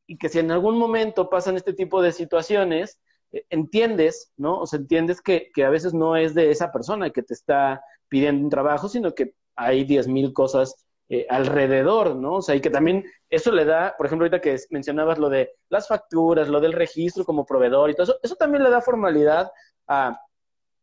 y 0.08 0.16
que 0.16 0.28
si 0.28 0.40
en 0.40 0.50
algún 0.50 0.78
momento 0.78 1.28
pasan 1.28 1.56
este 1.56 1.74
tipo 1.74 2.02
de 2.02 2.12
situaciones, 2.12 2.98
eh, 3.30 3.44
entiendes, 3.50 4.32
¿no? 4.36 4.58
O 4.58 4.66
sea, 4.66 4.78
entiendes 4.78 5.20
que, 5.20 5.50
que, 5.54 5.64
a 5.64 5.70
veces 5.70 5.94
no 5.94 6.16
es 6.16 6.34
de 6.34 6.50
esa 6.50 6.72
persona 6.72 7.10
que 7.10 7.22
te 7.22 7.34
está 7.34 7.82
pidiendo 8.08 8.42
un 8.42 8.50
trabajo, 8.50 8.88
sino 8.88 9.14
que 9.14 9.34
hay 9.54 9.84
diez 9.84 10.08
mil 10.08 10.32
cosas 10.32 10.86
eh, 11.10 11.26
alrededor, 11.30 12.16
¿no? 12.16 12.34
O 12.34 12.42
sea, 12.42 12.54
y 12.54 12.60
que 12.60 12.68
también 12.68 13.04
eso 13.30 13.50
le 13.50 13.64
da, 13.64 13.94
por 13.96 14.06
ejemplo, 14.06 14.24
ahorita 14.24 14.42
que 14.42 14.58
mencionabas 14.70 15.18
lo 15.18 15.30
de 15.30 15.54
las 15.70 15.88
facturas, 15.88 16.48
lo 16.48 16.60
del 16.60 16.74
registro 16.74 17.24
como 17.24 17.46
proveedor 17.46 17.88
y 17.88 17.94
todo 17.94 18.04
eso, 18.04 18.18
eso 18.22 18.34
también 18.34 18.62
le 18.62 18.70
da 18.70 18.82
formalidad 18.82 19.50
a, 19.86 20.20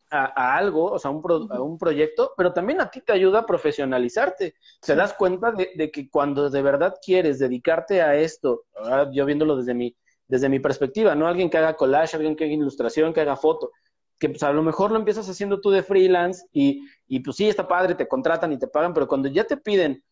a, 0.09 0.57
algo, 0.57 0.91
o 0.91 0.99
sea, 0.99 1.11
un 1.11 1.51
a 1.51 1.61
un 1.61 1.77
proyecto, 1.77 2.33
pero 2.37 2.53
también 2.53 2.81
a 2.81 2.89
ti 2.89 3.01
te 3.01 3.13
ayuda 3.13 3.39
a 3.39 3.45
profesionalizarte. 3.45 4.55
Te 4.81 4.95
das 4.95 5.13
cuenta 5.13 5.51
de, 5.51 5.91
que 5.91 6.09
cuando 6.09 6.49
de 6.49 6.61
verdad 6.61 6.95
quieres 7.03 7.39
dedicarte 7.39 8.01
a 8.01 8.15
esto, 8.15 8.65
yo 9.11 9.25
viéndolo 9.25 9.57
desde 9.57 9.73
mi, 9.73 9.95
desde 10.27 10.49
mi 10.49 10.59
perspectiva, 10.59 11.15
no 11.15 11.27
alguien 11.27 11.49
que 11.49 11.57
haga 11.57 11.75
collage, 11.75 12.15
alguien 12.15 12.35
que 12.35 12.45
haga 12.45 12.53
ilustración, 12.53 13.13
que 13.13 13.21
haga 13.21 13.35
foto, 13.35 13.71
que 14.17 14.29
pues 14.29 14.43
a 14.43 14.51
lo 14.51 14.63
mejor 14.63 14.91
lo 14.91 14.97
empiezas 14.97 15.29
haciendo 15.29 15.61
tú 15.61 15.69
de 15.69 15.83
freelance 15.83 16.47
y, 16.51 16.81
y 17.07 17.19
pues 17.19 17.37
sí, 17.37 17.47
está 17.47 17.67
padre, 17.67 17.95
te 17.95 18.07
contratan 18.07 18.51
y 18.53 18.57
te 18.57 18.67
pagan, 18.67 18.93
pero 18.93 19.07
cuando 19.07 19.27
ya 19.27 19.43
te 19.43 19.57
piden, 19.57 20.03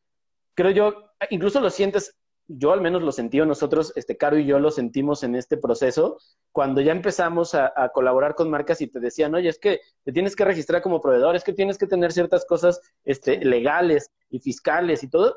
creo 0.54 0.72
yo, 0.72 0.94
incluso 1.30 1.60
lo 1.60 1.70
sientes 1.70 2.16
yo 2.48 2.74
al 2.74 2.82
menos 2.82 3.02
lo 3.02 3.12
sentí, 3.12 3.40
nosotros, 3.40 3.94
este, 3.96 4.18
Caro 4.18 4.38
y 4.38 4.46
yo 4.46 4.60
lo 4.60 4.72
sentimos 4.72 5.24
en 5.24 5.36
este 5.36 5.58
proceso, 5.58 6.18
cuando 6.52 6.82
ya 6.82 6.92
empezamos 6.92 7.56
a, 7.56 7.72
colaborar 7.94 8.36
con 8.36 8.50
marcas 8.50 8.82
y 8.82 8.88
te 8.88 9.00
decían, 9.00 9.34
oye, 9.36 9.50
es 9.50 9.60
que 9.60 9.82
te 10.04 10.12
tienes 10.12 10.36
que 10.36 10.46
registrar 10.46 10.82
como 10.82 11.02
proveedor, 11.02 11.36
es 11.36 11.44
que 11.44 11.54
tienes 11.54 11.78
que 11.78 11.88
tener 11.88 12.12
ciertas 12.12 12.46
cosas 12.46 12.82
este, 13.06 13.44
legales 13.44 14.12
y 14.30 14.40
fiscales 14.40 15.04
y 15.04 15.10
todo. 15.10 15.36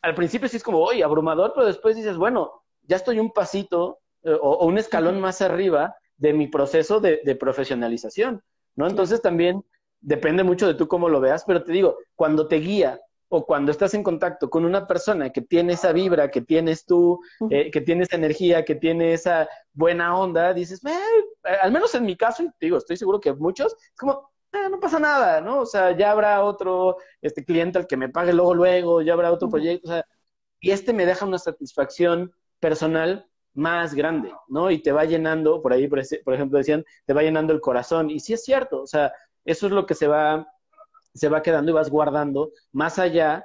Al 0.00 0.14
principio 0.14 0.48
sí 0.48 0.56
es 0.56 0.62
como, 0.62 0.78
oye, 0.78 1.02
abrumador, 1.02 1.52
pero 1.54 1.66
después 1.66 1.96
dices, 1.96 2.16
bueno, 2.16 2.62
ya 2.82 2.96
estoy 2.96 3.18
un 3.18 3.32
pasito 3.32 3.98
eh, 4.22 4.36
o, 4.40 4.66
un 4.66 4.78
escalón 4.78 5.20
más 5.20 5.42
arriba 5.42 5.96
de 6.16 6.32
mi 6.32 6.46
proceso 6.46 7.00
de, 7.00 7.20
de 7.24 7.36
profesionalización, 7.36 8.42
¿no? 8.76 8.86
Entonces 8.86 9.20
también 9.20 9.64
depende 10.00 10.44
mucho 10.44 10.66
de 10.66 10.74
tú 10.74 10.86
cómo 10.86 11.08
lo 11.08 11.20
veas, 11.20 11.44
pero 11.44 11.64
te 11.64 11.72
digo, 11.72 11.98
cuando 12.14 12.46
te 12.46 12.56
guía 12.56 13.00
o 13.28 13.44
cuando 13.44 13.70
estás 13.70 13.94
en 13.94 14.02
contacto 14.02 14.48
con 14.48 14.64
una 14.64 14.86
persona 14.86 15.30
que 15.30 15.42
tiene 15.42 15.74
esa 15.74 15.92
vibra, 15.92 16.30
que 16.30 16.40
tienes 16.40 16.86
tú, 16.86 17.20
eh, 17.50 17.70
que 17.70 17.80
tiene 17.80 18.04
esa 18.04 18.16
energía, 18.16 18.64
que 18.64 18.74
tiene 18.74 19.12
esa 19.12 19.48
buena 19.72 20.18
onda, 20.18 20.54
dices, 20.54 20.80
eh, 20.84 21.56
al 21.60 21.72
menos 21.72 21.94
en 21.94 22.04
mi 22.04 22.16
caso, 22.16 22.42
y 22.42 22.50
digo, 22.60 22.78
estoy 22.78 22.96
seguro 22.96 23.20
que 23.20 23.32
muchos, 23.34 23.74
es 23.74 23.98
como, 23.98 24.30
eh, 24.52 24.68
no 24.70 24.80
pasa 24.80 24.98
nada, 24.98 25.40
¿no? 25.40 25.60
O 25.60 25.66
sea, 25.66 25.96
ya 25.96 26.10
habrá 26.10 26.42
otro 26.42 26.96
este 27.20 27.44
cliente 27.44 27.78
al 27.78 27.86
que 27.86 27.96
me 27.98 28.08
pague 28.08 28.32
luego, 28.32 28.54
luego, 28.54 29.02
ya 29.02 29.12
habrá 29.12 29.30
otro 29.30 29.48
proyecto, 29.48 29.88
o 29.88 29.92
sea, 29.92 30.04
y 30.60 30.70
este 30.70 30.92
me 30.92 31.06
deja 31.06 31.26
una 31.26 31.38
satisfacción 31.38 32.32
personal 32.58 33.26
más 33.54 33.94
grande, 33.94 34.32
¿no? 34.48 34.70
Y 34.70 34.78
te 34.80 34.92
va 34.92 35.04
llenando, 35.04 35.60
por 35.60 35.72
ahí, 35.72 35.86
por, 35.86 36.00
por 36.24 36.34
ejemplo, 36.34 36.58
decían, 36.58 36.84
te 37.04 37.12
va 37.12 37.22
llenando 37.22 37.52
el 37.52 37.60
corazón, 37.60 38.10
y 38.10 38.20
sí 38.20 38.32
es 38.32 38.44
cierto, 38.44 38.82
o 38.82 38.86
sea, 38.86 39.12
eso 39.44 39.66
es 39.66 39.72
lo 39.72 39.84
que 39.86 39.94
se 39.94 40.06
va 40.06 40.46
se 41.14 41.28
va 41.28 41.42
quedando 41.42 41.70
y 41.70 41.74
vas 41.74 41.90
guardando 41.90 42.52
más 42.72 42.98
allá. 42.98 43.44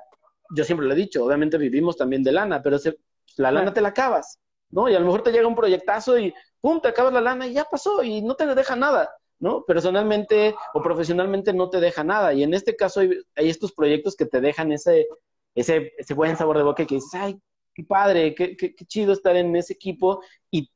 Yo 0.55 0.63
siempre 0.63 0.85
lo 0.85 0.93
he 0.93 0.97
dicho, 0.97 1.23
obviamente 1.25 1.57
vivimos 1.57 1.97
también 1.97 2.23
de 2.23 2.31
lana, 2.31 2.61
pero 2.61 2.77
se, 2.77 2.97
la 3.37 3.51
lana 3.51 3.73
te 3.73 3.81
la 3.81 3.89
acabas, 3.89 4.39
¿no? 4.69 4.89
Y 4.89 4.95
a 4.95 4.99
lo 4.99 5.05
mejor 5.05 5.23
te 5.23 5.31
llega 5.31 5.47
un 5.47 5.55
proyectazo 5.55 6.17
y 6.17 6.33
pum, 6.61 6.79
te 6.81 6.89
acabas 6.89 7.13
la 7.13 7.21
lana 7.21 7.47
y 7.47 7.53
ya 7.53 7.65
pasó 7.65 8.03
y 8.03 8.21
no 8.21 8.35
te 8.35 8.45
deja 8.53 8.75
nada, 8.75 9.09
¿no? 9.39 9.63
Personalmente 9.65 10.55
o 10.73 10.81
profesionalmente 10.81 11.53
no 11.53 11.69
te 11.69 11.79
deja 11.79 12.03
nada. 12.03 12.33
Y 12.33 12.43
en 12.43 12.53
este 12.53 12.75
caso 12.75 12.99
hay, 12.99 13.23
estos 13.35 13.73
proyectos 13.73 14.15
que 14.15 14.25
te 14.25 14.41
dejan 14.41 14.71
ese, 14.71 15.07
ese, 15.55 15.93
ese 15.97 16.13
buen 16.13 16.37
sabor 16.37 16.57
de 16.57 16.63
boca 16.63 16.85
que 16.85 16.95
dices, 16.95 17.13
ay, 17.13 17.39
qué 17.73 17.83
padre, 17.83 18.35
qué, 18.35 18.55
qué, 18.55 18.75
qué 18.75 18.85
chido 18.85 19.13
estar 19.13 19.35
en 19.35 19.55
ese 19.55 19.73
equipo 19.73 20.21
y 20.51 20.69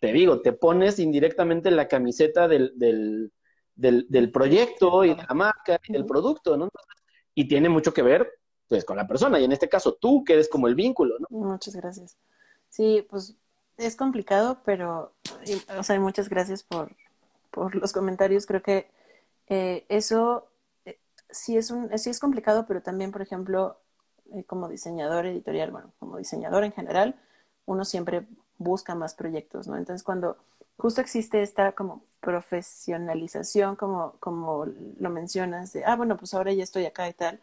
te 0.00 0.12
digo, 0.12 0.40
te 0.40 0.52
pones 0.52 0.98
indirectamente 0.98 1.70
la 1.70 1.88
camiseta 1.88 2.48
del, 2.48 2.72
del, 2.76 3.30
del, 3.78 4.06
del 4.10 4.30
proyecto 4.30 5.04
y 5.04 5.14
de 5.14 5.22
la 5.22 5.34
marca 5.34 5.80
y 5.86 5.92
del 5.92 6.04
producto, 6.04 6.56
¿no? 6.56 6.68
Y 7.34 7.46
tiene 7.46 7.68
mucho 7.68 7.94
que 7.94 8.02
ver, 8.02 8.28
pues, 8.68 8.84
con 8.84 8.96
la 8.96 9.06
persona, 9.06 9.38
y 9.38 9.44
en 9.44 9.52
este 9.52 9.68
caso 9.68 9.94
tú, 9.94 10.24
que 10.24 10.34
eres 10.34 10.48
como 10.48 10.66
el 10.66 10.74
vínculo, 10.74 11.16
¿no? 11.20 11.28
Muchas 11.30 11.76
gracias. 11.76 12.16
Sí, 12.68 13.06
pues 13.08 13.36
es 13.76 13.94
complicado, 13.94 14.60
pero, 14.64 15.14
o 15.78 15.82
sea, 15.82 15.98
muchas 16.00 16.28
gracias 16.28 16.64
por, 16.64 16.94
por 17.52 17.76
los 17.76 17.92
comentarios. 17.92 18.44
Creo 18.44 18.62
que 18.62 18.90
eh, 19.46 19.86
eso 19.88 20.48
eh, 20.84 20.98
sí, 21.30 21.56
es 21.56 21.70
un, 21.70 21.96
sí 21.96 22.10
es 22.10 22.18
complicado, 22.18 22.66
pero 22.66 22.82
también, 22.82 23.12
por 23.12 23.22
ejemplo, 23.22 23.78
eh, 24.32 24.42
como 24.44 24.68
diseñador 24.68 25.26
editorial, 25.26 25.70
bueno, 25.70 25.92
como 26.00 26.18
diseñador 26.18 26.64
en 26.64 26.72
general, 26.72 27.14
uno 27.64 27.84
siempre 27.84 28.26
busca 28.58 28.96
más 28.96 29.14
proyectos, 29.14 29.68
¿no? 29.68 29.76
Entonces, 29.76 30.02
cuando 30.02 30.36
justo 30.78 31.00
existe 31.02 31.42
esta 31.42 31.72
como 31.72 32.04
profesionalización, 32.20 33.76
como, 33.76 34.14
como 34.20 34.66
lo 34.98 35.10
mencionas, 35.10 35.72
de, 35.74 35.84
ah, 35.84 35.96
bueno, 35.96 36.16
pues 36.16 36.34
ahora 36.34 36.52
ya 36.52 36.64
estoy 36.64 36.86
acá 36.86 37.08
y 37.08 37.14
tal, 37.14 37.40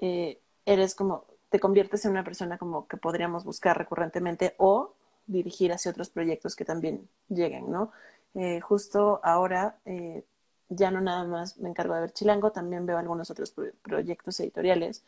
eh, 0.00 0.40
eres 0.66 0.94
como, 0.94 1.24
te 1.50 1.60
conviertes 1.60 2.04
en 2.04 2.12
una 2.12 2.24
persona 2.24 2.58
como 2.58 2.86
que 2.88 2.96
podríamos 2.96 3.44
buscar 3.44 3.76
recurrentemente 3.78 4.54
o 4.58 4.94
dirigir 5.26 5.72
hacia 5.72 5.90
otros 5.90 6.10
proyectos 6.10 6.56
que 6.56 6.64
también 6.64 7.08
lleguen, 7.28 7.70
¿no? 7.70 7.92
Eh, 8.34 8.60
justo 8.60 9.20
ahora 9.24 9.78
eh, 9.84 10.24
ya 10.68 10.90
no 10.90 11.00
nada 11.00 11.24
más 11.24 11.58
me 11.58 11.68
encargo 11.70 11.94
de 11.94 12.02
ver 12.02 12.12
Chilango, 12.12 12.52
también 12.52 12.86
veo 12.86 12.98
algunos 12.98 13.30
otros 13.30 13.54
proyectos 13.82 14.40
editoriales. 14.40 15.04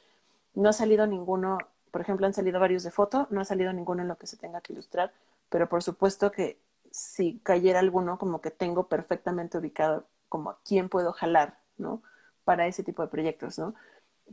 No 0.55 0.71
ha 0.71 0.73
salido 0.73 1.07
ninguno, 1.07 1.59
por 1.91 2.01
ejemplo, 2.03 2.27
han 2.27 2.35
salido 2.35 2.61
varios 2.61 2.83
de 2.83 2.91
foto, 2.91 3.27
no 3.31 3.41
ha 3.41 3.45
salido 3.45 3.73
ninguno 3.73 4.03
en 4.03 4.09
lo 4.09 4.17
que 4.19 4.27
se 4.27 4.37
tenga 4.37 4.61
que 4.61 4.73
ilustrar, 4.73 5.13
pero 5.51 5.69
por 5.69 5.83
supuesto 5.83 6.31
que 6.33 6.59
si 6.91 7.39
cayera 7.41 7.81
alguno, 7.81 8.19
como 8.19 8.41
que 8.41 8.51
tengo 8.51 8.89
perfectamente 8.89 9.59
ubicado 9.59 10.07
como 10.29 10.51
a 10.51 10.59
quién 10.65 10.89
puedo 10.89 11.13
jalar, 11.13 11.59
¿no? 11.77 12.03
para 12.51 12.67
ese 12.67 12.83
tipo 12.83 13.03
de 13.03 13.09
proyectos, 13.09 13.61
¿no? 13.61 13.75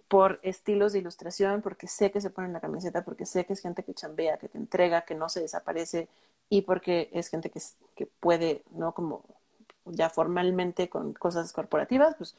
Por 0.08 0.40
estilos 0.42 0.94
de 0.94 1.00
ilustración, 1.00 1.62
porque 1.62 1.88
sé 1.88 2.12
que 2.12 2.20
se 2.20 2.32
pone 2.32 2.48
en 2.48 2.54
la 2.54 2.60
camiseta, 2.60 3.04
porque 3.04 3.28
sé 3.28 3.46
que 3.46 3.54
es 3.54 3.62
gente 3.62 3.84
que 3.84 3.94
chambea, 3.94 4.38
que 4.38 4.50
te 4.50 4.58
entrega, 4.58 5.02
que 5.04 5.14
no 5.14 5.30
se 5.30 5.42
desaparece, 5.42 6.08
y 6.50 6.62
porque 6.64 7.12
es 7.14 7.30
gente 7.30 7.52
que, 7.52 7.62
que 7.96 8.08
puede, 8.08 8.64
¿no? 8.72 8.94
Como 8.94 9.24
ya 9.86 10.10
formalmente 10.10 10.90
con 10.90 11.14
cosas 11.14 11.54
corporativas, 11.54 12.16
pues 12.16 12.36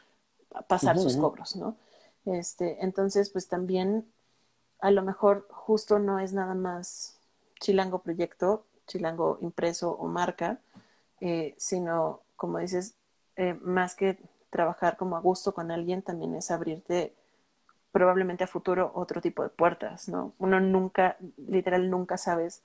pasar 0.67 0.99
sus 0.99 1.17
cobros, 1.17 1.55
¿no? 1.55 1.77
Este, 2.25 2.85
entonces, 2.85 3.31
pues 3.31 3.47
también 3.47 4.05
a 4.81 4.91
lo 4.91 5.03
mejor 5.03 5.47
justo 5.51 6.01
no 6.01 6.19
es 6.19 6.33
nada 6.33 6.55
más 6.55 7.19
chilango 7.61 8.01
proyecto, 8.01 8.65
chilango 8.89 9.39
impreso 9.41 9.93
o 9.93 10.09
marca, 10.09 10.59
eh, 11.21 11.55
sino, 11.57 12.23
como 12.35 12.59
dices, 12.59 12.95
eh, 13.37 13.55
más 13.63 13.95
que 13.95 14.19
trabajar 14.51 14.97
como 14.97 15.17
a 15.17 15.21
gusto 15.21 15.55
con 15.55 15.71
alguien, 15.71 16.03
también 16.03 16.35
es 16.35 16.51
abrirte 16.51 17.15
probablemente 17.93 18.45
a 18.45 18.49
futuro 18.49 18.91
otro 18.95 19.21
tipo 19.21 19.43
de 19.43 19.49
puertas, 19.49 20.09
¿no? 20.09 20.33
Uno 20.39 20.59
nunca, 20.61 21.17
literal, 21.37 21.89
nunca 21.91 22.19
sabes 22.19 22.63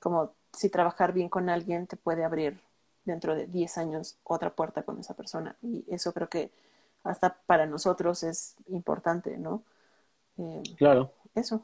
como 0.00 0.32
si 0.52 0.68
trabajar 0.68 1.12
bien 1.12 1.28
con 1.28 1.48
alguien 1.48 1.86
te 1.86 1.96
puede 1.96 2.24
abrir 2.24 2.60
dentro 3.04 3.34
de 3.34 3.46
10 3.46 3.78
años 3.78 4.16
otra 4.24 4.50
puerta 4.50 4.82
con 4.82 4.98
esa 4.98 5.14
persona. 5.14 5.56
Y 5.62 5.84
eso 5.88 6.12
creo 6.12 6.28
que 6.28 6.50
hasta 7.04 7.36
para 7.46 7.66
nosotros 7.66 8.22
es 8.22 8.56
importante, 8.68 9.36
¿no? 9.38 9.62
Eh, 10.38 10.62
claro. 10.76 11.12
Eso. 11.34 11.62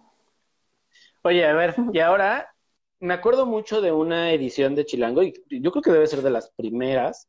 Oye, 1.22 1.46
a 1.46 1.52
ver, 1.54 1.74
y 1.92 1.98
ahora 1.98 2.54
me 3.00 3.14
acuerdo 3.14 3.46
mucho 3.46 3.80
de 3.80 3.92
una 3.92 4.32
edición 4.32 4.74
de 4.74 4.86
Chilango, 4.86 5.22
y 5.22 5.34
yo 5.48 5.70
creo 5.70 5.82
que 5.82 5.92
debe 5.92 6.06
ser 6.06 6.22
de 6.22 6.30
las 6.30 6.50
primeras, 6.50 7.28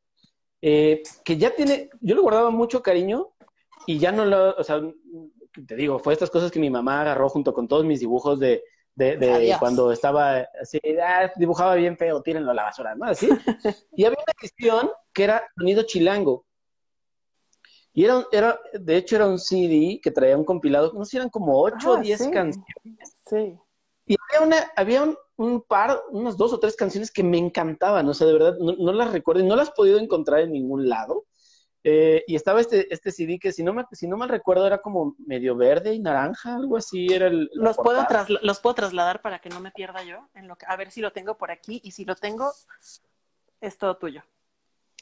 eh, 0.62 1.04
que 1.24 1.38
ya 1.38 1.56
tiene, 1.56 1.90
yo 2.02 2.16
le 2.16 2.22
guardaba 2.22 2.50
mucho 2.50 2.82
cariño 2.82 3.30
y 3.86 4.00
ya 4.00 4.12
no 4.12 4.26
lo, 4.26 4.56
o 4.56 4.64
sea, 4.64 4.82
te 5.68 5.76
digo, 5.76 6.00
fue 6.00 6.14
estas 6.14 6.30
cosas 6.30 6.52
que 6.52 6.60
mi 6.60 6.70
mamá 6.70 7.02
agarró 7.02 7.30
junto 7.30 7.54
con 7.54 7.68
todos 7.68 7.86
mis 7.86 8.00
dibujos 8.00 8.40
de, 8.40 8.64
de, 8.96 9.56
cuando 9.60 9.92
estaba 9.92 10.48
así, 10.60 10.80
ah, 11.02 11.32
dibujaba 11.36 11.76
bien 11.76 11.98
feo, 11.98 12.22
tírenlo 12.22 12.52
a 12.52 12.56
la 12.56 12.64
basura, 12.64 12.96
¿no? 12.96 13.06
Así. 13.06 13.28
y 13.96 14.06
había 14.06 14.18
una 14.18 14.34
edición 14.42 14.90
que 15.14 15.24
era 15.24 15.44
sonido 15.56 15.84
chilango. 15.84 16.46
Y 17.94 18.06
era, 18.06 18.28
era, 18.32 18.60
de 18.74 18.98
hecho, 18.98 19.16
era 19.16 19.28
un 19.28 19.40
CD 19.40 20.00
que 20.02 20.12
traía 20.12 20.38
un 20.38 20.46
compilado, 20.46 20.94
no 20.94 21.06
sé 21.06 21.18
eran 21.18 21.30
como 21.30 21.60
8 21.62 21.92
o 21.92 21.98
10 21.98 22.28
canciones. 22.30 22.64
Sí. 23.28 23.58
Y 24.06 24.16
había, 24.30 24.48
una, 24.48 24.72
había 24.76 25.04
un, 25.04 25.18
un, 25.38 25.62
par, 25.62 26.02
unas 26.12 26.36
dos 26.36 26.54
o 26.54 26.60
tres 26.60 26.76
canciones 26.76 27.12
que 27.12 27.24
me 27.24 27.38
encantaban, 27.38 28.08
o 28.10 28.14
sea, 28.14 28.28
de 28.28 28.34
verdad, 28.34 28.58
no, 28.60 28.74
no 28.74 28.92
las 28.92 29.12
recuerdo 29.12 29.42
y 29.42 29.48
no 29.48 29.56
las 29.56 29.70
he 29.70 29.74
podido 29.74 30.00
encontrar 30.00 30.42
en 30.42 30.52
ningún 30.52 30.90
lado. 30.90 31.26
Eh, 31.90 32.26
y 32.28 32.36
estaba 32.36 32.60
este, 32.60 32.94
este 32.94 33.12
CD 33.12 33.40
que, 33.40 33.54
si 33.54 33.64
no, 33.64 33.74
me, 33.74 33.86
si 33.94 34.10
no 34.10 34.18
mal 34.18 34.28
recuerdo, 34.28 34.68
era 34.68 34.80
como 34.80 35.16
medio 35.26 35.56
verde 35.56 35.94
y 35.94 36.00
naranja, 36.00 36.56
algo 36.56 36.76
así. 36.76 37.08
Era 37.10 37.28
el, 37.28 37.50
los, 37.54 37.78
puedo 37.78 38.06
los 38.42 38.60
puedo 38.60 38.76
trasladar 38.76 39.22
para 39.22 39.40
que 39.40 39.48
no 39.48 39.62
me 39.62 39.72
pierda 39.72 40.04
yo. 40.04 40.28
En 40.34 40.50
lo 40.50 40.58
que, 40.58 40.66
a 40.68 40.76
ver 40.76 40.92
si 40.92 41.00
lo 41.00 41.14
tengo 41.14 41.38
por 41.38 41.50
aquí. 41.50 41.80
Y 41.86 41.92
si 41.92 42.04
lo 42.04 42.16
tengo, 42.16 42.52
es 43.62 43.78
todo 43.78 43.96
tuyo. 43.96 44.22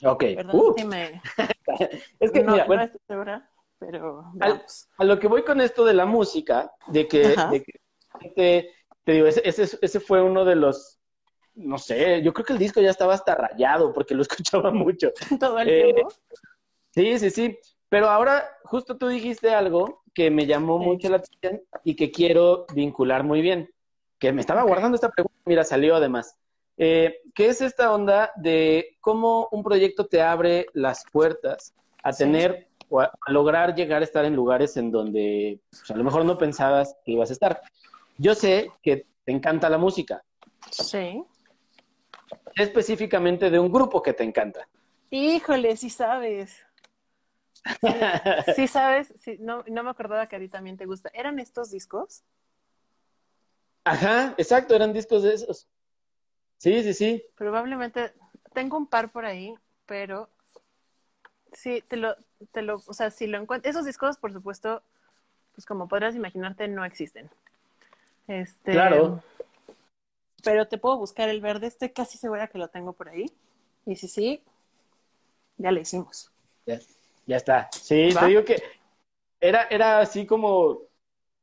Ok. 0.03 0.25
Perdón, 0.35 0.55
uh. 0.55 0.75
es 2.19 2.31
que, 2.31 2.43
no, 2.43 2.51
mira, 2.51 2.65
bueno, 2.65 2.83
estoy 2.83 3.01
segura, 3.07 3.49
pero 3.79 4.25
a 4.97 5.03
lo 5.03 5.19
que 5.19 5.27
voy 5.27 5.43
con 5.43 5.61
esto 5.61 5.85
de 5.85 5.93
la 5.93 6.05
música, 6.05 6.71
de 6.87 7.07
que, 7.07 7.33
te, 9.05 9.13
digo, 9.13 9.27
ese, 9.27 9.41
ese, 9.47 9.77
ese 9.81 9.99
fue 10.01 10.21
uno 10.21 10.43
de 10.43 10.55
los 10.55 10.99
no 11.55 11.77
sé, 11.77 12.21
yo 12.21 12.33
creo 12.33 12.45
que 12.45 12.53
el 12.53 12.59
disco 12.59 12.81
ya 12.81 12.89
estaba 12.89 13.13
hasta 13.13 13.33
rayado 13.33 13.93
porque 13.93 14.13
lo 14.13 14.21
escuchaba 14.23 14.71
mucho. 14.71 15.11
Todo 15.39 15.59
el 15.59 15.69
eh, 15.69 15.93
tiempo. 15.93 16.13
Sí, 16.91 17.19
sí, 17.19 17.29
sí. 17.29 17.59
Pero 17.89 18.09
ahora 18.09 18.45
justo 18.63 18.97
tú 18.97 19.07
dijiste 19.07 19.53
algo 19.53 20.03
que 20.13 20.29
me 20.31 20.45
llamó 20.45 20.79
mucho 20.79 21.09
la 21.09 21.17
atención 21.17 21.61
y 21.83 21.95
que 21.95 22.11
quiero 22.11 22.65
vincular 22.73 23.23
muy 23.23 23.41
bien. 23.41 23.69
Que 24.19 24.31
me 24.31 24.41
estaba 24.41 24.63
guardando 24.63 24.95
esta 24.95 25.09
pregunta, 25.09 25.37
mira, 25.45 25.63
salió 25.63 25.95
además. 25.95 26.37
Eh, 26.77 27.21
¿Qué 27.33 27.47
es 27.47 27.61
esta 27.61 27.93
onda 27.93 28.31
de 28.35 28.97
cómo 28.99 29.47
un 29.51 29.63
proyecto 29.63 30.07
te 30.07 30.21
abre 30.21 30.67
las 30.73 31.03
puertas 31.11 31.73
a 32.03 32.11
tener 32.11 32.67
o 32.89 33.01
a, 33.01 33.11
lograr 33.27 33.75
llegar 33.75 34.01
a 34.01 34.05
estar 34.05 34.25
en 34.25 34.35
lugares 34.35 34.77
en 34.77 34.91
donde 34.91 35.59
pues, 35.69 35.89
a 35.89 35.95
lo 35.95 36.03
mejor 36.03 36.25
no 36.25 36.37
pensabas 36.37 36.95
que 37.05 37.13
ibas 37.13 37.29
a 37.29 37.33
estar? 37.33 37.61
Yo 38.17 38.35
sé 38.35 38.71
que 38.81 39.07
te 39.23 39.31
encanta 39.31 39.69
la 39.69 39.77
música. 39.77 40.23
Sí. 40.71 41.23
Específicamente 42.55 43.49
de 43.49 43.59
un 43.59 43.71
grupo 43.71 44.01
que 44.01 44.13
te 44.13 44.23
encanta. 44.23 44.67
Híjole, 45.09 45.75
sí 45.75 45.89
sabes. 45.89 46.65
Sí, 48.55 48.67
sabes, 48.67 49.13
sí, 49.19 49.37
no, 49.39 49.63
no 49.67 49.83
me 49.83 49.89
acordaba 49.89 50.27
que 50.27 50.35
a 50.35 50.39
ti 50.39 50.47
también 50.47 50.77
te 50.77 50.85
gusta. 50.85 51.09
¿Eran 51.13 51.39
estos 51.39 51.71
discos? 51.71 52.23
Ajá, 53.83 54.33
exacto, 54.37 54.75
eran 54.75 54.93
discos 54.93 55.23
de 55.23 55.33
esos. 55.33 55.67
Sí, 56.57 56.83
sí, 56.83 56.93
sí. 56.93 57.23
Probablemente, 57.35 58.13
tengo 58.53 58.77
un 58.77 58.87
par 58.87 59.11
por 59.11 59.25
ahí, 59.25 59.53
pero 59.85 60.29
sí, 61.53 61.83
te 61.87 61.97
lo, 61.97 62.15
te 62.51 62.61
lo, 62.61 62.81
o 62.85 62.93
sea, 62.93 63.11
si 63.11 63.27
lo 63.27 63.37
encuentro, 63.39 63.69
esos 63.69 63.85
discos, 63.85 64.17
por 64.17 64.31
supuesto, 64.31 64.83
pues 65.53 65.65
como 65.65 65.87
podrás 65.87 66.15
imaginarte, 66.15 66.67
no 66.67 66.85
existen. 66.85 67.29
Este, 68.27 68.71
claro. 68.71 69.23
Pero 70.43 70.67
te 70.67 70.77
puedo 70.77 70.97
buscar 70.97 71.29
el 71.29 71.41
verde, 71.41 71.67
estoy 71.67 71.89
casi 71.89 72.17
segura 72.17 72.47
que 72.47 72.57
lo 72.57 72.67
tengo 72.67 72.93
por 72.93 73.09
ahí. 73.09 73.25
Y 73.85 73.95
si 73.95 74.07
sí, 74.07 74.43
ya 75.57 75.71
le 75.71 75.81
hicimos. 75.81 76.31
Ya 77.25 77.37
está. 77.37 77.69
Sí, 77.71 78.09
te 78.17 78.25
digo 78.27 78.43
que 78.43 78.61
era, 79.39 79.63
era 79.69 79.99
así 79.99 80.25
como. 80.25 80.79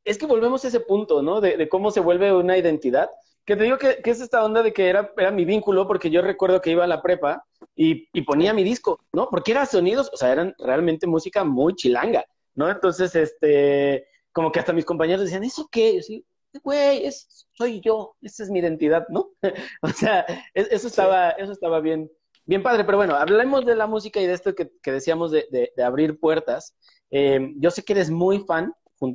Es 0.05 0.19
que 0.19 0.27
volvemos 0.27 0.65
a 0.65 0.69
ese 0.69 0.81
punto, 0.81 1.23
¿no? 1.23 1.41
De, 1.41 1.69
cómo 1.69 1.91
se 1.91 2.01
vuelve 2.01 2.33
una 2.33 2.57
identidad. 2.57 3.11
Que 3.45 3.57
te 3.57 3.65
digo 3.65 3.79
que, 3.79 4.01
es 4.05 4.21
esta 4.21 4.45
onda 4.45 4.63
de 4.63 4.73
que 4.73 4.89
era, 4.89 5.13
era 5.17 5.31
mi 5.31 5.45
vínculo, 5.45 5.87
porque 5.87 6.11
yo 6.11 6.23
recuerdo 6.23 6.61
que 6.61 6.71
iba 6.71 6.85
a 6.85 6.89
la 6.89 7.03
prepa 7.03 7.45
y, 7.75 8.07
ponía 8.23 8.55
mi 8.55 8.65
disco, 8.65 9.01
¿no? 9.13 9.29
Porque 9.29 9.53
eran 9.53 9.67
sonidos, 9.67 10.11
o 10.13 10.17
sea, 10.17 10.33
eran 10.33 10.55
realmente 10.59 11.07
música 11.07 11.45
muy 11.45 11.75
chilanga, 11.75 12.25
¿no? 12.55 12.69
Entonces, 12.71 13.15
este, 13.15 14.07
como 14.33 14.53
que 14.53 14.61
hasta 14.61 14.73
mis 14.73 14.85
compañeros 14.85 15.25
decían, 15.25 15.45
¿eso 15.45 15.69
qué? 15.71 15.97
Yo 15.97 16.03
sí, 16.03 16.25
güey, 16.61 17.07
es, 17.07 17.47
soy 17.53 17.81
yo, 17.81 18.17
esa 18.23 18.43
es 18.43 18.51
mi 18.51 18.59
identidad, 18.59 19.07
¿no? 19.09 19.31
o 19.83 19.89
sea, 19.89 20.27
eso 20.55 20.87
estaba, 20.87 21.31
eso 21.31 21.53
estaba 21.53 21.81
bien, 21.81 22.11
Bien 22.45 22.63
padre, 22.63 22.85
pero 22.85 22.99
bueno, 22.99 23.15
hablemos 23.15 23.65
de 23.65 23.77
la 23.77 23.87
música 23.87 24.21
y 24.21 24.27
de 24.27 24.33
esto 24.33 24.55
que, 24.55 24.71
decíamos 24.85 25.31
de, 25.31 25.73
abrir 25.85 26.19
puertas. 26.19 26.75
Eh, 27.11 27.53
yo 27.57 27.71
sé 27.71 27.85
que 27.85 27.93
eres 27.93 28.11
muy 28.11 28.41
fan 28.41 28.73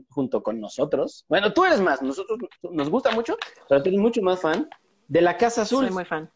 junto 0.09 0.43
con 0.43 0.59
nosotros. 0.59 1.25
Bueno, 1.27 1.53
tú 1.53 1.65
eres 1.65 1.81
más, 1.81 2.01
nosotros 2.01 2.39
nos 2.61 2.89
gusta 2.89 3.11
mucho, 3.11 3.37
pero 3.67 3.81
tú 3.81 3.89
eres 3.89 3.99
mucho 3.99 4.21
más 4.21 4.41
fan 4.41 4.69
de 5.07 5.21
la 5.21 5.35
Casa 5.37 5.63
Azul. 5.63 5.85
Soy 5.85 5.93
muy 5.93 6.05
fan. 6.05 6.29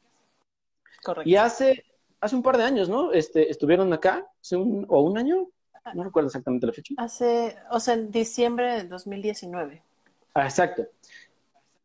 Correcto. 1.04 1.30
Y 1.30 1.36
hace, 1.36 1.84
hace 2.20 2.36
un 2.36 2.44
par 2.44 2.58
de 2.58 2.64
años, 2.64 2.90
¿no? 2.90 3.12
Este, 3.14 3.50
estuvieron 3.50 3.92
acá, 3.94 4.26
hace 4.42 4.58
un, 4.58 4.86
o 4.90 5.02
un 5.02 5.18
año, 5.18 5.48
no 5.94 6.04
recuerdo 6.04 6.28
exactamente 6.28 6.68
la 6.68 6.74
fecha. 6.74 6.94
Hace, 6.98 7.56
o 7.72 7.80
sea, 7.80 7.94
en 7.94 8.12
diciembre 8.12 8.76
del 8.76 8.90
2019. 8.90 9.84
Ah, 10.34 10.46
exacto. 10.46 10.88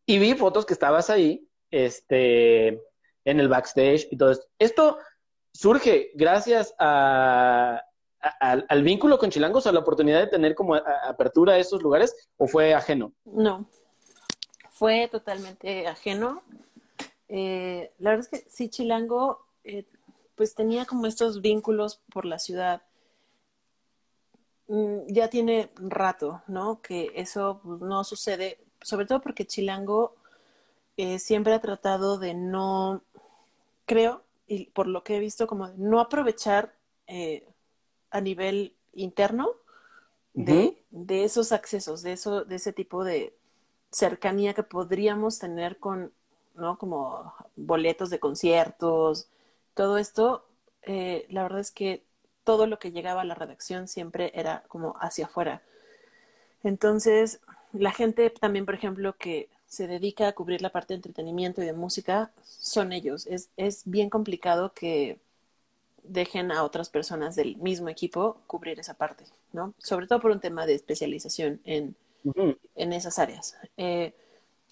Y 0.06 0.18
vi 0.18 0.34
fotos 0.34 0.64
que 0.64 0.74
estabas 0.74 1.10
ahí, 1.10 1.48
este, 1.70 2.68
en 3.24 3.40
el 3.40 3.48
backstage 3.48 4.08
y 4.10 4.16
todo 4.16 4.30
esto. 4.30 4.46
Esto 4.58 4.98
surge 5.52 6.12
gracias 6.14 6.74
a, 6.78 7.82
al 8.40 8.82
vínculo 8.82 9.18
con 9.18 9.30
Chilangos, 9.30 9.66
a 9.66 9.72
la 9.72 9.80
oportunidad 9.80 10.20
de 10.20 10.26
tener 10.28 10.54
como 10.54 10.74
apertura 10.74 11.54
a 11.54 11.58
esos 11.58 11.82
lugares, 11.82 12.14
o 12.36 12.46
fue 12.46 12.74
ajeno? 12.74 13.12
No, 13.24 13.68
fue 14.70 15.08
totalmente 15.08 15.86
ajeno. 15.86 16.42
Eh, 17.28 17.92
la 17.98 18.10
verdad 18.10 18.28
es 18.30 18.40
que 18.40 18.50
sí, 18.50 18.68
Chilango, 18.68 19.46
eh, 19.64 19.84
pues 20.34 20.54
tenía 20.54 20.84
como 20.84 21.06
estos 21.06 21.40
vínculos 21.40 22.02
por 22.12 22.26
la 22.26 22.38
ciudad. 22.38 22.82
Mm, 24.68 25.06
ya 25.08 25.28
tiene 25.30 25.70
rato, 25.76 26.42
¿no? 26.48 26.80
Que 26.82 27.12
eso 27.14 27.60
pues, 27.62 27.80
no 27.80 28.02
sucede, 28.04 28.58
sobre 28.82 29.06
todo 29.06 29.20
porque 29.20 29.46
Chilango 29.46 30.14
eh, 30.96 31.18
siempre 31.18 31.54
ha 31.54 31.60
tratado 31.60 32.18
de 32.18 32.34
no 32.34 33.02
creo, 33.86 34.22
y 34.48 34.66
por 34.66 34.86
lo 34.88 35.04
que 35.04 35.16
he 35.16 35.20
visto, 35.20 35.46
como 35.46 35.68
no 35.76 36.00
aprovechar 36.00 36.74
eh, 37.06 37.46
a 38.10 38.20
nivel 38.20 38.74
interno 38.92 39.50
de, 40.34 40.82
de, 40.90 41.24
esos 41.24 41.52
accesos, 41.52 42.02
de 42.02 42.12
eso, 42.12 42.44
de 42.44 42.56
ese 42.56 42.72
tipo 42.72 43.04
de 43.04 43.34
cercanía 43.90 44.54
que 44.54 44.62
podríamos 44.62 45.38
tener 45.38 45.78
con, 45.78 46.12
¿no? 46.54 46.78
Como 46.78 47.32
boletos 47.56 48.10
de 48.10 48.18
conciertos, 48.20 49.28
todo 49.74 49.98
esto, 49.98 50.46
eh, 50.82 51.26
la 51.30 51.42
verdad 51.44 51.60
es 51.60 51.70
que 51.70 52.05
todo 52.46 52.68
lo 52.68 52.78
que 52.78 52.92
llegaba 52.92 53.22
a 53.22 53.24
la 53.24 53.34
redacción 53.34 53.88
siempre 53.88 54.30
era 54.32 54.62
como 54.68 54.94
hacia 55.00 55.26
afuera. 55.26 55.62
Entonces, 56.62 57.40
la 57.72 57.90
gente 57.90 58.30
también, 58.30 58.64
por 58.64 58.76
ejemplo, 58.76 59.16
que 59.18 59.50
se 59.66 59.88
dedica 59.88 60.28
a 60.28 60.32
cubrir 60.32 60.62
la 60.62 60.70
parte 60.70 60.94
de 60.94 60.98
entretenimiento 60.98 61.60
y 61.60 61.66
de 61.66 61.72
música 61.72 62.30
son 62.44 62.92
ellos. 62.92 63.26
Es, 63.26 63.50
es 63.56 63.82
bien 63.84 64.10
complicado 64.10 64.72
que 64.72 65.18
dejen 66.04 66.52
a 66.52 66.62
otras 66.62 66.88
personas 66.88 67.34
del 67.34 67.56
mismo 67.56 67.88
equipo 67.88 68.38
cubrir 68.46 68.78
esa 68.78 68.94
parte, 68.94 69.24
¿no? 69.52 69.74
Sobre 69.78 70.06
todo 70.06 70.20
por 70.20 70.30
un 70.30 70.38
tema 70.38 70.66
de 70.66 70.74
especialización 70.76 71.60
en, 71.64 71.96
en 72.76 72.92
esas 72.92 73.18
áreas. 73.18 73.56
Eh, 73.76 74.14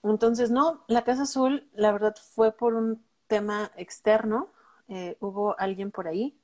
entonces, 0.05 0.53
no, 0.53 0.85
la 0.87 1.03
Casa 1.03 1.23
Azul, 1.23 1.67
la 1.75 1.91
verdad, 1.91 2.15
fue 2.35 2.53
por 2.53 2.75
un 2.75 3.05
tema 3.27 3.73
externo. 3.77 4.49
Eh, 4.87 5.17
hubo 5.19 5.59
alguien 5.59 5.91
por 5.91 6.07
ahí 6.07 6.37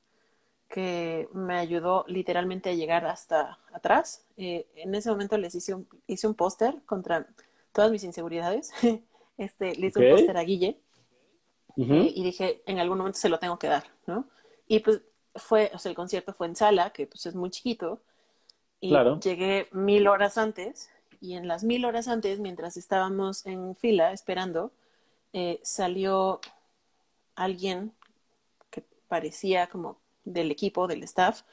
que 0.71 1.27
me 1.33 1.59
ayudó 1.59 2.05
literalmente 2.07 2.69
a 2.69 2.73
llegar 2.73 3.05
hasta 3.05 3.59
atrás. 3.73 4.25
Eh, 4.37 4.67
en 4.75 4.95
ese 4.95 5.11
momento 5.11 5.37
les 5.37 5.53
hice 5.53 5.75
un, 5.75 5.87
hice 6.07 6.27
un 6.27 6.33
póster 6.33 6.81
contra 6.85 7.27
todas 7.73 7.91
mis 7.91 8.03
inseguridades. 8.03 8.71
este, 9.37 9.75
le 9.75 9.87
hice 9.87 9.99
un 9.99 10.15
póster 10.15 10.37
a 10.37 10.43
Guille 10.43 10.79
eh, 11.77 12.13
y 12.15 12.23
dije, 12.23 12.63
en 12.65 12.79
algún 12.79 12.97
momento 12.97 13.19
se 13.19 13.29
lo 13.29 13.37
tengo 13.37 13.59
que 13.59 13.67
dar, 13.67 13.83
¿no? 14.07 14.27
Y 14.67 14.79
pues 14.79 15.01
fue, 15.35 15.71
o 15.73 15.77
sea, 15.77 15.89
el 15.89 15.95
concierto 15.95 16.33
fue 16.33 16.47
en 16.47 16.55
sala, 16.55 16.91
que 16.91 17.05
pues 17.05 17.25
es 17.25 17.35
muy 17.35 17.49
chiquito, 17.49 18.01
y 18.79 18.93
llegué 19.21 19.67
mil 19.71 20.07
horas 20.07 20.37
antes, 20.37 20.89
y 21.19 21.35
en 21.35 21.47
las 21.47 21.63
mil 21.63 21.85
horas 21.85 22.07
antes, 22.07 22.39
mientras 22.39 22.77
estábamos 22.77 23.45
en 23.45 23.75
fila 23.75 24.11
esperando, 24.11 24.71
eh, 25.33 25.59
salió 25.63 26.41
alguien 27.35 27.93
que 28.69 28.83
parecía 29.07 29.67
como 29.67 30.00
del 30.25 30.51
equipo, 30.51 30.87
del 30.87 31.03
staff, 31.03 31.43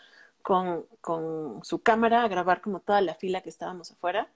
con, 0.42 0.86
con 1.00 1.64
su 1.64 1.82
cámara 1.82 2.22
a 2.24 2.28
grabar 2.28 2.60
como 2.60 2.80
toda 2.80 3.00
la 3.00 3.14
fila 3.14 3.40
que 3.42 3.48
estábamos 3.50 3.90
afuera, 3.90 4.28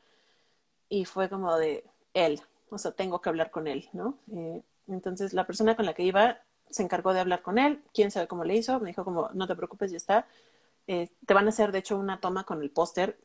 y 0.88 1.04
fue 1.04 1.28
como 1.28 1.56
de 1.56 1.84
él, 2.14 2.40
o 2.70 2.78
sea, 2.78 2.92
tengo 2.92 3.20
que 3.20 3.28
hablar 3.28 3.50
con 3.50 3.66
él, 3.66 3.88
¿no? 3.92 4.18
Eh, 4.32 4.62
entonces 4.88 5.32
la 5.32 5.46
persona 5.46 5.76
con 5.76 5.86
la 5.86 5.94
que 5.94 6.02
iba 6.02 6.38
se 6.70 6.82
encargó 6.82 7.12
de 7.12 7.20
hablar 7.20 7.42
con 7.42 7.58
él, 7.58 7.82
quién 7.94 8.10
sabe 8.10 8.26
cómo 8.26 8.44
le 8.44 8.56
hizo, 8.56 8.80
me 8.80 8.88
dijo 8.88 9.04
como, 9.04 9.30
no 9.34 9.46
te 9.46 9.54
preocupes, 9.54 9.90
ya 9.90 9.96
está. 9.98 10.26
Eh, 10.86 11.10
te 11.26 11.34
van 11.34 11.46
a 11.46 11.50
hacer, 11.50 11.70
de 11.70 11.78
hecho, 11.78 11.98
una 11.98 12.20
toma 12.20 12.44
con 12.44 12.62
el 12.62 12.70
póster, 12.70 13.18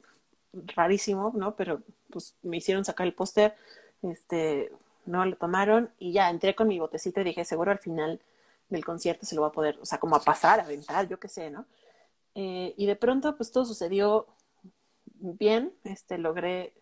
rarísimo, 0.54 1.34
¿no? 1.36 1.56
Pero 1.56 1.82
pues 2.10 2.36
me 2.44 2.58
hicieron 2.58 2.86
sacar 2.86 3.08
el 3.08 3.14
póster, 3.14 3.56
este, 4.02 4.72
no 5.06 5.26
lo 5.26 5.36
tomaron 5.38 5.90
y 6.00 6.12
ya 6.12 6.30
entré 6.30 6.56
con 6.56 6.68
mi 6.68 6.80
botecito 6.80 7.22
y 7.22 7.26
dije, 7.26 7.46
seguro 7.46 7.72
al 7.72 7.80
final 7.80 8.20
del 8.70 8.86
concierto 8.86 9.26
se 9.26 9.36
lo 9.36 9.42
va 9.42 9.48
a 9.50 9.52
poder, 9.52 9.78
o 9.82 9.86
sea, 9.86 10.00
como 10.00 10.16
a 10.16 10.22
pasar, 10.22 10.60
a 10.60 10.64
aventar, 10.64 11.08
yo 11.08 11.20
qué 11.20 11.28
sé, 11.28 11.50
¿no? 11.50 11.66
Eh, 12.36 12.74
y 12.78 12.86
de 12.86 12.96
pronto, 12.96 13.36
pues 13.36 13.52
todo 13.52 13.66
sucedió 13.66 14.28
bien, 15.06 15.74
este, 15.84 16.18
logré, 16.18 16.74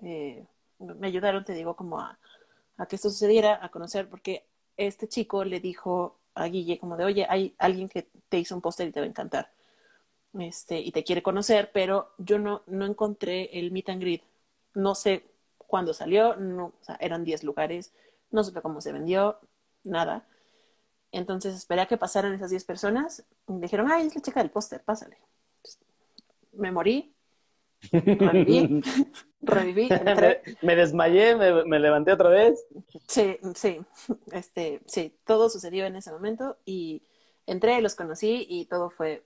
eh, 0.00 0.46
me 0.78 1.06
ayudaron, 1.06 1.44
te 1.44 1.54
digo, 1.54 1.76
como 1.76 2.00
a, 2.00 2.18
a 2.76 2.86
que 2.86 2.96
esto 2.96 3.10
sucediera, 3.10 3.58
a 3.62 3.70
conocer, 3.70 4.08
porque 4.08 4.46
este 4.76 5.08
chico 5.08 5.44
le 5.44 5.60
dijo 5.60 6.18
a 6.34 6.46
Guille 6.46 6.78
como 6.78 6.96
de, 6.96 7.04
oye, 7.04 7.26
hay 7.28 7.54
alguien 7.58 7.88
que 7.88 8.08
te 8.28 8.38
hizo 8.38 8.54
un 8.54 8.60
póster 8.60 8.88
y 8.88 8.92
te 8.92 9.00
va 9.00 9.06
a 9.06 9.08
encantar, 9.08 9.50
este, 10.38 10.80
y 10.80 10.92
te 10.92 11.04
quiere 11.04 11.22
conocer, 11.22 11.70
pero 11.72 12.12
yo 12.18 12.38
no, 12.38 12.62
no 12.66 12.84
encontré 12.84 13.58
el 13.58 13.70
meet 13.70 13.88
and 13.88 14.00
greet, 14.02 14.22
no 14.74 14.94
sé 14.94 15.24
cuándo 15.56 15.94
salió, 15.94 16.36
no, 16.36 16.66
o 16.66 16.92
eran 17.00 17.24
10 17.24 17.44
lugares, 17.44 17.92
no 18.30 18.44
supe 18.44 18.62
cómo 18.62 18.80
se 18.80 18.92
vendió, 18.92 19.38
nada. 19.84 20.26
Entonces 21.12 21.54
esperé 21.54 21.82
a 21.82 21.86
que 21.86 21.96
pasaran 21.96 22.34
esas 22.34 22.50
10 22.50 22.64
personas, 22.64 23.24
me 23.46 23.60
dijeron, 23.60 23.90
ay, 23.90 24.06
es 24.06 24.14
la 24.14 24.22
chica 24.22 24.40
del 24.40 24.50
póster, 24.50 24.82
pásale. 24.82 25.16
Me 26.52 26.70
morí, 26.72 27.14
reviví, 27.92 28.82
reviví. 29.40 29.88
Me, 30.62 30.76
desmayé, 30.76 31.36
me, 31.36 31.78
levanté 31.78 32.12
otra 32.12 32.28
vez. 32.28 32.64
Sí, 33.06 33.38
sí, 33.54 33.80
este, 34.32 34.80
sí, 34.86 35.14
todo 35.24 35.48
sucedió 35.48 35.86
en 35.86 35.96
ese 35.96 36.10
momento 36.10 36.56
y 36.64 37.02
entré, 37.46 37.80
los 37.80 37.94
conocí 37.94 38.46
y 38.48 38.66
todo 38.66 38.90
fue, 38.90 39.22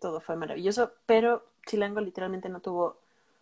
todo 0.00 0.20
fue 0.20 0.36
maravilloso, 0.36 0.92
pero 1.06 1.44
Chilango 1.66 2.00
literalmente 2.00 2.48
no 2.48 2.60
tuvo 2.60 2.98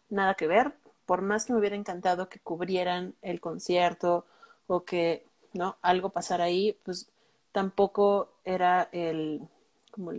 nada 0.09 0.35
que 0.35 0.47
ver, 0.47 0.75
por 1.05 1.23
más 1.23 1.45
que 1.45 1.53
me 1.53 1.59
hubiera 1.61 1.77
encantado 1.77 2.29
que 2.29 2.41
cubrieran 2.41 3.15
el 3.23 3.41
concierto 3.41 4.27
o 4.67 4.85
que, 4.85 5.25
¿no? 5.53 5.77
Algo 5.83 6.11
pasara 6.11 6.45
ahí, 6.45 6.79
pues 6.83 7.09
tampoco 7.57 8.35
era 8.45 8.91
el, 8.93 9.41
como 9.91 10.13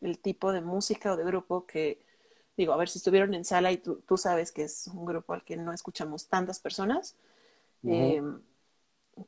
el 0.00 0.18
tipo 0.18 0.50
de 0.50 0.60
música 0.60 1.12
o 1.12 1.16
de 1.16 1.22
grupo 1.22 1.64
que 1.64 2.02
digo, 2.56 2.72
a 2.72 2.76
ver 2.76 2.88
si 2.88 2.98
estuvieron 2.98 3.34
en 3.34 3.44
sala 3.44 3.70
y 3.70 3.76
tú, 3.76 4.02
tú 4.04 4.16
sabes 4.16 4.50
que 4.50 4.64
es 4.64 4.88
un 4.88 5.06
grupo 5.06 5.32
al 5.32 5.44
que 5.44 5.56
no 5.56 5.72
escuchamos 5.72 6.26
tantas 6.26 6.58
personas, 6.58 7.14
em, 7.86 8.40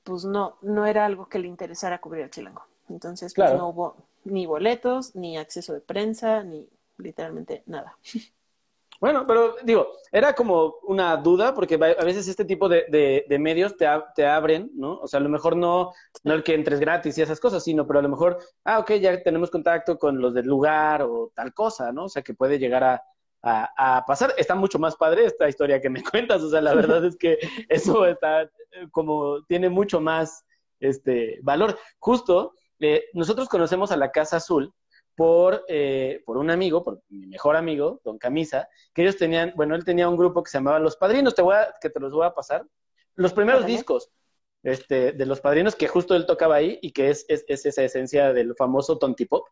pues 0.02 0.24
no, 0.24 0.56
no 0.62 0.84
era 0.84 1.06
algo 1.06 1.28
que 1.28 1.38
le 1.38 1.46
interesara 1.46 2.00
cubrir 2.00 2.24
al 2.24 2.30
chilango. 2.30 2.64
Entonces, 2.88 3.36
pues 3.36 3.52
no 3.54 3.68
hubo 3.68 3.96
ni 4.24 4.44
boletos, 4.46 5.14
ni 5.14 5.38
acceso 5.38 5.74
de 5.74 5.80
prensa, 5.80 6.42
ni 6.42 6.68
literalmente 6.98 7.62
nada. 7.66 7.96
Bueno, 9.02 9.26
pero 9.26 9.56
digo, 9.64 9.88
era 10.12 10.32
como 10.32 10.76
una 10.84 11.16
duda, 11.16 11.54
porque 11.54 11.74
a 11.74 12.04
veces 12.04 12.28
este 12.28 12.44
tipo 12.44 12.68
de, 12.68 12.84
de, 13.28 13.38
medios 13.40 13.76
te, 13.76 13.84
te, 14.14 14.24
abren, 14.24 14.70
¿no? 14.74 15.00
O 15.00 15.08
sea, 15.08 15.18
a 15.18 15.22
lo 15.24 15.28
mejor 15.28 15.56
no, 15.56 15.90
no 16.22 16.34
el 16.34 16.44
que 16.44 16.54
entres 16.54 16.78
gratis 16.78 17.18
y 17.18 17.22
esas 17.22 17.40
cosas, 17.40 17.64
sino, 17.64 17.84
pero 17.84 17.98
a 17.98 18.02
lo 18.02 18.08
mejor, 18.08 18.38
ah, 18.62 18.78
ok, 18.78 18.92
ya 19.00 19.20
tenemos 19.24 19.50
contacto 19.50 19.98
con 19.98 20.20
los 20.20 20.34
del 20.34 20.46
lugar 20.46 21.02
o 21.02 21.32
tal 21.34 21.52
cosa, 21.52 21.90
¿no? 21.90 22.04
O 22.04 22.08
sea, 22.08 22.22
que 22.22 22.32
puede 22.32 22.60
llegar 22.60 22.84
a, 22.84 23.02
a, 23.42 24.04
pasar. 24.06 24.34
Está 24.36 24.54
mucho 24.54 24.78
más 24.78 24.94
padre 24.94 25.24
esta 25.24 25.48
historia 25.48 25.80
que 25.80 25.90
me 25.90 26.04
cuentas, 26.08 26.40
o 26.40 26.48
sea, 26.48 26.60
la 26.60 26.72
verdad 26.72 27.04
es 27.04 27.16
que 27.16 27.38
eso 27.68 28.06
está 28.06 28.42
eh, 28.42 28.48
como, 28.92 29.44
tiene 29.46 29.68
mucho 29.68 30.00
más 30.00 30.44
este, 30.78 31.40
valor. 31.42 31.76
Justo, 31.98 32.54
eh, 32.78 33.06
nosotros 33.14 33.48
conocemos 33.48 33.90
a 33.90 33.96
la 33.96 34.12
Casa 34.12 34.36
Azul 34.36 34.72
por, 35.14 35.64
eh, 35.68 36.22
por 36.24 36.38
un 36.38 36.50
amigo, 36.50 36.82
por 36.82 37.02
mi 37.08 37.26
mejor 37.26 37.56
amigo, 37.56 38.00
Don 38.04 38.18
Camisa, 38.18 38.68
que 38.94 39.02
ellos 39.02 39.16
tenían, 39.16 39.52
bueno, 39.56 39.74
él 39.74 39.84
tenía 39.84 40.08
un 40.08 40.16
grupo 40.16 40.42
que 40.42 40.50
se 40.50 40.58
llamaba 40.58 40.78
Los 40.78 40.96
Padrinos, 40.96 41.34
te 41.34 41.42
voy 41.42 41.54
a, 41.54 41.74
que 41.80 41.90
te 41.90 42.00
los 42.00 42.12
voy 42.12 42.26
a 42.26 42.34
pasar. 42.34 42.66
Los 43.14 43.32
primeros 43.32 43.66
discos 43.66 44.10
este, 44.62 45.12
de 45.12 45.26
Los 45.26 45.40
Padrinos, 45.40 45.76
que 45.76 45.88
justo 45.88 46.14
él 46.14 46.26
tocaba 46.26 46.56
ahí 46.56 46.78
y 46.82 46.92
que 46.92 47.10
es, 47.10 47.26
es, 47.28 47.44
esa 47.48 47.82
esencia 47.82 48.32
del 48.32 48.54
famoso 48.54 48.98
tontipop. 48.98 49.46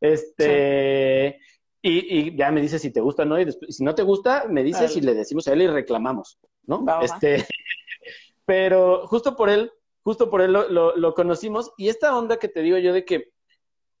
Este, 0.00 1.40
y, 1.82 2.36
ya 2.36 2.50
me 2.50 2.60
dices 2.60 2.82
si 2.82 2.90
te 2.90 3.00
gusta 3.00 3.22
o 3.22 3.26
no, 3.26 3.40
y 3.40 3.50
si 3.68 3.84
no 3.84 3.94
te 3.94 4.02
gusta, 4.02 4.46
me 4.48 4.62
dices 4.62 4.96
y 4.96 5.00
le 5.00 5.14
decimos 5.14 5.46
a 5.46 5.52
él 5.52 5.62
y 5.62 5.66
reclamamos, 5.68 6.38
¿no? 6.64 6.84
este, 7.00 7.46
pero 8.44 9.06
justo 9.06 9.36
por 9.36 9.48
él, 9.48 9.72
justo 10.02 10.28
por 10.28 10.40
él 10.40 10.52
lo, 10.52 11.14
conocimos, 11.14 11.72
y 11.76 11.88
esta 11.88 12.16
onda 12.16 12.38
que 12.38 12.48
te 12.48 12.62
digo 12.62 12.78
yo 12.78 12.92
de 12.92 13.04
que 13.04 13.32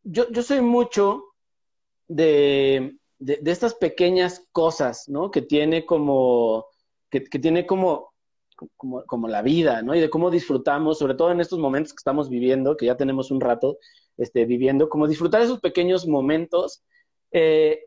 yo, 0.06 0.30
yo 0.30 0.42
soy 0.42 0.60
mucho 0.60 1.24
de, 2.08 2.96
de, 3.18 3.50
estas 3.50 3.74
pequeñas 3.74 4.46
cosas, 4.52 5.08
¿no? 5.08 5.30
Que 5.30 5.42
tiene 5.42 5.84
como, 5.84 6.66
que, 7.10 7.20
tiene 7.20 7.66
como, 7.66 8.12
como, 8.76 9.04
como, 9.04 9.28
la 9.28 9.42
vida, 9.42 9.82
¿no? 9.82 9.94
Y 9.94 10.00
de 10.00 10.10
cómo 10.10 10.30
disfrutamos, 10.30 10.98
sobre 10.98 11.14
todo 11.14 11.32
en 11.32 11.40
estos 11.40 11.58
momentos 11.58 11.92
que 11.92 12.00
estamos 12.00 12.28
viviendo, 12.28 12.76
que 12.76 12.86
ya 12.86 12.96
tenemos 12.96 13.30
un 13.30 13.40
rato 13.40 13.78
este, 14.16 14.44
viviendo, 14.44 14.88
como 14.88 15.08
disfrutar 15.08 15.42
esos 15.42 15.60
pequeños 15.60 16.06
momentos 16.06 16.84
eh, 17.32 17.84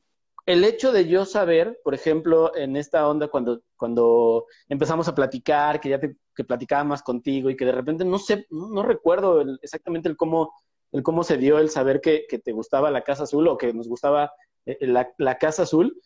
el 0.50 0.64
hecho 0.64 0.92
de 0.92 1.08
yo 1.08 1.26
saber, 1.26 1.80
por 1.84 1.94
ejemplo, 1.94 2.56
en 2.56 2.76
esta 2.76 3.08
onda 3.08 3.28
cuando, 3.28 3.62
cuando 3.78 4.48
empezamos 4.68 5.08
a 5.08 5.14
platicar, 5.14 5.80
que 5.80 5.90
ya 5.90 6.00
te, 6.00 6.16
que 6.36 6.44
platicaba 6.44 6.84
más 6.84 7.04
contigo 7.04 7.50
y 7.50 7.56
que 7.56 7.66
de 7.66 7.72
repente 7.72 8.04
no 8.04 8.18
sé, 8.18 8.48
no, 8.50 8.82
recuerdo 8.82 9.44
exactamente 9.62 10.10
el 10.10 10.18
cómo, 10.18 10.52
el 10.92 11.04
cómo 11.04 11.24
se 11.24 11.38
dio 11.38 11.60
el 11.60 11.70
saber 11.70 12.02
que, 12.02 12.26
te 12.44 12.52
gustaba 12.52 12.92
la 12.92 13.04
Casa 13.04 13.24
Azul 13.24 13.48
o 13.48 13.58
que 13.58 13.74
nos 13.74 13.88
gustaba 13.88 14.32
eh, 14.66 14.78
la, 14.88 15.38
Casa 15.38 15.64
Azul. 15.64 16.00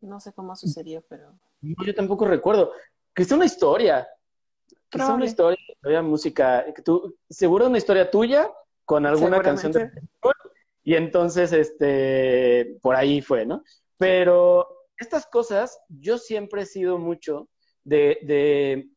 No 0.00 0.20
sé 0.20 0.32
cómo 0.32 0.54
sucedió, 0.56 1.02
pero... 1.08 1.38
yo 1.60 1.94
tampoco 1.94 2.26
recuerdo. 2.26 2.72
Que 3.14 3.22
es 3.22 3.32
una 3.32 3.44
historia. 3.44 4.08
Que 4.90 4.98
es 4.98 5.08
una 5.08 5.24
historia, 5.24 5.58
había 5.82 6.02
música. 6.02 6.64
Que 6.74 6.82
tú, 6.82 7.16
seguro 7.28 7.66
una 7.66 7.78
historia 7.78 8.10
tuya 8.10 8.50
con 8.84 9.04
alguna 9.04 9.40
canción 9.40 9.72
de 9.72 9.90
y 10.86 10.94
entonces, 10.94 11.52
este, 11.52 12.78
por 12.80 12.94
ahí 12.94 13.20
fue, 13.20 13.44
¿no? 13.44 13.64
Pero 13.98 14.68
estas 14.96 15.26
cosas, 15.26 15.80
yo 15.88 16.16
siempre 16.16 16.62
he 16.62 16.66
sido 16.66 16.96
mucho 16.96 17.48
de, 17.82 18.20
de 18.22 18.88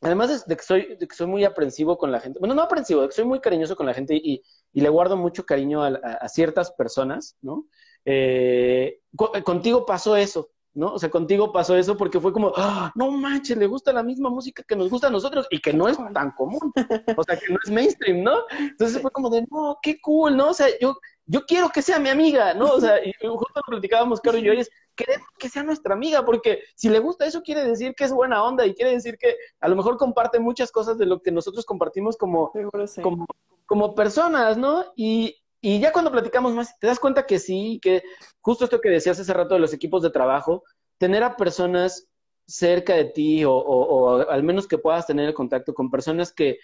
además 0.00 0.46
de 0.46 0.56
que, 0.56 0.62
soy, 0.62 0.96
de 0.96 1.06
que 1.06 1.14
soy 1.14 1.26
muy 1.26 1.44
aprensivo 1.44 1.98
con 1.98 2.10
la 2.10 2.20
gente, 2.20 2.38
bueno, 2.38 2.54
no 2.54 2.62
aprensivo, 2.62 3.02
de 3.02 3.08
que 3.08 3.14
soy 3.14 3.24
muy 3.24 3.40
cariñoso 3.40 3.76
con 3.76 3.86
la 3.86 3.94
gente 3.94 4.14
y, 4.14 4.42
y 4.72 4.80
le 4.80 4.88
guardo 4.88 5.16
mucho 5.16 5.44
cariño 5.44 5.82
a, 5.82 6.28
ciertas 6.28 6.72
personas, 6.72 7.36
¿no? 7.42 7.66
Eh, 8.04 9.00
contigo 9.44 9.84
pasó 9.84 10.16
eso, 10.16 10.50
¿no? 10.72 10.94
O 10.94 10.98
sea, 10.98 11.10
contigo 11.10 11.52
pasó 11.52 11.76
eso 11.76 11.96
porque 11.96 12.20
fue 12.20 12.32
como, 12.32 12.52
¡Ah, 12.56 12.90
no 12.94 13.10
manches, 13.10 13.56
le 13.56 13.66
gusta 13.66 13.92
la 13.92 14.02
misma 14.02 14.30
música 14.30 14.62
que 14.62 14.76
nos 14.76 14.88
gusta 14.88 15.08
a 15.08 15.10
nosotros 15.10 15.46
y 15.50 15.60
que 15.60 15.72
no 15.72 15.88
es 15.88 15.98
tan 16.14 16.30
común, 16.32 16.72
o 17.16 17.22
sea, 17.22 17.36
que 17.36 17.52
no 17.52 17.58
es 17.62 17.70
mainstream, 17.70 18.22
¿no? 18.22 18.44
Entonces 18.58 19.02
fue 19.02 19.10
como 19.10 19.28
de, 19.28 19.46
no, 19.50 19.78
qué 19.82 20.00
cool, 20.00 20.36
¿no? 20.36 20.50
O 20.50 20.54
sea, 20.54 20.68
yo, 20.80 20.96
yo 21.30 21.46
quiero 21.46 21.68
que 21.70 21.80
sea 21.80 22.00
mi 22.00 22.08
amiga, 22.08 22.54
¿no? 22.54 22.72
O 22.72 22.80
sea, 22.80 22.96
y 23.06 23.12
justo 23.22 23.60
platicábamos, 23.64 24.20
Caro 24.20 24.38
y 24.38 24.42
yo, 24.42 24.52
es, 24.52 24.68
queremos 24.96 25.28
que 25.38 25.48
sea 25.48 25.62
nuestra 25.62 25.94
amiga, 25.94 26.24
porque 26.24 26.64
si 26.74 26.88
le 26.88 26.98
gusta 26.98 27.24
eso 27.24 27.42
quiere 27.42 27.64
decir 27.64 27.94
que 27.94 28.04
es 28.04 28.12
buena 28.12 28.42
onda 28.42 28.66
y 28.66 28.74
quiere 28.74 28.90
decir 28.90 29.16
que 29.16 29.36
a 29.60 29.68
lo 29.68 29.76
mejor 29.76 29.96
comparte 29.96 30.40
muchas 30.40 30.72
cosas 30.72 30.98
de 30.98 31.06
lo 31.06 31.22
que 31.22 31.30
nosotros 31.30 31.64
compartimos 31.64 32.16
como, 32.16 32.52
como, 33.00 33.26
como 33.64 33.94
personas, 33.94 34.58
¿no? 34.58 34.86
Y, 34.96 35.36
y 35.60 35.78
ya 35.78 35.92
cuando 35.92 36.10
platicamos 36.10 36.52
más, 36.52 36.76
te 36.80 36.88
das 36.88 36.98
cuenta 36.98 37.24
que 37.24 37.38
sí, 37.38 37.78
que 37.80 38.02
justo 38.40 38.64
esto 38.64 38.80
que 38.80 38.88
decías 38.88 39.20
hace 39.20 39.32
rato 39.32 39.54
de 39.54 39.60
los 39.60 39.72
equipos 39.72 40.02
de 40.02 40.10
trabajo, 40.10 40.64
tener 40.98 41.22
a 41.22 41.36
personas 41.36 42.08
cerca 42.44 42.94
de 42.94 43.04
ti 43.04 43.44
o, 43.46 44.28
al 44.28 44.42
menos 44.42 44.66
que 44.66 44.78
puedas 44.78 45.06
tener 45.06 45.32
contacto 45.32 45.72
con 45.74 45.90
personas 45.90 46.32
que, 46.32 46.58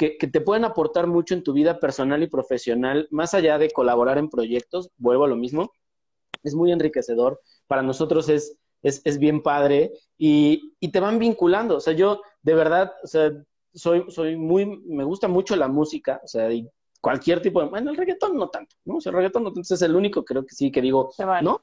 que, 0.00 0.28
te 0.28 0.40
pueden 0.40 0.64
aportar 0.64 1.06
mucho 1.06 1.34
en 1.34 1.42
tu 1.42 1.52
vida 1.52 1.78
personal 1.78 2.22
y 2.22 2.26
profesional, 2.26 3.06
más 3.10 3.34
allá 3.34 3.58
de 3.58 3.70
colaborar 3.70 4.16
en 4.16 4.30
proyectos, 4.30 4.90
vuelvo 4.96 5.24
a 5.24 5.28
lo 5.28 5.36
mismo, 5.36 5.72
es 6.42 6.54
muy 6.54 6.72
enriquecedor. 6.72 7.40
Para 7.66 7.82
nosotros 7.82 8.30
es, 8.30 8.56
es, 8.82 9.02
es 9.04 9.18
bien 9.18 9.42
padre 9.42 9.92
y, 10.16 10.74
y, 10.80 10.90
te 10.90 11.00
van 11.00 11.18
vinculando. 11.18 11.76
O 11.76 11.80
sea, 11.80 11.92
yo 11.92 12.22
de 12.42 12.54
verdad, 12.54 12.92
o 13.02 13.06
sea, 13.06 13.30
soy, 13.74 14.04
soy 14.08 14.36
muy, 14.36 14.64
me 14.86 15.04
gusta 15.04 15.28
mucho 15.28 15.54
la 15.54 15.68
música, 15.68 16.20
o 16.24 16.26
sea, 16.26 16.50
y 16.50 16.66
cualquier 17.00 17.42
tipo 17.42 17.60
de, 17.60 17.68
bueno, 17.68 17.90
el 17.90 17.96
reggaetón 17.96 18.36
no 18.36 18.48
tanto, 18.48 18.76
¿no? 18.86 18.96
O 18.96 19.00
sea, 19.00 19.10
el 19.10 19.16
reggaetón 19.16 19.44
no 19.44 19.52
tanto, 19.52 19.74
es 19.74 19.82
el 19.82 19.94
único, 19.94 20.24
creo 20.24 20.44
que 20.46 20.54
sí, 20.54 20.72
que 20.72 20.80
digo, 20.80 21.12
¿no? 21.42 21.62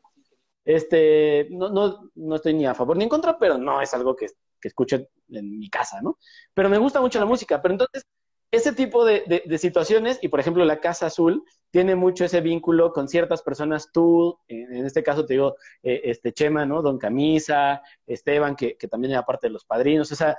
Este, 0.64 1.48
no, 1.50 1.70
no, 1.70 2.12
no 2.14 2.36
estoy 2.36 2.54
ni 2.54 2.66
a 2.66 2.76
favor 2.76 2.98
ni 2.98 3.04
en 3.06 3.10
contra, 3.10 3.40
pero 3.40 3.58
no 3.58 3.82
es 3.82 3.94
algo 3.94 4.16
que, 4.16 4.28
que 4.62 4.68
escuche 4.68 5.10
en 5.30 5.58
mi 5.58 5.70
casa, 5.70 6.02
¿no? 6.02 6.18
Pero 6.54 6.70
me 6.70 6.78
gusta 6.78 7.02
mucho 7.02 7.20
la 7.20 7.26
música, 7.26 7.62
pero 7.62 7.74
entonces, 7.74 8.06
ese 8.52 8.74
tipo 8.74 9.04
de, 9.04 9.44
de, 9.46 9.58
situaciones, 9.58 10.20
y 10.22 10.30
por 10.30 10.40
ejemplo 10.40 10.64
la 10.64 10.80
Casa 10.80 11.08
Azul, 11.08 11.44
tiene 11.70 11.96
mucho 11.96 12.24
ese 12.24 12.40
vínculo 12.40 12.94
con 12.94 13.08
ciertas 13.10 13.42
personas, 13.42 13.92
tú, 13.92 14.40
en 14.48 14.86
este 14.86 15.04
caso 15.04 15.26
te 15.26 15.34
digo, 15.34 15.58
eh, 15.84 16.02
este 16.06 16.32
Chema, 16.32 16.66
¿no? 16.66 16.82
Don 16.82 16.98
Camisa, 16.98 17.82
Esteban, 18.06 18.56
que, 18.56 18.78
que 18.78 18.88
también 18.88 19.12
era 19.12 19.26
parte 19.26 19.48
de 19.48 19.54
los 19.54 19.66
padrinos, 19.66 20.12
o 20.12 20.16
sea, 20.16 20.38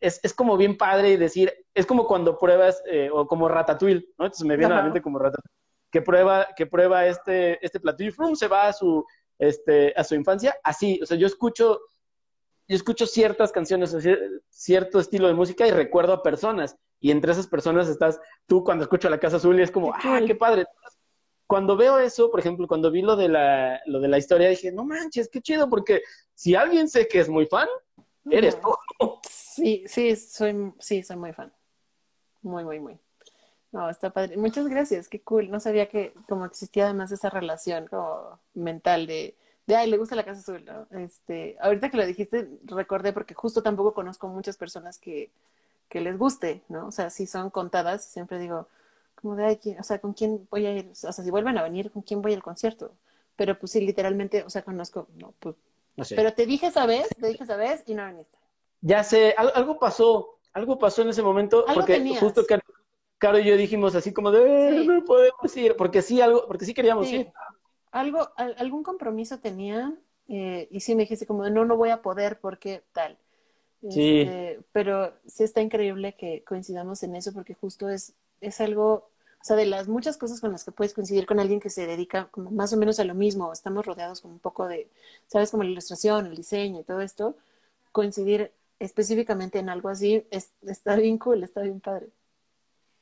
es, 0.00 0.20
es, 0.22 0.32
como 0.32 0.56
bien 0.56 0.76
padre 0.76 1.18
decir, 1.18 1.52
es 1.74 1.84
como 1.84 2.06
cuando 2.06 2.38
pruebas, 2.38 2.80
eh, 2.86 3.10
o 3.12 3.26
como 3.26 3.48
Ratatouille, 3.48 4.06
¿no? 4.18 4.26
Entonces 4.26 4.46
me 4.46 4.56
viene 4.56 4.72
a 4.74 4.76
la 4.76 4.84
mente 4.84 5.02
como 5.02 5.18
Ratatouille, 5.18 5.56
que 5.90 6.02
prueba, 6.02 6.46
que 6.56 6.66
prueba 6.66 7.06
este, 7.06 7.64
este 7.64 7.80
platillo 7.80 8.10
y 8.10 8.12
¡frum! 8.12 8.36
se 8.36 8.46
va 8.46 8.68
a 8.68 8.72
su, 8.72 9.04
este, 9.38 9.92
a 9.96 10.04
su 10.04 10.14
infancia, 10.14 10.56
así, 10.62 11.00
o 11.02 11.06
sea, 11.06 11.16
yo 11.16 11.26
escucho, 11.26 11.80
yo 12.68 12.76
escucho 12.76 13.04
ciertas 13.04 13.50
canciones, 13.50 13.96
cierto 14.48 15.00
estilo 15.00 15.26
de 15.26 15.34
música 15.34 15.66
y 15.66 15.72
recuerdo 15.72 16.12
a 16.12 16.22
personas, 16.22 16.76
y 17.00 17.10
entre 17.10 17.32
esas 17.32 17.46
personas 17.46 17.88
estás 17.88 18.20
tú 18.46 18.64
cuando 18.64 18.84
escucho 18.84 19.08
La 19.08 19.20
Casa 19.20 19.36
Azul 19.36 19.58
y 19.58 19.62
es 19.62 19.70
como, 19.70 19.92
¡ah, 19.94 20.20
qué 20.26 20.34
padre! 20.34 20.66
Cuando 21.46 21.76
veo 21.76 21.98
eso, 21.98 22.30
por 22.30 22.40
ejemplo, 22.40 22.66
cuando 22.66 22.90
vi 22.90 23.00
lo 23.02 23.16
de 23.16 23.28
la, 23.28 23.80
lo 23.86 24.00
de 24.00 24.08
la 24.08 24.18
historia, 24.18 24.48
dije, 24.48 24.70
no 24.70 24.84
manches, 24.84 25.28
qué 25.28 25.40
chido, 25.40 25.70
porque 25.70 26.02
si 26.34 26.54
alguien 26.54 26.88
sé 26.88 27.08
que 27.08 27.20
es 27.20 27.28
muy 27.28 27.46
fan, 27.46 27.68
eres 28.30 28.60
tú. 28.60 28.74
Sí, 29.28 29.84
sí, 29.86 30.14
soy, 30.16 30.72
sí, 30.78 31.02
soy 31.02 31.16
muy 31.16 31.32
fan. 31.32 31.52
Muy, 32.42 32.64
muy, 32.64 32.80
muy. 32.80 32.98
No, 33.72 33.88
está 33.88 34.10
padre. 34.10 34.36
Muchas 34.36 34.66
gracias, 34.68 35.08
qué 35.08 35.20
cool. 35.22 35.50
No 35.50 35.60
sabía 35.60 35.88
que 35.88 36.12
como 36.28 36.44
existía 36.44 36.84
además 36.84 37.12
esa 37.12 37.30
relación 37.30 37.86
como 37.86 38.38
mental 38.54 39.06
de, 39.06 39.34
de 39.66 39.76
ay, 39.76 39.90
le 39.90 39.98
gusta 39.98 40.16
la 40.16 40.24
casa 40.24 40.40
azul, 40.40 40.64
¿no? 40.64 40.86
Este, 40.98 41.56
ahorita 41.60 41.90
que 41.90 41.96
lo 41.96 42.06
dijiste, 42.06 42.48
recordé 42.64 43.12
porque 43.12 43.34
justo 43.34 43.62
tampoco 43.62 43.94
conozco 43.94 44.28
muchas 44.28 44.56
personas 44.56 44.98
que, 44.98 45.30
que 45.88 46.00
les 46.00 46.18
guste, 46.18 46.62
¿no? 46.68 46.86
O 46.86 46.92
sea, 46.92 47.10
si 47.10 47.26
son 47.26 47.50
contadas, 47.50 48.04
siempre 48.04 48.38
digo, 48.38 48.68
como 49.14 49.36
de 49.36 49.46
ay, 49.46 49.76
o 49.78 49.82
sea, 49.82 49.98
¿con 49.98 50.12
quién 50.12 50.46
voy 50.50 50.66
a 50.66 50.72
ir? 50.72 50.90
O 50.90 50.94
sea, 50.94 51.12
si 51.12 51.30
vuelven 51.30 51.58
a 51.58 51.62
venir, 51.62 51.90
¿con 51.90 52.02
quién 52.02 52.22
voy 52.22 52.34
al 52.34 52.42
concierto? 52.42 52.92
Pero 53.36 53.58
pues 53.58 53.72
sí, 53.72 53.80
literalmente, 53.80 54.42
o 54.42 54.50
sea, 54.50 54.62
conozco, 54.62 55.08
no, 55.16 55.32
pues. 55.38 55.56
No 55.96 56.04
sé. 56.04 56.14
Pero 56.14 56.32
te 56.32 56.46
dije 56.46 56.66
esa 56.66 56.86
vez, 56.86 57.08
te 57.20 57.26
dije 57.26 57.42
esa 57.42 57.56
vez 57.56 57.82
y 57.86 57.94
no 57.94 58.06
viniste. 58.06 58.38
Ya 58.80 59.02
sé, 59.02 59.34
algo 59.36 59.78
pasó, 59.78 60.38
algo 60.52 60.78
pasó 60.78 61.02
en 61.02 61.08
ese 61.08 61.22
momento, 61.22 61.64
porque 61.74 62.16
justo 62.20 62.46
que 62.46 62.60
Caro 63.18 63.40
y 63.40 63.44
yo 63.44 63.56
dijimos 63.56 63.96
así 63.96 64.12
como 64.12 64.30
de, 64.30 64.68
eh, 64.68 64.84
no 64.84 65.04
podemos 65.04 65.56
ir, 65.56 65.74
porque 65.76 66.02
sí, 66.02 66.20
algo, 66.20 66.46
porque 66.46 66.64
sí 66.64 66.72
queríamos 66.72 67.08
ir. 67.08 67.32
Algo, 67.90 68.28
algún 68.36 68.84
compromiso 68.84 69.40
tenía, 69.40 69.92
eh, 70.28 70.68
y 70.70 70.80
sí 70.80 70.94
me 70.94 71.02
dijiste 71.02 71.26
como 71.26 71.42
de, 71.42 71.50
no, 71.50 71.64
no 71.64 71.76
voy 71.76 71.90
a 71.90 72.00
poder 72.00 72.38
porque 72.38 72.84
tal. 72.92 73.18
Sí. 73.82 74.20
Este, 74.20 74.60
pero 74.72 75.12
sí 75.26 75.44
está 75.44 75.60
increíble 75.60 76.14
que 76.18 76.42
coincidamos 76.44 77.02
en 77.02 77.14
eso, 77.14 77.32
porque 77.32 77.54
justo 77.54 77.88
es, 77.88 78.14
es 78.40 78.60
algo, 78.60 78.92
o 79.40 79.44
sea, 79.44 79.56
de 79.56 79.66
las 79.66 79.88
muchas 79.88 80.16
cosas 80.16 80.40
con 80.40 80.50
las 80.52 80.64
que 80.64 80.72
puedes 80.72 80.94
coincidir 80.94 81.26
con 81.26 81.38
alguien 81.38 81.60
que 81.60 81.70
se 81.70 81.86
dedica 81.86 82.28
como 82.30 82.50
más 82.50 82.72
o 82.72 82.76
menos 82.76 82.98
a 82.98 83.04
lo 83.04 83.14
mismo, 83.14 83.52
estamos 83.52 83.86
rodeados 83.86 84.20
como 84.20 84.34
un 84.34 84.40
poco 84.40 84.66
de, 84.66 84.88
sabes, 85.26 85.50
como 85.50 85.62
la 85.62 85.70
ilustración, 85.70 86.26
el 86.26 86.36
diseño 86.36 86.80
y 86.80 86.84
todo 86.84 87.00
esto, 87.00 87.36
coincidir 87.92 88.52
específicamente 88.80 89.58
en 89.58 89.68
algo 89.68 89.88
así, 89.88 90.24
está 90.30 90.96
bien 90.96 91.18
cool, 91.18 91.42
está 91.42 91.62
bien 91.62 91.80
padre. 91.80 92.08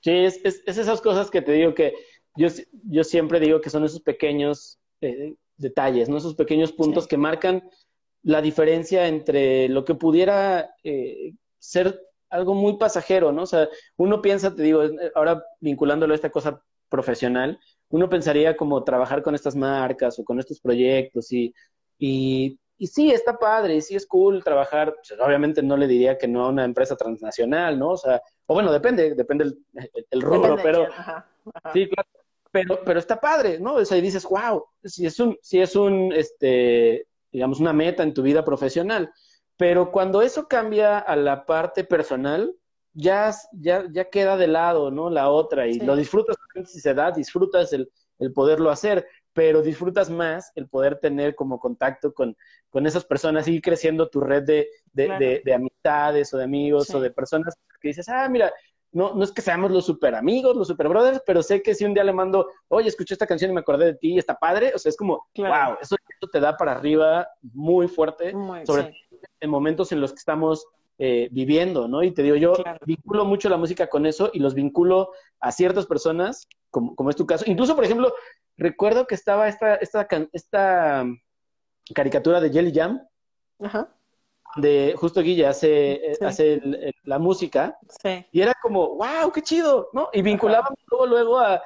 Sí, 0.00 0.10
es, 0.10 0.40
es, 0.44 0.62
esas 0.66 1.00
cosas 1.00 1.30
que 1.30 1.42
te 1.42 1.52
digo 1.52 1.74
que 1.74 1.94
yo, 2.36 2.48
yo 2.84 3.02
siempre 3.02 3.40
digo 3.40 3.60
que 3.60 3.70
son 3.70 3.84
esos 3.84 4.00
pequeños 4.00 4.78
eh, 5.00 5.34
detalles, 5.56 6.08
¿no? 6.08 6.18
Esos 6.18 6.34
pequeños 6.34 6.72
puntos 6.72 7.06
que 7.06 7.16
marcan 7.16 7.68
la 8.26 8.42
diferencia 8.42 9.06
entre 9.06 9.68
lo 9.68 9.84
que 9.84 9.94
pudiera 9.94 10.74
eh, 10.82 11.32
ser 11.58 12.02
algo 12.28 12.54
muy 12.54 12.76
pasajero, 12.76 13.30
¿no? 13.30 13.42
O 13.42 13.46
sea, 13.46 13.68
uno 13.96 14.20
piensa, 14.20 14.54
te 14.54 14.62
digo, 14.62 14.82
ahora 15.14 15.44
vinculándolo 15.60 16.12
a 16.12 16.16
esta 16.16 16.30
cosa 16.30 16.60
profesional, 16.88 17.58
uno 17.88 18.08
pensaría 18.08 18.56
como 18.56 18.82
trabajar 18.82 19.22
con 19.22 19.34
estas 19.34 19.54
marcas 19.54 20.18
o 20.18 20.24
con 20.24 20.40
estos 20.40 20.60
proyectos 20.60 21.32
y, 21.32 21.54
y 21.98 22.58
y 22.78 22.86
sí, 22.88 23.10
está 23.10 23.38
padre, 23.38 23.76
y 23.76 23.80
sí 23.80 23.96
es 23.96 24.06
cool 24.06 24.44
trabajar, 24.44 24.94
pues, 24.94 25.18
obviamente 25.18 25.62
no 25.62 25.76
le 25.76 25.86
diría 25.86 26.18
que 26.18 26.28
no 26.28 26.44
a 26.44 26.48
una 26.50 26.64
empresa 26.64 26.94
transnacional, 26.96 27.78
¿no? 27.78 27.90
O 27.90 27.96
sea, 27.96 28.20
o 28.46 28.54
bueno, 28.54 28.70
depende, 28.70 29.14
depende 29.14 29.44
el, 29.44 29.58
el 30.10 30.20
rubro, 30.20 30.58
pero 30.62 30.86
sí, 31.72 31.88
claro, 31.88 32.08
pero, 32.50 32.80
pero 32.84 32.98
está 32.98 33.18
padre, 33.18 33.58
¿no? 33.60 33.76
O 33.76 33.84
sea, 33.84 33.96
y 33.96 34.02
dices, 34.02 34.24
wow, 34.24 34.62
si 34.84 35.06
es 35.06 35.18
un, 35.18 35.38
si 35.40 35.60
es 35.60 35.74
un, 35.74 36.12
este, 36.12 37.06
digamos, 37.32 37.60
una 37.60 37.72
meta 37.72 38.02
en 38.02 38.14
tu 38.14 38.22
vida 38.22 38.44
profesional, 38.44 39.12
pero 39.56 39.90
cuando 39.90 40.22
eso 40.22 40.48
cambia 40.48 40.98
a 40.98 41.16
la 41.16 41.46
parte 41.46 41.84
personal, 41.84 42.54
ya, 42.92 43.34
ya, 43.52 43.84
ya 43.90 44.08
queda 44.08 44.36
de 44.36 44.48
lado, 44.48 44.90
¿no? 44.90 45.10
La 45.10 45.28
otra, 45.28 45.66
y 45.66 45.80
lo 45.80 45.96
disfrutas, 45.96 46.36
si 46.64 46.80
se 46.80 46.94
da, 46.94 47.10
disfrutas 47.10 47.72
el, 47.72 47.90
el 48.18 48.32
poderlo 48.32 48.70
hacer 48.70 49.06
pero 49.36 49.60
disfrutas 49.60 50.08
más 50.08 50.50
el 50.54 50.66
poder 50.66 50.98
tener 50.98 51.34
como 51.34 51.60
contacto 51.60 52.14
con, 52.14 52.34
con 52.70 52.86
esas 52.86 53.04
personas, 53.04 53.46
y 53.46 53.56
ir 53.56 53.60
creciendo 53.60 54.08
tu 54.08 54.20
red 54.20 54.44
de, 54.44 54.70
de, 54.94 55.42
de, 55.44 55.54
amistades 55.54 56.32
o 56.32 56.38
de 56.38 56.44
amigos 56.44 56.88
o 56.94 57.00
de 57.02 57.10
personas 57.10 57.54
que 57.78 57.88
dices, 57.88 58.08
ah, 58.08 58.26
mira, 58.30 58.50
no, 58.92 59.14
no 59.14 59.24
es 59.24 59.32
que 59.32 59.42
seamos 59.42 59.70
los 59.70 59.84
super 59.84 60.14
amigos, 60.14 60.56
los 60.56 60.68
super 60.68 60.88
brothers, 60.88 61.22
pero 61.26 61.42
sé 61.42 61.62
que 61.62 61.74
si 61.74 61.84
un 61.84 61.94
día 61.94 62.04
le 62.04 62.12
mando, 62.12 62.48
oye, 62.68 62.88
escuché 62.88 63.14
esta 63.14 63.26
canción 63.26 63.50
y 63.50 63.54
me 63.54 63.60
acordé 63.60 63.86
de 63.86 63.94
ti, 63.94 64.18
está 64.18 64.36
padre, 64.36 64.72
o 64.74 64.78
sea, 64.78 64.90
es 64.90 64.96
como, 64.96 65.26
wow, 65.36 65.76
eso, 65.80 65.96
te 66.32 66.40
da 66.40 66.56
para 66.56 66.72
arriba 66.72 67.28
muy 67.42 67.88
fuerte, 67.88 68.32
sobre 68.64 68.84
todo 68.84 68.92
en 69.40 69.50
momentos 69.50 69.92
en 69.92 70.00
los 70.00 70.12
que 70.12 70.18
estamos 70.18 70.66
eh, 70.98 71.28
viviendo, 71.30 71.88
¿no? 71.88 72.02
Y 72.02 72.12
te 72.12 72.22
digo, 72.22 72.36
yo 72.36 72.54
vinculo 72.86 73.24
mucho 73.24 73.48
la 73.48 73.58
música 73.58 73.86
con 73.88 74.06
eso 74.06 74.30
y 74.32 74.38
los 74.38 74.54
vinculo 74.54 75.10
a 75.40 75.52
ciertas 75.52 75.86
personas, 75.86 76.48
como, 76.70 76.94
como 76.96 77.10
es 77.10 77.16
tu 77.16 77.26
caso. 77.26 77.44
Incluso, 77.46 77.74
por 77.74 77.84
ejemplo, 77.84 78.14
recuerdo 78.56 79.06
que 79.06 79.14
estaba 79.14 79.48
esta, 79.48 79.74
esta, 79.74 80.08
esta 80.32 81.04
caricatura 81.94 82.40
de 82.40 82.50
Jelly 82.50 82.72
Jam, 82.74 83.06
de 84.56 84.94
justo 84.96 85.20
Guilla 85.20 85.50
hace, 85.50 86.12
eh, 86.12 86.18
hace 86.20 86.60
la 87.04 87.18
música, 87.18 87.78
y 88.32 88.40
era 88.40 88.54
como, 88.62 88.96
wow, 88.96 89.30
qué 89.32 89.42
chido, 89.42 89.90
¿no? 89.92 90.08
Y 90.12 90.22
vinculábamos 90.22 90.78
luego, 90.90 91.06
luego 91.06 91.38
a, 91.38 91.62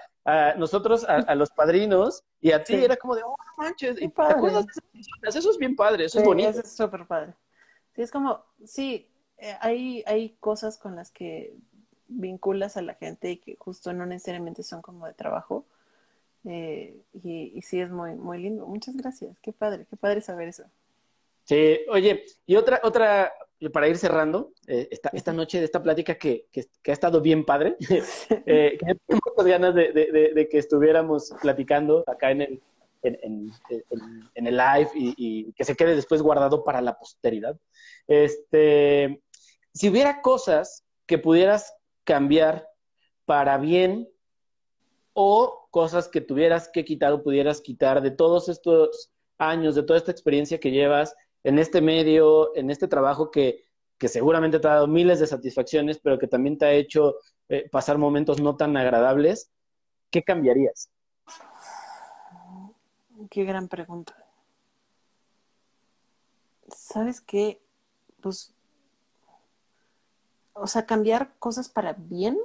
nosotros, 0.56 1.04
a, 1.08 1.34
los 1.34 1.50
padrinos, 1.50 2.22
y 2.40 2.52
a 2.52 2.62
ti 2.62 2.74
era 2.74 2.96
como 2.96 3.16
de, 3.16 3.22
oh, 3.24 3.36
manches, 3.56 4.00
y 4.00 4.08
¿te 4.08 4.22
acuerdas 4.22 4.66
Eso 5.22 5.50
es 5.50 5.58
bien 5.58 5.74
padre, 5.74 6.04
eso 6.04 6.18
es 6.18 6.24
bonito. 6.24 6.50
Eso 6.50 6.60
es 6.60 6.72
súper 6.72 7.06
padre. 7.06 7.34
Sí, 7.94 8.02
es 8.02 8.10
como, 8.10 8.44
sí, 8.64 9.08
eh, 9.38 9.56
hay, 9.60 10.04
hay 10.06 10.36
cosas 10.40 10.78
con 10.78 10.94
las 10.96 11.10
que 11.10 11.54
vinculas 12.06 12.76
a 12.76 12.82
la 12.82 12.94
gente 12.94 13.32
y 13.32 13.36
que 13.38 13.56
justo 13.58 13.92
no 13.92 14.06
necesariamente 14.06 14.62
son 14.62 14.82
como 14.82 15.06
de 15.06 15.14
trabajo, 15.14 15.64
eh, 16.44 17.02
y, 17.12 17.60
sí 17.62 17.80
es 17.80 17.90
muy, 17.90 18.14
muy 18.14 18.38
lindo. 18.38 18.66
Muchas 18.66 18.96
gracias. 18.96 19.38
Qué 19.40 19.52
padre, 19.52 19.86
qué 19.88 19.96
padre 19.96 20.20
saber 20.20 20.48
eso. 20.48 20.64
Sí, 21.50 21.80
oye, 21.88 22.26
y 22.46 22.54
otra, 22.54 22.80
otra, 22.84 23.32
para 23.72 23.88
ir 23.88 23.98
cerrando, 23.98 24.52
eh, 24.68 24.86
esta, 24.92 25.10
esta, 25.12 25.32
noche 25.32 25.58
de 25.58 25.64
esta 25.64 25.82
plática 25.82 26.14
que, 26.14 26.46
que, 26.52 26.62
ha 26.86 26.92
estado 26.92 27.20
bien 27.20 27.44
padre, 27.44 27.76
eh, 28.46 28.78
que 28.78 28.94
tengo 29.04 29.20
muchas 29.34 29.46
ganas 29.46 29.74
de, 29.74 30.48
que 30.48 30.58
estuviéramos 30.58 31.34
platicando 31.42 32.04
acá 32.06 32.30
en 32.30 32.42
el, 32.42 32.62
en, 33.02 33.50
en, 34.36 34.46
el 34.46 34.56
live 34.56 34.90
y, 34.94 35.14
y, 35.16 35.52
que 35.54 35.64
se 35.64 35.74
quede 35.74 35.96
después 35.96 36.22
guardado 36.22 36.62
para 36.62 36.80
la 36.80 36.96
posteridad. 36.96 37.58
Este, 38.06 39.20
si 39.74 39.88
hubiera 39.88 40.22
cosas 40.22 40.84
que 41.04 41.18
pudieras 41.18 41.74
cambiar 42.04 42.68
para 43.24 43.58
bien 43.58 44.08
o 45.14 45.66
cosas 45.72 46.06
que 46.06 46.20
tuvieras 46.20 46.70
que 46.72 46.84
quitar 46.84 47.12
o 47.12 47.24
pudieras 47.24 47.60
quitar 47.60 48.02
de 48.02 48.12
todos 48.12 48.48
estos 48.48 49.10
años, 49.36 49.74
de 49.74 49.82
toda 49.82 49.98
esta 49.98 50.12
experiencia 50.12 50.60
que 50.60 50.70
llevas 50.70 51.16
en 51.44 51.58
este 51.58 51.80
medio, 51.80 52.54
en 52.56 52.70
este 52.70 52.88
trabajo 52.88 53.30
que, 53.30 53.64
que 53.98 54.08
seguramente 54.08 54.58
te 54.58 54.68
ha 54.68 54.74
dado 54.74 54.86
miles 54.86 55.20
de 55.20 55.26
satisfacciones, 55.26 55.98
pero 55.98 56.18
que 56.18 56.26
también 56.26 56.58
te 56.58 56.66
ha 56.66 56.72
hecho 56.72 57.16
eh, 57.48 57.68
pasar 57.70 57.98
momentos 57.98 58.40
no 58.40 58.56
tan 58.56 58.76
agradables, 58.76 59.50
¿qué 60.10 60.22
cambiarías? 60.22 60.90
Qué 63.30 63.44
gran 63.44 63.68
pregunta. 63.68 64.16
¿Sabes 66.68 67.20
qué? 67.20 67.60
Pues, 68.22 68.54
o 70.52 70.66
sea, 70.66 70.86
cambiar 70.86 71.34
cosas 71.38 71.68
para 71.68 71.92
bien. 71.92 72.38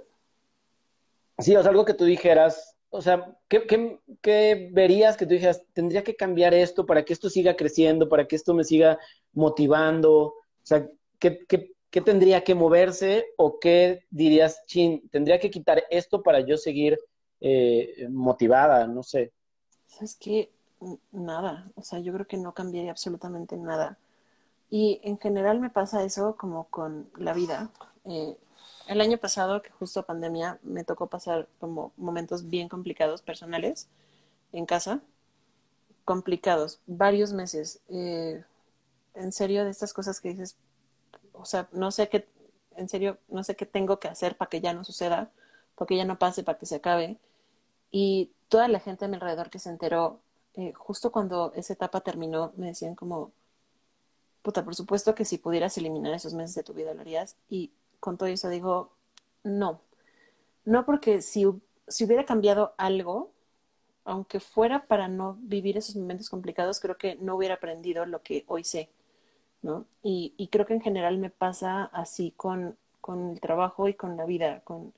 Sí, 1.40 1.56
o 1.56 1.62
sea, 1.62 1.72
algo 1.72 1.86
que 1.86 1.94
tú 1.94 2.06
dijeras, 2.06 2.75
o 2.96 3.02
sea, 3.02 3.38
¿qué, 3.48 4.70
verías 4.72 5.18
que 5.18 5.26
tú 5.26 5.34
dijeras, 5.34 5.64
tendría 5.74 6.04
que 6.04 6.16
cambiar 6.16 6.54
esto 6.54 6.86
para 6.86 7.04
que 7.04 7.14
esto 7.14 7.30
siga 7.30 7.56
creciendo, 7.56 8.10
para 8.10 8.28
que 8.28 8.36
esto 8.36 8.54
me 8.54 8.64
siga 8.64 8.98
motivando? 9.34 10.24
O 10.24 10.36
sea, 10.64 10.88
¿qué, 11.20 11.46
tendría 11.90 12.44
que 12.44 12.56
moverse 12.56 13.26
o 13.38 13.60
qué 13.60 14.06
dirías, 14.10 14.62
chin, 14.66 15.08
tendría 15.10 15.40
que 15.40 15.50
quitar 15.50 15.84
esto 15.90 16.24
para 16.24 16.40
yo 16.40 16.58
seguir 16.58 16.98
eh, 17.42 18.08
motivada? 18.10 18.88
No 18.88 19.04
sé. 19.04 19.32
¿Sabes 19.88 20.16
qué? 20.16 20.50
Nada, 21.12 21.72
o 21.76 21.82
sea, 21.82 22.00
yo 22.00 22.14
creo 22.14 22.28
que 22.28 22.38
no 22.38 22.54
cambiaría 22.54 22.92
absolutamente 22.92 23.58
nada. 23.58 23.98
Y 24.70 25.00
en 25.04 25.18
general 25.20 25.60
me 25.60 25.70
pasa 25.70 26.04
eso 26.04 26.36
como 26.36 26.66
con 26.66 27.10
la 27.18 27.34
vida. 27.34 27.70
Eh, 28.06 28.36
el 28.88 29.02
año 29.02 29.18
pasado, 29.18 29.62
que 29.62 29.72
justo 29.72 30.06
pandemia, 30.06 30.60
me 30.64 30.84
tocó 30.84 31.08
pasar 31.08 31.48
como 31.60 31.92
momentos 31.98 32.48
bien 32.48 32.70
complicados 32.70 33.22
personales 33.22 33.88
en 34.52 34.66
casa. 34.66 35.02
Complicados, 36.04 36.80
varios 36.86 37.34
meses. 37.34 37.82
Eh, 37.90 38.44
en 39.16 39.32
serio, 39.32 39.64
de 39.64 39.72
estas 39.72 39.94
cosas 39.94 40.22
que 40.22 40.30
dices, 40.30 40.58
o 41.34 41.46
sea, 41.46 41.68
no 41.72 41.92
sé 41.92 42.10
qué, 42.10 42.28
en 42.76 42.90
serio, 42.90 43.18
no 43.28 43.44
sé 43.44 43.56
qué 43.56 43.66
tengo 43.66 44.00
que 44.00 44.08
hacer 44.08 44.38
para 44.38 44.50
que 44.50 44.62
ya 44.62 44.74
no 44.74 44.84
suceda, 44.84 45.32
para 45.76 45.88
que 45.88 45.98
ya 45.98 46.06
no 46.06 46.20
pase, 46.20 46.44
para 46.44 46.58
que 46.58 46.66
se 46.66 46.76
acabe. 46.76 47.18
Y 47.92 48.32
toda 48.50 48.68
la 48.68 48.80
gente 48.80 49.06
a 49.06 49.08
mi 49.08 49.16
alrededor 49.16 49.50
que 49.50 49.60
se 49.60 49.70
enteró, 49.70 50.20
eh, 50.54 50.74
justo 50.74 51.12
cuando 51.12 51.54
esa 51.56 51.74
etapa 51.74 52.02
terminó, 52.02 52.54
me 52.58 52.68
decían 52.68 52.96
como, 52.96 53.32
puta, 54.42 54.64
por 54.64 54.76
supuesto 54.76 55.16
que 55.16 55.26
si 55.26 55.38
pudieras 55.38 55.78
eliminar 55.78 56.14
esos 56.14 56.34
meses 56.34 56.56
de 56.56 56.64
tu 56.64 56.74
vida 56.74 56.94
lo 56.94 57.02
harías. 57.02 57.36
Y 57.50 57.72
con 58.00 58.18
todo 58.18 58.30
eso 58.30 58.50
digo, 58.50 58.92
no. 59.44 59.82
No 60.66 60.86
porque 60.86 61.22
si, 61.22 61.46
si 61.88 62.06
hubiera 62.06 62.26
cambiado 62.26 62.74
algo, 62.78 63.32
aunque 64.06 64.40
fuera 64.40 64.88
para 64.88 65.08
no 65.08 65.38
vivir 65.42 65.78
esos 65.78 65.96
momentos 65.96 66.30
complicados, 66.30 66.80
creo 66.80 66.98
que 66.98 67.16
no 67.18 67.36
hubiera 67.36 67.56
aprendido 67.56 68.06
lo 68.06 68.22
que 68.24 68.46
hoy 68.48 68.64
sé, 68.64 68.90
¿no? 69.62 69.86
Y, 70.04 70.34
y 70.38 70.48
creo 70.50 70.66
que 70.66 70.74
en 70.74 70.82
general 70.82 71.18
me 71.18 71.30
pasa 71.30 71.86
así 71.86 72.34
con, 72.38 72.78
con 73.02 73.32
el 73.32 73.42
trabajo 73.42 73.88
y 73.88 73.94
con 73.96 74.18
la 74.18 74.26
vida, 74.26 74.62
con, 74.64 74.78
o 74.88 74.94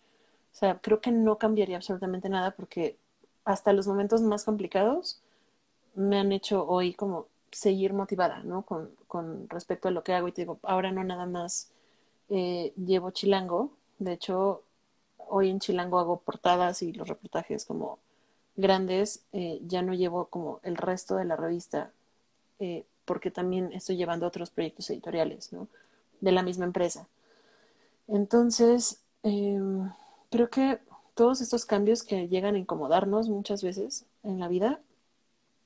sea, 0.52 0.80
creo 0.80 1.02
que 1.02 1.11
no 1.11 1.38
cambiaría 1.38 1.78
absolutamente 1.78 2.30
nada 2.30 2.52
porque 2.52 2.98
hasta 3.45 3.74
los 3.74 3.88
momentos 3.88 4.22
más 4.22 4.45
complicados 4.45 5.22
me 5.95 6.19
han 6.19 6.32
hecho 6.32 6.68
hoy 6.68 6.94
como 6.94 7.28
seguir 7.52 7.94
motivada, 7.94 8.44
¿no? 8.44 8.64
Con, 8.64 8.91
con 9.07 9.49
respecto 9.49 9.88
a 9.88 9.91
lo 9.91 10.03
que 10.03 10.14
hago 10.14 10.28
y 10.28 10.32
te 10.32 10.41
digo, 10.41 10.60
ahora 10.64 10.91
no 10.91 11.03
nada 11.03 11.26
más 11.26 11.72
eh, 12.29 12.73
llevo 12.75 13.11
Chilango, 13.11 13.71
de 13.99 14.13
hecho, 14.13 14.63
hoy 15.17 15.49
en 15.49 15.59
Chilango 15.59 15.99
hago 15.99 16.19
portadas 16.19 16.81
y 16.81 16.93
los 16.93 17.07
reportajes 17.07 17.65
como 17.65 17.99
grandes, 18.55 19.23
eh, 19.33 19.59
ya 19.65 19.81
no 19.81 19.93
llevo 19.93 20.25
como 20.25 20.59
el 20.63 20.77
resto 20.77 21.15
de 21.15 21.25
la 21.25 21.35
revista, 21.35 21.91
eh, 22.59 22.85
porque 23.05 23.31
también 23.31 23.71
estoy 23.73 23.97
llevando 23.97 24.27
otros 24.27 24.49
proyectos 24.51 24.89
editoriales, 24.89 25.53
¿no? 25.53 25.67
De 26.21 26.31
la 26.31 26.43
misma 26.43 26.65
empresa. 26.65 27.07
Entonces, 28.07 29.01
em, 29.23 29.91
creo 30.29 30.49
que 30.49 30.79
todos 31.15 31.41
estos 31.41 31.65
cambios 31.65 32.03
que 32.03 32.27
llegan 32.27 32.55
a 32.55 32.59
incomodarnos 32.59 33.29
muchas 33.29 33.63
veces 33.63 34.05
en 34.23 34.39
la 34.39 34.47
vida, 34.47 34.79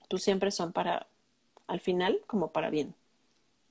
pues 0.10 0.24
siempre 0.24 0.52
son 0.52 0.72
para, 0.74 1.08
al 1.68 1.80
final, 1.82 2.22
como 2.28 2.50
para 2.52 2.70
bien. 2.70 2.94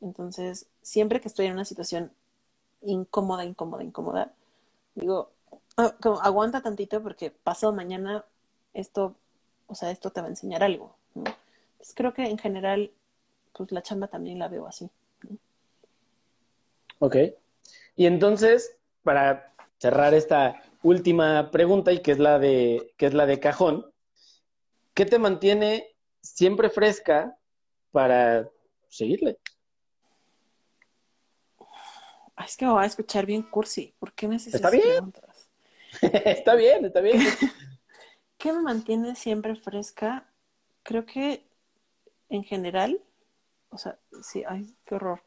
Entonces, 0.00 0.66
siempre 0.82 1.20
que 1.20 1.28
estoy 1.28 1.46
en 1.46 1.52
una 1.54 1.64
situación 1.64 2.12
incómoda, 2.82 3.44
incómoda, 3.44 3.84
incómoda, 3.84 4.32
digo, 4.94 5.30
ah, 5.76 5.94
aguanta 6.22 6.62
tantito 6.62 7.02
porque 7.02 7.30
pasado 7.30 7.72
mañana 7.72 8.24
esto, 8.74 9.14
o 9.66 9.74
sea, 9.74 9.90
esto 9.90 10.10
te 10.10 10.20
va 10.20 10.26
a 10.26 10.30
enseñar 10.30 10.62
algo. 10.62 10.94
Creo 11.94 12.12
que 12.12 12.24
en 12.24 12.38
general, 12.38 12.90
pues 13.52 13.72
la 13.72 13.82
chamba 13.82 14.08
también 14.08 14.38
la 14.38 14.48
veo 14.48 14.66
así. 14.66 14.90
Ok. 16.98 17.16
Y 17.96 18.06
entonces, 18.06 18.76
para 19.02 19.52
cerrar 19.78 20.14
esta 20.14 20.62
última 20.82 21.50
pregunta 21.50 21.92
y 21.92 22.00
que 22.00 22.12
es 22.12 22.18
la 22.18 22.38
de, 22.38 22.92
que 22.96 23.06
es 23.06 23.14
la 23.14 23.26
de 23.26 23.40
cajón. 23.40 23.86
¿Qué 24.94 25.06
te 25.06 25.18
mantiene 25.18 25.94
siempre 26.20 26.70
fresca 26.70 27.36
para 27.92 28.48
seguirle? 28.88 29.38
Es 32.44 32.56
que 32.56 32.66
me 32.66 32.72
voy 32.72 32.84
a 32.84 32.86
escuchar 32.86 33.26
bien 33.26 33.42
cursi. 33.42 33.94
¿Por 33.98 34.12
qué 34.12 34.28
me 34.28 34.36
haces 34.36 34.54
Está 34.54 34.70
bien. 34.70 35.12
está 36.02 36.54
bien, 36.54 36.84
está 36.84 37.00
bien. 37.00 37.20
¿Qué 38.38 38.52
me 38.52 38.62
mantiene 38.62 39.16
siempre 39.16 39.54
fresca? 39.54 40.26
Creo 40.82 41.04
que 41.04 41.46
en 42.28 42.44
general, 42.44 43.02
o 43.70 43.78
sea, 43.78 43.98
sí, 44.22 44.42
ay, 44.48 44.74
qué 44.84 44.94
horror. 44.94 45.22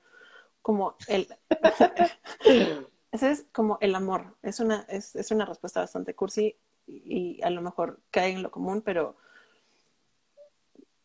Como 0.62 0.96
el 1.08 1.28
Ese 3.12 3.30
es 3.30 3.46
como 3.52 3.78
el 3.80 3.94
amor. 3.94 4.36
Es 4.42 4.60
una, 4.60 4.86
es, 4.90 5.16
es 5.16 5.30
una 5.30 5.46
respuesta 5.46 5.82
bastante 5.82 6.16
cursi 6.16 6.58
y, 6.88 7.40
a 7.44 7.52
lo 7.52 7.62
mejor 7.62 8.00
cae 8.10 8.32
en 8.32 8.42
lo 8.42 8.50
común, 8.50 8.82
pero 8.82 9.16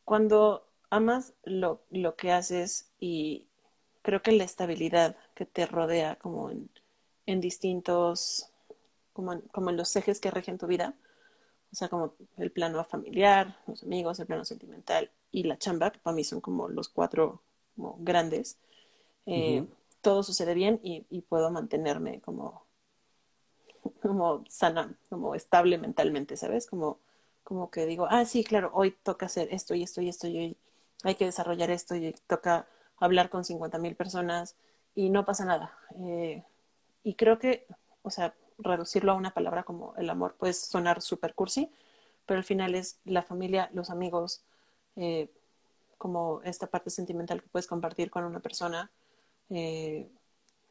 cuando 0.04 0.66
amas 0.88 1.34
lo, 1.44 1.82
lo 1.90 2.16
que 2.16 2.32
haces 2.32 2.90
y 2.98 3.47
creo 4.08 4.22
que 4.22 4.32
la 4.32 4.44
estabilidad 4.44 5.16
que 5.34 5.44
te 5.44 5.66
rodea 5.66 6.16
como 6.16 6.48
en, 6.48 6.70
en 7.26 7.42
distintos, 7.42 8.48
como 9.12 9.34
en, 9.34 9.42
como 9.52 9.68
en 9.68 9.76
los 9.76 9.94
ejes 9.96 10.18
que 10.18 10.30
rigen 10.30 10.56
tu 10.56 10.66
vida, 10.66 10.94
o 11.70 11.76
sea, 11.76 11.90
como 11.90 12.14
el 12.38 12.50
plano 12.50 12.82
familiar, 12.84 13.58
los 13.66 13.82
amigos, 13.82 14.18
el 14.18 14.26
plano 14.26 14.46
sentimental 14.46 15.10
y 15.30 15.42
la 15.42 15.58
chamba, 15.58 15.90
que 15.90 15.98
para 15.98 16.16
mí 16.16 16.24
son 16.24 16.40
como 16.40 16.68
los 16.70 16.88
cuatro 16.88 17.42
como 17.76 17.98
grandes. 18.00 18.56
Eh, 19.26 19.66
todo 20.00 20.22
sucede 20.22 20.54
bien 20.54 20.80
y, 20.82 21.02
puedo 21.28 21.50
mantenerme 21.50 22.22
como, 22.22 22.64
como 24.00 24.42
sana, 24.48 24.96
como 25.10 25.34
estable 25.34 25.76
mentalmente, 25.76 26.38
¿sabes? 26.38 26.66
Como, 26.66 26.98
como 27.44 27.70
que 27.70 27.84
digo, 27.84 28.06
ah, 28.08 28.24
sí, 28.24 28.42
claro, 28.42 28.70
hoy 28.72 28.92
toca 29.02 29.26
hacer 29.26 29.48
esto 29.50 29.74
y 29.74 29.82
esto 29.82 30.00
y 30.00 30.08
esto 30.08 30.28
y 30.28 30.38
hoy 30.38 30.56
hay 31.04 31.14
que 31.14 31.26
desarrollar 31.26 31.70
esto 31.70 31.94
y 31.94 32.14
toca 32.26 32.66
hablar 33.00 33.30
con 33.30 33.44
50 33.44 33.78
mil 33.78 33.94
personas 33.96 34.56
y 34.94 35.10
no 35.10 35.24
pasa 35.24 35.44
nada. 35.44 35.72
Eh, 35.96 36.42
y 37.04 37.14
creo 37.14 37.38
que, 37.38 37.66
o 38.02 38.10
sea, 38.10 38.34
reducirlo 38.58 39.12
a 39.12 39.16
una 39.16 39.32
palabra 39.34 39.62
como 39.62 39.94
el 39.96 40.10
amor 40.10 40.34
puede 40.34 40.52
sonar 40.52 41.00
súper 41.00 41.34
cursi, 41.34 41.70
pero 42.26 42.38
al 42.38 42.44
final 42.44 42.74
es 42.74 42.98
la 43.04 43.22
familia, 43.22 43.70
los 43.72 43.90
amigos, 43.90 44.42
eh, 44.96 45.30
como 45.96 46.42
esta 46.44 46.66
parte 46.66 46.90
sentimental 46.90 47.42
que 47.42 47.48
puedes 47.48 47.66
compartir 47.66 48.10
con 48.10 48.24
una 48.24 48.40
persona 48.40 48.90
eh, 49.50 50.08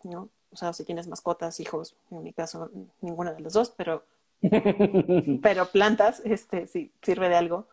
¿no? 0.03 0.29
O 0.51 0.55
sea, 0.55 0.73
si 0.73 0.83
tienes 0.83 1.07
mascotas, 1.07 1.59
hijos, 1.59 1.95
en 2.11 2.23
mi 2.23 2.33
caso, 2.33 2.71
ninguna 3.01 3.33
de 3.33 3.41
los 3.41 3.53
dos, 3.53 3.73
pero, 3.75 4.05
pero 5.41 5.67
plantas, 5.71 6.21
este, 6.23 6.67
sí, 6.67 6.91
sirve 7.01 7.29
de 7.29 7.35
algo, 7.35 7.67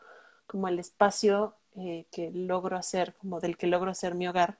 como 0.46 0.68
el 0.68 0.78
espacio 0.78 1.54
eh, 1.76 2.06
que 2.12 2.30
logro 2.32 2.76
hacer, 2.76 3.14
como 3.14 3.40
del 3.40 3.56
que 3.56 3.66
logro 3.66 3.90
hacer 3.90 4.14
mi 4.14 4.28
hogar, 4.28 4.58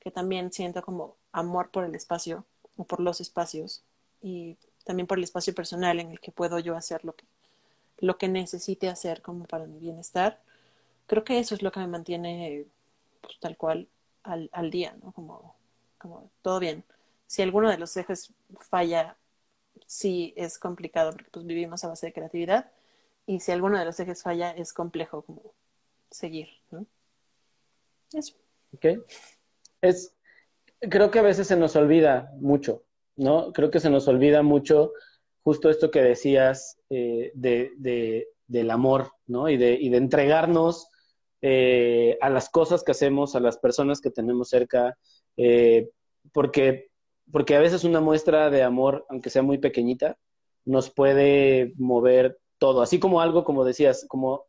que 0.00 0.10
también 0.10 0.52
siento 0.52 0.82
como 0.82 1.16
amor 1.32 1.70
por 1.70 1.84
el 1.84 1.94
espacio 1.94 2.44
o 2.76 2.84
por 2.84 3.00
los 3.00 3.20
espacios 3.20 3.82
y 4.22 4.56
también 4.84 5.06
por 5.06 5.18
el 5.18 5.24
espacio 5.24 5.54
personal 5.54 6.00
en 6.00 6.10
el 6.10 6.20
que 6.20 6.32
puedo 6.32 6.58
yo 6.58 6.76
hacer 6.76 7.04
lo 7.04 7.14
que, 7.14 7.24
lo 7.98 8.18
que 8.18 8.28
necesite 8.28 8.88
hacer 8.88 9.22
como 9.22 9.44
para 9.46 9.66
mi 9.66 9.78
bienestar. 9.78 10.40
Creo 11.06 11.24
que 11.24 11.38
eso 11.38 11.54
es 11.54 11.62
lo 11.62 11.72
que 11.72 11.80
me 11.80 11.86
mantiene 11.88 12.66
pues, 13.22 13.38
tal 13.40 13.56
cual 13.56 13.88
al, 14.24 14.50
al 14.52 14.70
día, 14.70 14.96
¿no? 15.02 15.12
Como 15.12 15.54
como 16.04 16.30
todo 16.42 16.60
bien. 16.60 16.84
Si 17.26 17.40
alguno 17.42 17.70
de 17.70 17.78
los 17.78 17.96
ejes 17.96 18.32
falla, 18.60 19.16
sí 19.86 20.34
es 20.36 20.58
complicado 20.58 21.12
porque 21.12 21.30
pues 21.30 21.46
vivimos 21.46 21.82
a 21.84 21.88
base 21.88 22.06
de 22.08 22.12
creatividad 22.12 22.70
y 23.26 23.40
si 23.40 23.52
alguno 23.52 23.78
de 23.78 23.86
los 23.86 23.98
ejes 24.00 24.22
falla 24.22 24.50
es 24.50 24.74
complejo 24.74 25.22
como 25.22 25.42
seguir, 26.14 26.48
¿no? 26.70 26.86
Eso. 28.12 28.36
Ok. 28.72 28.86
Es, 29.80 30.14
creo 30.78 31.10
que 31.10 31.18
a 31.18 31.22
veces 31.22 31.48
se 31.48 31.56
nos 31.56 31.74
olvida 31.76 32.32
mucho, 32.38 32.84
¿no? 33.16 33.52
Creo 33.52 33.70
que 33.70 33.80
se 33.80 33.90
nos 33.90 34.06
olvida 34.06 34.42
mucho 34.42 34.92
justo 35.42 35.68
esto 35.68 35.90
que 35.90 36.02
decías 36.02 36.78
eh, 36.88 37.32
de, 37.34 38.28
del 38.46 38.70
amor, 38.70 39.10
¿no? 39.26 39.48
Y 39.48 39.56
de, 39.56 39.74
y 39.74 39.88
de 39.88 39.96
entregarnos 39.96 40.88
eh, 41.42 42.16
a 42.20 42.30
las 42.30 42.48
cosas 42.48 42.84
que 42.84 42.92
hacemos, 42.92 43.34
a 43.34 43.40
las 43.40 43.58
personas 43.58 44.00
que 44.00 44.10
tenemos 44.10 44.48
cerca, 44.48 44.96
eh, 45.36 45.90
porque, 46.32 46.90
porque 47.30 47.56
a 47.56 47.60
veces 47.60 47.84
una 47.84 48.00
muestra 48.00 48.50
de 48.50 48.62
amor, 48.62 49.04
aunque 49.10 49.30
sea 49.30 49.42
muy 49.42 49.58
pequeñita, 49.58 50.16
nos 50.64 50.90
puede 50.90 51.74
mover 51.76 52.38
todo, 52.58 52.80
así 52.82 52.98
como 52.98 53.20
algo, 53.20 53.44
como 53.44 53.64
decías, 53.64 54.06
como 54.08 54.46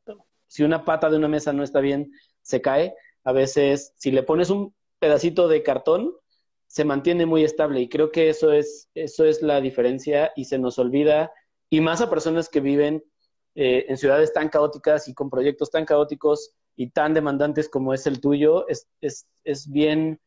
si 0.47 0.63
una 0.63 0.85
pata 0.85 1.09
de 1.09 1.17
una 1.17 1.27
mesa 1.27 1.53
no 1.53 1.63
está 1.63 1.79
bien, 1.79 2.11
se 2.41 2.61
cae. 2.61 2.95
A 3.23 3.31
veces, 3.31 3.93
si 3.97 4.11
le 4.11 4.23
pones 4.23 4.49
un 4.49 4.73
pedacito 4.99 5.47
de 5.47 5.63
cartón, 5.63 6.13
se 6.67 6.85
mantiene 6.85 7.25
muy 7.25 7.43
estable 7.43 7.81
y 7.81 7.89
creo 7.89 8.11
que 8.11 8.29
eso 8.29 8.51
es, 8.51 8.89
eso 8.95 9.25
es 9.25 9.41
la 9.41 9.61
diferencia 9.61 10.31
y 10.35 10.45
se 10.45 10.57
nos 10.57 10.77
olvida, 10.79 11.31
y 11.69 11.81
más 11.81 12.01
a 12.01 12.09
personas 12.09 12.49
que 12.49 12.59
viven 12.59 13.03
eh, 13.55 13.85
en 13.87 13.97
ciudades 13.97 14.33
tan 14.33 14.49
caóticas 14.49 15.07
y 15.07 15.13
con 15.13 15.29
proyectos 15.29 15.71
tan 15.71 15.85
caóticos 15.85 16.53
y 16.75 16.89
tan 16.89 17.13
demandantes 17.13 17.69
como 17.69 17.93
es 17.93 18.05
el 18.07 18.19
tuyo, 18.19 18.67
es, 18.67 18.87
es, 19.01 19.27
es 19.43 19.71
bien, 19.71 20.19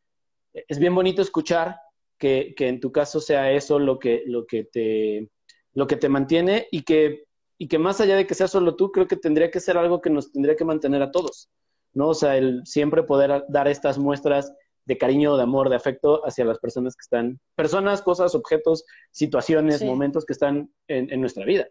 es 0.53 0.79
bien 0.79 0.95
bonito 0.95 1.21
escuchar 1.21 1.79
que, 2.17 2.53
que, 2.57 2.67
en 2.67 2.79
tu 2.79 2.91
caso 2.91 3.19
sea 3.19 3.51
eso 3.51 3.77
lo 3.79 3.99
que, 3.99 4.23
lo 4.25 4.45
que, 4.45 4.63
te, 4.63 5.29
lo 5.73 5.87
que 5.87 5.95
te 5.95 6.09
mantiene 6.09 6.67
y 6.71 6.81
que, 6.81 7.25
y 7.61 7.67
que 7.67 7.77
más 7.77 7.99
allá 7.99 8.15
de 8.15 8.25
que 8.25 8.33
sea 8.33 8.47
solo 8.47 8.75
tú, 8.75 8.91
creo 8.91 9.07
que 9.07 9.17
tendría 9.17 9.51
que 9.51 9.59
ser 9.59 9.77
algo 9.77 10.01
que 10.01 10.09
nos 10.09 10.31
tendría 10.31 10.55
que 10.55 10.63
mantener 10.63 11.03
a 11.03 11.11
todos, 11.11 11.49
¿no? 11.93 12.07
O 12.07 12.13
sea, 12.13 12.37
el 12.37 12.65
siempre 12.65 13.03
poder 13.03 13.45
dar 13.49 13.67
estas 13.67 13.97
muestras 13.97 14.53
de 14.85 14.97
cariño, 14.97 15.35
de 15.35 15.43
amor, 15.43 15.69
de 15.69 15.75
afecto 15.75 16.25
hacia 16.25 16.45
las 16.45 16.57
personas 16.57 16.95
que 16.95 17.01
están, 17.01 17.39
personas, 17.55 18.01
cosas, 18.01 18.33
objetos, 18.33 18.85
situaciones, 19.11 19.83
momentos 19.83 20.25
que 20.25 20.33
están 20.33 20.73
en, 20.87 21.11
en 21.11 21.19
nuestra 21.19 21.45
vida. 21.45 21.67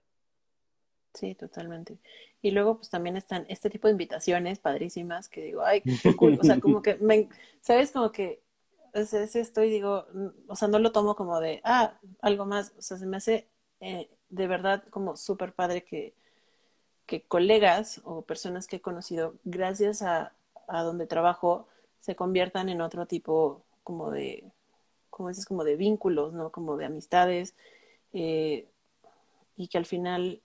Sí, 1.14 1.34
totalmente. 1.34 1.98
Y 2.42 2.50
luego, 2.50 2.76
pues 2.76 2.90
también 2.90 3.16
están 3.16 3.46
este 3.48 3.70
tipo 3.70 3.88
de 3.88 3.92
invitaciones 3.92 4.58
padrísimas 4.58 5.30
que 5.30 5.42
digo, 5.42 5.62
ay, 5.64 5.80
qué 5.80 5.90
cool. 6.16 6.38
O 6.38 6.44
sea, 6.44 6.60
como 6.60 6.82
que, 6.82 6.96
me, 6.96 7.30
¿sabes? 7.60 7.92
Como 7.92 8.12
que 8.12 8.42
es, 8.92 9.14
es 9.14 9.36
esto 9.36 9.64
y 9.64 9.70
digo, 9.70 10.06
o 10.46 10.54
sea, 10.54 10.68
no 10.68 10.78
lo 10.78 10.92
tomo 10.92 11.16
como 11.16 11.40
de, 11.40 11.62
ah, 11.64 11.98
algo 12.20 12.44
más. 12.44 12.74
O 12.76 12.82
sea, 12.82 12.98
se 12.98 13.06
me 13.06 13.16
hace 13.16 13.48
eh, 13.80 14.10
de 14.30 14.46
verdad 14.46 14.84
como 14.90 15.16
súper 15.16 15.52
padre 15.52 15.84
que, 15.84 16.14
que 17.06 17.22
colegas 17.22 18.00
o 18.04 18.22
personas 18.22 18.66
que 18.66 18.76
he 18.76 18.80
conocido, 18.80 19.34
gracias 19.44 20.02
a, 20.02 20.32
a 20.68 20.82
donde 20.82 21.06
trabajo, 21.06 21.68
se 22.00 22.16
conviertan 22.16 22.68
en 22.68 22.80
otro 22.80 23.06
tipo 23.06 23.62
como 23.82 24.10
de, 24.10 24.44
como 25.10 25.30
dices, 25.30 25.46
como 25.46 25.64
de 25.64 25.76
vínculos, 25.76 26.32
¿no? 26.32 26.50
Como 26.50 26.76
de 26.76 26.84
amistades. 26.84 27.54
Eh, 28.12 28.68
y 29.56 29.68
que 29.68 29.78
al 29.78 29.86
final 29.86 30.40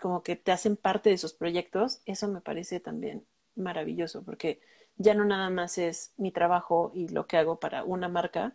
como 0.00 0.22
que 0.22 0.36
te 0.36 0.52
hacen 0.52 0.76
parte 0.76 1.10
de 1.10 1.18
sus 1.18 1.32
proyectos, 1.32 2.02
eso 2.06 2.28
me 2.28 2.40
parece 2.40 2.80
también 2.80 3.24
maravilloso, 3.54 4.22
porque 4.22 4.60
ya 4.96 5.14
no 5.14 5.24
nada 5.24 5.48
más 5.48 5.78
es 5.78 6.12
mi 6.16 6.32
trabajo 6.32 6.90
y 6.94 7.08
lo 7.08 7.26
que 7.26 7.36
hago 7.36 7.60
para 7.60 7.84
una 7.84 8.08
marca, 8.08 8.52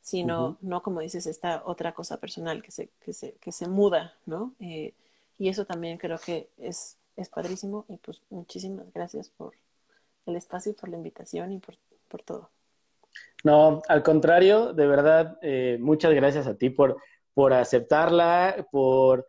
sino, 0.00 0.56
no 0.60 0.82
como 0.82 1.00
dices, 1.00 1.26
esta 1.26 1.62
otra 1.64 1.92
cosa 1.92 2.18
personal 2.18 2.62
que 2.62 2.70
se, 2.70 2.90
que 3.04 3.12
se, 3.12 3.32
que 3.34 3.52
se 3.52 3.68
muda, 3.68 4.14
¿no? 4.26 4.54
Eh, 4.60 4.94
y 5.38 5.48
eso 5.48 5.64
también 5.64 5.98
creo 5.98 6.18
que 6.18 6.48
es, 6.58 6.96
es 7.16 7.28
padrísimo 7.28 7.84
y 7.88 7.96
pues 7.96 8.22
muchísimas 8.30 8.92
gracias 8.92 9.30
por 9.30 9.54
el 10.26 10.36
espacio, 10.36 10.74
por 10.74 10.88
la 10.88 10.96
invitación 10.96 11.52
y 11.52 11.58
por, 11.58 11.76
por 12.08 12.22
todo. 12.22 12.50
No, 13.42 13.82
al 13.88 14.02
contrario, 14.02 14.72
de 14.72 14.86
verdad, 14.86 15.38
eh, 15.42 15.78
muchas 15.80 16.12
gracias 16.14 16.46
a 16.46 16.56
ti 16.56 16.70
por, 16.70 16.98
por 17.34 17.52
aceptarla, 17.52 18.66
por 18.70 19.26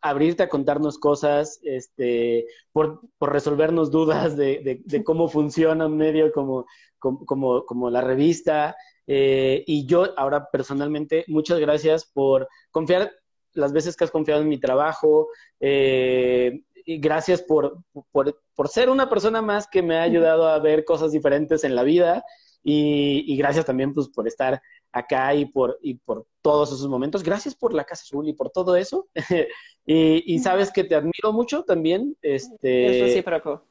abrirte 0.00 0.42
a 0.42 0.48
contarnos 0.48 0.98
cosas, 0.98 1.60
este, 1.62 2.46
por, 2.72 3.00
por 3.18 3.32
resolvernos 3.32 3.90
dudas 3.90 4.36
de, 4.36 4.82
de, 4.84 5.04
cómo 5.04 5.28
funciona 5.28 5.86
un 5.86 5.96
medio 5.96 6.32
como, 6.32 6.66
como, 6.98 7.64
como 7.64 7.90
la 7.90 8.00
revista. 8.00 8.74
Eh, 9.06 9.64
y 9.66 9.86
yo 9.86 10.06
ahora 10.16 10.48
personalmente, 10.50 11.24
muchas 11.28 11.58
gracias 11.58 12.04
por 12.04 12.48
confiar 12.70 13.12
las 13.54 13.72
veces 13.72 13.96
que 13.96 14.04
has 14.04 14.10
confiado 14.10 14.42
en 14.42 14.48
mi 14.48 14.58
trabajo. 14.58 15.28
Eh, 15.60 16.62
y 16.84 16.98
gracias 16.98 17.42
por, 17.42 17.78
por, 18.10 18.40
por, 18.54 18.68
ser 18.68 18.90
una 18.90 19.08
persona 19.08 19.40
más 19.40 19.68
que 19.68 19.82
me 19.82 19.96
ha 19.96 20.02
ayudado 20.02 20.48
a 20.48 20.58
ver 20.58 20.84
cosas 20.84 21.12
diferentes 21.12 21.64
en 21.64 21.74
la 21.74 21.82
vida. 21.82 22.24
Y, 22.64 23.24
y 23.26 23.36
gracias 23.36 23.66
también 23.66 23.92
pues, 23.92 24.08
por 24.08 24.26
estar 24.28 24.62
acá 24.92 25.34
y 25.34 25.46
por, 25.46 25.78
y 25.82 25.94
por 25.94 26.26
todos 26.42 26.72
esos 26.72 26.88
momentos. 26.88 27.22
Gracias 27.22 27.54
por 27.54 27.74
la 27.74 27.84
Casa 27.84 28.02
Azul 28.02 28.28
y 28.28 28.34
por 28.34 28.50
todo 28.50 28.76
eso. 28.76 29.08
y, 29.86 30.34
y, 30.34 30.38
sabes 30.38 30.70
que 30.70 30.84
te 30.84 30.94
admiro 30.94 31.32
mucho 31.32 31.64
también. 31.64 32.16
Este, 32.22 32.98
es 32.98 33.02
recíproco. 33.02 33.66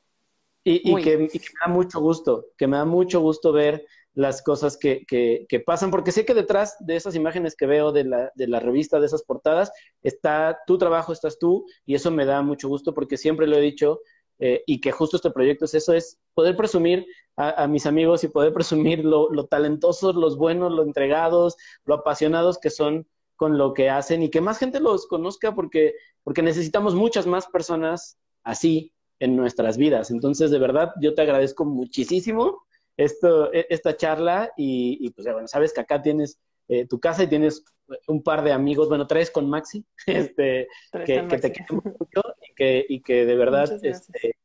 Y, 0.64 0.92
y, 0.92 0.96
que, 1.02 1.14
y, 1.14 1.40
que, 1.40 1.40
me 1.40 1.60
da 1.66 1.68
mucho 1.74 2.00
gusto, 2.00 2.46
que 2.58 2.68
me 2.68 2.78
da 2.78 2.86
mucho 2.86 3.20
gusto 3.20 3.52
ver 3.52 3.86
las 4.14 4.42
cosas 4.42 4.78
que, 4.78 5.06
que, 5.08 5.60
pasan, 5.60 5.92
porque 5.92 6.12
sé 6.12 6.26
que 6.26 6.34
detrás 6.34 6.76
de 6.80 6.96
esas 6.96 7.16
imágenes 7.16 7.56
que 7.56 7.66
veo 7.66 7.92
de 7.92 8.04
la, 8.04 8.32
de 8.36 8.48
la 8.48 8.60
revista, 8.60 9.00
de 9.00 9.06
esas 9.06 9.24
portadas, 9.24 9.72
está 10.04 10.60
tu 10.68 10.78
trabajo, 10.78 11.14
estás 11.14 11.40
tú, 11.40 11.66
y 11.86 11.96
eso 11.96 12.12
me 12.12 12.26
da 12.26 12.42
mucho 12.42 12.68
gusto 12.68 12.94
porque 12.94 13.18
siempre 13.18 13.48
lo 13.48 13.58
he 13.58 13.62
dicho, 13.62 14.02
eh, 14.40 14.64
y 14.66 14.82
que 14.82 14.92
justo 14.92 15.18
este 15.18 15.32
proyecto 15.32 15.66
es 15.66 15.76
eso, 15.76 15.94
es 15.94 16.20
poder 16.34 16.58
presumir 16.58 17.06
a, 17.38 17.68
mis 17.68 17.86
amigos 17.86 18.24
y 18.24 18.28
poder 18.28 18.54
presumir 18.54 19.06
lo, 19.06 19.32
lo, 19.32 19.46
talentosos, 19.46 20.16
los 20.16 20.38
buenos, 20.38 20.72
lo 20.72 20.84
entregados, 20.84 21.56
lo 21.86 21.96
apasionados 21.96 22.60
que 22.60 22.70
son 22.70 23.08
con 23.36 23.58
lo 23.58 23.74
que 23.74 23.90
hacen 23.90 24.22
y 24.22 24.30
que 24.30 24.42
más 24.42 24.60
gente 24.60 24.80
los 24.80 25.08
conozca 25.08 25.56
porque, 25.56 25.94
porque 26.24 26.42
necesitamos 26.42 26.94
muchas 26.94 27.26
más 27.26 27.48
personas 27.48 28.20
así 28.44 28.94
en 29.20 29.36
nuestras 29.36 29.78
vidas. 29.78 30.12
Entonces, 30.12 30.52
de 30.52 30.60
verdad, 30.60 30.92
yo 31.02 31.14
te 31.14 31.22
agradezco 31.22 31.66
muchísimo 31.66 32.64
esto, 32.98 33.52
e, 33.54 33.68
esta 33.70 33.96
charla 33.98 34.52
y, 34.58 34.98
y 35.02 35.10
pues 35.12 35.28
bueno, 35.32 35.48
sabes 35.48 35.74
que 35.74 35.82
acá 35.82 36.02
tienes 36.02 36.40
eh, 36.68 36.88
tu 36.88 37.00
casa 37.00 37.24
y 37.24 37.28
tienes 37.28 37.66
un 38.08 38.24
par 38.24 38.44
de 38.44 38.54
amigos, 38.54 38.88
bueno, 38.88 39.06
tres 39.06 39.30
con 39.30 39.50
Maxi, 39.50 39.86
este, 40.08 40.68
que, 41.06 41.28
que 41.28 41.38
te 41.38 41.52
quieren 41.52 41.82
mucho 41.84 42.22
y 42.42 42.54
que, 42.56 42.86
y 42.88 43.02
que 43.02 43.26
de 43.26 43.36
verdad 43.36 43.70
este, 43.84 44.36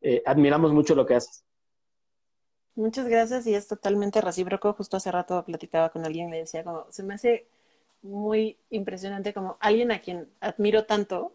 eh, 0.00 0.22
admiramos 0.26 0.72
mucho 0.72 0.94
lo 0.94 1.06
que 1.06 1.14
haces. 1.14 1.44
Muchas 2.74 3.08
gracias 3.08 3.46
y 3.46 3.54
es 3.54 3.66
totalmente 3.66 4.20
recíproco. 4.20 4.72
Justo 4.72 4.96
hace 4.96 5.10
rato 5.10 5.44
platicaba 5.44 5.90
con 5.90 6.04
alguien 6.04 6.28
y 6.28 6.32
le 6.32 6.38
decía 6.38 6.62
como, 6.62 6.86
se 6.90 7.02
me 7.02 7.14
hace 7.14 7.46
muy 8.02 8.56
impresionante 8.70 9.34
como 9.34 9.56
alguien 9.60 9.90
a 9.90 10.00
quien 10.00 10.28
admiro 10.40 10.84
tanto, 10.84 11.32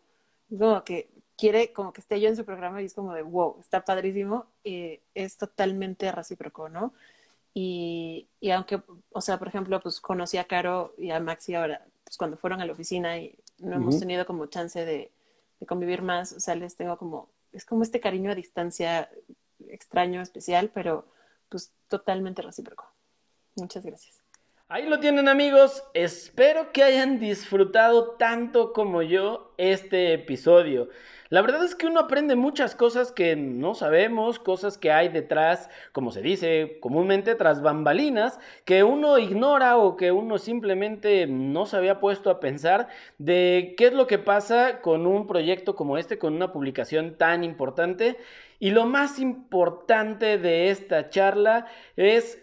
como 0.50 0.84
que 0.84 1.10
quiere 1.38 1.74
como 1.74 1.94
que 1.94 2.02
esté 2.02 2.20
yo 2.20 2.30
en 2.30 2.36
su 2.36 2.46
programa 2.46 2.82
y 2.82 2.86
es 2.86 2.94
como 2.94 3.14
de, 3.14 3.22
wow, 3.22 3.58
está 3.60 3.84
padrísimo, 3.84 4.46
y 4.64 5.00
es 5.14 5.38
totalmente 5.38 6.12
recíproco, 6.12 6.70
¿no? 6.70 6.94
Y, 7.54 8.28
y 8.40 8.52
aunque, 8.52 8.82
o 9.12 9.22
sea, 9.22 9.38
por 9.38 9.48
ejemplo, 9.48 9.80
pues 9.80 10.00
conocí 10.00 10.38
a 10.38 10.46
Caro 10.46 10.94
y 10.98 11.12
a 11.12 11.20
Maxi 11.20 11.54
ahora, 11.56 11.86
pues 12.04 12.18
cuando 12.18 12.38
fueron 12.38 12.62
a 12.62 12.66
la 12.66 12.74
oficina 12.74 13.18
y 13.18 13.36
no 13.60 13.68
uh 13.68 13.72
-huh. 13.72 13.76
hemos 13.76 14.00
tenido 14.00 14.26
como 14.26 14.48
chance 14.48 14.84
de, 14.86 15.12
de, 15.60 15.66
convivir 15.66 16.02
más, 16.02 16.34
o 16.34 16.40
sea, 16.40 16.56
les 16.56 16.76
tengo 16.76 16.98
como, 16.98 17.30
es 17.52 17.66
como 17.66 17.84
este 17.84 18.00
cariño 18.00 18.32
a 18.32 18.36
distancia 18.36 19.10
extraño, 19.70 20.22
especial, 20.22 20.72
pero 20.74 21.06
pues 21.50 21.72
totalmente 21.88 22.42
recíproco. 22.42 22.86
Muchas 23.56 23.86
gracias. 23.86 24.23
Ahí 24.74 24.90
lo 24.90 25.00
tienen 25.00 25.28
amigos, 25.28 25.84
espero 25.94 26.72
que 26.72 26.82
hayan 26.82 27.20
disfrutado 27.20 28.16
tanto 28.18 28.74
como 28.74 29.04
yo 29.04 29.54
este 29.58 30.14
episodio. 30.14 30.90
La 31.30 31.44
verdad 31.44 31.64
es 31.64 31.76
que 31.76 31.86
uno 31.86 32.00
aprende 32.00 32.36
muchas 32.36 32.74
cosas 32.74 33.12
que 33.12 33.36
no 33.36 33.76
sabemos, 33.76 34.40
cosas 34.40 34.80
que 34.80 34.92
hay 34.92 35.10
detrás, 35.10 35.70
como 35.92 36.10
se 36.10 36.24
dice 36.24 36.80
comúnmente, 36.80 37.36
tras 37.36 37.62
bambalinas, 37.62 38.40
que 38.66 38.84
uno 38.84 39.20
ignora 39.20 39.78
o 39.78 39.96
que 39.96 40.12
uno 40.12 40.40
simplemente 40.40 41.28
no 41.28 41.68
se 41.68 41.78
había 41.78 42.00
puesto 42.00 42.32
a 42.32 42.40
pensar 42.40 42.88
de 43.20 43.76
qué 43.78 43.86
es 43.86 43.94
lo 43.94 44.08
que 44.08 44.18
pasa 44.18 44.82
con 44.82 45.06
un 45.06 45.28
proyecto 45.28 45.76
como 45.76 46.00
este, 46.00 46.18
con 46.18 46.34
una 46.34 46.52
publicación 46.52 47.16
tan 47.16 47.44
importante. 47.44 48.18
Y 48.58 48.72
lo 48.72 48.86
más 48.86 49.20
importante 49.20 50.40
de 50.40 50.70
esta 50.72 51.10
charla 51.10 51.68
es 51.96 52.43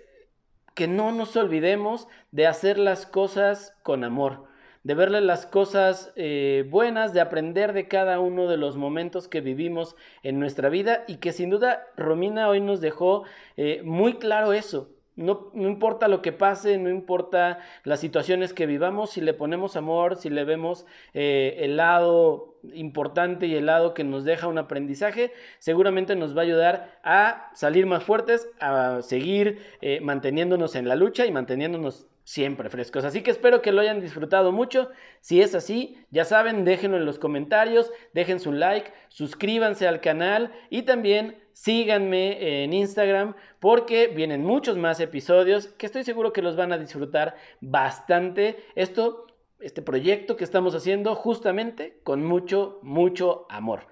que 0.74 0.88
no 0.88 1.12
nos 1.12 1.36
olvidemos 1.36 2.08
de 2.32 2.46
hacer 2.46 2.78
las 2.78 3.06
cosas 3.06 3.74
con 3.82 4.04
amor, 4.04 4.44
de 4.82 4.94
verle 4.94 5.20
las 5.20 5.46
cosas 5.46 6.12
eh, 6.16 6.66
buenas, 6.70 7.12
de 7.12 7.20
aprender 7.20 7.72
de 7.72 7.88
cada 7.88 8.20
uno 8.20 8.46
de 8.46 8.56
los 8.56 8.76
momentos 8.76 9.28
que 9.28 9.40
vivimos 9.40 9.96
en 10.22 10.38
nuestra 10.38 10.68
vida 10.68 11.04
y 11.06 11.16
que 11.16 11.32
sin 11.32 11.50
duda 11.50 11.86
Romina 11.96 12.48
hoy 12.48 12.60
nos 12.60 12.80
dejó 12.80 13.24
eh, 13.56 13.82
muy 13.84 14.14
claro 14.14 14.52
eso. 14.52 14.90
No, 15.16 15.50
no, 15.52 15.68
importa 15.68 16.08
lo 16.08 16.22
que 16.22 16.32
pase, 16.32 16.78
no 16.78 16.88
importa 16.88 17.58
las 17.84 18.00
situaciones 18.00 18.54
que 18.54 18.66
vivamos, 18.66 19.10
si 19.10 19.20
le 19.20 19.34
ponemos 19.34 19.76
amor, 19.76 20.16
si 20.16 20.30
le 20.30 20.44
vemos 20.44 20.86
eh, 21.12 21.56
el 21.58 21.76
lado 21.76 22.56
importante 22.74 23.46
y 23.46 23.54
el 23.54 23.66
lado 23.66 23.92
que 23.92 24.04
nos 24.04 24.24
deja 24.24 24.46
un 24.46 24.58
aprendizaje, 24.58 25.32
seguramente 25.58 26.16
nos 26.16 26.36
va 26.36 26.40
a 26.40 26.44
ayudar 26.44 27.00
a 27.02 27.50
salir 27.54 27.86
más 27.86 28.04
fuertes, 28.04 28.48
a 28.60 29.02
seguir 29.02 29.58
eh, 29.80 30.00
manteniéndonos 30.00 30.74
en 30.74 30.88
la 30.88 30.96
lucha 30.96 31.26
y 31.26 31.32
manteniéndonos 31.32 32.06
siempre 32.24 32.70
frescos. 32.70 33.04
Así 33.04 33.22
que 33.22 33.32
espero 33.32 33.60
que 33.60 33.72
lo 33.72 33.80
hayan 33.80 34.00
disfrutado 34.00 34.52
mucho. 34.52 34.90
Si 35.20 35.40
es 35.42 35.54
así, 35.54 35.98
ya 36.10 36.24
saben, 36.24 36.64
déjenlo 36.64 36.96
en 36.96 37.04
los 37.04 37.18
comentarios, 37.18 37.90
dejen 38.12 38.38
su 38.38 38.52
like, 38.52 38.92
suscríbanse 39.08 39.88
al 39.88 40.00
canal 40.00 40.52
y 40.70 40.82
también 40.82 41.39
síganme 41.52 42.62
en 42.64 42.72
Instagram 42.72 43.34
porque 43.58 44.08
vienen 44.08 44.44
muchos 44.44 44.76
más 44.76 45.00
episodios 45.00 45.68
que 45.68 45.86
estoy 45.86 46.04
seguro 46.04 46.32
que 46.32 46.42
los 46.42 46.56
van 46.56 46.72
a 46.72 46.78
disfrutar 46.78 47.36
bastante. 47.60 48.64
Esto, 48.74 49.26
este 49.60 49.82
proyecto 49.82 50.36
que 50.36 50.44
estamos 50.44 50.74
haciendo 50.74 51.14
justamente 51.14 52.00
con 52.02 52.24
mucho, 52.24 52.80
mucho 52.82 53.46
amor. 53.48 53.86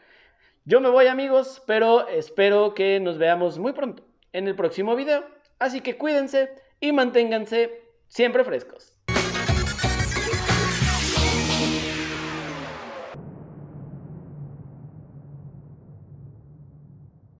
Yo 0.64 0.80
me 0.80 0.90
voy 0.90 1.06
amigos, 1.06 1.62
pero 1.66 2.08
espero 2.08 2.74
que 2.74 3.00
nos 3.00 3.16
veamos 3.16 3.58
muy 3.58 3.72
pronto 3.72 4.02
en 4.32 4.48
el 4.48 4.54
próximo 4.54 4.96
video. 4.96 5.24
Así 5.58 5.80
que 5.80 5.96
cuídense 5.96 6.50
y 6.80 6.92
manténganse 6.92 7.82
siempre 8.08 8.44
frescos. 8.44 8.97